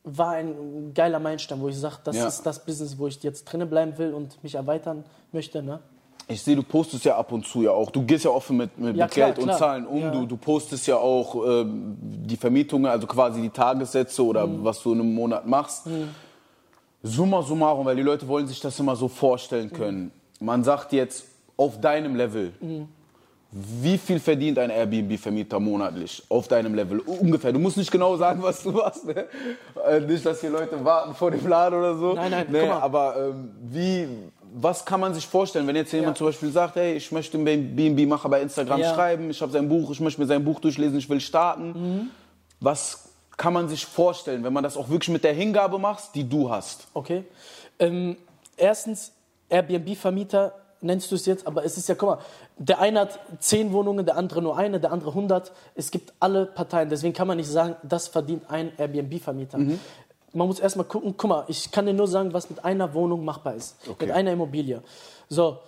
war 0.05 0.33
ein 0.33 0.93
geiler 0.95 1.19
Meilenstein, 1.19 1.61
wo 1.61 1.69
ich 1.69 1.79
sage, 1.79 1.97
das 2.05 2.17
Ja. 2.17 2.27
ist 2.29 2.43
das 2.43 2.65
Business, 2.65 2.99
wo 2.99 3.07
ich 3.07 3.23
jetzt 3.23 3.45
drinnen 3.45 3.71
bleiben 3.71 3.97
will 3.97 4.13
und 4.13 4.43
mich 4.43 4.55
erweitern 4.55 5.05
möchte. 5.33 5.63
Ne? 5.63 5.81
ich 6.27 6.41
sehe, 6.43 6.57
du 6.57 6.63
postest 6.63 7.05
ja 7.05 7.19
ab 7.19 7.33
und 7.33 7.47
zu 7.47 7.63
ja 7.63 7.71
auch. 7.73 7.91
Du 7.91 8.03
gehst 8.03 8.25
ja 8.25 8.31
offen 8.31 8.57
mit, 8.57 8.79
mit, 8.79 8.97
Ja, 8.97 9.05
mit 9.05 9.13
klar, 9.13 9.27
Geld 9.29 9.39
und 9.41 9.45
klar. 9.45 9.59
Zahlen 9.59 9.87
um. 9.87 10.01
Ja. 10.01 10.11
Du, 10.11 10.25
du 10.25 10.37
postest 10.39 10.87
ja 10.87 10.97
auch 10.97 11.35
ähm, 11.47 11.97
die 12.01 12.39
Vermietungen, 12.39 12.87
also 12.91 13.07
quasi 13.07 13.43
die 13.43 13.51
Tagessätze 13.51 14.25
oder 14.25 14.47
Mhm. 14.47 14.65
was 14.65 14.83
du 14.83 14.93
in 14.95 15.01
einem 15.01 15.15
Monat 15.15 15.47
machst. 15.47 15.87
Summa 17.03 17.43
summarum, 17.43 17.85
weil 17.85 17.97
die 17.97 18.03
Leute 18.03 18.27
wollen 18.27 18.47
sich 18.47 18.61
das 18.61 18.79
immer 18.81 18.97
so 18.97 19.09
vorstellen 19.09 19.71
können. 19.71 20.11
Man 20.41 20.65
sagt 20.65 20.93
jetzt 20.93 21.27
auf 21.59 21.79
deinem 21.81 22.17
Level, 22.17 22.55
wie 23.57 23.99
viel 23.99 24.19
verdient 24.19 24.59
ein 24.59 24.71
Airbnb-Vermieter 24.71 25.61
monatlich 25.61 26.25
auf 26.29 26.49
deinem 26.49 26.75
Level? 26.75 26.99
Ungefähr. 26.99 27.53
Du 27.53 27.61
musst 27.61 27.77
nicht 27.77 27.93
genau 27.93 28.17
sagen, 28.17 28.43
was 28.43 28.65
du 28.65 28.73
machst. 28.73 29.07
Ne? 29.07 29.27
Äh, 29.89 30.01
Nicht, 30.01 30.27
dass 30.27 30.41
die 30.41 30.49
Leute 30.49 30.85
warten 30.85 31.15
vor 31.15 31.31
dem 31.31 31.47
Laden 31.47 31.79
oder 31.79 31.97
so. 31.97 32.15
Nein, 32.15 32.33
nein, 32.33 32.47
nee. 32.51 32.67
Aber 32.69 33.15
ähm, 33.17 33.51
wie, 33.63 34.09
was 34.55 34.85
kann 34.85 34.99
man 34.99 35.15
sich 35.15 35.25
vorstellen, 35.25 35.69
wenn 35.69 35.77
jetzt 35.77 35.93
jemand 35.93 36.19
zum 36.19 36.27
Beispiel 36.27 36.51
sagt, 36.51 36.75
hey, 36.75 36.95
ich 36.95 37.13
möchte 37.13 37.39
den 37.39 37.77
BNB-Macher 37.77 38.29
bei 38.29 38.43
Instagram 38.43 38.81
Ja. 38.81 38.93
schreiben, 38.93 39.31
ich 39.31 39.41
habe 39.41 39.53
sein 39.53 39.69
Buch, 39.69 39.93
ich 39.93 40.01
möchte 40.01 40.21
mir 40.21 40.27
sein 40.27 40.45
Buch 40.45 40.59
durchlesen, 40.59 40.99
ich 40.99 41.09
will 41.09 41.21
starten. 41.21 41.69
Mhm. 41.69 42.11
Was 42.59 43.11
kann 43.37 43.53
man 43.53 43.69
sich 43.69 43.87
vorstellen, 43.87 44.43
wenn 44.43 44.53
man 44.53 44.65
das 44.65 44.77
auch 44.77 44.89
wirklich 44.89 45.11
mit 45.11 45.23
der 45.23 45.33
Hingabe 45.33 45.79
machst, 45.79 46.17
die 46.17 46.29
du 46.29 46.51
hast? 46.51 46.89
Okay. 46.93 47.23
Ähm, 47.79 48.17
erstens, 48.57 49.13
Airbnb-Vermieter 49.49 50.55
nennst 50.85 51.11
du 51.11 51.17
es 51.17 51.27
jetzt, 51.27 51.47
aber 51.47 51.65
es 51.65 51.77
ist 51.77 51.89
ja, 51.89 51.95
guck 51.95 52.09
mal, 52.11 52.19
der 52.59 52.79
eine 52.81 53.01
hat 53.01 53.19
zehn 53.41 53.73
Wohnungen, 53.73 54.05
der 54.07 54.17
andere 54.17 54.43
nur 54.43 54.57
eine, 54.57 54.79
der 54.79 54.93
andere 54.93 55.11
100. 55.11 55.53
Es 55.75 55.91
gibt 55.91 56.13
alle 56.21 56.47
Parteien, 56.47 56.89
deswegen 56.89 57.13
kann 57.15 57.27
man 57.27 57.37
nicht 57.39 57.49
sagen, 57.49 57.77
das 57.83 58.09
verdient 58.09 58.49
ein 58.49 58.73
Airbnb-Vermieter. 58.79 59.59
Mhm. 59.59 59.81
Man 60.33 60.47
muss 60.49 60.61
erstmal 60.61 60.87
gucken, 60.87 61.15
guck 61.17 61.29
mal, 61.29 61.45
ich 61.49 61.71
kann 61.71 61.87
dir 61.87 61.95
nur 61.95 62.09
sagen, 62.09 62.33
was 62.33 62.51
mit 62.51 62.65
einer 62.65 62.93
Wohnung 62.95 63.25
machbar 63.25 63.55
ist, 63.55 63.77
Okay. 63.89 64.07
mit 64.07 64.15
einer 64.15 64.33
Immobilie. 64.33 64.83
So, 65.29 65.59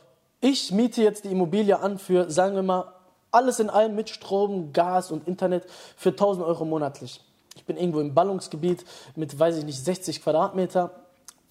ich 0.41 0.71
miete 0.73 1.03
jetzt 1.03 1.25
die 1.25 1.31
Immobilie 1.33 1.79
an 1.79 1.99
für, 1.99 2.31
sagen 2.31 2.55
wir 2.55 2.63
mal, 2.63 2.93
alles 3.31 3.61
in 3.61 3.71
allem 3.71 3.95
mit 3.95 4.09
Strom, 4.11 4.73
Gas 4.73 5.11
und 5.11 5.27
Internet 5.27 5.65
für 5.97 6.11
1000 6.11 6.45
Euro 6.47 6.65
monatlich. 6.65 7.21
Ich 7.55 7.65
bin 7.65 7.77
irgendwo 7.77 8.01
im 8.01 8.15
Ballungsgebiet 8.15 8.85
mit, 9.15 9.39
weiß 9.39 9.57
ich 9.59 9.65
nicht, 9.65 9.83
60 9.83 10.23
Quadratmeter, 10.23 10.91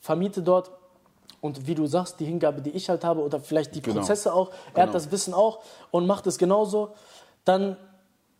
vermiete 0.01 0.41
dort 0.41 0.71
und 1.45 1.67
wie 1.67 1.75
du 1.75 1.85
sagst, 1.87 2.19
die 2.19 2.25
Hingabe, 2.25 2.61
die 2.61 2.71
ich 2.71 2.89
halt 2.89 3.03
habe 3.03 3.21
oder 3.21 3.39
vielleicht 3.39 3.75
die 3.75 3.81
Genau. 3.81 3.99
Prozesse 4.01 4.33
auch, 4.33 4.49
er 4.49 4.55
Genau. 4.73 4.87
hat 4.87 4.95
das 4.95 5.11
Wissen 5.11 5.33
auch 5.33 5.59
und 5.91 6.05
macht 6.07 6.27
es 6.27 6.37
genauso, 6.37 6.89
dann 7.45 7.77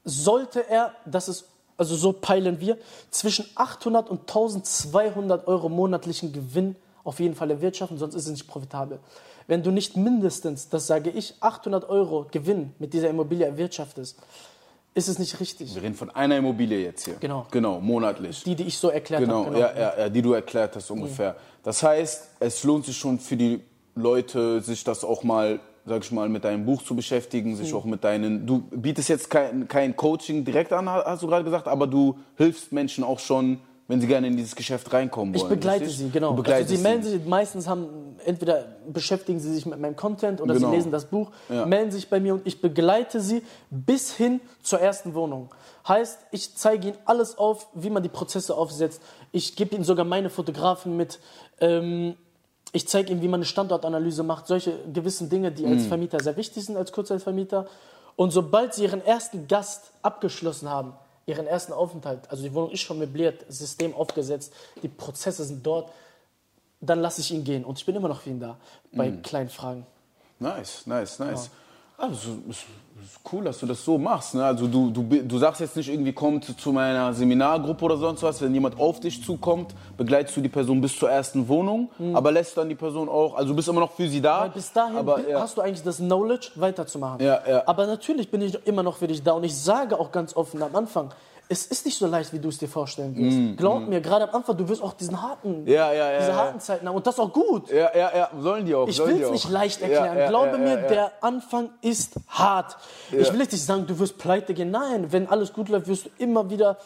sollte 0.04 0.68
er, 0.70 0.94
das 1.06 1.28
ist, 1.30 1.46
also 1.78 1.96
so 1.96 2.14
peilen 2.14 2.60
wir, 2.60 2.78
zwischen 3.10 3.46
800 3.56 4.10
und 4.10 4.22
1200 4.22 5.48
Euro 5.48 5.70
monatlichen 5.70 6.32
Gewinn 6.34 6.76
auf 7.04 7.20
jeden 7.20 7.36
Fall 7.36 7.52
erwirtschaften, 7.52 7.98
sonst 7.98 8.16
ist 8.16 8.26
es 8.26 8.32
nicht 8.32 8.48
profitabel. 8.48 9.00
Wenn 9.48 9.62
du 9.62 9.70
nicht 9.72 9.96
mindestens, 9.96 10.70
das 10.70 10.88
sage 10.88 11.12
ich, 11.12 11.36
800 11.40 11.88
Euro 11.88 12.26
Gewinn 12.32 12.74
mit 12.80 12.94
dieser 12.94 13.10
Immobilie 13.10 13.46
erwirtschaftest, 13.46 14.18
ist 14.96 15.10
es 15.10 15.20
nicht 15.20 15.40
richtig. 15.40 15.76
Wir 15.76 15.84
reden 15.84 15.94
von 15.94 16.10
einer 16.10 16.38
Immobilie 16.38 16.80
jetzt 16.82 17.06
hier. 17.06 17.16
Genau. 17.20 17.46
Genau, 17.52 17.80
monatlich. 17.82 18.44
Die, 18.44 18.56
die 18.56 18.64
ich 18.64 18.78
so 18.78 18.90
erklärt 18.90 19.22
Genau, 19.22 19.46
habe. 19.46 19.60
ja, 19.60 19.72
ja, 19.78 19.94
ja, 20.00 20.10
die 20.10 20.22
du 20.22 20.34
erklärt 20.34 20.76
hast 20.76 20.90
ungefähr. 20.90 21.36
Das 21.64 21.84
heißt, 21.84 22.30
es 22.40 22.64
lohnt 22.64 22.86
sich 22.86 22.98
schon 22.98 23.20
für 23.20 23.36
die 23.36 23.62
Leute, 23.96 24.62
sich 24.62 24.84
das 24.86 25.04
auch 25.04 25.24
mal, 25.24 25.60
sag 25.86 26.04
ich 26.04 26.12
mal, 26.12 26.30
mit 26.30 26.46
deinem 26.46 26.66
Buch 26.66 26.82
zu 26.82 26.96
beschäftigen, 26.96 27.56
sich 27.58 27.74
auch 27.74 27.84
mit 27.86 28.04
deinen. 28.06 28.48
Du 28.48 28.60
bietest 28.72 29.10
jetzt 29.10 29.30
kein, 29.30 29.68
kein 29.68 29.96
Coaching 29.98 30.46
direkt 30.46 30.72
an, 30.72 30.90
hast 30.90 31.22
du 31.24 31.28
gerade 31.28 31.44
gesagt, 31.44 31.68
aber 31.68 31.88
du 31.88 32.18
hilfst 32.38 32.72
Menschen 32.72 33.04
auch 33.04 33.20
schon, 33.20 33.60
wenn 33.88 34.02
sie 34.02 34.08
gerne 34.08 34.28
in 34.28 34.36
dieses 34.36 34.56
Geschäft 34.56 34.92
reinkommen 34.92 35.34
wollen. 35.36 35.44
Ich 35.44 35.50
begleite 35.50 35.82
richtig? 35.86 35.98
sie, 36.00 36.10
genau. 36.10 36.32
Du 36.32 36.38
begleitest 36.38 36.72
also 36.72 36.76
sie 36.78 36.82
melden 36.82 37.04
sich, 37.04 37.26
meistens 37.26 37.68
haben, 37.68 38.16
entweder 38.26 38.66
beschäftigen 38.92 39.40
sie 39.40 39.54
sich 39.54 39.66
mit 39.68 39.80
meinem 39.80 39.96
Content 39.96 40.42
oder 40.42 40.56
Genau. 40.56 40.70
sie 40.70 40.76
lesen 40.76 40.92
das 40.92 41.06
Buch, 41.06 41.32
Ja. 41.50 41.66
melden 41.68 41.92
sich 41.92 42.10
bei 42.10 42.20
mir 42.20 42.34
und 42.34 42.48
ich 42.48 42.62
begleite 42.62 43.22
sie 43.22 43.44
bis 43.70 44.12
hin 44.14 44.42
zur 44.64 44.80
ersten 44.80 45.14
Wohnung. 45.14 45.54
Heißt, 45.88 46.18
ich 46.32 46.56
zeige 46.56 46.88
ihnen 46.90 46.98
alles 47.06 47.38
auf, 47.38 47.68
wie 47.76 47.92
man 47.92 48.02
die 48.02 48.10
Prozesse 48.10 48.56
aufsetzt. 48.56 49.02
Ich 49.32 49.56
gebe 49.56 49.76
ihnen 49.76 49.84
sogar 49.84 50.04
meine 50.06 50.32
Fotografen 50.32 50.98
mit. 50.98 51.20
Ähm, 51.62 52.16
ich 52.72 52.88
zeige 52.88 53.12
ihnen, 53.12 53.22
wie 53.22 53.28
man 53.28 53.38
eine 53.40 53.46
Standortanalyse 53.46 54.24
macht. 54.24 54.48
Solche 54.48 54.80
gewissen 54.92 55.30
Dinge, 55.30 55.52
die 55.52 55.64
Mhm. 55.66 55.74
als 55.74 55.86
Vermieter 55.86 56.20
sehr 56.22 56.36
wichtig 56.38 56.66
sind, 56.66 56.76
als 56.76 56.92
Kurzzeitvermieter. 56.92 57.68
Und 58.16 58.32
sobald 58.32 58.74
sie 58.74 58.84
ihren 58.86 59.06
ersten 59.06 59.48
Gast 59.48 59.92
abgeschlossen 60.02 60.70
haben, 60.70 60.94
ihren 61.26 61.48
ersten 61.48 61.74
Aufenthalt, 61.74 62.30
also 62.30 62.44
die 62.44 62.54
Wohnung 62.54 62.72
ist 62.72 62.82
schon 62.82 63.00
möbliert, 63.00 63.46
System 63.50 63.94
aufgesetzt, 63.96 64.54
die 64.84 64.88
Prozesse 64.88 65.44
sind 65.44 65.66
dort, 65.66 65.92
dann 66.82 67.00
lasse 67.00 67.22
ich 67.22 67.32
ihn 67.32 67.44
gehen. 67.44 67.66
Und 67.66 67.80
ich 67.80 67.86
bin 67.86 67.96
immer 67.96 68.08
noch 68.08 68.22
für 68.22 68.30
ihn 68.30 68.40
da, 68.40 68.58
bei 68.92 69.10
Mhm. 69.10 69.22
kleinen 69.24 69.50
Fragen. 69.50 69.86
Nice, 70.40 70.86
nice, 70.86 71.18
nice. 71.20 71.50
Also, 71.98 72.40
es 72.50 72.58
ist 73.04 73.20
cool, 73.32 73.44
dass 73.44 73.60
du 73.60 73.66
das 73.66 73.84
so 73.84 73.98
machst. 73.98 74.36
Ne? 74.36 74.44
Also 74.44 74.68
du, 74.68 74.90
du, 74.90 75.04
du 75.04 75.38
sagst 75.38 75.62
jetzt 75.62 75.76
nicht 75.76 75.90
irgendwie, 75.90 76.14
kommt 76.14 76.60
zu 76.60 76.72
meiner 76.72 77.14
Seminargruppe 77.14 77.86
oder 77.86 77.98
sonst 77.98 78.24
was. 78.24 78.42
Wenn 78.42 78.54
jemand 78.54 78.80
auf 78.80 79.00
dich 79.00 79.24
zukommt, 79.24 79.76
begleitest 79.98 80.38
du 80.38 80.42
die 80.42 80.50
Person 80.50 80.82
bis 80.82 80.98
zur 80.98 81.10
ersten 81.10 81.48
Wohnung, 81.48 81.90
aber 82.14 82.32
lässt 82.32 82.58
dann 82.58 82.70
die 82.70 82.76
Person 82.76 83.10
auch, 83.10 83.36
also 83.36 83.50
du 83.50 83.56
bist 83.56 83.68
immer 83.68 83.82
noch 83.82 83.92
für 83.92 84.08
sie 84.08 84.22
da. 84.22 84.38
Mhm. 84.38 84.42
Weil 84.42 84.50
bis 84.50 84.74
dahin 84.74 84.98
aber, 84.98 85.28
ja. 85.28 85.42
hast 85.42 85.58
du 85.58 85.62
eigentlich 85.62 85.84
das 85.84 85.98
Knowledge, 85.98 86.52
weiterzumachen. 86.56 87.26
Ja, 87.26 87.42
ja. 87.48 87.64
Aber 87.66 87.86
natürlich 87.86 88.32
bin 88.32 88.42
ich 88.42 88.58
immer 88.66 88.84
noch 88.84 88.98
für 88.98 89.08
dich 89.08 89.22
da. 89.24 89.34
Und 89.34 89.44
ich 89.44 89.56
sage 89.56 90.00
auch 90.00 90.12
ganz 90.12 90.36
offen 90.36 90.64
am 90.64 90.76
Anfang, 90.76 91.12
es 91.48 91.66
ist 91.68 91.86
nicht 91.86 91.98
so 91.98 92.08
leicht, 92.08 92.34
wie 92.34 92.40
du 92.40 92.50
es 92.50 92.58
dir 92.58 92.68
vorstellen 92.68 93.16
wirst. 93.16 93.58
Glaub 93.58 93.88
mir, 93.88 94.02
gerade 94.02 94.28
am 94.30 94.36
Anfang, 94.36 94.58
du 94.58 94.68
wirst 94.68 94.82
auch 94.82 94.94
diesen 94.94 95.22
harten, 95.22 95.64
Mm, 95.64 95.68
Ja, 95.68 95.94
ja, 95.94 96.12
ja, 96.12 96.20
diese 96.20 96.36
harten 96.36 96.60
Zeiten 96.60 96.88
haben. 96.88 96.96
Und 96.96 97.06
das 97.06 97.16
ist 97.16 97.20
auch 97.20 97.32
gut. 97.34 97.70
Ja, 97.70 97.92
ja, 97.96 98.16
ja, 98.16 98.30
sollen 98.40 98.66
die 98.66 98.74
auch. 98.76 98.88
Ich 98.88 99.00
will 99.00 99.22
es 99.22 99.32
nicht 99.32 99.50
leicht 99.50 99.82
erklären. 99.82 100.28
Glaube 100.30 100.58
mir, 100.58 100.78
der 100.78 101.12
Anfang 101.22 101.70
ist 101.82 102.16
hart. 102.28 102.78
Ich 103.12 103.32
will 103.32 103.40
jetzt 103.42 103.52
nicht 103.52 103.64
sagen, 103.66 103.86
du 103.88 103.98
wirst 104.00 104.18
pleite 104.18 104.54
gehen. 104.54 104.72
Nein, 104.72 105.12
wenn 105.12 105.28
alles 105.28 105.54
gut 105.54 105.70
läuft, 105.70 105.88
wirst 105.88 106.06
du 106.06 106.10
immer 106.18 106.50
wieder 106.50 106.78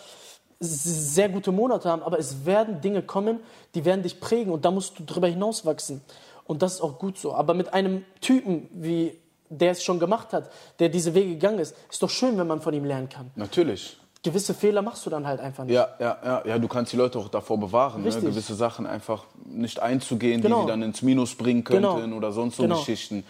sehr 0.60 1.30
gute 1.30 1.52
Monate 1.52 1.90
haben. 1.90 2.04
Aber 2.04 2.20
es 2.20 2.46
werden 2.46 2.82
Dinge 2.82 3.02
kommen, 3.02 3.40
die 3.76 3.86
werden 3.86 4.04
dich 4.04 4.20
prägen. 4.20 4.52
Und 4.52 4.66
da 4.66 4.72
musst 4.72 5.00
du 5.00 5.04
drüber 5.06 5.28
hinaus 5.28 5.66
wachsen. 5.66 6.02
Und 6.46 6.62
das 6.62 6.74
ist 6.76 6.82
auch 6.82 6.98
gut 7.00 7.18
so. 7.18 7.34
Aber 7.34 7.54
mit 7.54 7.74
einem 7.74 8.04
Typen, 8.22 8.68
wie 8.74 9.18
der 9.50 9.72
es 9.72 9.84
schon 9.84 10.00
gemacht 10.00 10.34
hat, 10.34 10.52
der 10.80 10.90
diese 10.90 11.14
Wege 11.14 11.30
gegangen 11.32 11.60
ist, 11.60 11.76
ist 11.90 12.04
doch 12.04 12.10
schön, 12.10 12.38
wenn 12.38 12.48
man 12.48 12.62
von 12.62 12.74
ihm 12.74 12.86
lernen 12.86 13.10
kann. 13.10 13.32
Natürlich. 13.36 13.98
Gewisse 14.22 14.54
Fehler 14.54 14.82
machst 14.82 15.06
du 15.06 15.10
dann 15.10 15.26
halt 15.26 15.40
einfach 15.40 15.64
nicht. 15.64 15.74
Ja, 15.74 15.88
ja, 16.00 16.18
ja, 16.24 16.44
ja, 16.46 16.60
du 16.60 16.68
kannst 16.68 16.92
die 16.92 16.98
Leute 16.98 17.18
auch 17.20 17.30
davor 17.30 17.58
bewahren, 17.58 18.04
ne? 18.04 18.10
Gewisse 18.10 18.54
Sachen 18.54 18.86
einfach 18.86 19.24
nicht 19.46 19.80
einzugehen, 19.80 20.42
Genau. 20.42 20.58
die 20.58 20.62
sie 20.64 20.68
dann 20.68 20.82
ins 20.84 21.02
Minus 21.02 21.36
bringen 21.36 21.64
könnten 21.64 22.02
Genau. 22.02 22.18
oder 22.18 22.34
sonst 22.34 22.58
so 22.58 22.64
Genau. 22.64 22.78
Geschichten. 22.80 23.24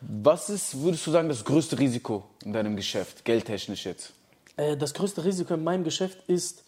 Was 0.00 0.48
ist, 0.48 0.80
würdest 0.82 1.06
du 1.06 1.10
sagen, 1.10 1.28
das 1.28 1.44
größte 1.44 1.78
Risiko 1.78 2.24
in 2.42 2.54
deinem 2.54 2.74
Geschäft, 2.74 3.24
geldtechnisch 3.26 3.84
jetzt? 3.84 4.12
Äh, 4.56 4.78
das 4.78 4.94
größte 4.94 5.22
Risiko 5.24 5.52
in 5.54 5.62
meinem 5.62 5.84
Geschäft 5.84 6.18
ist, 6.26 6.64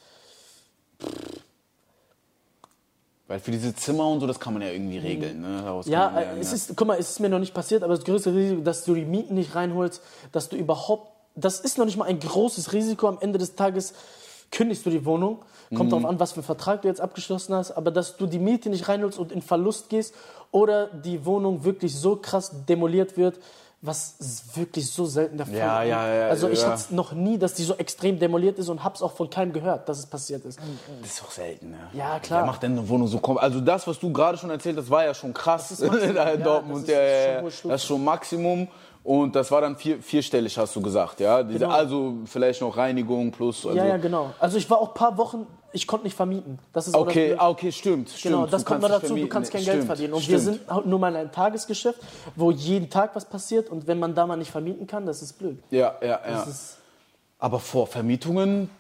Weil 3.29 3.41
für 3.41 3.51
diese 3.53 3.75
Zimmer 3.75 4.07
und 4.09 4.21
so, 4.21 4.27
das 4.27 4.39
kann 4.39 4.53
man 4.53 4.61
ja 4.63 4.69
irgendwie 4.69 4.99
regeln. 4.99 5.41
Ne? 5.41 5.63
Daraus 5.65 5.87
Ja, 5.87 6.11
man 6.11 6.23
äh, 6.23 6.41
es 6.41 6.49
ja. 6.51 6.55
ist, 6.57 6.77
guck 6.77 6.87
mal, 6.87 6.99
es 6.99 7.11
ist 7.13 7.21
mir 7.21 7.31
noch 7.31 7.39
nicht 7.39 7.55
passiert, 7.55 7.83
aber 7.83 7.95
das 7.97 8.05
größte 8.05 8.35
Risiko, 8.35 8.61
dass 8.61 8.85
du 8.85 8.95
die 8.95 9.07
Mieten 9.07 9.35
nicht 9.37 9.55
reinholst, 9.55 10.03
dass 10.33 10.51
du 10.51 10.57
überhaupt, 10.57 11.11
das 11.35 11.61
ist 11.61 11.79
noch 11.79 11.85
nicht 11.87 11.97
mal 11.97 12.05
ein 12.05 12.19
großes 12.21 12.73
Risiko. 12.73 13.09
Am 13.09 13.19
Ende 13.21 13.39
des 13.39 13.55
Tages 13.55 13.95
kündigst 14.51 14.85
du 14.85 14.91
die 14.91 15.05
Wohnung, 15.05 15.39
kommt 15.75 15.87
Mhm. 15.87 15.91
darauf 15.91 16.05
an, 16.07 16.21
was 16.21 16.33
für 16.33 16.37
einen 16.39 16.45
Vertrag 16.45 16.83
du 16.83 16.89
jetzt 16.89 17.01
abgeschlossen 17.01 17.55
hast, 17.55 17.71
aber 17.73 17.91
dass 17.91 18.17
du 18.19 18.27
die 18.27 18.39
Miete 18.39 18.69
nicht 18.69 18.89
reinholst 18.89 19.19
und 19.19 19.33
in 19.33 19.41
Verlust 19.43 19.89
gehst 19.89 20.15
oder 20.51 20.89
die 20.89 21.25
Wohnung 21.25 21.65
wirklich 21.65 21.99
so 21.99 22.17
krass 22.17 22.51
demoliert 22.69 23.17
wird, 23.17 23.39
was 23.85 24.15
ist 24.21 24.57
wirklich 24.57 24.89
so 24.93 25.07
selten 25.07 25.39
der 25.39 25.47
Fall 25.47 25.57
Ja, 25.57 25.83
ja, 25.83 26.15
ja, 26.15 26.29
Also 26.29 26.49
ich 26.49 26.63
hatte 26.65 26.75
es 26.77 26.91
noch 26.93 27.13
nie, 27.13 27.37
dass 27.39 27.55
die 27.55 27.65
so 27.65 27.75
extrem 27.75 28.17
demoliert 28.21 28.57
ist 28.59 28.69
und 28.69 28.85
hab's 28.85 29.03
auch 29.03 29.13
von 29.13 29.29
keinem 29.29 29.53
gehört, 29.53 29.89
dass 29.89 29.99
es 29.99 30.07
passiert 30.07 30.45
ist. 30.45 30.61
Das 31.01 31.11
ist 31.11 31.21
doch 31.21 31.31
selten. 31.33 31.71
Ne? 31.71 31.79
Ja, 31.95 32.21
klar. 32.21 32.41
Wer 32.43 32.47
macht 32.47 32.63
denn 32.63 32.73
eine 32.79 32.89
Wohnung 32.89 33.09
so 33.09 33.19
kom 33.19 33.39
Also 33.39 33.61
das, 33.61 33.87
was 33.89 33.99
du 33.99 34.13
gerade 34.13 34.39
schon 34.39 34.51
erzählt 34.51 34.77
hast, 34.77 34.89
war 34.91 35.05
ja 35.05 35.15
schon 35.15 35.33
krass 35.35 35.71
Das 35.71 35.81
ist 35.81 35.89
Maximum. 35.91 36.15
da 36.15 36.25
in 36.31 36.39
Ja, 36.41 36.45
Dortmund. 36.47 36.87
das 36.89 37.53
ist 37.53 37.59
schon. 37.61 37.71
Das 37.71 37.81
ist 37.83 37.87
schon 37.89 38.05
Maximum. 38.05 38.69
Und 39.05 39.35
das 39.35 39.51
war 39.51 39.61
dann 39.61 39.77
vier, 39.77 40.01
vierstellig, 40.01 40.57
hast 40.59 40.77
du 40.77 40.81
gesagt, 40.81 41.19
ja? 41.19 41.43
Diese, 41.43 41.59
Genau. 41.61 41.73
Also 41.73 42.15
vielleicht 42.25 42.61
noch 42.61 42.77
Reinigung 42.77 43.33
plus. 43.33 43.67
Also, 43.67 43.77
ja, 43.77 43.85
ja, 43.85 43.97
genau. 43.97 44.33
Also 44.39 44.59
ich 44.59 44.71
war 44.71 44.79
auch 44.79 44.89
ein 44.91 44.95
paar 44.95 45.19
Wochen, 45.19 45.45
ich 45.73 45.89
konnte 45.89 46.05
nicht 46.07 46.15
vermieten. 46.15 46.61
Das 46.73 46.87
ist 46.87 46.95
Okay, 46.95 47.35
ah, 47.37 47.49
okay, 47.49 47.73
stimmt. 47.73 48.11
stimmt. 48.11 48.23
Genau, 48.35 48.47
das 48.47 48.63
Du 48.63 48.69
kommt 48.69 48.83
noch 48.83 48.89
dazu, 48.89 49.01
du 49.01 49.07
vermieten. 49.09 49.29
kannst 49.29 49.51
kein 49.51 49.63
Stimmt, 49.63 49.75
Geld 49.79 49.87
verdienen. 49.87 50.13
Und 50.15 50.29
wir 50.29 50.39
stimmt. 50.39 50.59
sind 50.59 50.71
halt 50.71 50.87
nur 50.87 50.99
mal 51.01 51.09
in 51.09 51.17
einem 51.17 51.33
Tagesgeschäft, 51.33 51.99
wo 52.37 52.53
jeden 52.53 52.91
Tag 52.91 53.17
was 53.17 53.25
passiert 53.25 53.71
und 53.71 53.89
wenn 53.89 53.99
man 53.99 54.15
da 54.15 54.25
mal 54.25 54.37
nicht 54.37 54.53
vermieten 54.53 54.87
kann, 54.87 55.05
das 55.05 55.21
ist 55.21 55.33
blöd. 55.39 55.59
Ja, 55.71 55.95
ja, 56.01 56.21
ja. 56.25 56.47
Aber 57.41 57.59
vor 57.59 57.89
Vermietungen 57.89 58.71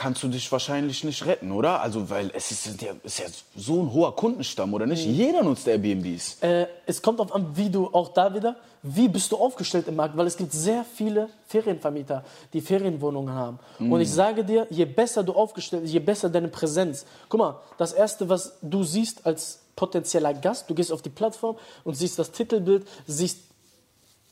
kannst 0.00 0.22
du 0.22 0.28
dich 0.28 0.50
wahrscheinlich 0.50 1.04
nicht 1.04 1.26
retten, 1.26 1.52
oder? 1.52 1.82
Also, 1.82 2.08
weil 2.08 2.30
es 2.34 2.50
ist, 2.50 2.80
ja, 2.80 2.92
ist 3.02 3.18
ja 3.18 3.26
so 3.54 3.82
ein 3.82 3.92
hoher 3.92 4.16
Kundenstamm, 4.16 4.72
oder 4.72 4.86
nicht? 4.86 5.04
Jeder 5.04 5.42
nutzt 5.42 5.68
Airbnbs. 5.68 6.38
äh, 6.40 6.66
es 6.86 7.02
kommt 7.02 7.18
darauf 7.18 7.34
an, 7.34 7.54
wie 7.54 7.68
du 7.68 7.86
auch 7.92 8.08
da 8.14 8.34
wieder, 8.34 8.56
wie 8.82 9.08
bist 9.08 9.30
du 9.30 9.36
aufgestellt 9.36 9.88
im 9.88 9.96
Markt, 9.96 10.16
weil 10.16 10.26
es 10.26 10.38
gibt 10.38 10.52
sehr 10.52 10.86
viele 10.94 11.28
Ferienvermieter, 11.48 12.24
die 12.54 12.62
Ferienwohnungen 12.62 13.34
haben. 13.34 13.58
Und 13.78 14.00
ich 14.00 14.10
sage 14.10 14.42
dir, 14.42 14.66
je 14.70 14.86
besser 14.86 15.22
du 15.22 15.34
aufgestellt 15.34 15.82
bist, 15.82 15.92
je 15.92 16.00
besser 16.00 16.30
deine 16.30 16.48
Präsenz. 16.48 17.04
Guck 17.28 17.38
mal, 17.38 17.60
das 17.76 17.92
Erste, 17.92 18.26
was 18.30 18.56
du 18.62 18.82
siehst 18.82 19.26
als 19.26 19.60
potenzieller 19.76 20.32
Gast, 20.32 20.70
du 20.70 20.74
gehst 20.74 20.92
auf 20.92 21.02
die 21.02 21.10
Plattform 21.10 21.56
und 21.84 21.94
siehst 21.94 22.18
das 22.18 22.32
Titelbild, 22.32 22.86
siehst 23.06 23.40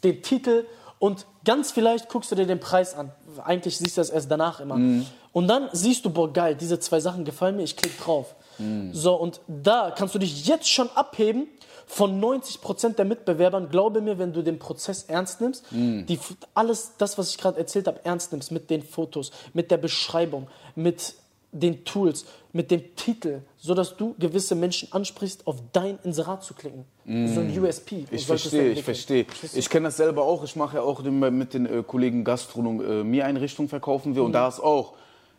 den 0.02 0.22
Titel 0.22 0.64
und 0.98 1.26
ganz 1.44 1.70
vielleicht 1.70 2.08
guckst 2.08 2.30
du 2.32 2.36
dir 2.36 2.46
den 2.46 2.58
Preis 2.60 2.94
an. 2.94 3.12
Eigentlich 3.44 3.76
siehst 3.76 3.98
du 3.98 4.00
das 4.00 4.10
erst 4.10 4.30
danach 4.30 4.60
immer. 4.60 4.76
Mhm. 4.76 5.06
Und 5.32 5.48
dann 5.48 5.68
siehst 5.72 6.04
du, 6.04 6.10
boah, 6.10 6.32
geil, 6.32 6.54
diese 6.54 6.80
zwei 6.80 7.00
Sachen 7.00 7.24
gefallen 7.24 7.56
mir, 7.56 7.62
ich 7.62 7.76
klick 7.76 7.98
drauf. 8.00 8.34
Mhm. 8.58 8.92
So, 8.92 9.14
und 9.14 9.40
da 9.46 9.92
kannst 9.96 10.14
du 10.14 10.18
dich 10.18 10.46
jetzt 10.46 10.68
schon 10.68 10.88
abheben 10.94 11.46
von 11.86 12.20
90% 12.20 12.96
der 12.96 13.04
Mitbewerbern. 13.04 13.70
Glaube 13.70 14.00
mir, 14.00 14.18
wenn 14.18 14.32
du 14.32 14.42
den 14.42 14.58
Prozess 14.58 15.04
ernst 15.04 15.40
nimmst, 15.40 15.70
Mhm. 15.72 16.06
die, 16.06 16.18
alles 16.54 16.92
das, 16.98 17.18
was 17.18 17.30
ich 17.30 17.38
gerade 17.38 17.58
erzählt 17.58 17.86
habe, 17.86 18.04
ernst 18.04 18.32
nimmst, 18.32 18.52
mit 18.52 18.68
den 18.70 18.82
Fotos, 18.82 19.30
mit 19.54 19.70
der 19.70 19.78
Beschreibung, 19.78 20.48
mit 20.74 21.14
den 21.50 21.84
Tools, 21.84 22.26
mit 22.52 22.70
dem 22.70 22.94
Titel, 22.94 23.40
sodass 23.56 23.96
du 23.96 24.14
gewisse 24.18 24.54
Menschen 24.54 24.92
ansprichst, 24.92 25.46
auf 25.46 25.56
dein 25.72 25.98
Inserat 26.04 26.44
zu 26.44 26.52
klicken. 26.52 26.84
So 27.06 27.40
ein 27.40 27.58
USP. 27.58 27.96
Mhm. 27.96 28.06
Ich 28.10 28.26
verstehe, 28.26 28.72
ich 28.72 28.82
verstehe. 28.82 29.24
Ich 29.54 29.70
kenne 29.70 29.88
das 29.88 29.96
selber 29.96 30.24
auch. 30.24 30.44
Ich 30.44 30.56
mache 30.56 30.76
ja 30.76 30.82
auch 30.82 31.00
mit 31.02 31.54
den 31.54 31.64
äh, 31.64 31.82
Kollegen 31.86 32.22
Gastronom 32.22 32.80
äh, 32.84 33.04
mir 33.04 33.48
verkaufen 33.68 34.14
wir 34.14 34.24
und 34.24 34.32
da 34.32 34.48
ist 34.48 34.60
auch 34.60 34.92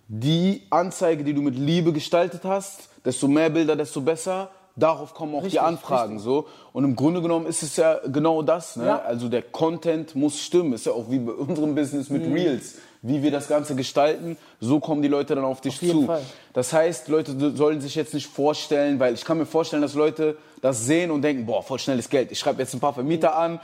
die 0.09 0.63
Anzeige, 0.71 1.23
die 1.23 1.33
du 1.33 1.41
mit 1.41 1.55
Liebe 1.55 1.93
gestaltet 1.93 2.41
hast, 2.43 2.89
desto 3.05 3.27
mehr 3.27 3.49
Bilder, 3.51 3.75
desto 3.75 4.01
besser. 4.01 4.49
Darauf 4.75 5.13
kommen 5.13 5.35
auch 5.35 5.39
die 5.39 5.45
Richtig, 5.45 5.61
Anfragen 5.61 6.19
so. 6.19 6.47
Und 6.73 6.83
im 6.85 6.95
Grunde 6.95 7.21
genommen 7.21 7.45
ist 7.45 7.63
es 7.63 7.75
ja 7.75 7.99
genau 8.07 8.41
das. 8.41 8.75
Ne? 8.75 8.85
Ja. 8.85 9.01
Also 9.01 9.27
der 9.29 9.41
Content 9.43 10.15
muss 10.15 10.39
stimmen. 10.39 10.73
Ist 10.73 10.85
ja 10.85 10.93
auch 10.93 11.09
wie 11.11 11.19
bei 11.19 11.33
unserem 11.33 11.75
Business 11.75 12.09
mit 12.09 12.23
Reels. 12.25 12.75
Wie 13.01 13.21
wir 13.21 13.29
das 13.31 13.47
Ganze 13.47 13.75
gestalten, 13.75 14.35
so 14.59 14.79
kommen 14.79 15.01
die 15.01 15.07
Leute 15.07 15.35
dann 15.35 15.45
auf 15.45 15.61
dich 15.61 15.75
Auf 15.75 15.81
jeden 15.81 16.01
zu. 16.01 16.05
Fall. 16.07 16.21
Das 16.53 16.73
heißt, 16.73 17.07
Leute 17.07 17.55
sollen 17.55 17.79
sich 17.81 17.95
jetzt 17.95 18.13
nicht 18.13 18.27
vorstellen, 18.27 18.99
weil 18.99 19.13
ich 19.13 19.23
kann 19.25 19.37
mir 19.37 19.45
vorstellen, 19.45 19.81
dass 19.81 19.93
Leute 19.93 20.37
das 20.61 20.85
sehen 20.85 21.11
und 21.11 21.21
denken, 21.21 21.45
boah, 21.45 21.61
voll 21.61 21.79
schnelles 21.79 22.09
Geld. 22.09 22.31
Ich 22.31 22.39
schreibe 22.39 22.61
jetzt 22.61 22.73
ein 22.73 22.79
paar 22.79 22.93
Vermieter 22.93 23.37
an. 23.37 23.59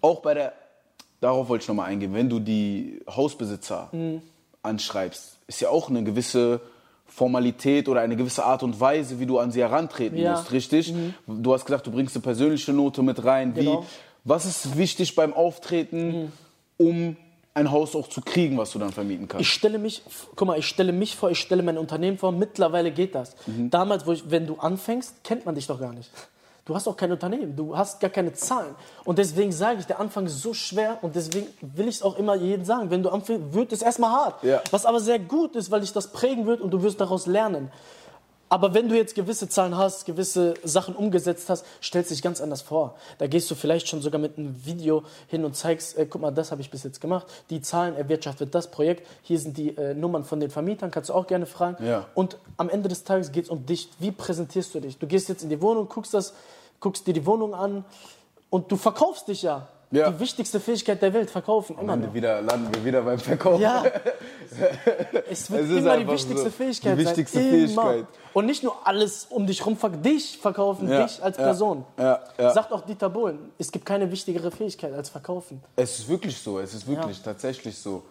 Auch 0.00 0.20
bei 0.20 0.34
der, 0.34 0.52
darauf 1.20 1.48
wollte 1.48 1.62
ich 1.62 1.68
nochmal 1.68 1.86
eingehen, 1.86 2.14
wenn 2.14 2.28
du 2.28 2.38
die 2.40 3.00
Hausbesitzer 3.08 3.88
Mhm. 3.92 4.22
Anschreibst, 4.68 5.36
ist 5.48 5.60
ja 5.60 5.70
auch 5.70 5.88
eine 5.90 6.04
gewisse 6.04 6.60
Formalität 7.06 7.88
oder 7.88 8.00
eine 8.00 8.16
gewisse 8.16 8.44
Art 8.44 8.62
und 8.62 8.78
Weise, 8.80 9.18
wie 9.18 9.26
du 9.26 9.38
an 9.38 9.50
sie 9.50 9.60
herantreten 9.60 10.18
Ja. 10.18 10.32
Mhm. 10.32 10.36
musst, 10.38 10.52
richtig? 10.52 10.94
Du 11.26 11.52
hast 11.54 11.64
gesagt, 11.64 11.86
du 11.86 11.90
bringst 11.90 12.14
eine 12.14 12.22
persönliche 12.22 12.72
Note 12.72 13.02
mit 13.02 13.24
rein. 13.24 13.54
Wie, 13.56 13.60
Genau. 13.60 13.80
Mhm. 13.80 13.86
was 14.24 14.44
ist 14.46 14.76
wichtig 14.76 15.14
beim 15.14 15.32
Auftreten, 15.34 16.30
um 16.76 17.16
ein 17.54 17.70
Haus 17.72 17.96
auch 17.96 18.08
zu 18.08 18.20
kriegen, 18.20 18.56
was 18.56 18.70
du 18.70 18.78
dann 18.78 18.92
vermieten 18.92 19.26
kannst? 19.26 19.40
Ich 19.40 19.52
stelle 19.52 19.78
mich, 19.78 20.02
guck 20.36 20.46
mal, 20.46 20.58
ich 20.58 20.66
stelle 20.66 20.92
mich 20.92 21.16
vor, 21.16 21.30
ich 21.30 21.40
stelle 21.40 21.62
mein 21.64 21.76
Unternehmen 21.78 22.18
vor. 22.18 22.30
Mittlerweile 22.30 22.92
geht 22.92 23.14
das. 23.16 23.34
Mhm. 23.46 23.70
Damals, 23.70 24.06
ich, 24.06 24.30
wenn 24.30 24.46
du 24.46 24.56
anfängst, 24.58 25.24
kennt 25.24 25.44
man 25.46 25.54
dich 25.56 25.66
doch 25.66 25.80
gar 25.80 25.92
nicht. 25.92 26.10
Du 26.68 26.74
hast 26.74 26.86
auch 26.86 26.98
kein 26.98 27.10
Unternehmen, 27.10 27.56
du 27.56 27.74
hast 27.74 27.98
gar 27.98 28.10
keine 28.10 28.34
Zahlen. 28.34 28.74
Und 29.06 29.16
deswegen 29.16 29.52
sage 29.52 29.80
ich, 29.80 29.86
der 29.86 29.98
Anfang 29.98 30.26
ist 30.26 30.42
so 30.42 30.52
schwer 30.52 30.98
und 31.00 31.16
deswegen 31.16 31.46
will 31.62 31.88
ich 31.88 31.96
es 31.96 32.02
auch 32.02 32.18
immer 32.18 32.34
jedem 32.34 32.66
sagen. 32.66 32.90
Wenn 32.90 33.02
du 33.02 33.08
anfängst, 33.08 33.54
wird 33.54 33.72
es 33.72 33.80
erstmal 33.80 34.10
hart. 34.10 34.44
Ja. 34.44 34.60
Was 34.70 34.84
aber 34.84 35.00
sehr 35.00 35.18
gut 35.18 35.56
ist, 35.56 35.70
weil 35.70 35.80
dich 35.80 35.94
das 35.94 36.08
prägen 36.08 36.44
wird 36.44 36.60
und 36.60 36.70
du 36.70 36.82
wirst 36.82 37.00
daraus 37.00 37.26
lernen. 37.26 37.70
Aber 38.50 38.74
wenn 38.74 38.88
du 38.88 38.96
jetzt 38.96 39.14
gewisse 39.14 39.48
Zahlen 39.48 39.78
hast, 39.78 40.04
gewisse 40.04 40.54
Sachen 40.62 40.94
umgesetzt 40.94 41.48
hast, 41.48 41.64
stellst 41.82 42.10
dich 42.10 42.20
ganz 42.20 42.40
anders 42.42 42.60
vor. 42.60 42.96
Da 43.16 43.26
gehst 43.26 43.50
du 43.50 43.54
vielleicht 43.54 43.88
schon 43.88 44.02
sogar 44.02 44.20
mit 44.20 44.36
einem 44.36 44.54
Video 44.66 45.04
hin 45.26 45.46
und 45.46 45.56
zeigst, 45.56 45.96
äh, 45.96 46.04
guck 46.04 46.20
mal, 46.20 46.30
das 46.30 46.50
habe 46.50 46.60
ich 46.60 46.70
bis 46.70 46.82
jetzt 46.82 47.00
gemacht. 47.00 47.26
Die 47.48 47.62
Zahlen 47.62 47.96
erwirtschaftet 47.96 48.54
das 48.54 48.70
Projekt. 48.70 49.06
Hier 49.22 49.38
sind 49.38 49.56
die 49.56 49.76
äh, 49.76 49.94
Nummern 49.94 50.24
von 50.24 50.38
den 50.38 50.50
Vermietern, 50.50 50.90
kannst 50.90 51.08
du 51.08 51.14
auch 51.14 51.26
gerne 51.26 51.46
fragen. 51.46 51.82
Ja. 51.82 52.06
Und 52.14 52.36
am 52.58 52.68
Ende 52.68 52.90
des 52.90 53.04
Tages 53.04 53.32
geht 53.32 53.44
es 53.44 53.50
um 53.50 53.64
dich. 53.64 53.88
Wie 53.98 54.10
präsentierst 54.10 54.74
du 54.74 54.80
dich? 54.80 54.98
Du 54.98 55.06
gehst 55.06 55.30
jetzt 55.30 55.42
in 55.42 55.48
die 55.48 55.62
Wohnung, 55.62 55.88
guckst, 55.88 56.12
das, 56.12 56.34
guckst 56.80 57.06
dir 57.06 57.12
die 57.14 57.24
Wohnung 57.26 57.54
an 57.54 57.84
und 58.50 58.70
du 58.70 58.76
verkaufst 58.76 59.28
dich 59.28 59.42
ja. 59.42 59.68
Ja. 59.90 60.10
Die 60.10 60.20
wichtigste 60.20 60.60
Fähigkeit 60.60 61.00
der 61.00 61.14
Welt, 61.14 61.30
verkaufen. 61.30 61.78
Immer 61.80 61.94
Am. 61.94 62.02
Ende 62.02 62.12
wieder, 62.12 62.42
landen 62.42 62.68
wir 62.74 62.84
wieder 62.84 63.00
beim 63.00 63.18
Verkauf. 63.18 63.58
Ja. 63.58 63.82
Es 65.30 65.50
wird 65.50 65.62
Es 65.64 65.70
immer 65.70 65.96
die 65.96 66.06
wichtigste 66.08 66.44
so. 66.44 66.50
Fähigkeit 66.50 66.98
Die 66.98 67.04
wichtigste 67.04 67.38
sein. 67.38 67.50
Fähigkeit. 67.50 67.96
Immer. 67.98 68.06
Und 68.34 68.46
nicht 68.46 68.62
nur 68.62 68.74
alles 68.86 69.26
um 69.30 69.46
dich 69.46 69.64
rum, 69.64 69.76
ver- 69.76 69.88
dich 69.90 70.38
verkaufen, 70.38 70.88
Ja, 70.88 71.04
dich 71.06 71.22
als 71.22 71.36
Person. 71.36 71.84
ja, 71.98 72.20
ja. 72.38 72.50
Sagt 72.52 72.72
auch 72.72 72.82
Dieter 72.82 73.08
Bohlen, 73.10 73.50
es 73.58 73.70
gibt 73.72 73.84
keine 73.86 74.10
wichtigere 74.10 74.50
Fähigkeit 74.50 74.92
als 74.92 75.08
verkaufen. 75.08 75.62
Es 75.76 75.98
ist 76.00 76.08
wirklich 76.08 76.36
so, 76.38 76.58
es 76.58 76.74
ist 76.74 76.86
wirklich 76.86 77.20
tatsächlich 77.22 77.76
so. 77.78 78.02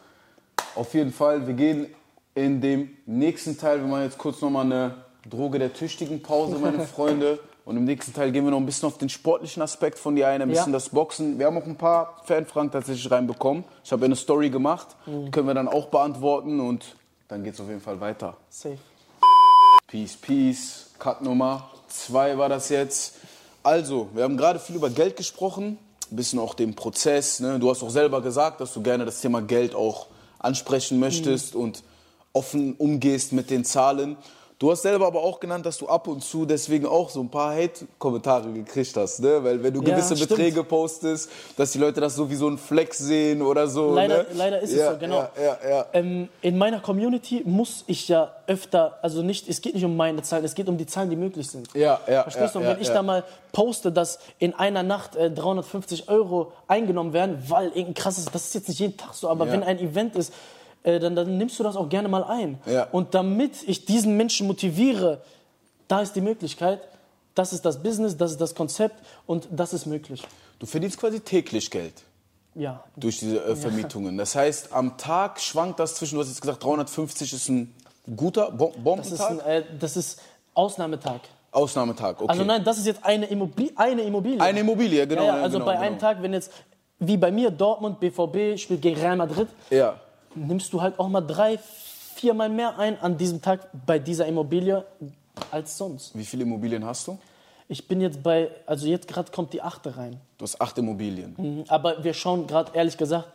Auf 0.75 0.93
jeden 0.93 1.11
Fall, 1.11 1.45
wir 1.45 1.53
gehen 1.53 1.93
in 2.35 2.61
dem 2.61 2.89
nächsten 3.05 3.57
Teil, 3.57 3.79
wir 3.81 3.87
machen 3.87 4.03
jetzt 4.03 4.17
kurz 4.17 4.41
nochmal 4.41 4.65
eine 4.65 4.95
Droge 5.29 5.59
der 5.59 5.73
tüchtigen 5.73 6.21
Pause, 6.21 6.57
meine 6.59 6.79
Freunde. 6.87 7.39
Und 7.67 7.75
im 7.75 7.83
nächsten 7.83 8.13
Teil 8.13 8.31
gehen 8.31 8.45
wir 8.45 8.51
noch 8.51 8.59
ein 8.61 8.65
bisschen 8.65 8.87
auf 8.87 8.97
den 8.97 9.09
sportlichen 9.09 9.61
Aspekt 9.61 9.99
von 9.99 10.15
dir 10.15 10.29
ein, 10.29 10.41
ein 10.41 10.49
Ja. 10.49 10.55
bisschen 10.55 10.71
das 10.71 10.87
Boxen. 10.87 11.37
Wir 11.37 11.47
haben 11.47 11.57
auch 11.57 11.65
ein 11.65 11.75
paar 11.75 12.21
Fanfragen 12.23 12.71
tatsächlich 12.71 13.11
reinbekommen. 13.11 13.65
Ich 13.83 13.91
habe 13.91 14.03
ja 14.03 14.05
eine 14.05 14.15
Story 14.15 14.49
gemacht, 14.49 14.87
Mhm. 15.05 15.25
die 15.25 15.31
können 15.31 15.47
wir 15.47 15.53
dann 15.53 15.67
auch 15.67 15.87
beantworten 15.87 16.61
und 16.61 16.95
dann 17.27 17.43
geht 17.43 17.55
es 17.55 17.59
auf 17.59 17.67
jeden 17.67 17.81
Fall 17.81 17.99
weiter. 17.99 18.37
Safe. 18.49 18.77
Peace, 19.87 20.15
Peace. 20.15 20.91
Cut 20.97 21.21
Nummer 21.21 21.69
2 21.89 22.37
war 22.37 22.47
das 22.47 22.69
jetzt. 22.69 23.15
Also, 23.63 24.07
wir 24.13 24.23
haben 24.23 24.37
gerade 24.37 24.59
viel 24.59 24.77
über 24.77 24.89
Geld 24.89 25.17
gesprochen, 25.17 25.77
ein 26.09 26.15
bisschen 26.15 26.39
auch 26.39 26.53
den 26.53 26.73
Prozess. 26.73 27.41
Ne? 27.41 27.59
Du 27.59 27.69
hast 27.69 27.83
auch 27.83 27.89
selber 27.89 28.21
gesagt, 28.21 28.61
dass 28.61 28.73
du 28.73 28.81
gerne 28.81 29.03
das 29.03 29.19
Thema 29.19 29.41
Geld 29.41 29.75
auch 29.75 30.07
ansprechen 30.39 30.99
möchtest 31.01 31.53
und 31.53 31.83
offen 32.31 32.75
umgehst 32.75 33.33
mit 33.33 33.49
den 33.49 33.65
Zahlen. 33.65 34.15
Du 34.59 34.71
hast 34.71 34.81
selber 34.81 35.05
aber 35.05 35.21
auch 35.21 35.39
genannt, 35.39 35.67
dass 35.67 35.77
du 35.77 35.87
ab 35.87 36.07
und 36.07 36.23
zu 36.23 36.43
deswegen 36.43 36.87
auch 36.87 37.11
so 37.11 37.19
ein 37.19 37.29
paar 37.29 37.53
Hate-Kommentare 37.53 38.51
gekriegt 38.51 38.97
hast, 38.97 39.19
ne? 39.19 39.43
Weil 39.43 39.61
wenn 39.61 39.71
du 39.71 39.83
Ja, 39.83 39.91
gewisse 39.91 40.15
stimmt. 40.15 40.29
Beträge 40.31 40.63
postest, 40.63 41.29
dass 41.55 41.73
die 41.73 41.77
Leute 41.77 42.01
das 42.01 42.15
so 42.15 42.27
wie 42.27 42.33
so 42.35 42.47
ein 42.47 42.57
Flex 42.57 42.97
sehen 42.97 43.43
oder 43.43 43.67
so. 43.67 43.93
Leider, 43.93 44.23
ne? 44.23 44.25
leider 44.33 44.59
ist 44.59 44.71
es 44.71 44.77
ja, 44.79 44.93
so, 44.93 44.97
genau. 44.97 45.17
Ja, 45.17 45.31
ja, 45.63 45.69
ja. 45.69 45.85
Ähm, 45.93 46.29
in 46.41 46.57
meiner 46.57 46.79
Community 46.79 47.43
muss 47.45 47.83
ich 47.85 48.07
ja 48.07 48.33
öfter, 48.47 48.97
also 49.03 49.21
nicht, 49.21 49.47
es 49.47 49.61
geht 49.61 49.75
nicht 49.75 49.85
um 49.85 49.95
meine 49.95 50.23
Zahlen, 50.23 50.43
es 50.43 50.55
geht 50.55 50.67
um 50.69 50.77
die 50.79 50.87
Zahlen, 50.87 51.11
die 51.11 51.17
möglich 51.17 51.47
sind. 51.47 51.69
Ja, 51.75 51.99
ja, 52.07 52.23
Verstehst 52.23 52.55
du? 52.55 52.59
ja, 52.59 52.65
Und 52.65 52.71
wenn 52.71 52.77
ja, 52.77 52.81
ich 52.81 52.87
ja. 52.87 52.93
da 52.95 53.03
mal 53.03 53.23
poste, 53.51 53.91
dass 53.91 54.17
in 54.39 54.55
einer 54.55 54.81
Nacht 54.81 55.15
äh, 55.15 55.29
350 55.29 56.09
Euro 56.09 56.51
eingenommen 56.67 57.13
werden, 57.13 57.43
weil 57.47 57.67
irgendein 57.67 57.93
krasses, 57.93 58.25
das 58.25 58.45
ist 58.47 58.55
jetzt 58.55 58.69
nicht 58.69 58.79
jeden 58.79 58.97
Tag 58.97 59.13
so, 59.13 59.29
aber 59.29 59.45
Ja. 59.45 59.51
wenn 59.51 59.61
ein 59.63 59.77
Event 59.77 60.15
ist, 60.15 60.33
äh, 60.87 60.99
dann, 60.99 61.15
dann 61.15 61.37
nimmst 61.37 61.59
du 61.59 61.63
das 61.63 61.75
auch 61.75 61.89
gerne 61.89 62.07
mal 62.07 62.23
ein. 62.23 62.59
Ja. 62.65 62.87
Und 62.91 63.13
damit 63.13 63.67
ich 63.67 63.85
diesen 63.85 64.15
Menschen 64.15 64.47
motiviere, 64.47 65.21
da 65.89 66.01
ist 66.01 66.15
die 66.15 66.21
Möglichkeit, 66.21 66.79
das 67.35 67.51
ist 67.51 67.65
das 67.65 67.83
Business, 67.83 68.15
das 68.15 68.31
ist 68.31 68.41
das 68.41 68.55
Konzept 68.55 68.95
und 69.25 69.47
das 69.51 69.73
ist 69.73 69.85
möglich. 69.85 70.23
Du 70.59 70.65
verdienst 70.65 70.97
quasi 70.97 71.19
täglich 71.19 71.69
Geld. 71.69 71.93
Ja, 72.55 72.83
durch 72.95 73.19
diese 73.19 73.43
äh, 73.43 73.55
Vermietungen. 73.55 74.17
Das 74.17 74.33
heißt, 74.33 74.73
am 74.73 74.97
Tag 74.97 75.39
schwankt 75.39 75.79
das 75.79 75.93
zwischen, 75.95 76.15
du 76.15 76.21
hast 76.21 76.29
jetzt 76.29 76.41
gesagt, 76.41 76.63
350 76.63 77.33
ist 77.33 77.49
ein 77.49 77.75
guter 78.15 78.49
Bo 78.49 78.71
das 78.95 79.11
ist, 79.11 79.17
Bombentag, 79.17 79.45
ein, 79.45 79.61
äh, 79.61 79.63
das 79.79 79.97
ist 79.97 80.19
Ausnahmetag. 80.55 81.19
Ausnahmetag. 81.51 82.15
Okay. 82.21 82.29
Also 82.29 82.43
nein, 82.45 82.63
das 82.63 82.79
ist 82.79 82.87
jetzt 82.87 83.03
eine 83.03 83.25
Immobilie. 83.25 83.73
Eine 83.75 84.01
Immobilie. 84.03 84.41
Eine 84.41 84.61
Immobilie, 84.61 85.05
genau. 85.05 85.21
ja, 85.21 85.35
ja, 85.35 85.43
also 85.43 85.57
genau, 85.59 85.65
bei 85.65 85.73
genau. 85.73 85.85
einem 85.85 85.99
Tag, 85.99 86.21
wenn 86.21 86.33
jetzt, 86.33 86.51
wie 86.97 87.17
bei 87.17 87.29
mir, 87.29 87.51
Dortmund, 87.51 87.99
BVB 87.99 88.57
spielt 88.57 88.81
gegen 88.81 88.99
Real 88.99 89.17
Madrid, 89.17 89.49
Ja. 89.69 89.99
Nimmst 90.37 90.71
du 90.73 90.81
halt 90.81 90.99
auch 90.99 91.07
mal 91.09 91.21
drei, 91.21 91.57
viermal 92.15 92.49
mehr 92.49 92.77
ein 92.79 92.99
an 92.99 93.17
diesem 93.17 93.41
Tag 93.41 93.67
bei 93.85 93.99
dieser 93.99 94.25
Immobilie 94.25 94.85
als 95.51 95.77
sonst. 95.77 96.17
Wie 96.17 96.25
viele 96.25 96.43
Immobilien 96.43 96.85
hast 96.85 97.07
du? 97.07 97.17
Ich 97.69 97.87
bin 97.87 97.99
jetzt 97.99 98.23
bei, 98.23 98.49
also 98.65 98.87
jetzt 98.87 99.07
gerade 99.07 99.31
kommt 99.31 99.51
die 99.53 99.61
achte 99.61 99.97
rein. 99.97 100.19
Du 100.37 100.43
hast 100.43 100.59
acht 100.61 100.77
Immobilien. 100.77 101.35
Mhm, 101.37 101.63
Aber 101.67 102.03
wir 102.03 102.13
schauen 102.13 102.47
gerade, 102.47 102.71
ehrlich 102.73 102.97
gesagt, 102.97 103.27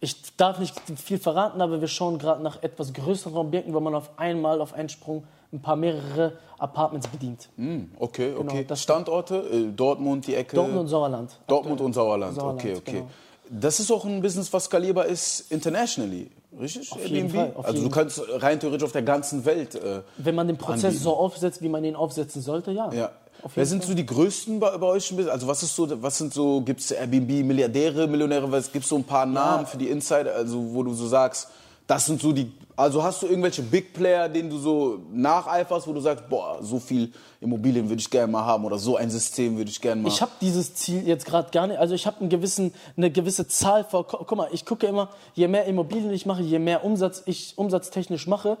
ich 0.00 0.16
darf 0.36 0.58
nicht 0.58 0.74
viel 0.96 1.18
verraten, 1.18 1.60
aber 1.60 1.80
wir 1.80 1.86
schauen 1.86 2.18
gerade 2.18 2.42
nach 2.42 2.60
etwas 2.62 2.92
größeren 2.92 3.36
Objekten, 3.36 3.72
wo 3.72 3.78
man 3.78 3.94
auf 3.94 4.10
einmal, 4.18 4.60
auf 4.60 4.74
einen 4.74 4.88
Sprung 4.88 5.22
ein 5.52 5.60
paar 5.62 5.76
mehrere 5.76 6.32
Apartments 6.58 7.06
bedient. 7.06 7.48
Hm, 7.56 7.92
okay, 8.00 8.34
okay. 8.34 8.48
Genau, 8.48 8.62
das- 8.66 8.82
Standorte? 8.82 9.36
Äh, 9.52 9.70
Dortmund, 9.70 10.26
die 10.26 10.34
Ecke? 10.34 10.56
Dortmund 10.56 10.80
und 10.80 10.88
Sauerland. 10.88 11.30
Dortmund 11.46 11.80
und 11.82 11.92
Sauerland. 11.92 12.34
Sauerland, 12.34 12.60
okay, 12.60 12.74
okay. 12.76 12.92
genau. 12.92 13.10
Das 13.54 13.80
ist 13.80 13.90
auch 13.90 14.06
ein 14.06 14.22
Business, 14.22 14.50
was 14.50 14.64
skalierbar 14.64 15.04
ist 15.04 15.52
internationally, 15.52 16.30
richtig? 16.58 16.90
Auf 16.90 17.06
jeden 17.06 17.26
Airbnb? 17.28 17.34
Fall, 17.34 17.52
auf 17.54 17.66
also 17.66 17.76
jeden 17.78 17.90
du 17.90 17.94
kannst 17.94 18.22
rein 18.28 18.58
theoretisch 18.58 18.84
auf 18.84 18.92
der 18.92 19.02
ganzen 19.02 19.44
Welt. 19.44 19.74
Äh, 19.74 20.00
Wenn 20.16 20.34
man 20.34 20.46
den 20.46 20.56
Prozess 20.56 20.84
Anbieten. 20.84 21.04
so 21.04 21.14
aufsetzt, 21.14 21.60
wie 21.60 21.68
man 21.68 21.84
ihn 21.84 21.94
aufsetzen 21.94 22.40
sollte, 22.40 22.70
ja. 22.70 22.90
Ja. 22.92 23.10
Wer 23.54 23.66
sind 23.66 23.82
so 23.84 23.92
die 23.92 24.06
größten 24.06 24.58
bei, 24.58 24.74
bei 24.78 24.86
euch? 24.86 25.10
im 25.10 25.18
Business? 25.18 25.34
Also 25.34 25.46
was 25.48 25.62
ist 25.62 25.76
so, 25.76 26.02
was 26.02 26.16
sind 26.16 26.32
so, 26.32 26.62
gibt 26.62 26.80
es 26.80 26.92
Airbnb, 26.92 27.44
Milliardäre, 27.44 28.06
Millionäre, 28.06 28.50
was 28.50 28.72
gibt 28.72 28.84
es 28.84 28.88
so 28.88 28.96
ein 28.96 29.04
paar 29.04 29.26
Namen 29.26 29.66
für 29.66 29.76
die 29.76 29.88
Insider, 29.88 30.34
also 30.34 30.72
wo 30.72 30.82
du 30.82 30.94
so 30.94 31.06
sagst, 31.06 31.48
das 31.86 32.06
sind 32.06 32.22
so 32.22 32.32
die, 32.32 32.50
also 32.76 33.02
hast 33.02 33.22
du 33.22 33.26
irgendwelche 33.26 33.62
Big 33.62 33.92
Player, 33.92 34.28
denen 34.28 34.48
du 34.50 34.58
so 34.58 35.00
nacheiferst, 35.12 35.86
wo 35.86 35.92
du 35.92 36.00
sagst, 36.00 36.28
boah, 36.28 36.58
so 36.62 36.78
viel 36.78 37.12
Immobilien 37.40 37.88
würde 37.88 38.00
ich 38.00 38.08
gerne 38.10 38.30
mal 38.32 38.44
haben 38.44 38.64
oder 38.64 38.78
so 38.78 38.96
ein 38.96 39.10
System 39.10 39.56
würde 39.56 39.70
ich 39.70 39.80
gerne 39.80 40.00
mal. 40.02 40.08
Ich 40.08 40.20
habe 40.22 40.32
dieses 40.40 40.74
Ziel 40.74 41.06
jetzt 41.06 41.26
gerade 41.26 41.50
gar 41.50 41.66
nicht. 41.66 41.78
Also 41.78 41.94
ich 41.94 42.06
habe 42.06 42.16
eine 42.20 43.10
gewisse 43.10 43.46
Zahl 43.48 43.84
vor. 43.84 44.06
Gu- 44.06 44.18
Guck 44.24 44.36
mal, 44.36 44.48
ich 44.52 44.64
gucke 44.64 44.86
immer, 44.86 45.10
je 45.34 45.48
mehr 45.48 45.64
Immobilien 45.66 46.12
ich 46.12 46.24
mache, 46.26 46.42
je 46.42 46.58
mehr 46.58 46.84
Umsatz 46.84 47.22
ich 47.26 47.54
umsatztechnisch 47.56 48.26
mache, 48.26 48.56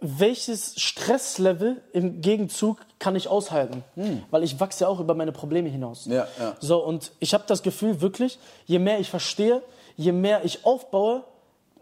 welches 0.00 0.74
Stresslevel 0.80 1.80
im 1.92 2.20
Gegenzug 2.20 2.78
kann 2.98 3.16
ich 3.16 3.28
aushalten? 3.28 3.82
Weil 4.30 4.42
ich 4.42 4.60
wachse 4.60 4.84
ja 4.84 4.88
auch 4.88 5.00
über 5.00 5.14
meine 5.14 5.32
Probleme 5.32 5.68
hinaus. 5.68 6.06
Ja, 6.06 6.26
ja. 6.38 6.56
So, 6.60 6.84
und 6.84 7.12
ich 7.20 7.32
habe 7.32 7.44
das 7.46 7.62
Gefühl 7.62 8.00
wirklich, 8.00 8.38
je 8.66 8.78
mehr 8.78 9.00
ich 9.00 9.08
verstehe, 9.08 9.62
je 9.96 10.12
mehr 10.12 10.44
ich 10.44 10.64
aufbaue, 10.66 11.24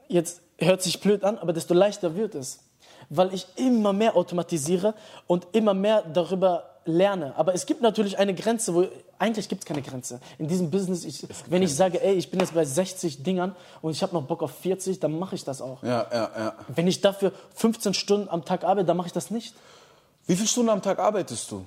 jetzt 0.08 0.40
hört 0.64 0.82
sich 0.82 1.00
blöd 1.00 1.24
an, 1.24 1.38
aber 1.38 1.52
desto 1.52 1.74
leichter 1.74 2.16
wird 2.16 2.34
es. 2.34 2.60
Weil 3.08 3.34
ich 3.34 3.46
immer 3.56 3.92
mehr 3.92 4.16
automatisiere 4.16 4.94
und 5.26 5.46
immer 5.52 5.74
mehr 5.74 6.02
darüber 6.02 6.72
lerne. 6.84 7.36
Aber 7.36 7.54
es 7.54 7.66
gibt 7.66 7.82
natürlich 7.82 8.18
eine 8.18 8.34
Grenze, 8.34 8.74
wo 8.74 8.86
eigentlich 9.18 9.48
gibt 9.48 9.62
es 9.62 9.66
keine 9.66 9.82
Grenze. 9.82 10.20
In 10.38 10.48
diesem 10.48 10.70
Business, 10.70 11.04
ich, 11.04 11.26
wenn 11.48 11.62
ich 11.62 11.74
sage, 11.74 12.02
ey, 12.02 12.14
ich 12.14 12.30
bin 12.30 12.40
jetzt 12.40 12.54
bei 12.54 12.64
60 12.64 13.22
Dingern 13.22 13.54
und 13.80 13.92
ich 13.92 14.02
habe 14.02 14.14
noch 14.14 14.22
Bock 14.22 14.42
auf 14.42 14.52
40, 14.58 14.98
dann 14.98 15.18
mache 15.18 15.34
ich 15.34 15.44
das 15.44 15.60
auch. 15.60 15.82
Ja, 15.82 16.06
ja, 16.12 16.30
ja. 16.36 16.54
Wenn 16.68 16.88
ich 16.88 17.00
dafür 17.00 17.32
15 17.54 17.94
Stunden 17.94 18.28
am 18.28 18.44
Tag 18.44 18.64
arbeite, 18.64 18.86
dann 18.86 18.96
mache 18.96 19.08
ich 19.08 19.12
das 19.12 19.30
nicht. 19.30 19.54
Wie 20.26 20.34
viele 20.34 20.48
Stunden 20.48 20.70
am 20.70 20.82
Tag 20.82 20.98
arbeitest 20.98 21.50
du? 21.50 21.64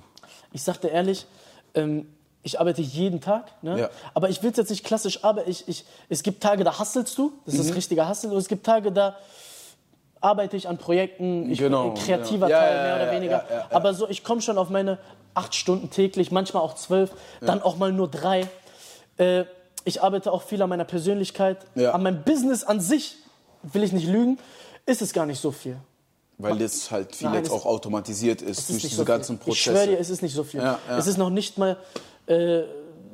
Ich 0.52 0.62
sag 0.62 0.80
dir 0.80 0.88
ehrlich, 0.88 1.26
ähm, 1.74 2.06
ich 2.46 2.60
arbeite 2.60 2.80
jeden 2.80 3.20
Tag, 3.20 3.50
ne? 3.62 3.78
Ja. 3.80 3.90
aber 4.14 4.28
ich 4.30 4.42
will 4.42 4.50
es 4.52 4.56
jetzt 4.56 4.70
nicht 4.70 4.84
klassisch 4.84 5.24
arbeiten. 5.24 5.50
Ich, 5.50 5.66
ich, 5.68 5.84
es 6.08 6.22
gibt 6.22 6.42
Tage, 6.42 6.62
da 6.64 6.78
hasselst 6.78 7.18
du, 7.18 7.32
das 7.44 7.54
Mhm. 7.54 7.60
ist 7.62 7.74
richtiger 7.74 8.06
Hassel, 8.08 8.30
und 8.30 8.38
es 8.38 8.46
gibt 8.48 8.64
Tage, 8.64 8.92
da 8.92 9.16
arbeite 10.20 10.56
ich 10.56 10.68
an 10.68 10.78
Projekten, 10.78 11.50
ich 11.50 11.58
Genau, 11.58 11.90
bin 11.90 11.92
ein 11.92 12.04
kreativer 12.06 12.46
genau. 12.46 12.58
Ja, 12.58 12.60
Teil, 12.60 12.76
ja, 12.76 12.82
mehr 12.82 12.96
oder 13.02 13.12
weniger. 13.12 13.44
Aber 13.70 13.94
so, 13.94 14.08
ich 14.08 14.24
komme 14.24 14.40
schon 14.40 14.58
auf 14.58 14.70
meine 14.70 14.98
acht 15.34 15.54
Stunden 15.54 15.90
täglich, 15.90 16.30
manchmal 16.30 16.62
auch 16.62 16.74
zwölf, 16.74 17.10
dann 17.40 17.60
auch 17.62 17.76
mal 17.76 17.92
nur 17.92 18.08
drei. 18.08 18.48
Äh, 19.18 19.44
ich 19.84 20.02
arbeite 20.02 20.32
auch 20.32 20.42
viel 20.42 20.62
an 20.62 20.68
meiner 20.68 20.84
Persönlichkeit, 20.84 21.58
an 21.76 22.02
meinem 22.02 22.22
Business 22.22 22.64
an 22.64 22.80
sich, 22.80 23.16
will 23.62 23.82
ich 23.82 23.92
nicht 23.92 24.06
lügen, 24.06 24.38
ist 24.86 25.02
es 25.02 25.12
gar 25.12 25.26
nicht 25.26 25.40
so 25.40 25.50
viel. 25.50 25.76
Weil 26.38 26.58
das 26.58 26.90
halt 26.90 27.16
viel 27.16 27.28
Nein, 27.28 27.38
jetzt 27.38 27.50
auch 27.50 27.64
automatisiert 27.64 28.42
ist 28.42 28.58
ist 28.60 28.68
durch 28.70 28.82
diese 28.82 28.96
so 28.96 29.02
viel. 29.02 29.06
ganzen 29.06 29.38
Prozesse. 29.38 29.52
Ich 29.52 29.62
schwöre 29.62 29.86
dir, 29.86 29.98
es 29.98 30.10
ist 30.10 30.22
nicht 30.22 30.34
so 30.34 30.44
viel. 30.44 30.62
Es 30.88 31.06
ist 31.06 31.16
noch 31.16 31.30
nicht 31.30 31.56
mal 31.56 31.76
äh, 32.26 32.62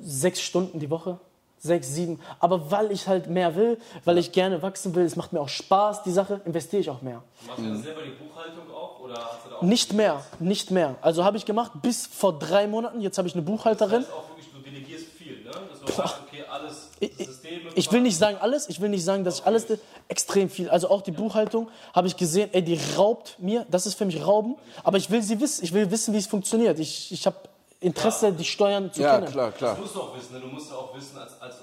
sechs 0.01 0.41
Stunden 0.41 0.79
die 0.79 0.91
Woche. 0.91 1.19
Sechs, 1.59 1.95
sieben. 1.95 2.19
Aber 2.41 2.73
weil 2.73 2.91
ich 2.91 3.07
halt 3.07 3.29
mehr 3.29 3.55
will, 3.55 3.79
weil 4.05 4.19
ich 4.19 4.33
gerne 4.33 4.63
wachsen 4.63 4.97
will, 4.97 5.05
es 5.05 5.15
macht 5.15 5.33
mir 5.33 5.41
auch 5.41 5.49
Spaß, 5.49 6.03
die 6.03 6.11
Sache, 6.11 6.41
investiere 6.45 6.81
ich 6.81 6.91
auch 6.91 7.03
mehr. 7.03 7.23
Machst 7.47 7.61
du 7.61 7.63
dann 7.63 7.81
selber 7.81 8.01
die 8.03 8.11
Buchhaltung 8.11 8.69
auch? 8.75 8.99
Oder 8.99 9.15
hast 9.15 9.47
du 9.47 9.51
da 9.51 9.57
auch 9.59 9.63
Nicht 9.63 9.93
mehr, 9.93 10.25
nicht 10.41 10.73
mehr. 10.73 10.97
Also 11.03 11.23
habe 11.23 11.37
ich 11.37 11.45
gemacht 11.45 11.71
bis 11.81 12.05
vor 12.09 12.37
drei 12.37 12.67
Monaten. 12.67 13.01
Jetzt 13.01 13.17
habe 13.17 13.29
ich 13.29 13.35
eine 13.35 13.43
Buchhalterin. 13.43 14.01
Das 14.01 14.09
heißt 14.09 14.19
auch 14.19 14.29
wirklich, 14.31 14.49
du 14.53 14.59
delegierst 14.59 15.05
viel, 15.17 15.45
ne? 15.45 15.51
Dass 15.53 15.81
du 15.81 15.93
sagst, 15.93 16.23
okay, 16.27 16.43
alles 16.51 16.91
Ich, 16.99 17.13
ich, 17.21 17.27
Systeme. 17.29 17.61
ich 17.77 17.93
will 17.93 18.01
nicht 18.01 18.19
sagen 18.19 18.39
alles, 18.41 18.69
ich 18.69 18.81
will 18.81 18.89
nicht 18.89 19.05
sagen, 19.05 19.23
dass 19.23 19.39
ich 19.39 19.47
alles, 19.47 19.67
extrem 20.09 20.51
viel. 20.51 20.69
Also 20.69 20.91
auch 20.91 21.03
die 21.03 21.13
Buchhaltung 21.13 21.69
habe 21.95 22.09
ich 22.09 22.17
gesehen, 22.17 22.51
ey, 22.53 22.63
die 22.63 22.79
raubt 22.97 23.37
mir, 23.39 23.67
das 23.71 23.87
ist 23.87 23.95
für 23.95 24.05
mich 24.05 24.27
Rauben, 24.27 24.57
aber 24.83 24.99
ich 24.99 25.11
will 25.11 25.23
sie 25.23 25.41
wissen, 25.41 25.65
ich 25.65 25.73
will 25.73 25.93
wissen, 25.93 26.13
wie 26.13 26.19
es 26.19 26.27
funktioniert. 26.27 26.81
Ich, 26.81 27.13
ich 27.13 27.25
habe 27.25 27.37
Interesse, 27.83 28.33
die 28.33 28.45
Steuern 28.45 28.93
zu 28.93 29.03
Ja, 29.03 29.17
kennen. 29.19 29.31
klar, 29.31 29.51
klar. 29.53 29.73
Das 29.73 29.81
musst 29.81 29.95
du 29.97 30.01
auch 30.01 30.17
wissen, 30.17 30.35
ne? 30.35 30.41
Du 30.41 30.47
musst 30.47 30.71
ja 30.71 30.77
auch 30.77 30.97
wissen, 30.97 31.19
als, 31.19 31.41
als 31.41 31.55
äh, 31.57 31.61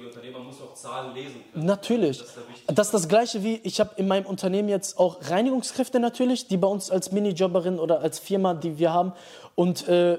die 0.00 0.06
Unternehmer 0.06 0.38
musst 0.40 0.60
du 0.60 0.64
auch 0.64 0.74
Zahlen 0.74 1.14
lesen 1.14 1.42
können. 1.52 1.66
Natürlich. 1.66 2.18
Das 2.18 2.28
ist 2.28 2.36
ja. 2.36 2.74
Das 2.74 2.86
ist 2.88 2.94
das 2.94 3.08
Gleiche 3.08 3.42
wie, 3.42 3.56
ich 3.62 3.78
habe 3.80 3.90
in 3.96 4.08
meinem 4.08 4.26
Unternehmen 4.26 4.68
jetzt 4.68 4.98
auch 4.98 5.18
Reinigungskräfte 5.28 6.00
natürlich, 6.00 6.48
die 6.48 6.56
bei 6.56 6.66
uns 6.68 6.90
als 6.90 7.12
Minijobberin 7.12 7.78
oder 7.78 8.00
als 8.00 8.18
Firma, 8.18 8.54
die 8.54 8.78
wir 8.78 8.92
haben. 8.92 9.12
Und 9.54 9.86
äh, 9.88 10.18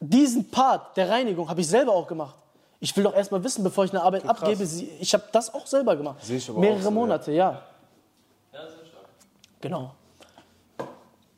diesen 0.00 0.50
Part 0.50 0.96
der 0.96 1.08
Reinigung 1.10 1.48
habe 1.48 1.60
ich 1.60 1.68
selber 1.68 1.92
auch 1.92 2.06
gemacht. 2.06 2.36
Ich 2.80 2.96
will 2.96 3.02
doch 3.02 3.14
erstmal 3.14 3.42
wissen, 3.42 3.64
bevor 3.64 3.84
ich 3.84 3.90
eine 3.90 4.02
Arbeit 4.02 4.24
abgebe, 4.24 4.64
sie, 4.64 4.88
ich 5.00 5.12
habe 5.12 5.24
das 5.32 5.52
auch 5.52 5.66
selber 5.66 5.96
gemacht. 5.96 6.24
Sehe 6.24 6.36
ich 6.36 6.48
aber 6.48 6.60
Mehrere 6.60 6.78
auch 6.78 6.82
so, 6.82 6.88
ja. 6.88 6.94
Monate, 6.94 7.32
ja. 7.32 7.62
Ja, 8.52 8.60
sehr 8.60 8.86
stark. 8.86 9.04
Genau. 9.60 9.90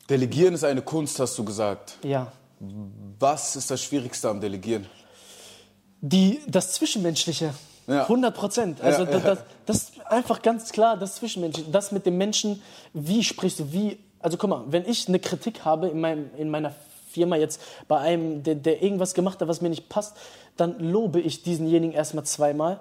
Delegieren 0.07 0.53
ist 0.53 0.63
eine 0.63 0.81
Kunst, 0.81 1.19
hast 1.19 1.37
du 1.37 1.43
gesagt. 1.43 1.97
Ja. 2.03 2.31
Was 3.19 3.55
ist 3.55 3.71
das 3.71 3.81
Schwierigste 3.81 4.29
am 4.29 4.39
Delegieren? 4.39 4.85
Die, 6.01 6.39
das 6.47 6.73
Zwischenmenschliche. 6.73 7.53
Ja. 7.87 8.03
100 8.03 8.35
Prozent. 8.35 8.81
Also 8.81 9.03
Ja, 9.03 9.11
das, 9.11 9.23
ja. 9.23 9.29
das, 9.29 9.39
das 9.65 9.77
ist 9.77 10.05
einfach 10.05 10.41
ganz 10.41 10.71
klar 10.71 10.97
das 10.97 11.15
Zwischenmenschliche. 11.15 11.71
Das 11.71 11.91
mit 11.91 12.05
dem 12.05 12.17
Menschen, 12.17 12.61
wie 12.93 13.23
sprichst 13.23 13.59
du, 13.59 13.73
wie. 13.73 13.99
Also 14.19 14.37
guck 14.37 14.49
mal, 14.49 14.63
wenn 14.67 14.87
ich 14.87 15.07
eine 15.07 15.19
Kritik 15.19 15.65
habe 15.65 15.87
in, 15.87 15.99
meinem, 15.99 16.29
in 16.37 16.49
meiner 16.51 16.75
Firma 17.09 17.35
jetzt 17.35 17.59
bei 17.87 17.97
einem, 17.97 18.43
der, 18.43 18.55
der 18.55 18.83
irgendwas 18.83 19.15
gemacht 19.15 19.41
hat, 19.41 19.47
was 19.47 19.61
mir 19.61 19.69
nicht 19.69 19.89
passt, 19.89 20.15
dann 20.57 20.79
lobe 20.79 21.19
ich 21.19 21.41
diesenjenigen 21.41 21.95
erstmal 21.95 22.23
zweimal, 22.25 22.79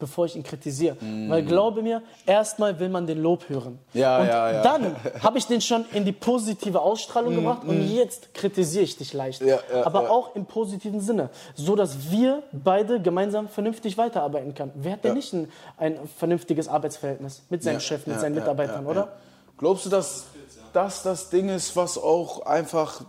bevor 0.00 0.26
ich 0.26 0.34
ihn 0.34 0.42
kritisiere. 0.42 0.96
Weil 1.28 1.44
glaube 1.44 1.82
mir, 1.82 2.02
erstmal 2.26 2.78
will 2.80 2.88
man 2.88 3.06
den 3.06 3.22
Lob 3.22 3.48
hören. 3.48 3.78
Mm. 3.92 3.98
Ja, 3.98 4.18
und 4.18 4.26
ja, 4.26 4.52
ja. 4.52 4.62
dann 4.62 4.96
habe 5.22 5.38
ich 5.38 5.46
den 5.46 5.60
schon 5.60 5.84
in 5.92 6.04
die 6.04 6.12
positive 6.12 6.80
Ausstrahlung 6.80 7.36
gebracht 7.36 7.62
und 7.64 7.88
jetzt 7.88 8.34
kritisiere 8.34 8.82
ich 8.82 8.96
dich 8.96 9.12
leicht. 9.12 9.42
Mm, 9.42 9.48
Ja, 9.48 9.58
ja, 9.72 9.86
Aber 9.86 10.04
ja. 10.04 10.10
auch 10.10 10.34
im 10.34 10.46
positiven 10.46 11.00
Sinne, 11.00 11.30
so 11.54 11.76
dass 11.76 12.10
wir 12.10 12.42
beide 12.52 13.00
gemeinsam 13.00 13.48
vernünftig 13.48 13.96
weiterarbeiten 13.96 14.54
können. 14.54 14.72
Wer 14.74 14.94
hat 14.94 15.04
denn 15.04 15.14
nicht 15.14 15.32
ein, 15.32 15.48
ein 15.78 15.98
vernünftiges 16.16 16.66
Arbeitsverhältnis 16.66 17.42
mit 17.50 17.62
seinem 17.62 17.80
Chef, 17.80 18.06
mit 18.06 18.18
seinen 18.18 18.34
Mitarbeitern, 18.34 18.86
oder? 18.86 19.12
Glaubst 19.58 19.84
du, 19.84 19.90
dass 19.90 20.24
das 20.72 21.02
das 21.02 21.30
Ding 21.30 21.48
ist, 21.48 21.76
was 21.76 21.98
auch 21.98 22.46
einfach 22.46 23.02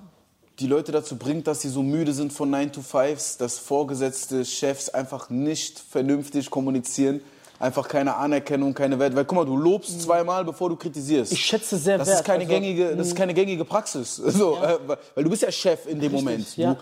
die 0.60 0.68
Leute 0.68 0.92
dazu 0.92 1.16
bringt, 1.16 1.48
dass 1.48 1.62
sie 1.62 1.70
so 1.70 1.82
müde 1.82 2.14
sind 2.14 2.34
von 2.34 2.50
9 2.50 2.72
to 2.72 2.82
5s, 2.82 3.38
dass 3.40 3.58
vorgesetzte 3.58 4.46
Chefs 4.46 4.90
einfach 4.90 5.30
nicht 5.30 5.80
vernünftig 5.80 6.50
kommunizieren, 6.52 7.22
einfach 7.60 7.88
keine 7.88 8.16
Anerkennung, 8.18 8.74
keine 8.74 9.00
Wert. 9.00 9.16
Weil 9.16 9.26
guck 9.26 9.38
mal, 9.38 9.46
du 9.46 9.58
lobst 9.58 10.02
zweimal, 10.02 10.46
bevor 10.46 10.70
du 10.70 10.76
kritisierst. 10.76 11.32
Ich 11.32 11.44
schätze 11.46 11.78
sehr 11.78 11.98
das 11.98 12.08
wert. 12.08 12.20
Ist 12.20 12.26
keine 12.26 12.44
Also, 12.44 12.54
gängige, 12.54 12.96
das 12.96 13.08
ist 13.08 13.16
keine 13.16 13.34
gängige 13.34 13.66
Praxis. 13.66 14.18
So, 14.26 14.58
äh, 14.58 14.78
weil- 14.86 14.98
weil 15.16 15.24
du 15.24 15.30
bist 15.30 15.42
ja 15.42 15.52
Chef 15.52 15.86
in 15.88 16.00
dem 16.00 16.12
Richtig, 16.14 16.24
Moment. 16.24 16.58
ja. 16.58 16.74
Du, 16.76 16.80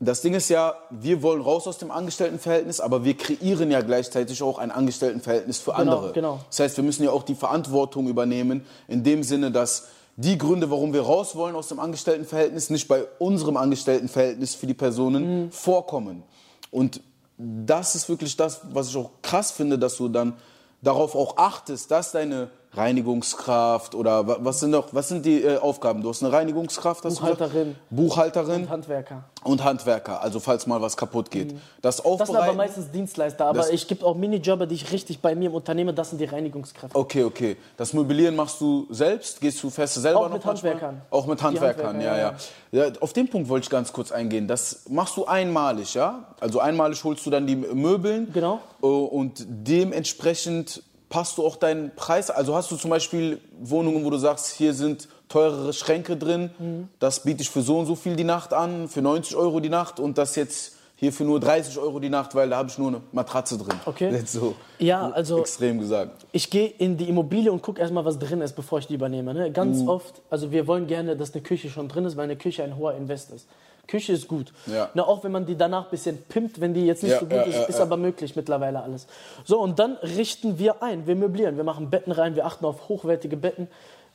das 0.00 0.20
Ding 0.22 0.34
ist 0.34 0.48
ja, 0.50 0.74
wir 0.90 1.22
wollen 1.22 1.40
raus 1.40 1.66
aus 1.66 1.78
dem 1.78 1.90
Angestelltenverhältnis, 1.90 2.80
aber 2.80 3.04
wir 3.04 3.16
kreieren 3.16 3.70
ja 3.70 3.80
gleichzeitig 3.80 4.42
auch 4.42 4.58
ein 4.58 4.70
Angestelltenverhältnis 4.70 5.58
für 5.58 5.72
Genau, 5.72 5.96
andere. 5.98 6.12
genau. 6.12 6.40
Das 6.50 6.60
heißt, 6.60 6.76
wir 6.76 6.84
müssen 6.84 7.04
ja 7.04 7.10
auch 7.10 7.22
die 7.22 7.34
Verantwortung 7.34 8.08
übernehmen, 8.08 8.64
in 8.88 9.02
dem 9.04 9.22
Sinne, 9.22 9.50
dass 9.50 9.84
die 10.16 10.38
Gründe, 10.38 10.70
warum 10.70 10.92
wir 10.92 11.02
raus 11.02 11.34
wollen 11.34 11.56
aus 11.56 11.68
dem 11.68 11.80
Angestelltenverhältnis, 11.80 12.70
nicht 12.70 12.86
bei 12.88 13.04
unserem 13.18 13.56
Angestelltenverhältnis 13.56 14.54
für 14.54 14.66
die 14.66 14.74
Personen 14.74 15.44
Mhm. 15.46 15.50
vorkommen. 15.50 16.22
Und 16.70 17.00
das 17.36 17.94
ist 17.94 18.08
wirklich 18.08 18.36
das, 18.36 18.60
was 18.72 18.88
ich 18.90 18.96
auch 18.96 19.10
krass 19.22 19.50
finde, 19.50 19.78
dass 19.78 19.96
du 19.96 20.08
dann 20.08 20.34
darauf 20.82 21.14
auch 21.16 21.36
achtest, 21.36 21.90
dass 21.90 22.12
deine 22.12 22.50
Reinigungskraft 22.76 23.94
oder 23.94 24.26
wa- 24.26 24.38
was 24.40 24.60
sind 24.60 24.70
noch, 24.70 24.88
was 24.92 25.08
sind 25.08 25.24
die 25.24 25.42
äh, 25.42 25.58
Aufgaben? 25.58 26.02
Du 26.02 26.08
hast 26.08 26.22
eine 26.22 26.32
Reinigungskraft, 26.32 27.04
hast 27.04 27.18
du 27.18 27.22
gesagt? 27.22 27.38
Buchhalterin. 27.38 27.76
Buchhalterin 27.90 28.68
Handwerker. 28.70 29.24
und 29.44 29.62
Handwerker, 29.64 30.20
also 30.22 30.40
falls 30.40 30.66
mal 30.66 30.80
was 30.80 30.96
kaputt 30.96 31.30
geht. 31.30 31.54
Das 31.82 31.96
Das 31.96 31.96
sind 31.96 32.06
aber 32.06 32.22
Aufbereiten. 32.22 32.56
meistens 32.56 32.90
Dienstleister, 32.90 33.46
aber 33.46 33.72
es 33.72 33.86
gibt 33.86 34.02
auch 34.04 34.14
Minijobber, 34.16 34.66
die 34.66 34.74
ich 34.74 34.90
richtig 34.92 35.20
bei 35.20 35.34
mir 35.34 35.48
im 35.50 35.54
Unternehmen, 35.54 35.94
das 35.94 36.10
sind 36.10 36.18
die 36.20 36.24
Reinigungskräfte. 36.24 36.96
Okay, 36.98 37.24
okay. 37.24 37.56
Das 37.76 37.92
Möblieren 37.92 38.36
machst 38.36 38.60
du 38.60 38.86
selbst? 38.90 39.40
Gehst 39.40 39.62
du 39.62 39.70
fest 39.70 39.94
selber 39.94 40.20
Auch 40.20 40.24
noch 40.28 40.32
mit 40.34 40.44
manchmal? 40.44 40.72
Handwerkern. 40.72 41.02
Auch 41.10 41.26
mit 41.26 41.42
Handwerkern, 41.42 41.86
Handwerker, 41.88 42.16
ja, 42.16 42.34
ja, 42.72 42.86
ja. 42.86 42.92
Auf 43.00 43.12
den 43.12 43.28
Punkt 43.28 43.48
wollte 43.48 43.64
ich 43.64 43.70
ganz 43.70 43.92
kurz 43.92 44.10
eingehen. 44.12 44.48
Das 44.48 44.82
machst 44.88 45.16
du 45.16 45.26
einmalig, 45.26 45.94
ja? 45.94 46.24
Also 46.40 46.60
einmalig 46.60 47.02
holst 47.04 47.24
du 47.26 47.30
dann 47.30 47.46
die 47.46 47.56
Möbeln. 47.56 48.30
Genau. 48.32 48.60
äh, 48.82 48.86
Und 48.86 49.44
dementsprechend 49.48 50.82
passt 51.14 51.38
du 51.38 51.46
auch 51.46 51.54
deinen 51.54 51.94
Preis. 51.94 52.28
Also 52.28 52.56
hast 52.56 52.72
du 52.72 52.76
zum 52.76 52.90
Beispiel 52.90 53.40
Wohnungen, 53.60 54.04
wo 54.04 54.10
du 54.10 54.18
sagst, 54.18 54.48
hier 54.48 54.74
sind 54.74 55.08
teurere 55.28 55.72
Schränke 55.72 56.16
drin. 56.16 56.50
Mhm. 56.58 56.88
Das 56.98 57.20
biete 57.20 57.42
ich 57.42 57.50
für 57.50 57.62
so 57.62 57.78
und 57.78 57.86
so 57.86 57.94
viel 57.94 58.16
die 58.16 58.24
Nacht 58.24 58.52
an, 58.52 58.88
für 58.88 59.00
90 59.00 59.36
Euro 59.36 59.60
die 59.60 59.68
Nacht. 59.68 60.00
Und 60.00 60.18
das 60.18 60.34
jetzt 60.34 60.72
hier 60.96 61.12
für 61.12 61.22
nur 61.22 61.38
30 61.38 61.78
Euro 61.78 62.00
die 62.00 62.08
Nacht, 62.08 62.34
weil 62.34 62.50
da 62.50 62.56
habe 62.56 62.68
ich 62.68 62.78
nur 62.78 62.88
eine 62.88 63.00
Matratze 63.12 63.56
drin. 63.58 63.78
Okay. 63.84 64.10
Jetzt 64.10 64.32
so 64.32 64.56
Ja, 64.80 65.08
also 65.10 65.38
extrem 65.38 65.78
gesagt. 65.78 66.26
ich 66.32 66.50
gehe 66.50 66.66
in 66.66 66.96
die 66.96 67.08
Immobilie 67.08 67.52
und 67.52 67.62
gucke 67.62 67.80
erstmal, 67.80 68.04
was 68.04 68.18
drin 68.18 68.40
ist, 68.40 68.54
bevor 68.56 68.80
ich 68.80 68.88
die 68.88 68.94
übernehme. 68.94 69.34
Ne? 69.34 69.52
Ganz 69.52 69.82
Mhm. 69.82 69.88
oft, 69.88 70.20
also 70.30 70.50
wir 70.50 70.66
wollen 70.66 70.88
gerne, 70.88 71.16
dass 71.16 71.32
eine 71.32 71.42
Küche 71.44 71.70
schon 71.70 71.86
drin 71.88 72.06
ist, 72.06 72.16
weil 72.16 72.24
eine 72.24 72.36
Küche 72.36 72.64
ein 72.64 72.76
hoher 72.76 72.94
Invest 72.94 73.30
ist. 73.30 73.46
Küche 73.86 74.12
ist 74.12 74.28
gut. 74.28 74.52
Ja. 74.66 74.90
Na, 74.94 75.04
auch 75.06 75.24
wenn 75.24 75.32
man 75.32 75.46
die 75.46 75.56
danach 75.56 75.84
ein 75.84 75.90
bisschen 75.90 76.18
pimpt, 76.18 76.60
wenn 76.60 76.74
die 76.74 76.86
jetzt 76.86 77.02
nicht 77.02 77.12
Ja, 77.12 77.20
so 77.20 77.26
gut 77.26 77.36
ja, 77.36 77.42
ist, 77.42 77.68
ist 77.68 77.80
aber 77.80 77.96
möglich 77.96 78.36
mittlerweile 78.36 78.82
alles. 78.82 79.06
So, 79.44 79.60
und 79.60 79.78
dann 79.78 79.96
richten 79.98 80.58
wir 80.58 80.82
ein, 80.82 81.06
wir 81.06 81.16
möblieren, 81.16 81.56
wir 81.56 81.64
machen 81.64 81.90
Betten 81.90 82.12
rein, 82.12 82.34
wir 82.36 82.46
achten 82.46 82.64
auf 82.64 82.88
hochwertige 82.88 83.36
Betten. 83.36 83.68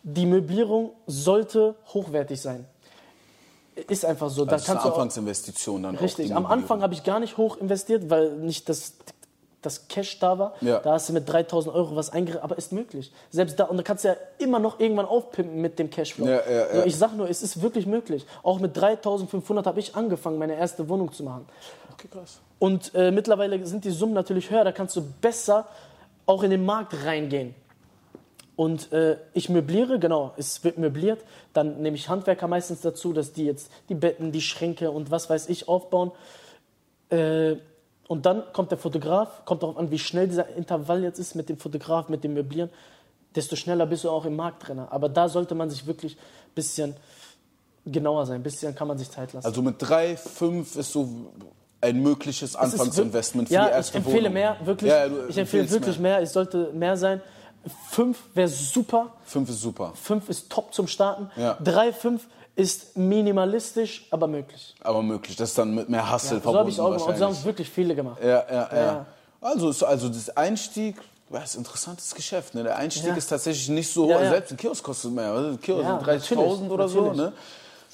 Die 0.03 0.25
Möblierung 0.25 0.91
sollte 1.07 1.75
hochwertig 1.93 2.41
sein. 2.41 2.65
Ist 3.87 4.05
einfach 4.05 4.29
so. 4.29 4.45
Da 4.45 4.51
Das 4.51 4.63
ist 4.63 4.69
eine 4.69 4.81
auch, 4.81 4.85
Anfangsinvestition 4.87 5.83
dann 5.83 5.97
auch. 5.97 6.01
Richtig. 6.01 6.27
die 6.27 6.33
Am. 6.33 6.45
Anfang 6.45 6.81
habe 6.81 6.93
ich 6.93 7.03
gar 7.03 7.19
nicht 7.19 7.37
hoch 7.37 7.57
investiert, 7.57 8.09
weil 8.09 8.31
nicht 8.37 8.67
das, 8.69 8.93
das 9.61 9.87
Cash 9.87 10.19
da 10.19 10.39
war. 10.39 10.53
Ja. 10.61 10.79
Da 10.79 10.93
hast 10.93 11.09
du 11.09 11.13
mit 11.13 11.27
3000 11.27 11.73
Euro 11.73 11.95
was 11.95 12.11
eingerichtet, 12.11 12.43
aber 12.43 12.57
ist 12.57 12.71
möglich. 12.71 13.11
Selbst 13.29 13.59
da, 13.59 13.65
und 13.65 13.77
da 13.77 13.83
kannst 13.83 14.03
du 14.03 14.09
ja 14.09 14.15
immer 14.37 14.59
noch 14.59 14.79
irgendwann 14.79 15.05
aufpimpen 15.05 15.59
mit 15.61 15.79
dem 15.79 15.89
Cashflow. 15.89 16.25
Ja, 16.25 16.41
ja, 16.49 16.85
ich 16.85 16.95
sag 16.95 17.15
nur, 17.15 17.29
es 17.29 17.41
ist 17.41 17.61
wirklich 17.61 17.85
möglich. 17.85 18.25
Auch 18.43 18.59
mit 18.59 18.75
3500 18.75 19.65
habe 19.65 19.79
ich 19.79 19.95
angefangen, 19.95 20.37
meine 20.37 20.55
erste 20.55 20.87
Wohnung 20.87 21.11
zu 21.11 21.23
machen. 21.23 21.45
Okay, 21.93 22.07
krass. 22.11 22.39
Und 22.59 22.93
äh, 22.95 23.11
mittlerweile 23.11 23.65
sind 23.65 23.85
die 23.85 23.91
Summen 23.91 24.13
natürlich 24.13 24.49
höher, 24.49 24.63
da 24.63 24.71
kannst 24.71 24.95
du 24.95 25.01
besser 25.21 25.67
auch 26.25 26.43
in 26.43 26.51
den 26.51 26.65
Markt 26.65 26.93
reingehen. 27.05 27.55
Und 28.55 28.91
äh, 28.91 29.17
ich 29.33 29.47
möbliere, 29.47 29.99
genau, 29.99 30.33
es 30.35 30.65
wird 30.65 30.77
möbliert. 30.77 31.23
Dann 31.53 31.81
nehme 31.81 31.95
ich 31.95 32.09
Handwerker 32.09 32.47
meistens 32.49 32.81
dazu, 32.81 33.13
dass 33.13 33.31
die 33.31 33.45
jetzt 33.45 33.71
die 33.87 33.95
Betten, 33.95 34.33
die 34.33 34.41
Schränke 34.41 34.91
und 34.91 35.11
was 35.11 35.29
weiß 35.29 35.47
ich 35.47 35.69
aufbauen. 35.69 36.11
Äh, 37.09 37.55
und 38.09 38.25
dann 38.25 38.41
kommt 38.53 38.71
der 38.71 38.79
Fotograf, 38.79 39.45
kommt 39.45 39.61
darauf 39.61 39.77
an, 39.77 39.91
wie 39.91 39.99
schnell 39.99 40.27
dieser 40.27 40.47
Intervall 40.55 41.03
jetzt 41.03 41.19
ist 41.19 41.35
mit 41.35 41.47
dem 41.47 41.59
Fotograf, 41.59 42.09
mit 42.09 42.23
dem 42.23 42.33
Möblieren. 42.33 42.71
Desto 43.35 43.55
schneller 43.55 43.85
bist 43.85 44.03
du 44.03 44.09
auch 44.09 44.25
im 44.25 44.35
Markt 44.35 44.67
drin. 44.67 44.79
Aber 44.79 45.09
da 45.09 45.29
sollte 45.29 45.53
man 45.53 45.69
sich 45.69 45.85
wirklich 45.85 46.17
ein 46.17 46.55
bisschen 46.55 46.95
genauer 47.85 48.25
sein. 48.25 48.37
Ein 48.37 48.43
bisschen 48.43 48.73
kann 48.73 48.87
man 48.87 48.97
sich 48.97 49.11
Zeit 49.11 49.31
lassen. 49.33 49.45
Also 49.45 49.61
mit 49.61 49.75
drei, 49.77 50.17
fünf 50.17 50.75
ist 50.75 50.91
so 50.91 51.07
ein 51.81 52.01
mögliches 52.01 52.55
Anfangsinvestment 52.55 53.49
für 53.49 53.53
ja, 53.53 53.67
die 53.67 53.73
erste 53.73 53.99
ich 53.99 54.03
empfehle 54.03 54.21
Wohnung. 54.23 54.33
mehr, 54.33 54.57
wirklich. 54.63 54.89
Ja, 54.89 55.05
ich 55.27 55.37
empfehle 55.37 55.69
wirklich 55.69 55.99
mehr. 55.99 56.19
Es 56.19 56.33
sollte 56.33 56.71
mehr 56.73 56.97
sein. 56.97 57.21
Fünf 57.91 58.17
wäre 58.33 58.47
super. 58.47 59.13
Fünf 59.23 59.51
ist 59.51 59.61
super, 59.61 59.93
Fünf 59.93 60.29
ist 60.29 60.49
top 60.49 60.73
zum 60.73 60.87
Starten. 60.87 61.29
Ja. 61.35 61.59
Drei, 61.63 61.93
fünf 61.93 62.27
ist 62.59 62.97
minimalistisch, 62.97 64.05
aber 64.11 64.27
möglich. 64.27 64.75
aber 64.81 65.01
möglich. 65.01 65.35
Das 65.35 65.49
ist 65.49 65.57
dann 65.57 65.73
mit 65.75 65.89
mehr 65.89 66.11
Hustle 66.11 66.39
so 66.43 66.57
habe 66.57 66.69
ich 66.69 66.75
verbunden 66.75 66.75
es 66.75 66.79
auch 66.79 66.85
gemacht. 66.91 67.07
Und 67.09 67.17
so 67.17 67.25
haben 67.25 67.31
es 67.33 67.45
wirklich 67.45 67.69
viele 67.69 67.95
gemacht. 67.95 68.17
Ja, 68.21 68.27
ja, 68.27 68.45
ja. 68.51 68.77
Ja. 68.85 69.05
Also, 69.41 69.69
ist- 69.69 69.83
also 69.83 70.09
das 70.09 70.29
Einstieg, 70.35 70.95
das 71.29 71.51
ist 71.51 71.55
ein 71.55 71.59
interessantes 71.59 72.13
Geschäft. 72.13 72.55
Ne? 72.55 72.63
Der 72.63 72.75
Einstieg 72.77 73.05
Ja. 73.07 73.15
ist 73.15 73.27
tatsächlich 73.27 73.69
nicht 73.69 73.91
so, 73.93 74.09
Ja, 74.09 74.21
ja. 74.21 74.29
selbst 74.31 74.51
ein 74.51 74.57
Kiosk 74.57 74.83
kostet 74.83 75.11
mehr. 75.11 75.31
oder? 75.33 75.49
Ein 75.49 75.61
Kiosk 75.61 75.83
Ja, 75.83 75.97
30.000 75.99 76.69
oder 76.71 76.87
so. 76.89 77.13
Ne? 77.13 77.31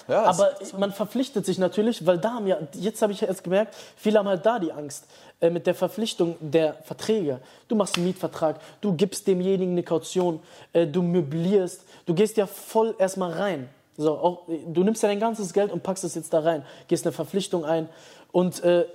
Ja, 0.07 0.23
Aber 0.23 0.51
man 0.77 0.91
verpflichtet 0.91 1.45
sich 1.45 1.57
natürlich, 1.57 2.05
weil 2.05 2.17
da 2.19 2.33
haben 2.33 2.45
ja, 2.47 2.57
jetzt 2.73 3.01
habe 3.01 3.11
ich 3.11 3.21
jetzt 3.21 3.43
gemerkt, 3.43 3.75
viele 3.97 4.19
haben 4.19 4.27
halt 4.27 4.45
da 4.45 4.59
die 4.59 4.71
Angst 4.71 5.05
äh, 5.41 5.49
mit 5.49 5.65
der 5.65 5.73
Verpflichtung 5.73 6.35
der 6.39 6.75
Verträge. 6.83 7.39
Du 7.67 7.75
machst 7.75 7.95
einen 7.95 8.05
Mietvertrag, 8.05 8.59
du 8.81 8.93
gibst 8.93 9.25
demjenigen 9.27 9.71
eine 9.71 9.83
Kaution, 9.83 10.39
äh, 10.73 10.85
du 10.85 11.01
möblierst, 11.01 11.81
du 12.05 12.13
gehst 12.13 12.37
ja 12.37 12.45
voll 12.45 12.93
erstmal 12.99 13.31
rein. 13.33 13.69
So, 13.97 14.17
auch, 14.17 14.47
äh, 14.49 14.59
du 14.67 14.83
nimmst 14.83 15.01
ja 15.03 15.09
dein 15.09 15.19
ganzes 15.19 15.53
Geld 15.53 15.71
und 15.71 15.83
packst 15.83 16.03
es 16.03 16.15
jetzt 16.15 16.33
da 16.33 16.39
rein, 16.39 16.65
gehst 16.87 17.05
eine 17.05 17.13
Verpflichtung 17.13 17.65
ein 17.65 17.89
und 18.31 18.63
äh, 18.63 18.85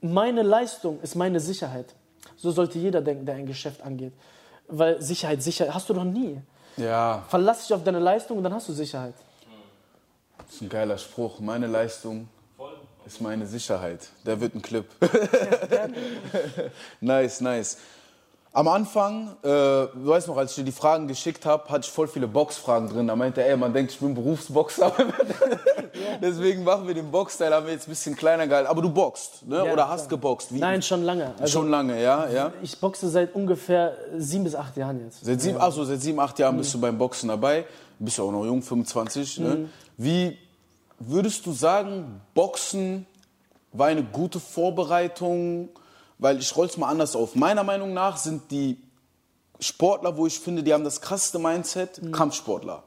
meine 0.00 0.42
Leistung 0.42 1.00
ist 1.00 1.14
meine 1.14 1.40
Sicherheit. 1.40 1.94
So 2.36 2.50
sollte 2.50 2.78
jeder 2.78 3.00
denken, 3.00 3.26
der 3.26 3.36
ein 3.36 3.46
Geschäft 3.46 3.82
angeht. 3.82 4.12
Weil 4.68 5.00
Sicherheit, 5.00 5.42
Sicherheit 5.42 5.74
hast 5.74 5.88
du 5.88 5.94
doch 5.94 6.04
nie. 6.04 6.40
ja, 6.76 7.24
Verlass 7.28 7.66
dich 7.66 7.74
auf 7.74 7.82
deine 7.82 7.98
Leistung 7.98 8.38
und 8.38 8.44
dann 8.44 8.54
hast 8.54 8.68
du 8.68 8.72
Sicherheit. 8.72 9.14
das 10.38 10.56
ist 10.56 10.62
ein 10.62 10.68
geiler 10.68 10.98
Spruch. 10.98 11.40
Meine 11.40 11.66
Leistung 11.66 12.28
ist 13.06 13.20
meine 13.20 13.46
Sicherheit. 13.46 14.08
Der 14.24 14.40
wird 14.40 14.54
ein 14.54 14.62
Clip. 14.62 14.84
nice, 17.00 17.40
nice. 17.40 17.78
Am 18.56 18.68
Anfang, 18.68 19.36
äh, 19.42 19.48
du 19.48 19.90
weißt 20.06 20.28
noch, 20.28 20.38
als 20.38 20.52
ich 20.52 20.56
dir 20.56 20.64
die 20.64 20.72
Fragen 20.72 21.08
geschickt 21.08 21.44
habe, 21.44 21.68
hatte 21.68 21.84
ich 21.84 21.90
voll 21.90 22.08
viele 22.08 22.26
Boxfragen 22.26 22.88
drin. 22.88 23.06
Da 23.06 23.14
meinte 23.14 23.42
er, 23.42 23.50
ey, 23.50 23.56
man 23.58 23.74
denkt, 23.74 23.92
ich 23.92 23.98
bin 23.98 24.14
Berufsboxer. 24.14 24.94
Deswegen 26.22 26.64
machen 26.64 26.86
wir 26.86 26.94
den 26.94 27.10
Boxteil, 27.10 27.52
haben 27.52 27.66
wir 27.66 27.74
jetzt 27.74 27.86
ein 27.86 27.90
bisschen 27.90 28.16
kleiner 28.16 28.46
gehalten. 28.46 28.70
Aber 28.70 28.80
du 28.80 28.88
boxst, 28.88 29.46
ne? 29.46 29.56
Ja, 29.56 29.72
Oder 29.74 29.90
hast 29.90 30.08
klar. 30.08 30.18
geboxt? 30.18 30.54
Wie? 30.54 30.58
Nein, 30.58 30.80
schon 30.80 31.02
lange. 31.02 31.34
Also 31.38 31.52
Schon 31.52 31.68
lange, 31.68 32.02
ja, 32.02 32.30
ja. 32.30 32.52
ich 32.62 32.80
boxe 32.80 33.10
seit 33.10 33.34
ungefähr 33.34 33.92
sieben 34.16 34.44
bis 34.44 34.54
acht 34.54 34.74
Jahren 34.78 35.04
jetzt. 35.04 35.22
Seit 35.22 35.38
sieben, 35.42 35.58
also 35.58 35.84
seit 35.84 36.00
sieben, 36.00 36.18
acht 36.18 36.38
Jahren 36.38 36.56
bist 36.56 36.72
du 36.72 36.80
beim 36.80 36.96
Boxen 36.96 37.28
dabei. 37.28 37.66
Bist 37.98 38.16
ja 38.16 38.24
auch 38.24 38.32
noch 38.32 38.46
jung, 38.46 38.62
25. 38.62 39.40
Ne? 39.40 39.68
Wie 39.98 40.38
würdest 40.98 41.44
du 41.44 41.52
sagen, 41.52 42.22
Boxen 42.32 43.04
war 43.72 43.88
eine 43.88 44.02
gute 44.02 44.40
Vorbereitung? 44.40 45.68
Weil 46.18 46.38
ich 46.38 46.56
roll's 46.56 46.76
mal 46.76 46.88
anders 46.88 47.14
auf. 47.14 47.34
Meiner 47.34 47.62
Meinung 47.64 47.92
nach 47.92 48.16
sind 48.16 48.50
die 48.50 48.78
Sportler, 49.60 50.16
wo 50.16 50.26
ich 50.26 50.38
finde, 50.38 50.62
die 50.62 50.72
haben 50.74 50.84
das 50.84 51.00
krasseste 51.00 51.38
Mindset, 51.38 52.00
Kampfsportler. 52.12 52.84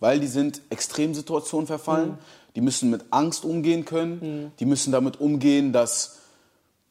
Weil 0.00 0.20
die 0.20 0.26
sind 0.26 0.60
Extremsituationen 0.70 1.66
verfallen. 1.66 2.18
Die 2.56 2.60
müssen 2.60 2.90
mit 2.90 3.04
Angst 3.10 3.44
umgehen 3.44 3.84
können. 3.84 4.52
Die 4.58 4.64
müssen 4.64 4.92
damit 4.92 5.20
umgehen, 5.20 5.72
dass 5.72 6.18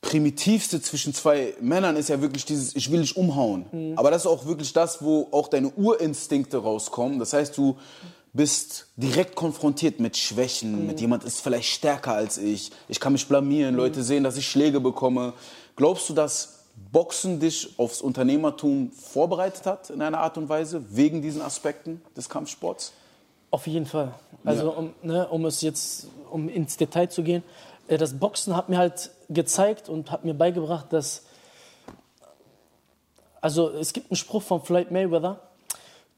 primitivste 0.01 0.81
zwischen 0.81 1.13
zwei 1.13 1.53
Männern 1.61 1.95
ist 1.95 2.09
ja 2.09 2.21
wirklich 2.21 2.43
dieses, 2.43 2.75
ich 2.75 2.91
will 2.91 2.99
dich 3.01 3.15
umhauen. 3.15 3.93
Aber 3.95 4.11
das 4.11 4.23
ist 4.23 4.27
auch 4.27 4.45
wirklich 4.45 4.73
das, 4.73 5.01
wo 5.01 5.29
auch 5.31 5.47
deine 5.47 5.69
Urinstinkte 5.69 6.57
rauskommen. 6.57 7.19
Das 7.19 7.31
heißt, 7.31 7.57
du 7.57 7.77
bist 8.33 8.87
direkt 8.97 9.35
konfrontiert 9.35 9.99
mit 9.99 10.17
Schwächen, 10.17 10.87
mit 10.87 10.99
jemand 10.99 11.23
ist 11.23 11.39
vielleicht 11.39 11.69
stärker 11.69 12.15
als 12.15 12.37
ich, 12.37 12.71
ich 12.89 12.99
kann 12.99 13.13
mich 13.13 13.27
blamieren, 13.27 13.75
Leute 13.75 14.03
sehen, 14.03 14.23
dass 14.23 14.35
ich 14.37 14.47
Schläge 14.49 14.79
bekomme. 14.81 15.33
Glaubst 15.75 16.09
du, 16.09 16.13
dass 16.13 16.65
Boxen 16.91 17.39
dich 17.39 17.77
aufs 17.77 18.01
Unternehmertum 18.01 18.91
vorbereitet 18.91 19.65
hat 19.65 19.89
in 19.89 20.01
einer 20.01 20.19
Art 20.19 20.37
und 20.37 20.49
Weise, 20.49 20.83
wegen 20.95 21.21
diesen 21.21 21.41
Aspekten 21.41 22.01
des 22.15 22.29
Kampfsports? 22.29 22.93
Auf 23.51 23.67
jeden 23.67 23.85
Fall. 23.85 24.13
Also 24.43 24.71
Ja. 24.71 24.77
um, 24.77 24.93
ne, 25.03 25.27
um 25.27 25.45
es 25.45 25.61
jetzt, 25.61 26.07
um 26.31 26.49
ins 26.49 26.77
Detail 26.77 27.07
zu 27.09 27.23
gehen, 27.23 27.43
äh, 27.87 27.97
das 27.97 28.17
Boxen 28.17 28.55
hat 28.55 28.69
mir 28.69 28.77
halt 28.77 29.11
gezeigt 29.29 29.89
und 29.89 30.11
hat 30.11 30.25
mir 30.25 30.33
beigebracht, 30.33 30.91
dass, 30.91 31.23
also 33.41 33.69
es 33.69 33.93
gibt 33.93 34.11
einen 34.11 34.17
Spruch 34.17 34.41
von 34.41 34.61
Floyd 34.61 34.91
Mayweather, 34.91 35.39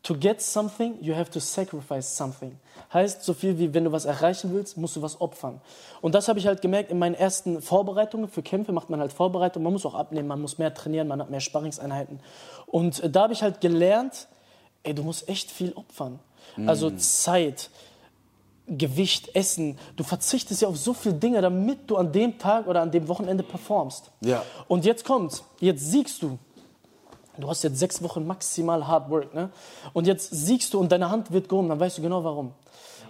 to 0.06 0.16
get 0.16 0.41
something, 0.41 0.97
you 1.01 1.16
have 1.16 1.32
to 1.32 1.39
sacrifice 1.39 2.16
something. 2.16 2.58
Heißt 2.93 3.24
so 3.24 3.34
viel 3.34 3.58
wie, 3.58 3.74
wenn 3.74 3.86
du 3.86 3.91
was 3.91 4.06
erreichen 4.06 4.53
willst, 4.53 4.78
musst 4.78 4.95
du 4.95 5.01
was 5.01 5.20
opfern. 5.20 5.60
Und 6.01 6.14
das 6.14 6.28
habe 6.28 6.38
ich 6.38 6.45
halt 6.45 6.62
gemerkt 6.62 6.91
in 6.91 6.99
meinen 6.99 7.16
ersten 7.16 7.62
Vorbereitungen. 7.62 8.30
Für 8.30 8.43
Kämpfe 8.43 8.72
macht 8.72 8.89
man 8.89 8.99
halt 8.99 9.12
Vorbereitungen, 9.12 9.64
man 9.64 9.74
muss 9.74 9.86
auch 9.86 9.95
abnehmen, 9.95 10.28
man 10.28 10.39
muss 10.39 10.60
mehr 10.60 10.74
trainieren, 10.74 11.08
man 11.08 11.20
hat 11.20 11.32
mehr 11.32 11.39
Sparringseinheiten. 11.39 12.20
Und 12.68 13.03
äh, 13.03 13.10
da 13.10 13.24
habe 13.24 13.34
ich 13.34 13.41
halt 13.41 13.62
gelernt, 13.62 14.28
ey, 14.84 14.93
du 14.93 15.01
musst 15.03 15.28
echt 15.28 15.49
viel 15.49 15.74
opfern. 15.74 16.20
Also 16.68 16.91
Zeit, 16.91 17.70
Gewicht, 18.68 19.36
Essen. 19.36 19.78
Du 19.95 20.03
verzichtest 20.03 20.62
ja 20.62 20.68
auf 20.68 20.78
so 20.78 20.93
viele 20.93 21.16
Dinge, 21.16 21.41
damit 21.41 21.89
du 21.89 21.97
an 21.97 22.12
dem 22.12 22.38
Tag 22.38 22.68
oder 22.68 22.82
an 22.82 22.91
dem 22.91 23.08
Wochenende 23.08 23.43
performst. 23.43 24.12
Ja. 24.22 24.43
Und 24.68 24.86
jetzt 24.86 25.03
kommt's. 25.03 25.43
Jetzt 25.60 25.91
siegst 25.91 26.22
du. 26.22 26.38
Du 27.38 27.49
hast 27.49 27.63
jetzt 27.63 27.79
sechs 27.79 28.01
Wochen 28.01 28.25
maximal 28.25 28.88
Hard 28.88 29.09
Work, 29.09 29.33
ne? 29.33 29.49
Und 29.93 30.07
jetzt 30.07 30.29
siegst 30.31 30.73
du 30.73 30.79
und 30.79 30.91
deine 30.91 31.09
Hand 31.09 31.31
wird 31.31 31.49
gehoben, 31.49 31.69
dann 31.69 31.79
weißt 31.79 31.97
du 31.97 32.01
genau 32.01 32.23
warum. 32.23 32.53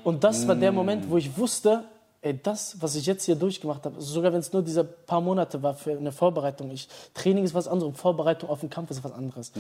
Und 0.04 0.24
das 0.24 0.48
war 0.48 0.56
der 0.56 0.72
Moment, 0.72 1.10
wo 1.10 1.18
ich 1.18 1.36
wusste, 1.38 1.84
ey, 2.22 2.40
das, 2.42 2.78
was 2.80 2.96
ich 2.96 3.06
jetzt 3.06 3.26
hier 3.26 3.36
durchgemacht 3.36 3.86
habe, 3.86 4.02
sogar 4.02 4.34
wenn 4.34 4.40
es 4.40 4.52
nur 4.52 4.62
diese 4.62 4.84
paar 4.84 5.22
Monate 5.22 5.62
war 5.62 5.76
für 5.76 5.92
eine 5.92 6.12
Vorbereitung, 6.12 6.72
ich, 6.72 6.88
Training 7.14 7.44
ist 7.44 7.54
was 7.54 7.68
anderes, 7.68 7.98
Vorbereitung 7.98 8.50
auf 8.50 8.60
den 8.60 8.70
Kampf 8.70 8.92
ist 8.92 9.04
was 9.04 9.12
anderes. 9.12 9.52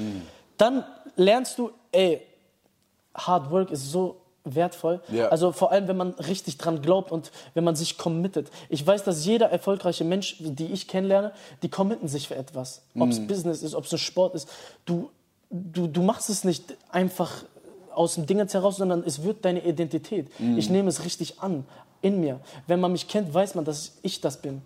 Dann 0.57 0.83
lernst 1.15 1.57
du, 1.59 1.71
ey, 1.91 2.21
Hard 3.13 3.51
Work 3.51 3.71
ist 3.71 3.91
so 3.91 4.17
wertvoll. 4.45 5.01
Ja. 5.11 5.29
Also 5.29 5.51
vor 5.51 5.71
allem, 5.71 5.87
wenn 5.87 5.97
man 5.97 6.11
richtig 6.11 6.57
dran 6.57 6.81
glaubt 6.81 7.11
und 7.11 7.31
wenn 7.53 7.63
man 7.63 7.75
sich 7.75 7.97
committet. 7.97 8.49
Ich 8.69 8.85
weiß, 8.85 9.03
dass 9.03 9.25
jeder 9.25 9.49
erfolgreiche 9.49 10.03
Mensch, 10.03 10.37
die 10.39 10.67
ich 10.67 10.87
kennenlerne, 10.87 11.33
die 11.61 11.69
committen 11.69 12.07
sich 12.07 12.27
für 12.27 12.35
etwas. 12.35 12.83
Ob 12.97 13.09
es 13.09 13.25
Business 13.25 13.63
ist, 13.63 13.75
ob 13.75 13.85
es 13.85 13.91
ein 13.91 13.97
Sport 13.97 14.35
ist. 14.35 14.47
Du, 14.85 15.09
du, 15.49 15.87
du 15.87 16.01
machst 16.01 16.29
es 16.29 16.43
nicht 16.43 16.77
einfach 16.89 17.43
aus 17.93 18.15
dem 18.15 18.25
Dingens 18.25 18.53
heraus, 18.53 18.77
sondern 18.77 19.03
es 19.05 19.23
wird 19.23 19.45
deine 19.45 19.65
Identität. 19.65 20.29
Ich 20.57 20.69
nehme 20.69 20.89
es 20.89 21.03
richtig 21.05 21.39
an, 21.39 21.65
in 22.01 22.19
mir. 22.19 22.39
Wenn 22.67 22.79
man 22.79 22.91
mich 22.91 23.07
kennt, 23.07 23.33
weiß 23.33 23.55
man, 23.55 23.65
dass 23.65 23.97
ich 24.01 24.21
das 24.21 24.41
bin. 24.41 24.61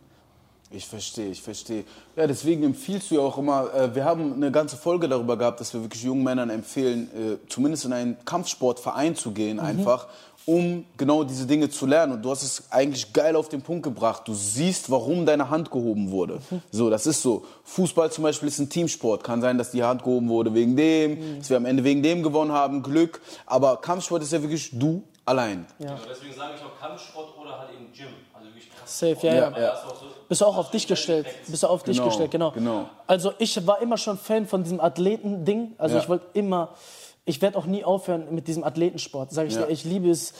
Ich 0.71 0.85
verstehe, 0.85 1.31
ich 1.31 1.41
verstehe. 1.41 1.83
Ja, 2.15 2.27
deswegen 2.27 2.63
empfiehlst 2.63 3.09
du 3.09 3.15
ja 3.15 3.21
auch 3.21 3.39
immer, 3.39 3.73
äh, 3.73 3.95
wir 3.95 4.05
haben 4.05 4.33
eine 4.33 4.51
ganze 4.51 4.77
Folge 4.77 5.09
darüber 5.09 5.35
gehabt, 5.35 5.59
dass 5.59 5.73
wir 5.73 5.81
wirklich 5.81 6.03
jungen 6.03 6.23
Männern 6.23 6.51
empfehlen, 6.51 7.09
äh, 7.15 7.37
zumindest 7.47 7.85
in 7.85 7.93
einen 7.93 8.17
Kampfsportverein 8.23 9.15
zu 9.15 9.31
gehen, 9.31 9.59
einfach, 9.59 10.07
um 10.45 10.85
genau 10.95 11.23
diese 11.23 11.47
Dinge 11.47 11.71
zu 11.71 11.87
lernen. 11.87 12.13
Und 12.13 12.21
du 12.21 12.29
hast 12.29 12.43
es 12.43 12.71
eigentlich 12.71 13.13
geil 13.13 13.35
auf 13.35 13.49
den 13.49 13.63
Punkt 13.63 13.81
gebracht. 13.81 14.27
Du 14.27 14.35
siehst, 14.35 14.91
warum 14.91 15.25
deine 15.25 15.49
Hand 15.49 15.71
gehoben 15.71 16.11
wurde. 16.11 16.39
So, 16.71 16.91
das 16.91 17.07
ist 17.07 17.23
so. 17.23 17.45
Fußball 17.63 18.11
zum 18.11 18.23
Beispiel 18.23 18.47
ist 18.47 18.59
ein 18.59 18.69
Teamsport. 18.69 19.23
Kann 19.23 19.41
sein, 19.41 19.57
dass 19.57 19.71
die 19.71 19.83
Hand 19.83 20.03
gehoben 20.03 20.29
wurde 20.29 20.53
wegen 20.53 20.75
dem, 20.75 21.39
dass 21.39 21.49
wir 21.49 21.57
am 21.57 21.65
Ende 21.65 21.83
wegen 21.83 22.03
dem 22.03 22.21
gewonnen 22.21 22.51
haben, 22.51 22.83
Glück. 22.83 23.21
Aber 23.47 23.77
Kampfsport 23.77 24.21
ist 24.21 24.33
ja 24.33 24.41
wirklich 24.41 24.69
du 24.73 25.03
allein. 25.29 25.65
Ja. 25.79 25.91
Also 25.91 26.05
deswegen 26.09 26.33
sage 26.35 26.53
ich 26.57 26.61
auch 26.63 26.79
Kampfsport 26.79 27.37
oder 27.39 27.59
halt 27.59 27.69
eben 27.73 27.91
Gym. 27.93 28.07
Also 28.33 28.47
wirklich 28.47 28.69
krass. 28.75 28.99
Safe, 28.99 29.17
ja, 29.27 29.33
ja. 29.35 29.73
Auch 29.73 29.95
so- 29.95 30.05
Bist 30.27 30.41
du 30.41 30.45
auch 30.45 30.57
auf 30.57 30.71
dich 30.71 30.87
gestellt? 30.87 31.27
Bist 31.47 31.63
du 31.63 31.67
auf 31.67 31.83
dich 31.83 31.97
Genau, 31.97 32.07
gestellt, 32.09 32.31
genau. 32.31 32.51
genau. 32.51 32.89
Also 33.07 33.33
ich 33.37 33.65
war 33.65 33.81
immer 33.81 33.97
schon 33.97 34.17
Fan 34.17 34.47
von 34.47 34.63
diesem 34.63 34.79
Athleten-Ding. 34.81 35.75
Also 35.77 35.95
Ja. 35.95 36.01
ich 36.01 36.09
wollte 36.09 36.25
immer, 36.33 36.75
ich 37.25 37.41
werde 37.41 37.57
auch 37.57 37.65
nie 37.65 37.83
aufhören 37.83 38.33
mit 38.33 38.47
diesem 38.47 38.63
Athletensport, 38.63 39.31
sage 39.31 39.47
ich 39.49 39.55
Ja. 39.55 39.63
dir. 39.65 39.69
Ich 39.71 39.83
liebe 39.85 40.09
es, 40.09 40.33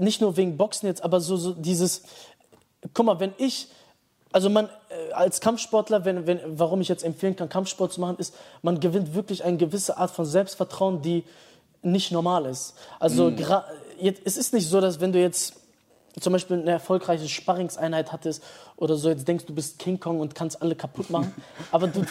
nicht 0.00 0.20
nur 0.20 0.36
wegen 0.36 0.56
Boxen 0.56 0.86
jetzt, 0.86 1.02
aber 1.04 1.20
so, 1.20 1.36
so 1.36 1.52
dieses, 1.52 2.02
guck 2.92 3.06
mal, 3.06 3.20
wenn 3.20 3.32
ich, 3.38 3.68
also 4.32 4.50
man 4.50 4.68
äh, 4.88 5.12
als 5.12 5.40
Kampfsportler, 5.40 6.04
wenn, 6.04 6.26
wenn, 6.26 6.40
warum 6.58 6.80
ich 6.80 6.88
jetzt 6.88 7.04
empfehlen 7.04 7.36
kann, 7.36 7.48
Kampfsport 7.48 7.92
zu 7.92 8.00
machen, 8.00 8.16
ist, 8.18 8.34
man 8.62 8.80
gewinnt 8.80 9.14
wirklich 9.14 9.44
eine 9.44 9.56
gewisse 9.56 9.96
Art 9.96 10.10
von 10.10 10.24
Selbstvertrauen, 10.26 11.02
die 11.02 11.22
nicht 11.82 12.10
normal 12.12 12.46
ist. 12.46 12.74
Also 12.98 13.30
Mhm. 13.30 13.36
Jetzt, 14.00 14.22
es 14.24 14.36
ist 14.36 14.52
nicht 14.52 14.68
so, 14.68 14.80
dass 14.80 15.00
wenn 15.00 15.12
du 15.12 15.20
jetzt 15.20 15.54
zum 16.20 16.32
Beispiel 16.32 16.60
eine 16.60 16.70
erfolgreiche 16.70 17.28
Sparringseinheit 17.28 18.12
hattest 18.12 18.42
oder 18.76 18.96
so, 18.96 19.08
jetzt 19.08 19.26
denkst 19.26 19.46
du 19.46 19.54
bist 19.54 19.78
King 19.78 19.98
Kong 19.98 20.20
und 20.20 20.34
kannst 20.34 20.62
alle 20.62 20.76
kaputt 20.76 21.10
machen. 21.10 21.34
Aber 21.72 21.88
du, 21.88 22.04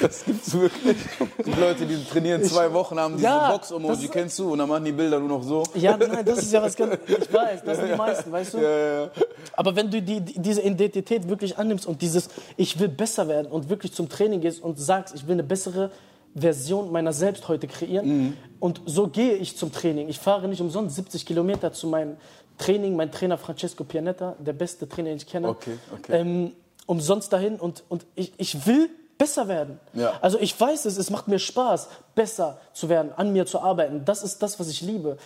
Das 0.00 0.24
gibt's 0.24 0.52
wirklich. 0.52 0.96
Die 1.44 1.52
Leute, 1.52 1.86
die 1.86 2.04
trainieren 2.04 2.42
zwei 2.44 2.72
Wochen, 2.72 2.98
haben 2.98 3.14
diese 3.16 3.26
Ja, 3.26 3.50
Box-Emoji, 3.52 4.08
kennst 4.08 4.38
du? 4.38 4.52
Und 4.52 4.58
dann 4.58 4.68
machen 4.68 4.84
die 4.84 4.92
Bilder 4.92 5.18
nur 5.18 5.28
noch 5.28 5.42
so. 5.42 5.62
Ja, 5.74 5.96
nein, 5.96 6.24
das 6.24 6.38
ist 6.38 6.52
ja 6.52 6.62
was 6.62 6.74
ganz. 6.74 6.98
Ich 7.06 7.32
weiß, 7.32 7.62
das 7.64 7.78
sind 7.78 7.90
die 7.90 7.96
meisten, 7.96 8.32
weißt 8.32 8.54
du? 8.54 9.10
Aber 9.54 9.76
wenn 9.76 9.90
du 9.90 10.02
die, 10.02 10.20
die, 10.20 10.40
diese 10.40 10.62
Identität 10.62 11.28
wirklich 11.28 11.56
annimmst 11.56 11.86
und 11.86 12.02
dieses, 12.02 12.28
ich 12.56 12.78
will 12.78 12.88
besser 12.88 13.28
werden 13.28 13.50
und 13.50 13.68
wirklich 13.68 13.92
zum 13.92 14.08
Training 14.08 14.40
gehst 14.40 14.62
und 14.62 14.78
sagst, 14.78 15.14
ich 15.14 15.26
will 15.26 15.34
eine 15.34 15.44
bessere 15.44 15.90
Version 16.34 16.90
meiner 16.92 17.12
selbst 17.12 17.48
heute 17.48 17.66
kreieren. 17.66 18.06
Mhm. 18.06 18.36
Und 18.60 18.80
so 18.86 19.08
gehe 19.08 19.34
ich 19.34 19.56
zum 19.56 19.72
Training. 19.72 20.08
Ich 20.08 20.18
fahre 20.18 20.48
nicht 20.48 20.60
umsonst 20.60 20.96
70 20.96 21.26
Kilometer 21.26 21.72
zu 21.72 21.86
meinem 21.86 22.16
Training. 22.58 22.96
Mein 22.96 23.10
Trainer 23.10 23.38
Francesco 23.38 23.84
Pianetta, 23.84 24.36
der 24.38 24.52
beste 24.52 24.88
Trainer, 24.88 25.10
den 25.10 25.16
ich 25.16 25.26
kenne. 25.26 25.48
Okay, 25.48 25.78
okay. 25.92 26.20
Ähm, 26.20 26.52
umsonst 26.86 27.32
dahin 27.32 27.56
und, 27.56 27.84
und 27.88 28.06
ich, 28.14 28.32
ich 28.38 28.66
will 28.66 28.88
besser 29.18 29.46
werden. 29.48 29.78
Ja. 29.92 30.18
Also 30.20 30.38
ich 30.40 30.58
weiß 30.58 30.84
es, 30.86 30.96
es 30.96 31.10
macht 31.10 31.28
mir 31.28 31.38
Spaß, 31.38 31.88
besser 32.14 32.58
zu 32.72 32.88
werden, 32.88 33.12
an 33.12 33.32
mir 33.32 33.46
zu 33.46 33.60
arbeiten. 33.60 34.04
Das 34.04 34.22
ist 34.22 34.42
das, 34.42 34.58
was 34.58 34.68
ich 34.68 34.80
liebe, 34.80 35.16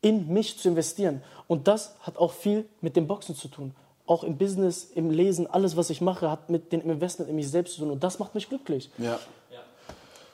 in 0.00 0.32
mich 0.32 0.58
zu 0.58 0.68
investieren. 0.68 1.22
Und 1.48 1.68
das 1.68 1.96
hat 2.00 2.18
auch 2.18 2.32
viel 2.32 2.68
mit 2.80 2.96
dem 2.96 3.06
Boxen 3.06 3.34
zu 3.34 3.48
tun. 3.48 3.74
Auch 4.06 4.24
im 4.24 4.36
Business, 4.36 4.84
im 4.84 5.10
Lesen, 5.10 5.46
alles, 5.46 5.76
was 5.76 5.90
ich 5.90 6.00
mache, 6.00 6.30
hat 6.30 6.50
mit 6.50 6.72
dem 6.72 6.82
Investment 6.82 7.30
in 7.30 7.36
mich 7.36 7.50
selbst 7.50 7.74
zu 7.74 7.80
tun. 7.80 7.90
Und 7.90 8.04
das 8.04 8.18
macht 8.18 8.34
mich 8.34 8.48
glücklich. 8.48 8.90
Ja. 8.98 9.18
Ja, 9.50 9.60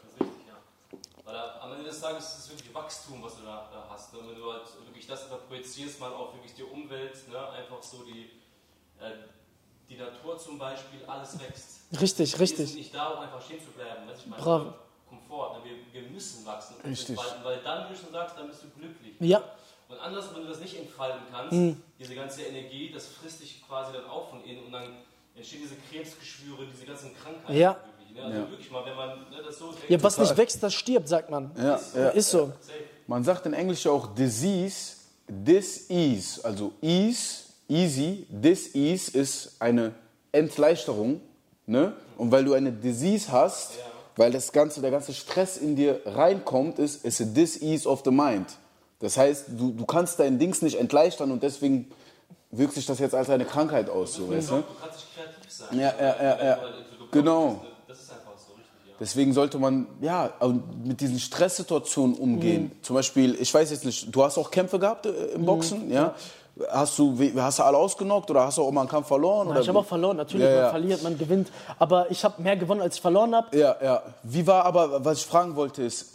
das 0.03 0.13
ist 0.13 0.21
richtig, 0.21 0.47
ja. 0.47 0.55
Weil 1.25 1.35
des 2.15 2.25
Tages 2.25 2.39
ist 2.39 2.45
es 2.45 2.51
wirklich 2.51 2.75
Wachstum, 2.75 3.23
was 3.23 3.37
du 3.37 3.43
da, 3.43 3.69
da 3.73 3.87
hast. 3.91 4.13
Ne? 4.15 4.21
Wenn 4.27 4.37
du 4.37 4.53
halt 4.53 4.63
wirklich 4.87 5.07
das 5.07 5.29
da 5.29 5.37
projizierst, 5.37 6.01
mal 6.01 6.13
auf 6.13 6.35
wirklich 6.35 6.55
die 6.55 6.63
Umwelt, 6.63 7.29
ne? 7.29 7.51
einfach 7.51 7.83
so 7.83 8.03
die, 8.05 8.31
äh, 9.01 9.13
die 9.89 9.97
Natur 9.97 10.39
zum 10.39 10.59
Beispiel, 10.59 11.05
alles 11.07 11.39
wächst. 11.41 11.81
Richtig, 12.01 12.33
Wir 12.35 12.41
richtig. 12.41 12.69
sind 12.69 12.79
nicht 12.79 12.95
da, 12.95 13.09
um 13.09 13.21
einfach 13.21 13.43
stehen 13.43 13.61
zu 13.61 13.71
bleiben. 13.73 14.09
Weißt, 14.09 14.23
ich 14.23 14.27
meine, 14.27 14.43
Bravo. 14.43 14.75
Komfort, 15.09 15.59
ne? 15.59 15.65
wir, 15.65 16.03
wir 16.03 16.11
müssen 16.11 16.45
wachsen 16.45 16.77
und 16.77 16.85
Richtig. 16.91 17.11
entfalten, 17.19 17.45
weil 17.45 17.63
dann, 17.63 17.89
wie 17.89 17.95
du 17.95 18.01
schon 18.01 18.13
sagst, 18.13 18.37
dann 18.37 18.49
bist 18.49 18.63
du 18.63 18.69
glücklich. 18.71 19.15
Ja. 19.21 19.43
Und 19.89 19.99
anders, 20.01 20.35
wenn 20.35 20.43
du 20.43 20.49
das 20.49 20.61
nicht 20.61 20.77
entfalten 20.77 21.23
kannst, 21.31 21.53
Mhm. 21.53 21.83
diese 21.99 22.15
ganze 22.15 22.43
Energie, 22.43 22.91
das 22.93 23.07
frisst 23.07 23.41
dich 23.41 23.67
quasi 23.67 23.93
dann 23.95 24.05
auch 24.07 24.29
von 24.29 24.45
innen 24.45 24.67
und 24.67 24.73
dann 24.73 24.99
entstehen 25.35 25.63
diese 25.63 25.77
Krebsgeschwüre, 25.77 26.67
diese 26.67 26.85
ganzen 26.85 27.17
Krankheiten. 27.17 27.57
Ja. 27.59 27.81
Ne? 28.19 28.25
Also 28.25 28.51
wirklich 28.51 28.71
mal, 28.71 28.85
wenn 28.85 28.97
man 28.97 29.09
ne, 29.09 29.43
das 29.47 29.59
so 29.59 29.73
denkt, 29.73 29.91
Ja, 29.91 30.03
was 30.03 30.19
nicht 30.19 30.37
wächst, 30.37 30.63
das 30.63 30.75
stirbt, 30.75 31.09
sagt 31.09 31.31
man. 31.31 31.51
Ja, 31.57 31.81
ja. 31.95 32.09
Ist 32.11 32.31
so. 32.31 32.53
Man 33.07 33.25
sagt 33.25 33.47
in 33.47 33.55
Englisch 33.55 33.87
auch 33.87 34.15
disease, 34.15 34.97
this 35.45 35.89
ease. 35.89 36.45
Also 36.45 36.73
ease, 36.83 37.45
easy, 37.69 38.27
this 38.43 38.75
ease 38.75 39.17
ist 39.17 39.57
eine 39.61 39.93
Entleichterung. 40.33 41.21
Ne? 41.67 41.93
Und 42.17 42.33
weil 42.33 42.45
du 42.45 42.55
eine 42.55 42.73
disease 42.73 43.31
hast, 43.31 43.73
weil 44.17 44.33
das 44.33 44.53
ganze, 44.53 44.81
der 44.81 44.91
ganze 44.91 45.15
Stress 45.15 45.57
in 45.57 45.77
dir 45.77 46.01
reinkommt, 46.05 46.79
ist, 46.79 47.05
ist 47.05 47.21
a 47.21 47.25
disease 47.25 47.89
of 47.89 48.03
the 48.05 48.11
mind. 48.11 48.47
Das 49.01 49.17
heißt, 49.17 49.47
du, 49.57 49.71
du 49.73 49.87
kannst 49.87 50.19
dein 50.19 50.39
Dings 50.39 50.61
nicht 50.61 50.79
entleichtern 50.79 51.31
und 51.31 51.43
deswegen 51.43 51.91
wirkt 52.51 52.75
sich 52.75 52.87
das 52.87 52.99
jetzt 52.99 53.15
als 53.15 53.31
eine 53.31 53.45
Krankheit 53.45 53.89
aus. 53.89 54.15
So, 54.15 54.31
weißt 54.31 54.51
du? 54.51 54.57
Du 54.57 54.65
kannst 54.81 54.97
nicht 54.97 55.15
kreativ 55.15 55.53
sein. 55.53 55.79
Ja, 55.79 55.95
ja, 56.01 56.23
ja, 56.23 56.45
ja. 56.45 56.59
Genau. 57.13 57.65
Das 57.87 58.01
ist 58.01 58.11
einfach 58.11 58.33
so 58.37 58.55
richtig, 58.55 58.88
ja. 58.88 58.88
Deswegen 59.01 59.33
sollte 59.33 59.59
man 59.59 59.87
ja 60.01 60.31
mit 60.85 61.01
diesen 61.01 61.21
Stresssituationen 61.21 62.17
umgehen. 62.17 62.65
Mhm. 62.65 62.83
Zum 62.83 62.95
Beispiel, 62.95 63.37
ich 63.41 63.53
weiß 63.53 63.71
jetzt 63.71 63.85
nicht, 63.85 64.15
du 64.15 64.25
hast 64.25 64.39
auch 64.39 64.51
Kämpfe 64.51 64.79
gehabt 64.79 65.07
äh, 65.07 65.11
im 65.35 65.45
Boxen, 65.45 65.91
ja? 65.91 66.15
Hast 66.71 66.99
du, 66.99 67.17
hast 67.37 67.61
du 67.61 67.63
alle 67.63 67.77
ausgenockt 67.77 68.29
oder 68.33 68.45
hast 68.45 68.59
du 68.59 68.63
auch 68.63 68.73
mal 68.73 68.81
einen 68.81 68.91
Kampf 68.91 69.07
verloren? 69.07 69.47
Oder 69.47 69.61
ich 69.61 69.69
habe 69.69 69.79
auch 69.79 69.87
verloren, 69.87 70.17
natürlich, 70.17 70.45
Ja, 70.45 70.53
ja. 70.53 70.63
man 70.63 70.71
verliert, 70.73 71.03
man 71.05 71.17
gewinnt. 71.17 71.53
Aber 71.79 72.11
ich 72.11 72.25
habe 72.25 72.43
mehr 72.43 72.57
gewonnen, 72.57 72.81
als 72.81 72.97
ich 72.97 73.01
verloren 73.01 73.33
habe. 73.33 73.57
Ja, 73.57 73.77
ja. 73.81 74.03
Wie 74.25 74.45
war 74.45 74.65
aber, 74.65 75.05
was 75.05 75.19
ich 75.19 75.27
fragen 75.27 75.55
wollte, 75.55 75.85
ist, 75.85 76.15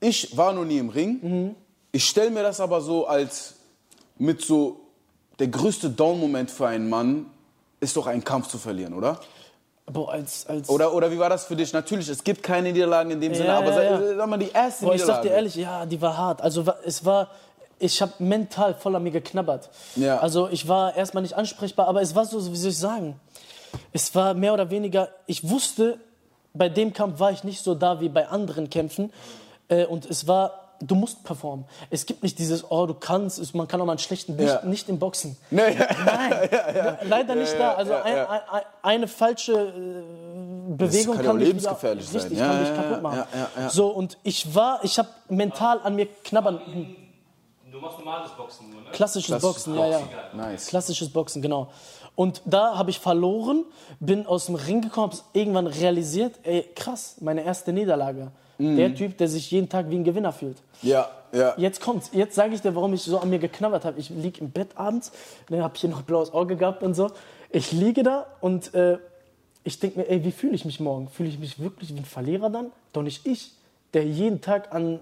ich 0.00 0.36
war 0.36 0.52
noch 0.52 0.64
nie 0.64 0.78
im 0.78 0.88
Ring. 0.88 1.18
Mhm. 1.22 1.54
Ich 1.92 2.04
stelle 2.08 2.30
mir 2.30 2.42
das 2.42 2.60
aber 2.60 2.80
so 2.80 3.06
als 3.06 3.54
mit 4.16 4.42
so 4.42 4.80
der 5.38 5.46
größte 5.46 5.90
Down-Moment 5.90 6.50
für 6.50 6.66
einen 6.66 6.88
Mann 6.88 7.26
ist 7.78 7.96
doch 7.96 8.08
ein 8.08 8.24
Kampf 8.24 8.48
zu 8.48 8.58
verlieren, 8.58 8.92
oder? 8.92 9.20
Boah, 9.90 10.12
als, 10.12 10.46
als 10.46 10.68
Oder, 10.68 10.92
oder 10.92 11.10
wie 11.10 11.18
war 11.18 11.30
das 11.30 11.44
für 11.46 11.56
dich? 11.56 11.72
Natürlich, 11.72 12.08
es 12.08 12.22
gibt 12.22 12.42
keine 12.42 12.72
Niederlagen 12.72 13.10
in 13.10 13.20
dem 13.20 13.34
Sinne, 13.34 13.48
Ja, 13.48 13.58
aber 13.58 13.68
ja, 13.68 13.74
sag, 13.98 14.00
ja. 14.10 14.16
sag 14.16 14.26
mal 14.28 14.36
die 14.38 14.50
erste 14.50 14.84
Boah, 14.84 14.94
ich 14.94 15.00
Niederlage. 15.00 15.06
sag 15.06 15.22
dir 15.22 15.30
ehrlich, 15.36 15.54
ja, 15.54 15.86
die 15.86 16.00
war 16.02 16.16
hart. 16.16 16.42
Also 16.42 16.64
es 16.84 17.04
war, 17.04 17.28
ich 17.78 18.02
habe 18.02 18.12
mental 18.18 18.74
voll 18.74 18.94
an 18.96 19.02
mir 19.02 19.10
geknabbert. 19.12 19.70
Ja. 19.96 20.18
Also 20.18 20.48
ich 20.50 20.68
war 20.68 20.94
erstmal 20.96 21.22
nicht 21.22 21.34
ansprechbar, 21.34 21.88
aber 21.88 22.02
es 22.02 22.14
war 22.14 22.24
so, 22.26 22.52
wie 22.52 22.56
soll 22.56 22.70
ich 22.70 22.78
sagen, 22.78 23.18
es 23.92 24.14
war 24.14 24.34
mehr 24.34 24.52
oder 24.54 24.70
weniger, 24.70 25.08
ich 25.26 25.48
wusste, 25.48 25.98
bei 26.54 26.68
dem 26.68 26.92
Kampf 26.92 27.20
war 27.20 27.30
ich 27.30 27.44
nicht 27.44 27.62
so 27.62 27.74
da 27.74 28.00
wie 28.00 28.08
bei 28.08 28.28
anderen 28.28 28.68
Kämpfen 28.70 29.12
äh, 29.68 29.84
und 29.86 30.04
es 30.08 30.26
war, 30.26 30.67
du 30.80 30.94
musst 30.94 31.24
performen. 31.24 31.64
Es 31.90 32.06
gibt 32.06 32.22
nicht 32.22 32.38
dieses, 32.38 32.70
oh, 32.70 32.86
du 32.86 32.94
kannst, 32.94 33.38
es- 33.38 33.54
man 33.54 33.66
kann 33.68 33.80
auch 33.80 33.86
mal 33.86 33.92
einen 33.92 33.98
schlechten, 33.98 34.36
nicht, 34.36 34.48
Ja. 34.48 34.62
nicht 34.64 34.88
im 34.88 34.98
Boxen. 34.98 35.36
Nee, 35.50 35.74
ja. 35.78 35.86
Nein, 36.04 36.98
leider 37.08 37.34
nicht 37.34 37.52
Ja, 37.54 37.58
da. 37.58 37.64
ja, 37.64 37.74
Also 37.74 37.92
ja, 37.92 38.02
ein, 38.02 38.16
ja. 38.16 38.28
Ein, 38.30 38.40
ein, 38.52 38.62
eine 38.82 39.08
falsche 39.08 39.52
äh, 39.52 40.02
Bewegung 40.76 41.16
kann 41.16 41.24
kann, 41.26 41.36
auch 41.36 41.40
lebensgefährlich 41.40 42.08
wieder, 42.10 42.20
sein. 42.20 42.30
Richtig, 42.30 42.38
Ja, 42.38 42.46
kann 42.48 42.60
dich 42.60 42.68
ja, 42.68 42.74
kaputt 42.82 43.02
machen. 43.02 43.16
ja, 43.32 43.38
ja, 43.56 43.62
ja. 43.62 43.70
So 43.70 43.88
und 43.88 44.18
ich 44.22 44.54
war, 44.54 44.80
ich 44.84 44.98
habe 44.98 45.08
mental 45.28 45.80
an 45.82 45.94
mir 45.96 46.06
knabbern. 46.24 46.60
Du 47.70 47.78
machst 47.80 47.98
normales 47.98 48.30
Boxen 48.32 48.70
nur, 48.70 48.80
ne? 48.82 48.88
Klassisches 48.92 49.26
Klassisches 49.28 49.64
Boxen, 49.64 49.74
ja, 49.76 49.86
ja. 49.86 50.00
Nice. 50.34 50.66
Klassisches 50.66 51.10
Boxen, 51.10 51.42
genau. 51.42 51.68
Und 52.14 52.42
da 52.46 52.76
habe 52.76 52.90
ich 52.90 52.98
verloren, 52.98 53.64
bin 54.00 54.26
aus 54.26 54.46
dem 54.46 54.56
Ring 54.56 54.80
gekommen, 54.80 55.12
habe 55.12 55.22
irgendwann 55.34 55.68
realisiert, 55.68 56.34
ey, 56.42 56.68
krass, 56.74 57.16
meine 57.20 57.44
erste 57.44 57.72
Niederlage. 57.72 58.32
Mhm. 58.58 58.76
Der 58.76 58.94
Typ, 58.94 59.16
der 59.18 59.28
sich 59.28 59.50
jeden 59.50 59.68
Tag 59.68 59.88
wie 59.90 59.96
ein 59.96 60.04
Gewinner 60.04 60.32
fühlt. 60.32 60.58
Ja, 60.82 61.08
ja. 61.32 61.54
Jetzt 61.56 61.80
kommt's. 61.80 62.10
Jetzt 62.12 62.34
sage 62.34 62.54
ich 62.54 62.60
dir, 62.60 62.74
warum 62.74 62.92
ich 62.94 63.02
so 63.02 63.18
an 63.18 63.30
mir 63.30 63.38
geknabbert 63.38 63.84
habe. 63.84 63.98
Ich 63.98 64.10
liege 64.10 64.40
im 64.40 64.50
Bett 64.50 64.70
abends, 64.76 65.12
dann 65.48 65.62
habe 65.62 65.74
hier 65.76 65.90
noch 65.90 66.02
blaues 66.02 66.32
Auge 66.32 66.56
gehabt 66.56 66.82
und 66.82 66.94
so. 66.94 67.10
Ich 67.50 67.72
liege 67.72 68.02
da 68.02 68.26
und 68.40 68.74
äh, 68.74 68.98
ich 69.64 69.78
denke 69.78 70.00
mir, 70.00 70.08
ey, 70.08 70.24
wie 70.24 70.32
fühle 70.32 70.54
ich 70.54 70.64
mich 70.64 70.80
morgen? 70.80 71.08
Fühle 71.08 71.28
ich 71.28 71.38
mich 71.38 71.58
wirklich 71.58 71.94
wie 71.94 71.98
ein 71.98 72.04
Verlierer 72.04 72.50
dann? 72.50 72.72
Doch 72.92 73.02
nicht 73.02 73.26
ich, 73.26 73.52
der 73.94 74.04
jeden 74.04 74.40
Tag 74.40 74.74
an, 74.74 75.00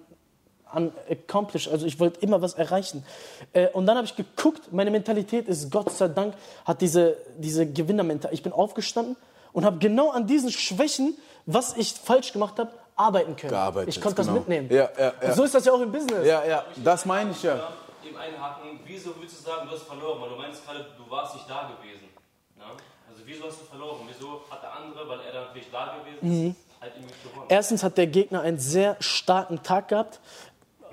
an 0.64 0.92
accomplish, 1.10 1.68
also 1.68 1.86
ich 1.86 2.00
wollte 2.00 2.20
immer 2.20 2.42
was 2.42 2.54
erreichen. 2.54 3.04
Äh, 3.52 3.68
und 3.68 3.86
dann 3.86 3.96
habe 3.96 4.06
ich 4.06 4.16
geguckt, 4.16 4.72
meine 4.72 4.90
Mentalität 4.90 5.48
ist, 5.48 5.70
Gott 5.70 5.90
sei 5.90 6.08
Dank, 6.08 6.34
hat 6.64 6.80
diese, 6.80 7.16
diese 7.38 7.66
Gewinnermentalität. 7.66 8.38
Ich 8.38 8.42
bin 8.42 8.52
aufgestanden 8.52 9.16
und 9.52 9.64
habe 9.64 9.78
genau 9.78 10.10
an 10.10 10.26
diesen 10.26 10.50
Schwächen, 10.50 11.16
was 11.46 11.76
ich 11.76 11.92
falsch 11.92 12.32
gemacht 12.32 12.58
habe, 12.58 12.72
arbeiten 12.96 13.36
können. 13.36 13.50
Gearbeitet, 13.50 13.94
ich 13.94 14.02
konnte 14.02 14.22
genau. 14.22 14.34
das 14.34 14.40
mitnehmen. 14.40 14.68
Ja, 14.70 14.88
ja, 14.98 15.12
ja. 15.22 15.32
So 15.32 15.44
ist 15.44 15.54
das 15.54 15.64
ja 15.64 15.72
auch 15.72 15.80
im 15.80 15.92
Business. 15.92 16.26
Ja, 16.26 16.44
ja, 16.44 16.64
das 16.76 17.04
meine 17.04 17.30
ich 17.30 17.42
ja. 17.42 17.72
Eben 18.04 18.16
einhaken, 18.16 18.80
wieso 18.84 19.14
würdest 19.16 19.40
du 19.40 19.50
sagen, 19.50 19.68
du 19.68 19.74
hast 19.74 19.82
verloren? 19.82 20.20
Weil 20.20 20.30
du 20.30 20.36
meinst 20.36 20.64
gerade, 20.64 20.86
du 20.96 21.10
warst 21.10 21.34
nicht 21.34 21.48
da 21.48 21.70
gewesen. 21.76 22.08
Ne? 22.56 22.64
Also 23.08 23.22
wieso 23.24 23.44
hast 23.44 23.60
du 23.60 23.64
verloren? 23.66 24.00
Wieso 24.06 24.42
hat 24.50 24.62
der 24.62 24.74
andere, 24.74 25.08
weil 25.08 25.20
er 25.20 25.32
dann 25.32 25.44
natürlich 25.46 25.68
da 25.70 25.96
gewesen 25.98 26.50
ist, 26.50 26.80
halt 26.80 26.92
irgendwie 26.96 27.14
gewonnen? 27.28 27.46
Erstens 27.48 27.82
hat 27.82 27.98
der 27.98 28.06
Gegner 28.06 28.40
einen 28.40 28.58
sehr 28.58 28.96
starken 29.00 29.62
Tag 29.62 29.88
gehabt. 29.88 30.20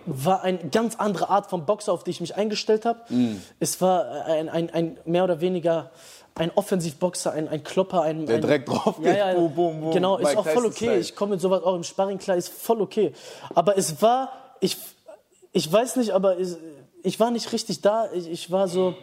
War 0.06 0.42
eine 0.42 0.58
ganz 0.58 0.98
andere 0.98 1.30
Art 1.30 1.50
von 1.50 1.66
Boxer, 1.66 1.94
auf 1.94 2.04
die 2.04 2.12
ich 2.12 2.20
mich 2.20 2.36
eingestellt 2.36 2.84
habe. 2.84 3.00
Es 3.62 3.80
war 3.80 4.26
ein, 4.26 4.50
ein, 4.50 4.70
ein 4.70 4.98
mehr 5.06 5.24
oder 5.24 5.40
weniger 5.40 5.92
ein 6.36 6.52
Offensivboxer, 6.56 7.32
ein, 7.32 7.48
ein 7.48 7.64
Klopper, 7.64 8.02
ein. 8.02 8.26
Der 8.26 8.38
ein, 8.38 8.42
direkt 8.42 8.70
drauf 8.70 8.96
ja, 9.00 9.04
geht. 9.04 9.18
ja, 9.18 9.34
Boom, 9.34 9.54
boom, 9.54 9.82
boom. 9.82 9.92
Genau, 9.94 10.18
ist 10.18 10.24
Mike 10.26 10.40
auch 10.40 10.48
voll 10.48 10.66
okay. 10.66 10.76
Style. 10.76 11.00
Ich 11.00 11.16
komme 11.16 11.32
mit 11.32 11.42
sowas 11.42 11.64
auch 11.64 11.76
im 11.76 11.84
Sparring 11.84 12.18
klar, 12.18 12.38
ist 12.38 12.50
voll 12.50 12.82
okay. 12.82 13.14
Aber 13.54 13.78
es 13.78 14.02
war, 14.02 14.32
ich, 14.60 14.78
ich 15.52 15.72
weiß 15.72 15.98
nicht, 15.98 16.12
aber 16.12 16.40
es, 16.40 16.58
ich 17.04 17.20
war 17.20 17.30
nicht 17.30 17.52
richtig 17.52 17.82
da. 17.82 18.10
Ich, 18.12 18.30
ich 18.30 18.52
war 18.52 18.68
so. 18.68 18.96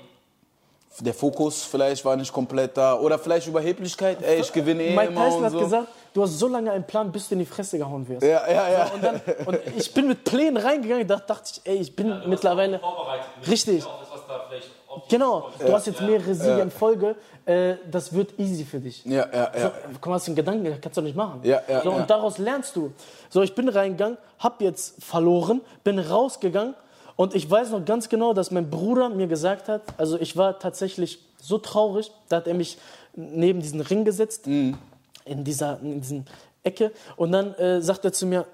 Der 0.98 1.14
Fokus 1.14 1.62
vielleicht 1.62 2.04
war 2.04 2.16
nicht 2.16 2.32
komplett 2.32 2.76
da. 2.76 2.98
Oder 2.98 3.18
vielleicht 3.18 3.46
Überheblichkeit. 3.46 4.20
Ey, 4.22 4.40
ich 4.40 4.52
gewinne 4.52 4.82
eh 4.82 4.96
Mike 4.96 5.12
immer 5.12 5.26
Tyson 5.26 5.38
und 5.38 5.44
hat 5.44 5.52
so. 5.52 5.60
gesagt, 5.60 5.88
du 6.12 6.22
hast 6.22 6.36
so 6.36 6.48
lange 6.48 6.72
einen 6.72 6.84
Plan, 6.84 7.12
bis 7.12 7.28
du 7.28 7.36
in 7.36 7.38
die 7.38 7.46
Fresse 7.46 7.78
gehauen 7.78 8.08
wirst. 8.08 8.22
Ja, 8.22 8.50
ja, 8.50 8.68
ja. 8.68 8.90
Und, 8.92 9.04
dann, 9.04 9.20
und 9.46 9.58
ich 9.76 9.94
bin 9.94 10.08
mit 10.08 10.24
Plänen 10.24 10.56
reingegangen, 10.56 11.06
da 11.06 11.16
dachte 11.16 11.52
ich, 11.54 11.60
ey, 11.64 11.76
ich 11.76 11.94
bin 11.94 12.28
mittlerweile. 12.28 12.80
Vorbereitet. 12.80 13.26
nicht 13.38 13.50
Richtig. 13.50 13.86
Auch 13.86 14.00
das, 14.00 14.10
was 14.10 14.26
da 14.26 14.44
vielleicht 14.48 14.79
Genau, 15.08 15.50
du 15.58 15.72
hast 15.72 15.86
jetzt 15.86 16.00
mehrere 16.00 16.34
Siege 16.34 16.60
in 16.60 16.70
Folge, 16.70 17.14
äh, 17.46 17.76
das 17.90 18.12
wird 18.12 18.38
easy 18.38 18.64
für 18.64 18.80
dich. 18.80 19.04
Ja, 19.04 19.26
ja, 19.32 19.52
ja. 19.56 19.60
So, 19.62 19.70
komm, 20.00 20.12
hast 20.14 20.26
du 20.26 20.30
einen 20.30 20.36
Gedanken, 20.36 20.80
kannst 20.80 20.96
du 20.96 21.02
nicht 21.02 21.16
machen. 21.16 21.40
Ja, 21.44 21.60
ja, 21.68 21.82
so, 21.82 21.90
ja. 21.90 21.96
Und 21.96 22.10
daraus 22.10 22.38
lernst 22.38 22.74
du. 22.74 22.92
So, 23.28 23.42
ich 23.42 23.54
bin 23.54 23.68
reingegangen, 23.68 24.18
hab 24.40 24.60
jetzt 24.60 25.02
verloren, 25.02 25.60
bin 25.84 25.98
rausgegangen 26.00 26.74
und 27.14 27.34
ich 27.36 27.48
weiß 27.48 27.70
noch 27.70 27.84
ganz 27.84 28.08
genau, 28.08 28.32
dass 28.34 28.50
mein 28.50 28.68
Bruder 28.68 29.08
mir 29.10 29.28
gesagt 29.28 29.68
hat, 29.68 29.82
also 29.96 30.18
ich 30.18 30.36
war 30.36 30.58
tatsächlich 30.58 31.20
so 31.40 31.58
traurig, 31.58 32.10
da 32.28 32.36
hat 32.38 32.48
er 32.48 32.54
mich 32.54 32.76
neben 33.14 33.60
diesen 33.60 33.80
Ring 33.80 34.04
gesetzt, 34.04 34.46
Mhm. 34.46 34.76
in 35.24 35.44
dieser 35.44 35.78
in 35.82 36.00
diesen 36.00 36.26
Ecke 36.64 36.90
und 37.16 37.30
dann 37.32 37.54
äh, 37.54 37.80
sagt 37.80 38.04
er 38.04 38.12
zu 38.12 38.26
mir, 38.26 38.44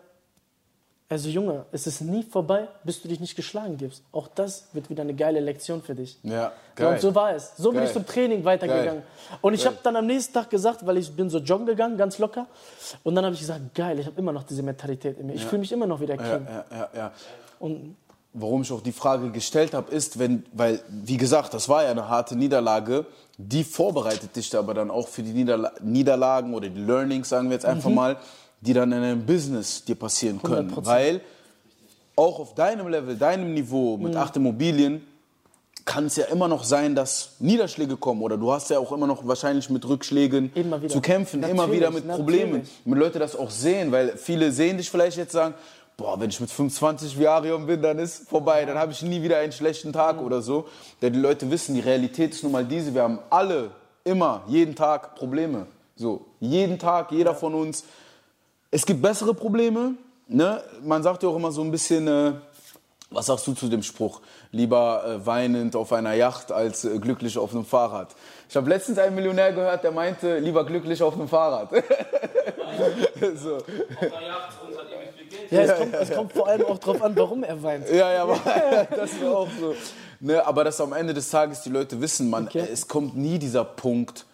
Also 1.09 1.29
Junge, 1.29 1.67
es 1.71 1.87
ist 1.87 2.01
nie 2.01 2.25
vorbei, 2.25 2.67
bis 2.83 3.01
du 3.01 3.07
dich 3.07 3.21
nicht 3.21 3.37
geschlagen 3.37 3.77
gibst. 3.77 4.03
Auch 4.11 4.27
das 4.27 4.67
wird 4.73 4.91
wieder 4.91 5.03
eine 5.03 5.15
geile 5.15 5.39
Lektion 5.39 5.81
für 5.81 5.95
dich. 5.95 6.19
Ja, 6.25 6.53
geil. 6.75 6.95
und 6.95 7.01
so 7.01 7.15
war 7.15 7.33
es. 7.33 7.53
So 7.57 7.71
bin 7.71 7.79
Geil. 7.79 7.87
ich 7.87 7.93
zum 7.93 8.05
Training 8.05 8.45
weitergegangen. 8.45 9.03
Und 9.41 9.55
ich 9.55 9.63
Geil. 9.63 9.73
habe 9.73 9.79
dann 9.85 9.95
am 9.95 10.07
nächsten 10.07 10.35
Tag 10.35 10.51
gesagt, 10.51 10.85
weil 10.85 10.97
ich 10.97 11.15
bin 11.15 11.31
so 11.31 11.39
joggen 11.39 11.67
gegangen, 11.67 11.97
ganz 11.97 12.19
locker. 12.19 12.47
Und 13.05 13.15
dann 13.15 13.25
habe 13.25 13.35
ich 13.35 13.41
gesagt, 13.41 13.73
geil, 13.75 14.01
ich 14.01 14.07
habe 14.07 14.19
immer 14.19 14.33
noch 14.33 14.43
diese 14.43 14.65
Mentalität 14.65 15.19
in 15.19 15.29
mir. 15.29 15.35
Ich 15.35 15.45
fühle 15.47 15.61
mich 15.61 15.71
immer 15.71 15.87
noch 15.87 16.01
wie 16.01 16.07
der 16.07 16.17
ja, 16.17 16.39
King. 16.39 16.47
ja, 16.47 16.65
ja, 16.73 16.91
ja. 16.95 17.13
Und 17.61 17.97
Warum 18.39 18.61
ich 18.61 18.71
auch 18.71 18.83
die 18.83 18.93
Frage 18.93 19.31
gestellt 19.31 19.73
habe, 19.73 19.91
ist, 19.91 20.19
wenn, 20.19 20.45
weil, 20.53 20.83
wie 20.91 21.17
gesagt, 21.17 21.55
das 21.55 21.71
war 21.71 21.85
ja 21.85 21.91
eine 21.91 22.11
harte 22.11 22.37
Niederlage, 22.37 23.07
die 23.39 23.65
vorbereitet 23.65 24.37
dich 24.37 24.55
aber 24.55 24.75
dann 24.75 24.91
auch 24.91 25.09
für 25.09 25.23
die 25.23 25.33
Niederla 25.33 25.73
Niederlagen 25.81 26.53
oder 26.53 26.69
die 26.69 26.83
Learnings, 26.83 27.31
sagen 27.31 27.49
wir 27.49 27.55
jetzt 27.55 27.65
einfach 27.65 27.89
mal, 27.89 28.19
die 28.61 28.73
dann 28.73 28.93
in 28.93 29.03
einem 29.03 29.27
Business 29.27 29.85
dir 29.85 29.95
passieren 29.97 30.43
können. 30.43 30.71
100%. 30.73 30.85
Weil 30.85 31.21
auch 32.17 32.39
auf 32.39 32.55
deinem 32.55 32.89
Level, 32.89 33.17
deinem 33.17 33.55
Niveau 33.55 33.97
mit 33.97 34.17
acht 34.17 34.37
Immobilien, 34.37 35.07
kann 35.85 36.07
es 36.07 36.17
ja 36.17 36.25
immer 36.27 36.49
noch 36.49 36.65
sein, 36.65 36.97
dass 36.97 37.37
Niederschläge 37.39 37.97
kommen 37.97 38.21
oder 38.23 38.37
du 38.37 38.53
hast 38.53 38.71
ja 38.71 38.79
auch 38.79 38.91
immer 38.91 39.07
noch 39.07 39.27
wahrscheinlich 39.27 39.71
mit 39.71 39.87
Rückschlägen 39.87 40.51
Immer 40.55 40.87
zu 40.89 41.01
kämpfen, 41.01 41.43
immer 41.45 41.67
Natürlich, 41.67 41.81
wieder 41.81 41.91
mit 41.93 42.09
Problemen. 42.09 42.53
natürlich. 42.53 42.83
Damit 42.85 42.99
Leute 42.99 43.19
das 43.21 43.37
auch 43.37 43.51
sehen, 43.51 43.93
weil 43.93 44.17
viele 44.17 44.51
sehen 44.51 44.79
dich 44.79 44.91
vielleicht 44.91 45.17
jetzt 45.17 45.33
sagen, 45.33 45.55
boah, 45.97 46.19
wenn 46.19 46.29
ich 46.29 46.41
mit 46.41 46.51
25 46.51 47.19
wie 47.19 47.29
Arion 47.29 47.67
bin, 47.67 47.81
dann 47.83 48.01
ist 48.01 48.29
vorbei, 48.29 48.65
dann 48.65 48.77
habe 48.77 48.91
ich 48.93 49.03
nie 49.03 49.23
wieder 49.23 49.39
einen 49.39 49.53
schlechten 49.53 49.93
Tag 49.93 50.21
oder 50.21 50.43
so. 50.43 50.67
Denn 51.01 51.13
die 51.13 51.21
Leute 51.21 51.51
wissen, 51.53 51.75
die 51.77 51.81
Realität 51.81 52.33
ist 52.33 52.43
nun 52.43 52.53
mal 52.53 52.65
diese, 52.65 52.93
wir 52.93 53.03
haben 53.03 53.21
alle 53.31 53.71
immer, 54.03 54.43
jeden 54.49 54.75
Tag 54.75 55.15
Probleme. 55.15 55.67
So, 55.95 56.27
jeden 56.41 56.79
Tag, 56.79 57.13
jeder 57.13 57.35
von 57.35 57.55
uns. 57.55 57.85
Es 58.77 58.85
gibt 58.85 59.01
bessere 59.01 59.33
Probleme, 59.33 59.95
ne? 60.29 60.63
Man 60.83 61.03
sagt 61.03 61.23
ja 61.23 61.31
auch 61.31 61.37
immer 61.37 61.51
so 61.51 61.63
ein 61.63 61.71
bisschen, 61.71 62.07
äh, 62.07 62.33
was 63.09 63.25
sagst 63.25 63.47
du 63.47 63.55
zu 63.55 63.69
dem 63.69 63.83
Spruch? 63.83 64.21
Lieber 64.53 65.03
äh, 65.03 65.27
weinend 65.27 65.75
auf 65.75 65.95
einer 65.95 66.13
Yacht 66.13 66.53
als 66.53 66.85
äh, 66.85 66.99
glücklich 66.99 67.39
auf 67.39 67.53
einem 67.53 67.65
Fahrrad. 67.65 68.15
Ich 68.51 68.55
habe 68.55 68.69
letztens 68.69 68.99
einen 68.99 69.15
Millionär 69.15 69.55
gehört, 69.55 69.83
der 69.83 69.93
meinte, 69.93 70.41
lieber 70.41 70.67
glücklich 70.67 71.03
auf 71.03 71.15
einem 71.15 71.27
Fahrrad. 71.27 71.71
so. 73.37 73.57
Auf 73.57 73.65
einer 73.67 74.27
Yacht 74.27 74.59
und 74.69 74.77
hat 74.77 74.87
ewig 74.93 75.15
viel 75.17 75.49
Geld. 75.49 75.53
ja, 75.53 75.61
es, 75.63 75.79
kommt, 75.79 75.95
es 75.95 76.15
kommt 76.15 76.33
vor 76.35 76.47
allem 76.47 76.67
auch 76.67 76.79
drauf 76.79 77.01
an, 77.01 77.17
warum 77.17 77.45
er 77.45 77.63
weint. 77.63 77.89
Ja, 77.89 78.13
ja, 78.13 78.23
aber 78.25 78.39
das 78.95 79.19
war 79.23 79.39
auch 79.39 79.49
so. 79.59 79.75
Ne, 80.21 80.47
aber 80.47 80.65
dass 80.65 80.83
am 80.83 80.93
Ende 80.93 81.15
des 81.15 81.31
Tages 81.31 81.63
die 81.63 81.71
Leute 81.71 81.99
wissen, 82.03 82.29
man, 82.29 82.45
Okay. 82.49 82.69
es 82.71 82.87
kommt 82.87 83.17
nie 83.17 83.39
dieser 83.39 83.65
Punkt, 83.65 84.27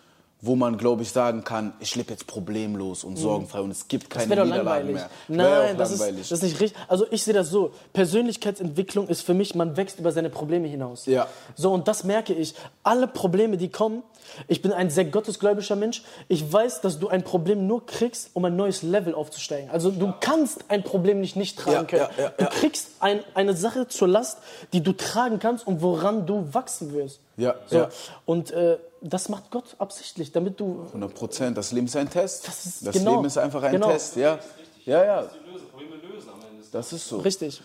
wo 0.44 0.56
man, 0.56 0.76
glaube 0.76 1.02
ich, 1.02 1.12
sagen 1.12 1.44
kann, 1.44 1.72
ich 1.78 1.94
lebe 1.94 2.10
jetzt 2.10 2.26
problemlos 2.26 3.04
und 3.04 3.16
sorgenfrei 3.16 3.60
und 3.60 3.70
es 3.70 3.86
gibt 3.86 4.10
keine 4.10 4.34
Das 4.34 4.44
Niederlagen 4.44 4.88
langweilig. 4.88 4.94
mehr. 4.94 5.08
Ja 5.28 5.66
Nein, 5.68 5.78
das 5.78 5.92
ist, 5.92 6.00
das 6.00 6.32
ist 6.32 6.42
nicht 6.42 6.60
richtig. 6.60 6.82
Also 6.88 7.06
ich 7.12 7.22
sehe 7.22 7.32
das 7.32 7.48
so. 7.48 7.70
Persönlichkeitsentwicklung 7.92 9.06
ist 9.06 9.22
für 9.22 9.34
mich, 9.34 9.54
man 9.54 9.76
wächst 9.76 10.00
über 10.00 10.10
seine 10.10 10.30
Probleme 10.30 10.66
hinaus. 10.66 11.06
Ja. 11.06 11.28
So, 11.54 11.72
und 11.72 11.86
das 11.86 12.02
merke 12.02 12.34
ich. 12.34 12.54
Alle 12.82 13.06
Probleme, 13.06 13.56
die 13.56 13.68
kommen, 13.68 14.02
ich 14.48 14.62
bin 14.62 14.72
ein 14.72 14.90
sehr 14.90 15.04
gottesgläubiger 15.04 15.76
Mensch. 15.76 16.02
Ich 16.26 16.52
weiß, 16.52 16.80
dass 16.80 16.98
du 16.98 17.08
ein 17.08 17.22
Problem 17.22 17.68
nur 17.68 17.86
kriegst, 17.86 18.30
um 18.34 18.44
ein 18.44 18.56
neues 18.56 18.82
Level 18.82 19.14
aufzusteigen. 19.14 19.70
Also 19.70 19.92
du 19.92 20.12
kannst 20.20 20.64
ein 20.68 20.82
Problem 20.82 21.20
nicht 21.20 21.36
nicht 21.36 21.56
tragen 21.56 21.76
Ja, 21.76 21.84
können. 21.84 22.06
ja, 22.18 22.24
ja, 22.24 22.30
du 22.36 22.46
kriegst 22.46 22.88
ein, 22.98 23.20
eine 23.34 23.54
Sache 23.54 23.86
zur 23.86 24.08
Last, 24.08 24.38
die 24.72 24.80
du 24.82 24.92
tragen 24.92 25.38
kannst 25.38 25.66
und 25.66 25.82
woran 25.82 26.26
du 26.26 26.52
wachsen 26.52 26.92
wirst. 26.92 27.20
Ja, 27.36 27.54
so. 27.66 27.76
ja. 27.76 27.88
Und 28.26 28.50
äh, 28.50 28.78
das 29.02 29.28
macht 29.28 29.50
Gott 29.50 29.74
absichtlich, 29.78 30.32
damit 30.32 30.58
du 30.60 30.84
100 30.92 31.14
Prozent. 31.14 31.56
Das 31.58 31.72
Leben 31.72 31.86
ist 31.86 31.96
ein 31.96 32.08
Test. 32.10 32.46
Das 32.46 32.66
ist- 32.66 32.86
das 32.86 32.94
genau. 32.94 33.12
Leben 33.16 33.24
ist 33.26 33.38
einfach 33.38 33.62
ein 33.62 33.72
Genau. 33.72 33.88
Test. 33.90 34.16
Ja, 34.16 34.38
ja, 34.84 35.04
ja. 35.04 35.22
Die 35.22 35.50
lösen, 35.52 35.68
Probleme 35.68 35.96
lösen 35.96 36.28
am 36.30 36.40
Ende. 36.48 36.58
des 36.62 36.70
Das 36.70 36.92
ist 36.92 37.08
so. 37.08 37.18
richtig. 37.18 37.60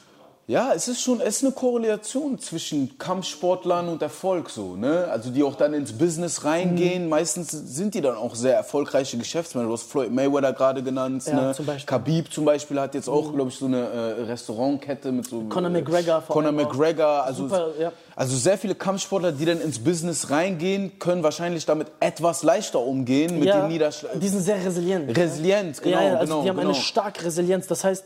Ja, 0.49 0.71
es 0.73 0.87
ist 0.87 1.01
schon, 1.01 1.19
es 1.19 1.37
ist 1.37 1.43
eine 1.43 1.51
Korrelation 1.51 2.39
zwischen 2.39 2.97
Kampfsportlern 2.97 3.89
und 3.89 4.01
Erfolg 4.01 4.49
so, 4.49 4.77
ne? 4.77 5.05
Also 5.11 5.29
die 5.29 5.43
auch 5.43 5.55
dann 5.55 5.73
ins 5.73 5.91
Business 5.91 6.45
reingehen. 6.45 7.03
Mhm. 7.03 7.09
Meistens 7.09 7.51
sind 7.51 7.93
die 7.95 7.99
dann 7.99 8.15
auch 8.15 8.33
sehr 8.33 8.55
erfolgreiche 8.55 9.17
Geschäftsmänner. 9.17 9.67
Du 9.67 9.73
hast 9.73 9.91
Floyd 9.91 10.09
Mayweather 10.09 10.53
gerade 10.53 10.81
genannt, 10.81 11.25
Ja, 11.27 11.47
ne? 11.47 11.53
zum 11.53 11.65
Beispiel. 11.65 11.83
Mhm. 11.83 11.87
Khabib 11.87 12.31
zum 12.31 12.45
Beispiel 12.45 12.79
hat 12.79 12.95
jetzt 12.95 13.09
auch, 13.09 13.33
glaube 13.33 13.49
ich, 13.49 13.57
so 13.57 13.65
eine 13.65 13.89
äh, 13.89 14.21
Restaurantkette 14.23 15.11
mit 15.11 15.25
so. 15.27 15.41
Conor 15.49 15.69
McGregor 15.69 16.21
vor 16.21 16.33
Conor. 16.33 16.53
McGregor, 16.53 17.25
also, 17.25 17.49
Super, 17.49 17.67
ja. 17.77 17.91
also 18.15 18.37
sehr 18.37 18.57
viele 18.57 18.75
Kampfsportler, 18.75 19.33
die 19.33 19.43
dann 19.43 19.59
ins 19.59 19.79
Business 19.79 20.29
reingehen, 20.29 20.97
können 20.97 21.23
wahrscheinlich 21.23 21.65
damit 21.65 21.87
etwas 21.99 22.43
leichter 22.43 22.79
umgehen 22.79 23.37
mit 23.37 23.49
den 23.49 23.67
Niederschlägen. 23.67 24.21
Die 24.21 24.29
sind 24.29 24.43
sehr 24.43 24.63
resilient. 24.65 25.17
Resilient, 25.17 25.81
genau, 25.81 25.97
ja, 25.97 26.03
ja, 26.03 26.13
also 26.19 26.25
genau, 26.25 26.43
die 26.43 26.49
haben 26.51 26.55
genau. 26.55 26.69
eine 26.69 26.79
starke 26.79 27.25
Resilienz. 27.25 27.67
Das 27.67 27.83
heißt, 27.83 28.05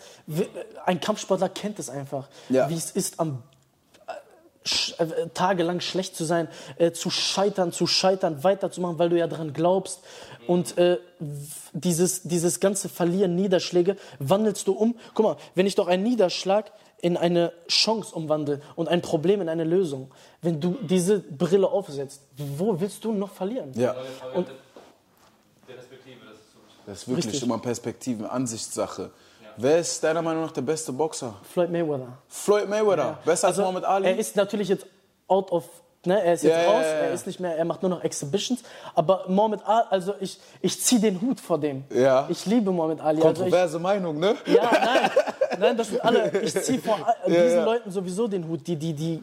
ein 0.88 1.00
Kampfsportler 1.00 1.50
kennt 1.50 1.78
es 1.78 1.88
einfach, 1.88 2.28
Ja. 2.50 2.70
wie 2.70 2.76
es 2.76 2.92
ist, 2.92 3.20
am 3.20 3.44
äh, 4.08 4.68
sch- 4.68 5.00
äh, 5.00 5.30
tagelang 5.34 5.80
schlecht 5.82 6.16
zu 6.16 6.24
sein, 6.26 6.48
äh, 6.78 6.92
zu 6.92 7.10
scheitern, 7.10 7.72
zu 7.72 7.88
scheitern, 7.88 8.44
weiterzumachen, 8.44 9.00
weil 9.00 9.10
du 9.10 9.18
ja 9.18 9.28
daran 9.28 9.54
glaubst. 9.54 10.00
Und 10.48 10.78
äh, 10.78 10.98
dieses, 11.74 12.24
dieses 12.24 12.60
ganze 12.60 12.90
Verlieren, 12.90 13.36
Niederschläge, 13.36 13.96
wandelst 14.20 14.68
du 14.68 14.74
um. 14.74 14.96
Guck 15.14 15.26
mal, 15.26 15.38
wenn 15.56 15.66
ich 15.68 15.76
doch 15.76 15.88
einen 15.88 16.04
Niederschlag 16.04 16.72
in 17.04 17.18
eine 17.18 17.52
Chance 17.68 18.14
umwandle 18.14 18.62
und 18.76 18.88
ein 18.88 19.02
Problem 19.02 19.42
in 19.42 19.50
eine 19.50 19.64
Lösung, 19.64 20.12
wenn 20.44 20.60
du 20.62 20.78
diese 20.82 21.20
Brille 21.20 21.68
aufsetzt, 21.68 22.22
wo 22.38 22.80
willst 22.80 23.04
du 23.04 23.12
noch 23.12 23.32
verlieren? 23.32 23.72
Ja, 23.76 23.96
Und 24.36 24.48
Der 25.68 25.74
Perspektive, 25.76 26.20
das 26.26 26.36
ist 26.38 26.52
so 26.54 26.60
wichtig. 26.60 26.84
das 26.86 26.98
ist 27.02 27.08
wirklich 27.08 27.26
Richtig. 27.28 27.44
immer 27.44 27.58
Perspektiven, 27.60 28.26
Ansichtssache. 28.28 29.10
Wer 29.58 29.80
ist 29.80 30.04
deiner 30.04 30.22
Meinung 30.22 30.44
nach 30.44 30.52
der 30.52 30.62
beste 30.62 30.92
Boxer? 30.94 31.34
Floyd 31.52 31.70
Mayweather. 31.72 32.08
Floyd 32.28 32.68
Mayweather, 32.70 33.18
besser 33.26 33.48
als 33.48 33.58
Muhammad 33.58 33.84
Ali? 33.86 34.06
Also, 34.08 34.16
Er 34.16 34.20
ist 34.20 34.36
natürlich 34.36 34.70
jetzt 34.70 34.86
out 35.28 35.52
of, 35.52 35.66
ne, 36.06 36.24
er 36.24 36.34
ist 36.34 36.44
jetzt 36.44 36.52
Ja, 36.56 36.62
ja, 36.64 36.70
raus, 36.72 36.82
ja, 36.84 36.90
ja. 36.90 36.96
er 37.06 37.14
ist 37.14 37.28
nicht 37.28 37.40
mehr, 37.40 37.58
er 37.58 37.66
macht 37.66 37.82
nur 37.82 37.90
noch 37.90 38.04
Exhibitions. 38.04 38.62
Aber 38.96 39.26
Muhammad 39.28 39.62
Ali, 39.66 39.86
also 39.90 40.14
ich, 40.20 40.40
ich 40.62 40.80
ziehe 40.82 41.00
den 41.02 41.22
Hut 41.22 41.40
vor 41.40 41.60
dem. 41.60 41.84
Ja. 41.94 42.26
Ich 42.30 42.46
liebe 42.46 42.72
Muhammad 42.72 43.02
Ali. 43.02 43.22
Also 43.22 43.30
ich, 43.30 43.38
Kontroverse 43.52 43.80
Meinung, 43.80 44.20
ne? 44.20 44.36
ja, 44.46 44.70
nein, 44.72 45.12
nein, 45.60 45.78
das 45.78 45.88
sind 45.90 46.04
alle. 46.04 46.32
Ich 46.44 46.54
ziehe 46.62 46.80
vor 46.80 46.98
Ja, 47.28 47.44
diesen 47.44 47.58
ja. 47.60 47.66
Leuten 47.66 47.92
sowieso 47.92 48.28
den 48.28 48.48
Hut, 48.48 48.66
die, 48.68 48.76
die, 48.76 48.94
die. 48.94 49.22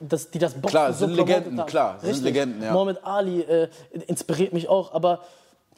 Das, 0.00 0.28
die 0.30 0.38
das 0.38 0.52
Boxen 0.54 0.68
Klar, 0.70 0.92
so 0.92 1.06
sind 1.06 1.14
Legenden, 1.16 1.58
haben. 1.60 1.66
klar, 1.68 1.96
sind 2.00 2.08
Richtig. 2.10 2.24
Legenden, 2.24 2.62
ja. 2.62 2.72
Muhammad 2.72 2.98
Ali 3.04 3.40
äh, 3.42 3.68
inspiriert 4.06 4.52
mich 4.52 4.68
auch, 4.68 4.92
aber 4.92 5.20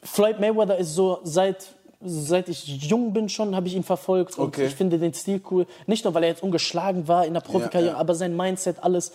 Floyd 0.03 0.39
Mayweather 0.39 0.77
ist 0.77 0.95
so 0.95 1.19
seit 1.23 1.67
seit 2.03 2.47
ich 2.49 2.65
jung 2.83 3.11
bin 3.13 3.27
schon, 3.29 3.55
habe 3.55 3.67
ich 3.67 3.75
ihn 3.75 3.83
verfolgt 3.83 4.37
und 4.37 4.47
Okay. 4.49 4.65
ich 4.67 4.75
finde 4.75 4.99
den 4.99 5.13
Stil 5.13 5.41
cool. 5.51 5.65
Nicht 5.87 6.03
nur, 6.05 6.13
weil 6.13 6.23
er 6.23 6.29
jetzt 6.29 6.43
ungeschlagen 6.43 7.07
war 7.07 7.25
in 7.25 7.33
der 7.33 7.41
Profikarriere, 7.41 7.91
Ja, 7.91 7.93
ja. 7.93 7.99
aber 7.99 8.13
sein 8.15 8.35
Mindset, 8.35 8.77
alles. 8.83 9.11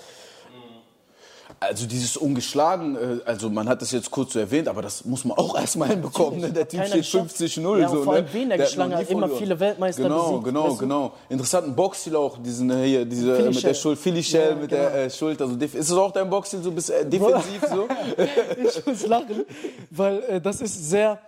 Also 1.60 1.86
dieses 1.86 2.16
ungeschlagen, 2.16 2.96
äh, 2.96 3.20
also 3.24 3.48
man 3.48 3.68
hat 3.68 3.80
das 3.82 3.92
jetzt 3.92 4.10
kurz 4.10 4.32
so 4.32 4.40
erwähnt, 4.40 4.66
aber 4.66 4.82
das 4.82 5.04
muss 5.04 5.24
man 5.24 5.38
auch 5.38 5.56
erstmal 5.60 5.90
hinbekommen. 5.90 6.40
Ne? 6.40 6.50
Der 6.52 6.66
Typ 6.66 6.84
steht 6.86 7.02
geschafft. 7.02 7.36
50-0. 7.36 7.78
Ja, 7.78 7.88
so, 7.88 8.02
vor 8.02 8.14
ne? 8.14 8.18
allem 8.20 8.26
wen 8.32 8.48
der 8.48 8.58
hat 8.58 8.66
geschlagen 8.66 8.96
hat, 8.96 9.08
immer 9.08 9.28
viele 9.28 9.60
Weltmeister 9.60 10.02
Genau, 10.02 10.24
besiegt, 10.30 10.44
genau, 10.44 10.64
weißt 10.64 10.74
du? 10.74 10.78
genau. 10.78 11.12
Interessanten 11.28 11.76
Boxstil 11.76 12.16
auch, 12.16 12.38
diesen 12.38 12.68
äh, 12.70 12.84
hier, 12.84 13.04
diese 13.04 13.38
äh, 13.38 13.48
mit 13.48 13.62
der. 13.62 13.74
Schuld, 13.74 13.96
Philly 13.96 14.24
Shell 14.24 14.48
Ja, 14.50 14.54
mit 14.56 14.70
genau. 14.70 14.82
der 14.82 15.04
äh, 15.04 15.10
Schuld. 15.10 15.40
Also 15.40 15.54
def- 15.54 15.76
ist 15.76 15.88
es 15.88 15.96
auch 15.96 16.10
dein 16.10 16.28
Boxstil 16.28 16.62
so 16.62 16.72
bis 16.72 16.88
äh, 16.90 17.06
defensiv 17.08 17.62
so? 17.70 17.86
Ich 18.76 18.84
muss 18.84 19.06
lachen, 19.06 19.44
weil 19.90 20.20
äh, 20.24 20.40
das 20.40 20.60
ist 20.62 20.90
sehr. 20.90 21.20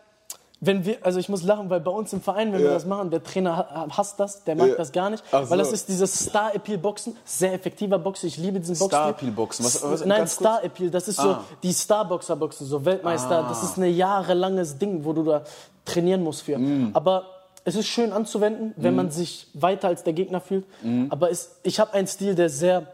Wenn 0.67 0.85
wir, 0.87 0.99
also 1.03 1.19
ich 1.19 1.29
muss 1.29 1.43
lachen, 1.43 1.69
weil 1.69 1.81
bei 1.81 1.91
uns 1.91 2.13
im 2.13 2.23
Verein, 2.23 2.53
wenn 2.53 2.61
wir 2.61 2.69
Ja. 2.69 2.75
das 2.75 2.87
machen, 2.87 3.11
der 3.11 3.23
Trainer 3.23 3.57
ha- 3.57 3.87
hasst 3.97 4.19
das, 4.21 4.45
der 4.45 4.55
mag 4.57 4.69
Ja. 4.69 4.75
das 4.77 4.93
gar 4.93 5.11
nicht, 5.11 5.23
Ach 5.33 5.51
weil 5.51 5.59
das 5.59 5.69
so. 5.69 5.75
ist 5.75 5.89
dieses 5.89 6.13
Star-Appeal-Boxen, 6.27 7.17
sehr 7.25 7.53
effektiver 7.53 7.99
Boxen, 7.99 8.29
ich 8.29 8.37
liebe 8.37 8.59
diesen 8.61 8.79
Boxen. 8.79 8.89
Star-Appeal-Boxen, 8.97 9.65
was- 9.65 9.83
was- 9.83 10.05
Nein? 10.05 10.27
Star-Appeal, 10.27 10.91
das 10.91 11.09
ist 11.09 11.17
so 11.17 11.29
Ah. 11.31 11.45
die 11.63 11.73
Star-Boxer-Boxen, 11.73 12.67
so 12.67 12.85
Weltmeister, 12.85 13.45
das 13.49 13.63
ist 13.63 13.77
ein 13.77 13.95
jahrelanges 13.95 14.79
Ding, 14.79 15.05
wo 15.05 15.13
du 15.13 15.25
da 15.25 15.43
trainieren 15.85 16.23
musst 16.23 16.43
für. 16.43 16.57
Mm. 16.59 16.91
Aber 16.95 17.25
es 17.65 17.75
ist 17.77 17.87
schön 17.89 18.13
anzuwenden, 18.13 18.73
wenn 18.77 18.95
man 18.95 19.11
sich 19.11 19.49
weiter 19.55 19.89
als 19.89 20.03
der 20.05 20.13
Gegner 20.13 20.41
fühlt, 20.41 20.65
Mm. 20.83 21.07
aber 21.11 21.31
es, 21.31 21.57
ich 21.63 21.79
habe 21.81 21.93
einen 21.93 22.07
Stil, 22.07 22.35
der 22.35 22.49
sehr, 22.49 22.87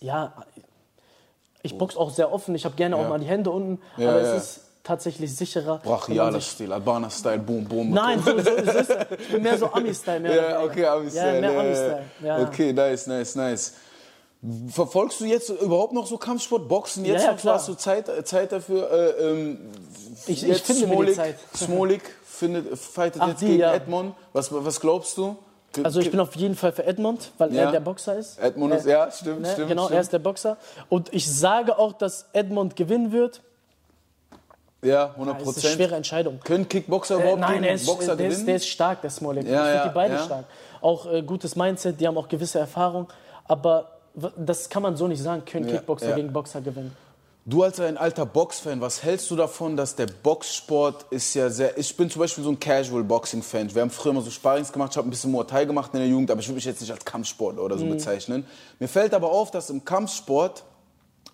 ja, 0.00 0.32
ich 1.62 1.76
boxe 1.78 1.98
auch 1.98 2.10
sehr 2.10 2.32
offen, 2.32 2.54
ich 2.54 2.64
habe 2.64 2.74
gerne 2.76 2.96
auch 2.96 3.02
Ja. 3.02 3.08
mal 3.08 3.20
die 3.20 3.26
Hände 3.26 3.50
unten, 3.50 3.80
Ja, 3.96 4.10
aber 4.10 4.22
ja. 4.22 4.34
es 4.34 4.42
ist 4.56 4.60
tatsächlich 4.84 5.34
sicherer. 5.36 5.78
Brachialer 5.78 6.40
Stil, 6.40 6.72
Albaner-Style, 6.72 7.38
boom, 7.38 7.64
boom. 7.64 7.90
Nein, 7.90 8.20
so, 8.24 8.36
so, 8.38 8.44
so 8.44 8.50
ist. 8.78 8.96
Ich 9.20 9.28
bin 9.28 9.42
mehr 9.42 9.56
so 9.58 9.66
Ami-Style. 9.72 10.20
Mehr 10.20 10.32
oder 10.32 10.50
Ja, 10.50 10.62
okay, 10.62 10.86
Ami-Style. 10.86 11.34
Ja, 11.34 11.40
mehr 11.40 11.52
ja, 11.52 11.60
Ami-Style. 11.60 12.02
Ja. 12.22 12.38
Okay, 12.42 12.72
nice, 12.72 13.06
nice, 13.06 13.34
nice. 13.36 13.72
Verfolgst 14.70 15.20
du 15.20 15.24
jetzt 15.24 15.50
überhaupt 15.50 15.92
noch 15.92 16.06
so 16.06 16.18
Kampfsport, 16.18 16.66
Boxen? 16.68 17.04
Jetzt 17.04 17.22
Ja, 17.22 17.30
ja, 17.30 17.36
klar. 17.36 17.54
hast 17.54 17.68
du 17.68 17.74
Zeit, 17.74 18.08
äh, 18.08 18.24
Zeit 18.24 18.50
dafür? 18.50 18.90
Äh, 18.90 19.30
ähm, 19.30 19.58
Ich- 20.26 20.42
ich 20.48 20.62
finde 20.62 20.86
Smolik, 20.86 21.14
Zeit. 21.14 21.36
Smolik 21.56 22.02
findet, 22.24 22.76
fightet 22.76 23.22
Ach, 23.22 23.28
jetzt 23.28 23.40
die, 23.42 23.46
gegen 23.46 23.60
ja. 23.60 23.72
Edmond. 23.74 24.14
Was, 24.32 24.48
was 24.52 24.80
glaubst 24.80 25.16
du? 25.16 25.36
Also 25.84 26.00
ich 26.00 26.10
bin 26.10 26.18
auf 26.20 26.34
jeden 26.36 26.54
Fall 26.56 26.72
für 26.72 26.84
Edmond, 26.84 27.30
weil 27.38 27.54
Ja. 27.54 27.62
er 27.62 27.70
der 27.72 27.80
Boxer 27.80 28.18
ist. 28.18 28.38
Edmond 28.40 28.74
ist, 28.74 28.84
Äh, 28.84 28.90
ja, 28.90 29.10
stimmt, 29.12 29.42
ne? 29.42 29.52
stimmt. 29.52 29.68
Genau, 29.68 29.84
stimmt. 29.84 29.94
er 29.96 30.00
ist 30.02 30.12
der 30.12 30.18
Boxer. 30.18 30.56
Und 30.88 31.14
ich 31.14 31.32
sage 31.32 31.78
auch, 31.78 31.92
dass 31.92 32.26
Edmond 32.32 32.74
gewinnen 32.76 33.12
wird. 33.12 33.42
Ja, 34.84 35.10
100 35.10 35.38
Prozent. 35.38 35.46
Das 35.46 35.56
ist 35.56 35.64
eine 35.64 35.74
schwere 35.76 35.94
Entscheidung. 35.94 36.40
Können 36.40 36.68
Kickboxer 36.68 37.16
überhaupt 37.16 37.38
äh, 37.38 37.40
nein, 37.40 37.62
der 37.62 37.74
ist, 37.74 37.86
Boxer 37.86 38.16
der 38.16 38.16
gewinnen? 38.16 38.32
Ist, 38.32 38.46
der 38.48 38.56
ist 38.56 38.68
stark, 38.68 39.00
der 39.00 39.10
Smolik. 39.10 39.46
Ja, 39.46 39.50
ich 39.50 39.56
finde 39.58 39.76
ja, 39.76 39.88
die 39.88 39.94
beide 39.94 40.14
ja. 40.14 40.24
stark. 40.24 40.44
Auch 40.80 41.12
äh, 41.12 41.22
gutes 41.22 41.54
Mindset, 41.54 42.00
die 42.00 42.06
haben 42.06 42.18
auch 42.18 42.28
gewisse 42.28 42.58
Erfahrung. 42.58 43.06
Aber 43.44 43.92
das 44.36 44.68
kann 44.68 44.82
man 44.82 44.96
so 44.96 45.06
nicht 45.06 45.22
sagen, 45.22 45.44
können 45.44 45.66
Kickboxer 45.66 46.14
gegen 46.14 46.32
Boxer 46.32 46.60
gewinnen. 46.60 46.94
Du 47.44 47.64
als 47.64 47.80
ein 47.80 47.96
alter 47.96 48.24
Boxfan, 48.24 48.80
was 48.80 49.02
hältst 49.02 49.28
du 49.28 49.34
davon, 49.34 49.76
dass 49.76 49.96
der 49.96 50.06
Boxsport 50.06 51.06
ist 51.10 51.34
ja 51.34 51.50
sehr. 51.50 51.76
Ich 51.76 51.96
bin 51.96 52.08
zum 52.08 52.20
Beispiel 52.20 52.44
so 52.44 52.50
ein 52.50 52.60
Casual 52.60 53.02
Boxing 53.02 53.42
Fan. 53.42 53.74
Wir 53.74 53.82
haben 53.82 53.90
früher 53.90 54.12
immer 54.12 54.22
so 54.22 54.30
Sparrings 54.30 54.72
gemacht, 54.72 54.92
ich 54.92 54.96
habe 54.96 55.08
ein 55.08 55.10
bisschen 55.10 55.32
Muay 55.32 55.44
Thai 55.44 55.64
gemacht 55.64 55.90
in 55.92 55.98
der 55.98 56.08
Jugend, 56.08 56.30
aber 56.30 56.40
ich 56.40 56.46
würde 56.46 56.56
mich 56.56 56.64
jetzt 56.64 56.80
nicht 56.80 56.92
als 56.92 57.04
Kampfsportler 57.04 57.62
oder 57.62 57.76
so 57.76 57.84
bezeichnen. 57.84 58.46
Mir 58.78 58.86
fällt 58.86 59.12
aber 59.12 59.32
auf, 59.32 59.50
dass 59.50 59.70
im 59.70 59.84
Kampfsport 59.84 60.62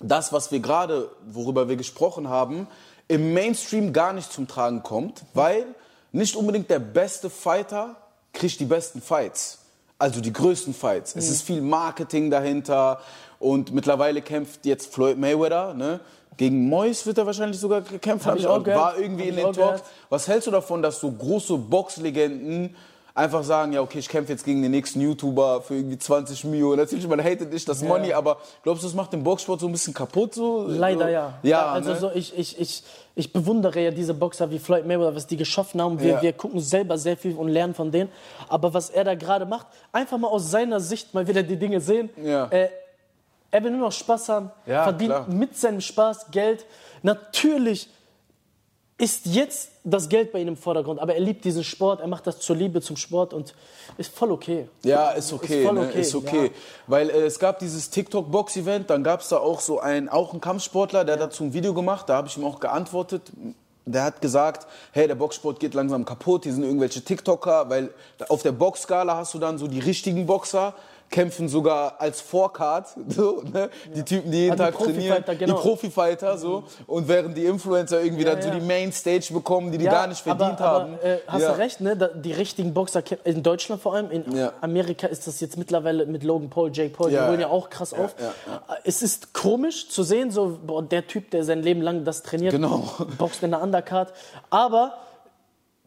das, 0.01 0.33
was 0.33 0.51
wir 0.51 0.61
gerade, 0.61 1.11
worüber 1.27 1.69
wir 1.69 1.77
gesprochen 1.77 2.29
haben, 2.29 2.69
im 3.09 3.33
Mainstream 3.35 3.93
gar 3.93 4.13
nicht 4.13 4.33
zum 4.33 4.47
Tragen 4.47 4.83
kommt, 4.83 5.25
weil 5.35 5.67
nicht 6.13 6.37
unbedingt 6.37 6.71
der 6.71 6.79
beste 6.79 7.31
Fighter 7.31 7.97
kriegt 8.33 8.61
die 8.61 8.67
besten 8.67 9.01
Fights. 9.01 9.59
Also 9.99 10.21
die 10.21 10.33
größten 10.33 10.75
Fights. 10.75 11.17
Es 11.17 11.29
ist 11.29 11.43
viel 11.43 11.61
Marketing 11.61 12.31
dahinter 12.31 13.01
und 13.41 13.73
mittlerweile 13.73 14.23
kämpft 14.23 14.65
jetzt 14.65 14.95
Floyd 14.95 15.19
Mayweather, 15.19 15.75
ne? 15.75 16.01
Gegen 16.37 16.69
Mois 16.69 17.05
wird 17.05 17.19
er 17.19 17.27
wahrscheinlich 17.27 17.59
sogar 17.59 17.81
gekämpft, 17.81 18.25
Hab 18.25 18.35
hab 18.35 18.39
ich 18.39 18.47
auch 18.47 18.63
gehört. 18.63 18.81
war 18.81 18.97
irgendwie 18.97 19.25
Hab 19.25 19.31
in 19.31 19.37
den 19.37 19.53
Talks. 19.53 19.83
Was 20.09 20.29
hältst 20.29 20.47
du 20.47 20.53
davon, 20.53 20.83
dass 20.83 21.01
so 21.01 21.11
große 21.11 21.59
Boxlegenden 21.59 22.77
einfach 23.19 23.43
sagen, 23.45 23.73
ja 23.73 23.81
okay, 23.83 23.99
ich 23.99 24.09
kämpfe 24.09 24.33
jetzt 24.33 24.45
gegen 24.45 24.63
den 24.63 24.71
nächsten 24.71 25.01
YouTuber 25.01 25.63
für 25.63 25.75
irgendwie 25.75 25.99
20 25.99 26.45
Mio. 26.45 26.75
Natürlich, 26.77 27.07
man 27.09 27.23
hatet 27.23 27.53
nicht 27.53 27.69
das 27.69 27.83
Money, 27.83 28.13
aber 28.13 28.39
glaubst 28.63 28.83
du, 28.83 28.87
das 28.87 28.95
macht 28.95 29.13
den 29.13 29.23
Boxsport 29.25 29.61
so 29.61 29.67
ein 29.67 29.73
bisschen 29.73 29.93
kaputt? 29.93 30.35
So? 30.35 30.65
Leider 30.69 31.07
so? 31.07 31.09
ja. 31.13 31.39
Ja, 31.43 31.67
also 31.73 31.91
ne? 31.93 31.97
so 31.99 32.11
ich, 32.15 32.39
ich, 32.39 32.59
ich, 32.61 32.83
ich 33.17 33.33
bewundere 33.33 33.81
ja 33.81 33.91
diese 33.91 34.15
Boxer 34.15 34.51
wie 34.51 34.59
Floyd 34.59 34.87
Mayweather, 34.87 35.15
was 35.17 35.27
die 35.27 35.37
geschaffen 35.37 35.83
haben. 35.83 36.01
Wir, 36.01 36.13
Ja. 36.15 36.23
wir 36.23 36.33
gucken 36.33 36.61
selber 36.61 36.97
sehr 36.97 37.17
viel 37.17 37.35
und 37.35 37.49
lernen 37.49 37.75
von 37.75 37.91
denen. 37.91 38.11
Aber 38.49 38.73
was 38.73 38.89
er 38.91 39.05
da 39.05 39.15
gerade 39.15 39.45
macht, 39.47 39.67
einfach 39.93 40.17
mal 40.19 40.29
aus 40.29 40.51
seiner 40.51 40.81
Sicht 40.81 41.13
mal 41.13 41.27
wieder 41.27 41.43
die 41.43 41.57
Dinge 41.57 41.81
sehen. 41.81 42.09
Ja. 42.23 42.47
Äh, 42.47 42.69
er 43.51 43.65
will 43.65 43.71
nur 43.73 43.81
noch 43.81 43.93
Spaß 43.93 44.29
haben, 44.29 44.51
Ja, 44.67 44.85
verdient 44.85 45.11
klar. 45.11 45.27
mit 45.29 45.57
seinem 45.57 45.81
Spaß 45.81 46.31
Geld. 46.31 46.67
Natürlich 47.03 47.89
ist 48.99 49.27
jetzt 49.27 49.71
das 49.85 50.09
Geld 50.09 50.33
bei 50.33 50.41
ihm 50.41 50.49
im 50.49 50.57
Vordergrund, 50.57 51.01
aber 51.01 51.15
er 51.15 51.21
liebt 51.21 51.45
diesen 51.45 51.63
Sport, 51.63 52.01
er 52.01 52.09
macht 52.09 52.27
das 52.27 52.41
zur 52.41 52.57
Liebe 52.57 52.83
zum 52.83 52.97
Sport 52.97 53.33
und 53.33 53.55
ist 53.97 54.15
voll 54.15 54.33
okay. 54.33 54.69
Ja, 54.83 55.11
ist 55.11 55.33
okay, 55.33 55.65
voll 55.65 55.75
ne? 55.75 55.89
okay, 55.89 56.01
ist 56.01 56.15
okay. 56.17 56.45
ja. 56.47 56.51
Weil 56.89 57.09
äh, 57.09 57.25
es 57.25 57.39
gab 57.39 57.61
dieses 57.61 57.91
TikTok-Box-Event, 57.91 58.91
dann 58.91 59.05
gab 59.05 59.21
es 59.21 59.29
da 59.29 59.39
auch 59.39 59.61
so 59.61 59.79
einen, 59.79 60.09
auch 60.09 60.33
einen 60.33 60.41
Kampfsportler, 60.41 61.05
der 61.05 61.15
hat 61.15 61.23
dazu 61.23 61.45
ein 61.45 61.55
Video 61.55 61.73
gemacht, 61.73 62.09
da 62.09 62.17
habe 62.17 62.27
ich 62.27 62.37
ihm 62.37 62.45
auch 62.45 62.59
geantwortet. 62.59 63.23
Der 63.87 64.03
hat 64.03 64.21
gesagt, 64.21 64.67
hey, 64.93 65.07
der 65.07 65.15
Boxsport 65.15 65.61
geht 65.61 65.73
langsam 65.75 66.05
kaputt, 66.05 66.43
hier 66.43 66.53
sind 66.53 66.65
irgendwelche 66.65 67.01
TikToker, 67.01 67.71
weil 67.71 67.95
auf 68.29 68.43
der 68.43 68.53
Boxskala 68.53 69.17
hast 69.17 69.33
du 69.33 69.39
dann 69.39 69.59
so 69.59 69.69
die 69.69 69.79
richtigen 69.79 70.27
Boxer, 70.27 70.75
kämpfen 71.11 71.49
sogar 71.49 72.01
als 72.01 72.21
Vorcard, 72.21 72.89
so, 73.09 73.43
ne? 73.53 73.71
die 73.95 74.03
Typen, 74.05 74.31
die 74.31 74.39
jeden 74.39 74.57
die 74.57 74.63
Tag 74.63 74.77
trainieren, 74.77 74.95
Profifighter, 75.25 75.35
genau. 75.37 75.55
die 75.55 75.61
Profifighter, 75.61 76.39
so, 76.39 76.65
und 76.87 77.09
während 77.09 77.37
die 77.37 77.45
Influencer 77.45 78.03
irgendwie 78.03 78.25
dann 78.25 78.41
so 78.43 78.51
die 78.51 78.61
Mainstage 78.61 79.33
bekommen, 79.33 79.73
die 79.73 79.79
die 79.79 79.85
gar 79.85 80.07
nicht 80.07 80.21
verdient 80.21 80.61
aber, 80.61 80.65
haben. 80.65 80.95
Aber, 80.95 81.05
äh, 81.05 81.19
hast 81.27 81.47
du 81.47 81.59
recht, 81.59 81.81
ne? 81.81 81.97
Die 81.97 82.33
richtigen 82.33 82.75
Boxer, 82.75 83.03
in 83.25 83.43
Deutschland 83.43 83.83
vor 83.83 83.95
allem, 83.95 84.11
in. 84.11 84.25
Amerika 84.61 85.07
ist 85.07 85.27
das 85.27 85.41
jetzt 85.41 85.57
mittlerweile 85.57 86.07
mit 86.07 86.25
Logan 86.25 86.51
Paul, 86.51 86.71
Jake 86.73 86.91
Paul, 86.91 87.11
Ja, 87.11 87.25
die 87.25 87.31
holen 87.31 87.41
ja 87.41 87.49
auch 87.49 87.71
krass 87.71 87.93
auf. 87.93 88.15
ja, 88.21 88.63
Es 88.85 89.03
ist 89.03 89.33
komisch 89.33 89.89
zu 89.89 90.03
sehen, 90.03 90.31
so 90.31 90.59
boah, 90.65 90.83
der 90.83 91.07
Typ, 91.07 91.31
der 91.31 91.45
sein 91.45 91.63
Leben 91.63 91.83
lang 91.83 92.05
das 92.05 92.23
trainiert, 92.23 92.53
Genau. 92.53 92.89
boxt 93.19 93.43
in 93.43 93.51
der 93.51 93.63
Undercard. 93.63 94.13
Aber 94.51 94.95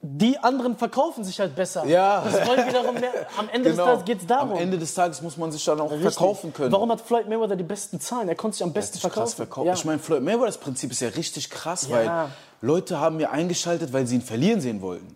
die 0.03 0.37
anderen 0.39 0.75
verkaufen 0.77 1.23
sich 1.23 1.39
halt 1.39 1.55
besser. 1.55 1.85
Ja. 1.85 2.23
Das 2.25 2.47
wollen 2.47 2.67
wiederum 2.67 2.95
mehr. 2.95 3.11
Am 3.37 3.47
Ende 3.49 3.69
des 3.69 3.77
Tages 3.77 4.05
geht 4.05 4.21
es 4.21 4.27
darum. 4.27 4.51
Am 4.53 4.57
Ende 4.57 4.77
des 4.79 4.93
Tages 4.93 5.21
muss 5.21 5.37
man 5.37 5.51
sich 5.51 5.63
dann 5.63 5.79
auch 5.79 5.91
Richtig. 5.91 6.13
verkaufen 6.13 6.53
können. 6.53 6.71
Warum 6.71 6.91
hat 6.91 7.01
Floyd 7.01 7.27
Mayweather 7.29 7.55
die 7.55 7.63
besten 7.63 7.99
Zahlen? 7.99 8.27
Er 8.27 8.35
konnte 8.35 8.57
sich 8.57 8.63
am 8.63 8.73
besten 8.73 8.95
Richtig 8.95 9.11
krass 9.11 9.33
verkaufen. 9.33 9.35
verkaufen. 9.35 9.67
Ja. 9.67 9.73
Ich 9.73 9.85
meine, 9.85 9.99
Floyd 9.99 10.23
Mayweathers 10.23 10.57
Prinzip 10.57 10.91
ist 10.91 11.01
ja 11.01 11.09
richtig 11.09 11.49
krass, 11.51 11.87
Ja. 11.89 11.95
weil 11.95 12.29
Leute 12.61 12.99
haben 12.99 13.19
ja 13.19 13.31
eingeschaltet, 13.31 13.91
weil 13.93 14.05
sie 14.07 14.15
ihn 14.15 14.21
verlieren 14.21 14.61
sehen 14.61 14.81
wollten. 14.81 15.15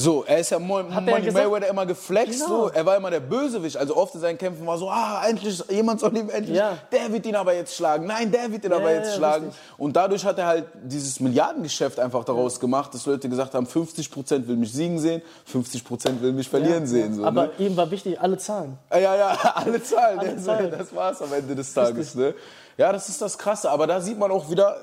So, 0.00 0.22
er 0.24 0.38
ist 0.38 0.50
ja 0.50 0.60
Mo 0.60 0.80
Money 0.80 1.22
gesagt? 1.22 1.44
Mayweather 1.44 1.66
immer 1.70 1.84
geflext, 1.84 2.44
Genau. 2.44 2.66
so. 2.66 2.68
er 2.68 2.86
war 2.86 2.96
immer 2.96 3.10
der 3.10 3.18
Bösewicht. 3.18 3.76
Also 3.76 3.96
oft 3.96 4.14
in 4.14 4.20
seinen 4.20 4.38
Kämpfen 4.38 4.64
war 4.64 4.78
so, 4.78 4.88
ah, 4.88 5.24
endlich, 5.26 5.60
jemand 5.68 5.98
soll 5.98 6.16
ihn 6.16 6.28
endlich, 6.28 6.56
Ja. 6.56 6.78
der 6.92 7.12
wird 7.12 7.26
ihn 7.26 7.34
aber 7.34 7.52
jetzt 7.52 7.74
schlagen, 7.74 8.06
nein, 8.06 8.30
der 8.30 8.52
wird 8.52 8.64
ihn 8.64 8.72
aber 8.72 8.92
ja, 8.92 8.98
jetzt 8.98 9.08
ja, 9.10 9.16
schlagen. 9.16 9.46
richtig. 9.46 9.60
Und 9.76 9.96
dadurch 9.96 10.24
hat 10.24 10.38
er 10.38 10.46
halt 10.46 10.66
dieses 10.84 11.18
Milliardengeschäft 11.18 11.98
einfach 11.98 12.22
daraus 12.22 12.60
gemacht, 12.60 12.94
dass 12.94 13.06
Leute 13.06 13.28
gesagt 13.28 13.54
haben, 13.54 13.66
50% 13.66 14.46
will 14.46 14.54
mich 14.54 14.72
siegen 14.72 15.00
sehen, 15.00 15.20
50% 15.52 16.20
will 16.22 16.32
mich 16.32 16.48
verlieren 16.48 16.86
sehen. 16.86 17.14
So, 17.16 17.24
Aber 17.24 17.46
ne? 17.46 17.50
ihm 17.58 17.76
war 17.76 17.90
wichtig, 17.90 18.20
alle 18.20 18.38
Zahlen. 18.38 18.78
Ah, 18.90 18.98
Ja, 18.98 19.16
ja, 19.16 19.30
alle 19.56 19.82
Zahlen. 19.82 20.18
Alle 20.20 20.34
das, 20.36 20.44
Zahlen. 20.44 20.70
das 20.78 20.94
war's 20.94 21.20
am 21.22 21.32
Ende 21.32 21.56
des 21.56 21.74
Tages. 21.74 22.14
Ne? 22.14 22.34
Ja, 22.76 22.92
das 22.92 23.08
ist 23.08 23.20
das 23.20 23.36
Krasse. 23.36 23.68
Aber 23.68 23.88
da 23.88 24.00
sieht 24.00 24.16
man 24.16 24.30
auch 24.30 24.48
wieder 24.48 24.76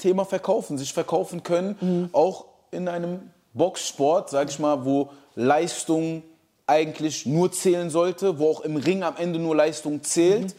Thema 0.00 0.24
Verkaufen, 0.24 0.78
sich 0.78 0.92
verkaufen 0.92 1.42
können, 1.42 1.76
Mhm. 1.80 2.08
auch 2.12 2.46
in 2.72 2.88
einem 2.88 3.30
Boxsport, 3.54 4.30
sag 4.30 4.48
ich 4.50 4.58
mal, 4.58 4.84
wo 4.84 5.10
Leistung 5.34 6.22
eigentlich 6.66 7.26
nur 7.26 7.50
zählen 7.52 7.90
sollte, 7.90 8.38
wo 8.38 8.48
auch 8.50 8.60
im 8.60 8.76
Ring 8.76 9.02
am 9.02 9.16
Ende 9.16 9.38
nur 9.38 9.56
Leistung 9.56 10.02
zählt. 10.02 10.48
Mhm. 10.48 10.52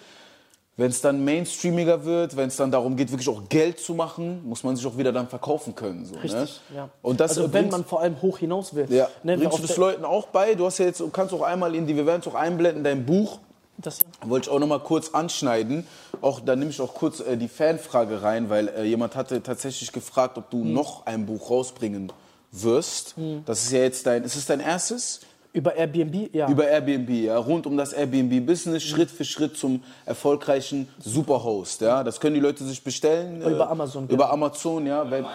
Wenn 0.78 0.90
es 0.90 1.02
dann 1.02 1.24
mainstreamiger 1.24 2.06
wird, 2.06 2.36
wenn 2.38 2.48
es 2.48 2.56
dann 2.56 2.72
darum 2.72 2.96
geht, 2.96 3.12
wirklich 3.12 3.30
auch 3.30 3.48
Geld 3.50 3.80
zu 3.80 3.94
machen, 3.94 4.42
muss 4.48 4.64
man 4.64 4.76
sich 4.76 4.86
auch 4.88 4.98
wieder 4.98 5.12
dann 5.12 5.28
verkaufen 5.28 5.76
können. 5.76 6.06
So, 6.06 6.16
Richtig, 6.16 6.62
ne? 6.70 6.76
ja. 6.78 6.90
Und 7.02 7.20
das 7.20 7.38
also 7.38 7.54
wenn 7.54 7.70
man 7.70 7.86
vor 7.86 8.02
allem 8.02 8.20
hoch 8.22 8.38
hinaus 8.40 8.74
will. 8.74 8.88
ja, 8.90 9.08
Ne, 9.24 9.38
bringst 9.38 9.58
du 9.60 9.62
das 9.68 9.78
Leuten 9.78 10.06
auch 10.06 10.28
bei? 10.28 10.56
Du 10.56 10.66
hast 10.66 10.78
ja 10.80 10.86
jetzt, 10.86 11.04
kannst 11.14 11.34
auch 11.34 11.42
einmal 11.44 11.76
in 11.76 11.86
die, 11.88 11.96
wir 11.96 12.06
werden 12.06 12.22
es 12.22 12.28
auch 12.28 12.36
einblenden, 12.36 12.84
dein 12.84 13.06
Buch, 13.06 13.40
das 13.78 14.00
hier. 14.00 14.30
wollte 14.30 14.50
ich 14.50 14.56
auch 14.56 14.60
noch 14.60 14.68
mal 14.68 14.80
kurz 14.80 15.10
anschneiden. 15.14 15.86
Auch 16.22 16.40
da 16.40 16.56
nehme 16.56 16.72
ich 16.72 16.80
auch 16.82 16.94
kurz 16.94 17.20
äh, 17.20 17.36
die 17.38 17.48
Fanfrage 17.48 18.22
rein, 18.22 18.50
weil 18.50 18.68
äh, 18.70 18.84
jemand 18.84 19.16
hatte 19.16 19.42
tatsächlich 19.42 19.92
gefragt, 19.92 20.38
ob 20.38 20.50
du 20.50 20.62
Hm. 20.62 20.74
noch 20.74 21.06
ein 21.06 21.26
Buch 21.26 21.50
rausbringen 21.50 22.12
wirst. 22.52 23.16
Das 23.46 23.64
ist 23.64 23.72
ja 23.72 23.80
jetzt 23.80 24.06
dein, 24.06 24.24
ist 24.24 24.36
es 24.36 24.46
dein 24.46 24.60
erstes? 24.60 25.22
Über 25.54 25.76
Airbnb, 25.76 26.34
ja. 26.34 26.48
Über 26.50 26.66
Airbnb, 26.68 27.10
ja, 27.10 27.38
rund 27.38 27.66
um 27.68 27.76
das 27.76 27.92
Airbnb-Business, 27.92 28.84
Hm. 28.84 28.90
Schritt 28.90 29.12
für 29.12 29.26
Schritt 29.26 29.58
zum 29.58 29.84
erfolgreichen 30.06 30.88
Superhost, 31.00 31.82
ja. 31.82 32.04
Das 32.04 32.20
können 32.20 32.36
die 32.36 32.40
Leute 32.42 32.64
sich 32.64 32.84
bestellen. 32.84 33.42
Über 33.42 33.66
äh, 33.66 33.70
Amazon, 33.70 34.06
Über 34.06 34.16
genau. 34.26 34.30
Amazon, 34.34 34.86
ja. 34.86 35.10
Wenn, 35.12 35.26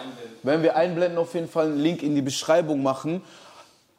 wenn 0.43 0.63
wir 0.63 0.75
einblenden, 0.75 1.17
auf 1.19 1.33
jeden 1.35 1.47
Fall 1.49 1.67
einen 1.67 1.79
Link 1.79 2.01
in 2.01 2.15
die 2.15 2.21
Beschreibung 2.23 2.81
machen. 2.81 3.21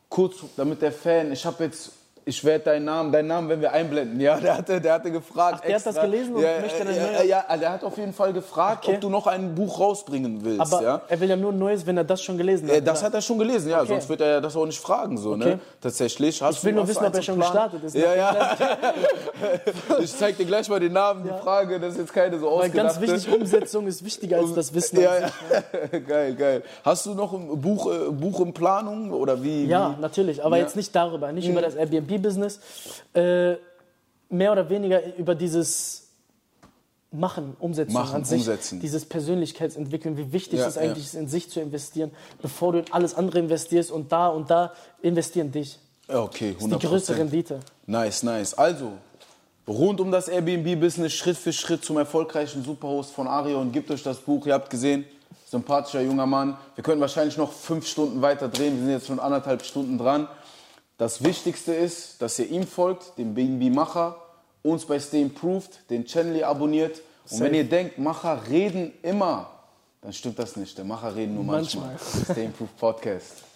Kurz, 0.09 0.36
damit 0.56 0.81
der 0.81 0.90
Fan, 0.93 1.31
ich 1.32 1.44
habe 1.44 1.65
jetzt, 1.65 1.90
ich 2.29 2.45
werde 2.45 2.65
deinen 2.67 2.85
Namen, 2.85 3.11
deinen 3.11 3.27
Namen 3.29 3.49
werden 3.49 3.61
wir 3.63 3.73
einblenden, 3.73 4.21
ja. 4.21 4.37
Der 4.39 4.59
hatte, 4.59 4.81
der 4.81 4.93
hatte 4.95 5.11
gefragt. 5.11 5.61
Ach, 5.63 5.67
der 5.67 5.77
hat 5.77 5.87
das 5.87 6.01
gelesen 6.01 6.35
und 6.35 6.43
ja, 6.43 6.61
möchte 6.61 6.85
dann 6.85 6.95
ja, 6.95 7.23
ja, 7.23 7.45
ja, 7.49 7.57
der 7.57 7.73
hat 7.73 7.83
auf 7.85 7.97
jeden 7.97 8.13
Fall 8.13 8.33
gefragt, 8.33 8.85
Okay. 8.85 8.95
ob 8.97 9.01
du 9.01 9.09
noch 9.09 9.27
ein 9.27 9.55
Buch 9.55 9.81
rausbringen 9.81 10.45
willst, 10.45 10.61
Aber 10.73 10.83
ja. 10.83 11.01
er 11.09 11.21
will 11.21 11.29
ja 11.29 11.37
nur 11.37 11.53
ein 11.53 11.59
neues, 11.59 11.87
wenn 11.87 11.97
er 11.97 12.05
das 12.05 12.23
schon 12.23 12.37
gelesen 12.37 12.69
hat. 12.69 12.77
Äh, 12.77 12.83
Das 12.83 13.03
hat 13.03 13.15
er 13.15 13.23
schon 13.23 13.39
gelesen, 13.39 13.71
ja, 13.71 13.79
Okay. 13.79 13.89
sonst 13.89 14.09
wird 14.09 14.21
er 14.21 14.29
ja 14.29 14.41
das 14.41 14.55
auch 14.57 14.67
nicht 14.67 14.79
fragen, 14.81 15.17
so, 15.19 15.31
Okay. 15.33 15.39
ne? 15.45 15.61
Tatsächlich. 15.81 16.43
Hast 16.43 16.59
Ich 16.59 16.65
will 16.65 16.73
du- 16.73 16.79
nur 16.79 16.89
wissen, 16.89 17.05
ob 17.05 17.15
er 17.15 17.23
schon 17.23 17.39
gestartet 17.41 17.83
ist. 17.85 17.95
Ja, 17.97 18.15
ja. 18.15 18.57
Ich 20.01 20.15
zeig 20.17 20.37
dir 20.37 20.45
gleich 20.45 20.69
mal 20.69 20.81
den 20.81 20.93
Namen, 20.93 21.23
die 21.25 21.43
Frage, 21.43 21.79
das 21.81 21.93
ist 21.95 21.99
jetzt 22.01 22.13
keine 22.13 22.39
so 22.39 22.47
Weil 22.59 22.71
ganz 22.71 22.93
ausgedachte. 22.97 23.17
wichtig, 23.23 23.35
Umsetzung 23.41 23.87
ist 23.87 24.05
wichtiger 24.05 24.39
als 24.39 24.53
das 24.55 24.75
Wissen. 24.75 25.01
Ja, 25.01 25.15
ja. 25.19 25.29
sich. 25.91 26.07
geil, 26.07 26.35
geil. 26.35 26.63
Hast 26.85 27.07
du 27.07 27.15
noch 27.15 27.33
ein 27.33 27.61
Buch, 27.61 27.91
äh, 27.91 28.11
Buch 28.11 28.41
in 28.41 28.53
Planung 28.53 29.13
oder 29.13 29.43
wie? 29.43 29.65
Ja, 29.67 29.95
wie? 29.97 30.01
natürlich, 30.01 30.45
aber 30.45 30.57
jetzt 30.59 30.77
nicht 30.77 30.95
darüber, 30.95 31.33
nicht 31.33 31.49
über 31.49 31.63
das 31.63 31.75
Airbnb-Business. 32.23 32.61
Äh, 33.15 33.57
mehr 34.31 34.53
oder 34.53 34.69
weniger 34.69 35.16
über 35.16 35.35
dieses 35.35 36.05
Machen, 37.11 37.57
Umsetzen 37.59 37.95
Machen, 37.95 38.16
an 38.16 38.24
sich, 38.24 38.40
umsetzen. 38.40 38.81
dieses 38.81 39.07
Persönlichkeitsentwickeln, 39.07 40.19
wie 40.19 40.31
wichtig 40.31 40.59
Ja, 40.61 40.66
es 40.66 40.77
eigentlich 40.77 41.07
ist, 41.07 41.15
in 41.15 41.27
sich 41.27 41.49
zu 41.49 41.59
investieren, 41.61 42.11
bevor 42.43 42.73
du 42.73 42.81
in 42.81 42.93
alles 42.93 43.15
andere 43.15 43.39
investierst 43.39 43.90
und 43.90 44.12
da 44.12 44.28
und 44.28 44.51
da 44.51 44.74
investieren 45.01 45.51
dich. 45.51 45.78
Ja, 46.07 46.20
Okay, 46.20 46.55
100%. 46.61 46.78
Die 46.78 46.86
größte 46.86 47.16
Rendite. 47.16 47.61
Nice, 47.86 48.23
nice. 48.23 48.53
Also, 48.53 48.93
rund 49.66 50.01
um 50.03 50.11
das 50.11 50.28
Airbnb-Business, 50.28 51.15
Schritt 51.15 51.39
für 51.39 51.53
Schritt 51.53 51.82
zum 51.82 51.97
erfolgreichen 51.97 52.62
Superhost 52.62 53.12
von 53.12 53.27
Arion. 53.27 53.73
Gebt 53.73 53.90
euch 53.90 54.03
das 54.03 54.19
Buch, 54.19 54.47
ihr 54.47 54.53
habt 54.53 54.69
gesehen, 54.69 55.07
sympathischer 55.51 56.03
junger 56.03 56.27
Mann. 56.27 56.59
Wir 56.74 56.85
können 56.85 57.01
wahrscheinlich 57.01 57.39
noch 57.39 57.53
fünf 57.53 57.86
Stunden 57.86 58.20
weiter 58.20 58.49
drehen, 58.49 58.74
wir 58.77 58.82
sind 58.82 58.90
jetzt 58.90 59.07
schon 59.07 59.19
anderthalb 59.19 59.65
Stunden 59.65 59.97
dran. 59.97 60.28
Das 60.99 61.23
Wichtigste 61.23 61.73
ist, 61.73 62.20
dass 62.20 62.41
ihr 62.41 62.49
ihm 62.51 62.66
folgt, 62.66 63.16
dem 63.19 63.33
BNB-Macher, 63.33 64.16
uns 64.62 64.85
bei 64.85 64.99
Stay 64.99 65.23
Improved, 65.23 65.89
den 65.91 66.05
Channel 66.05 66.43
abonniert. 66.43 67.03
Und 67.31 67.41
wenn 67.41 67.55
ihr 67.55 67.69
denkt, 67.69 67.99
Macher 67.99 68.49
reden 68.49 68.93
immer, 69.03 69.49
dann 70.03 70.12
stimmt 70.12 70.41
das 70.41 70.57
nicht. 70.57 70.77
Der 70.77 70.85
Macher 70.85 71.15
reden 71.15 71.37
nur 71.37 71.45
manchmal. 71.45 71.93
Manchmal. 71.93 72.25
Stay 72.25 72.45
Improved 72.47 72.77
Podcast. 72.77 73.48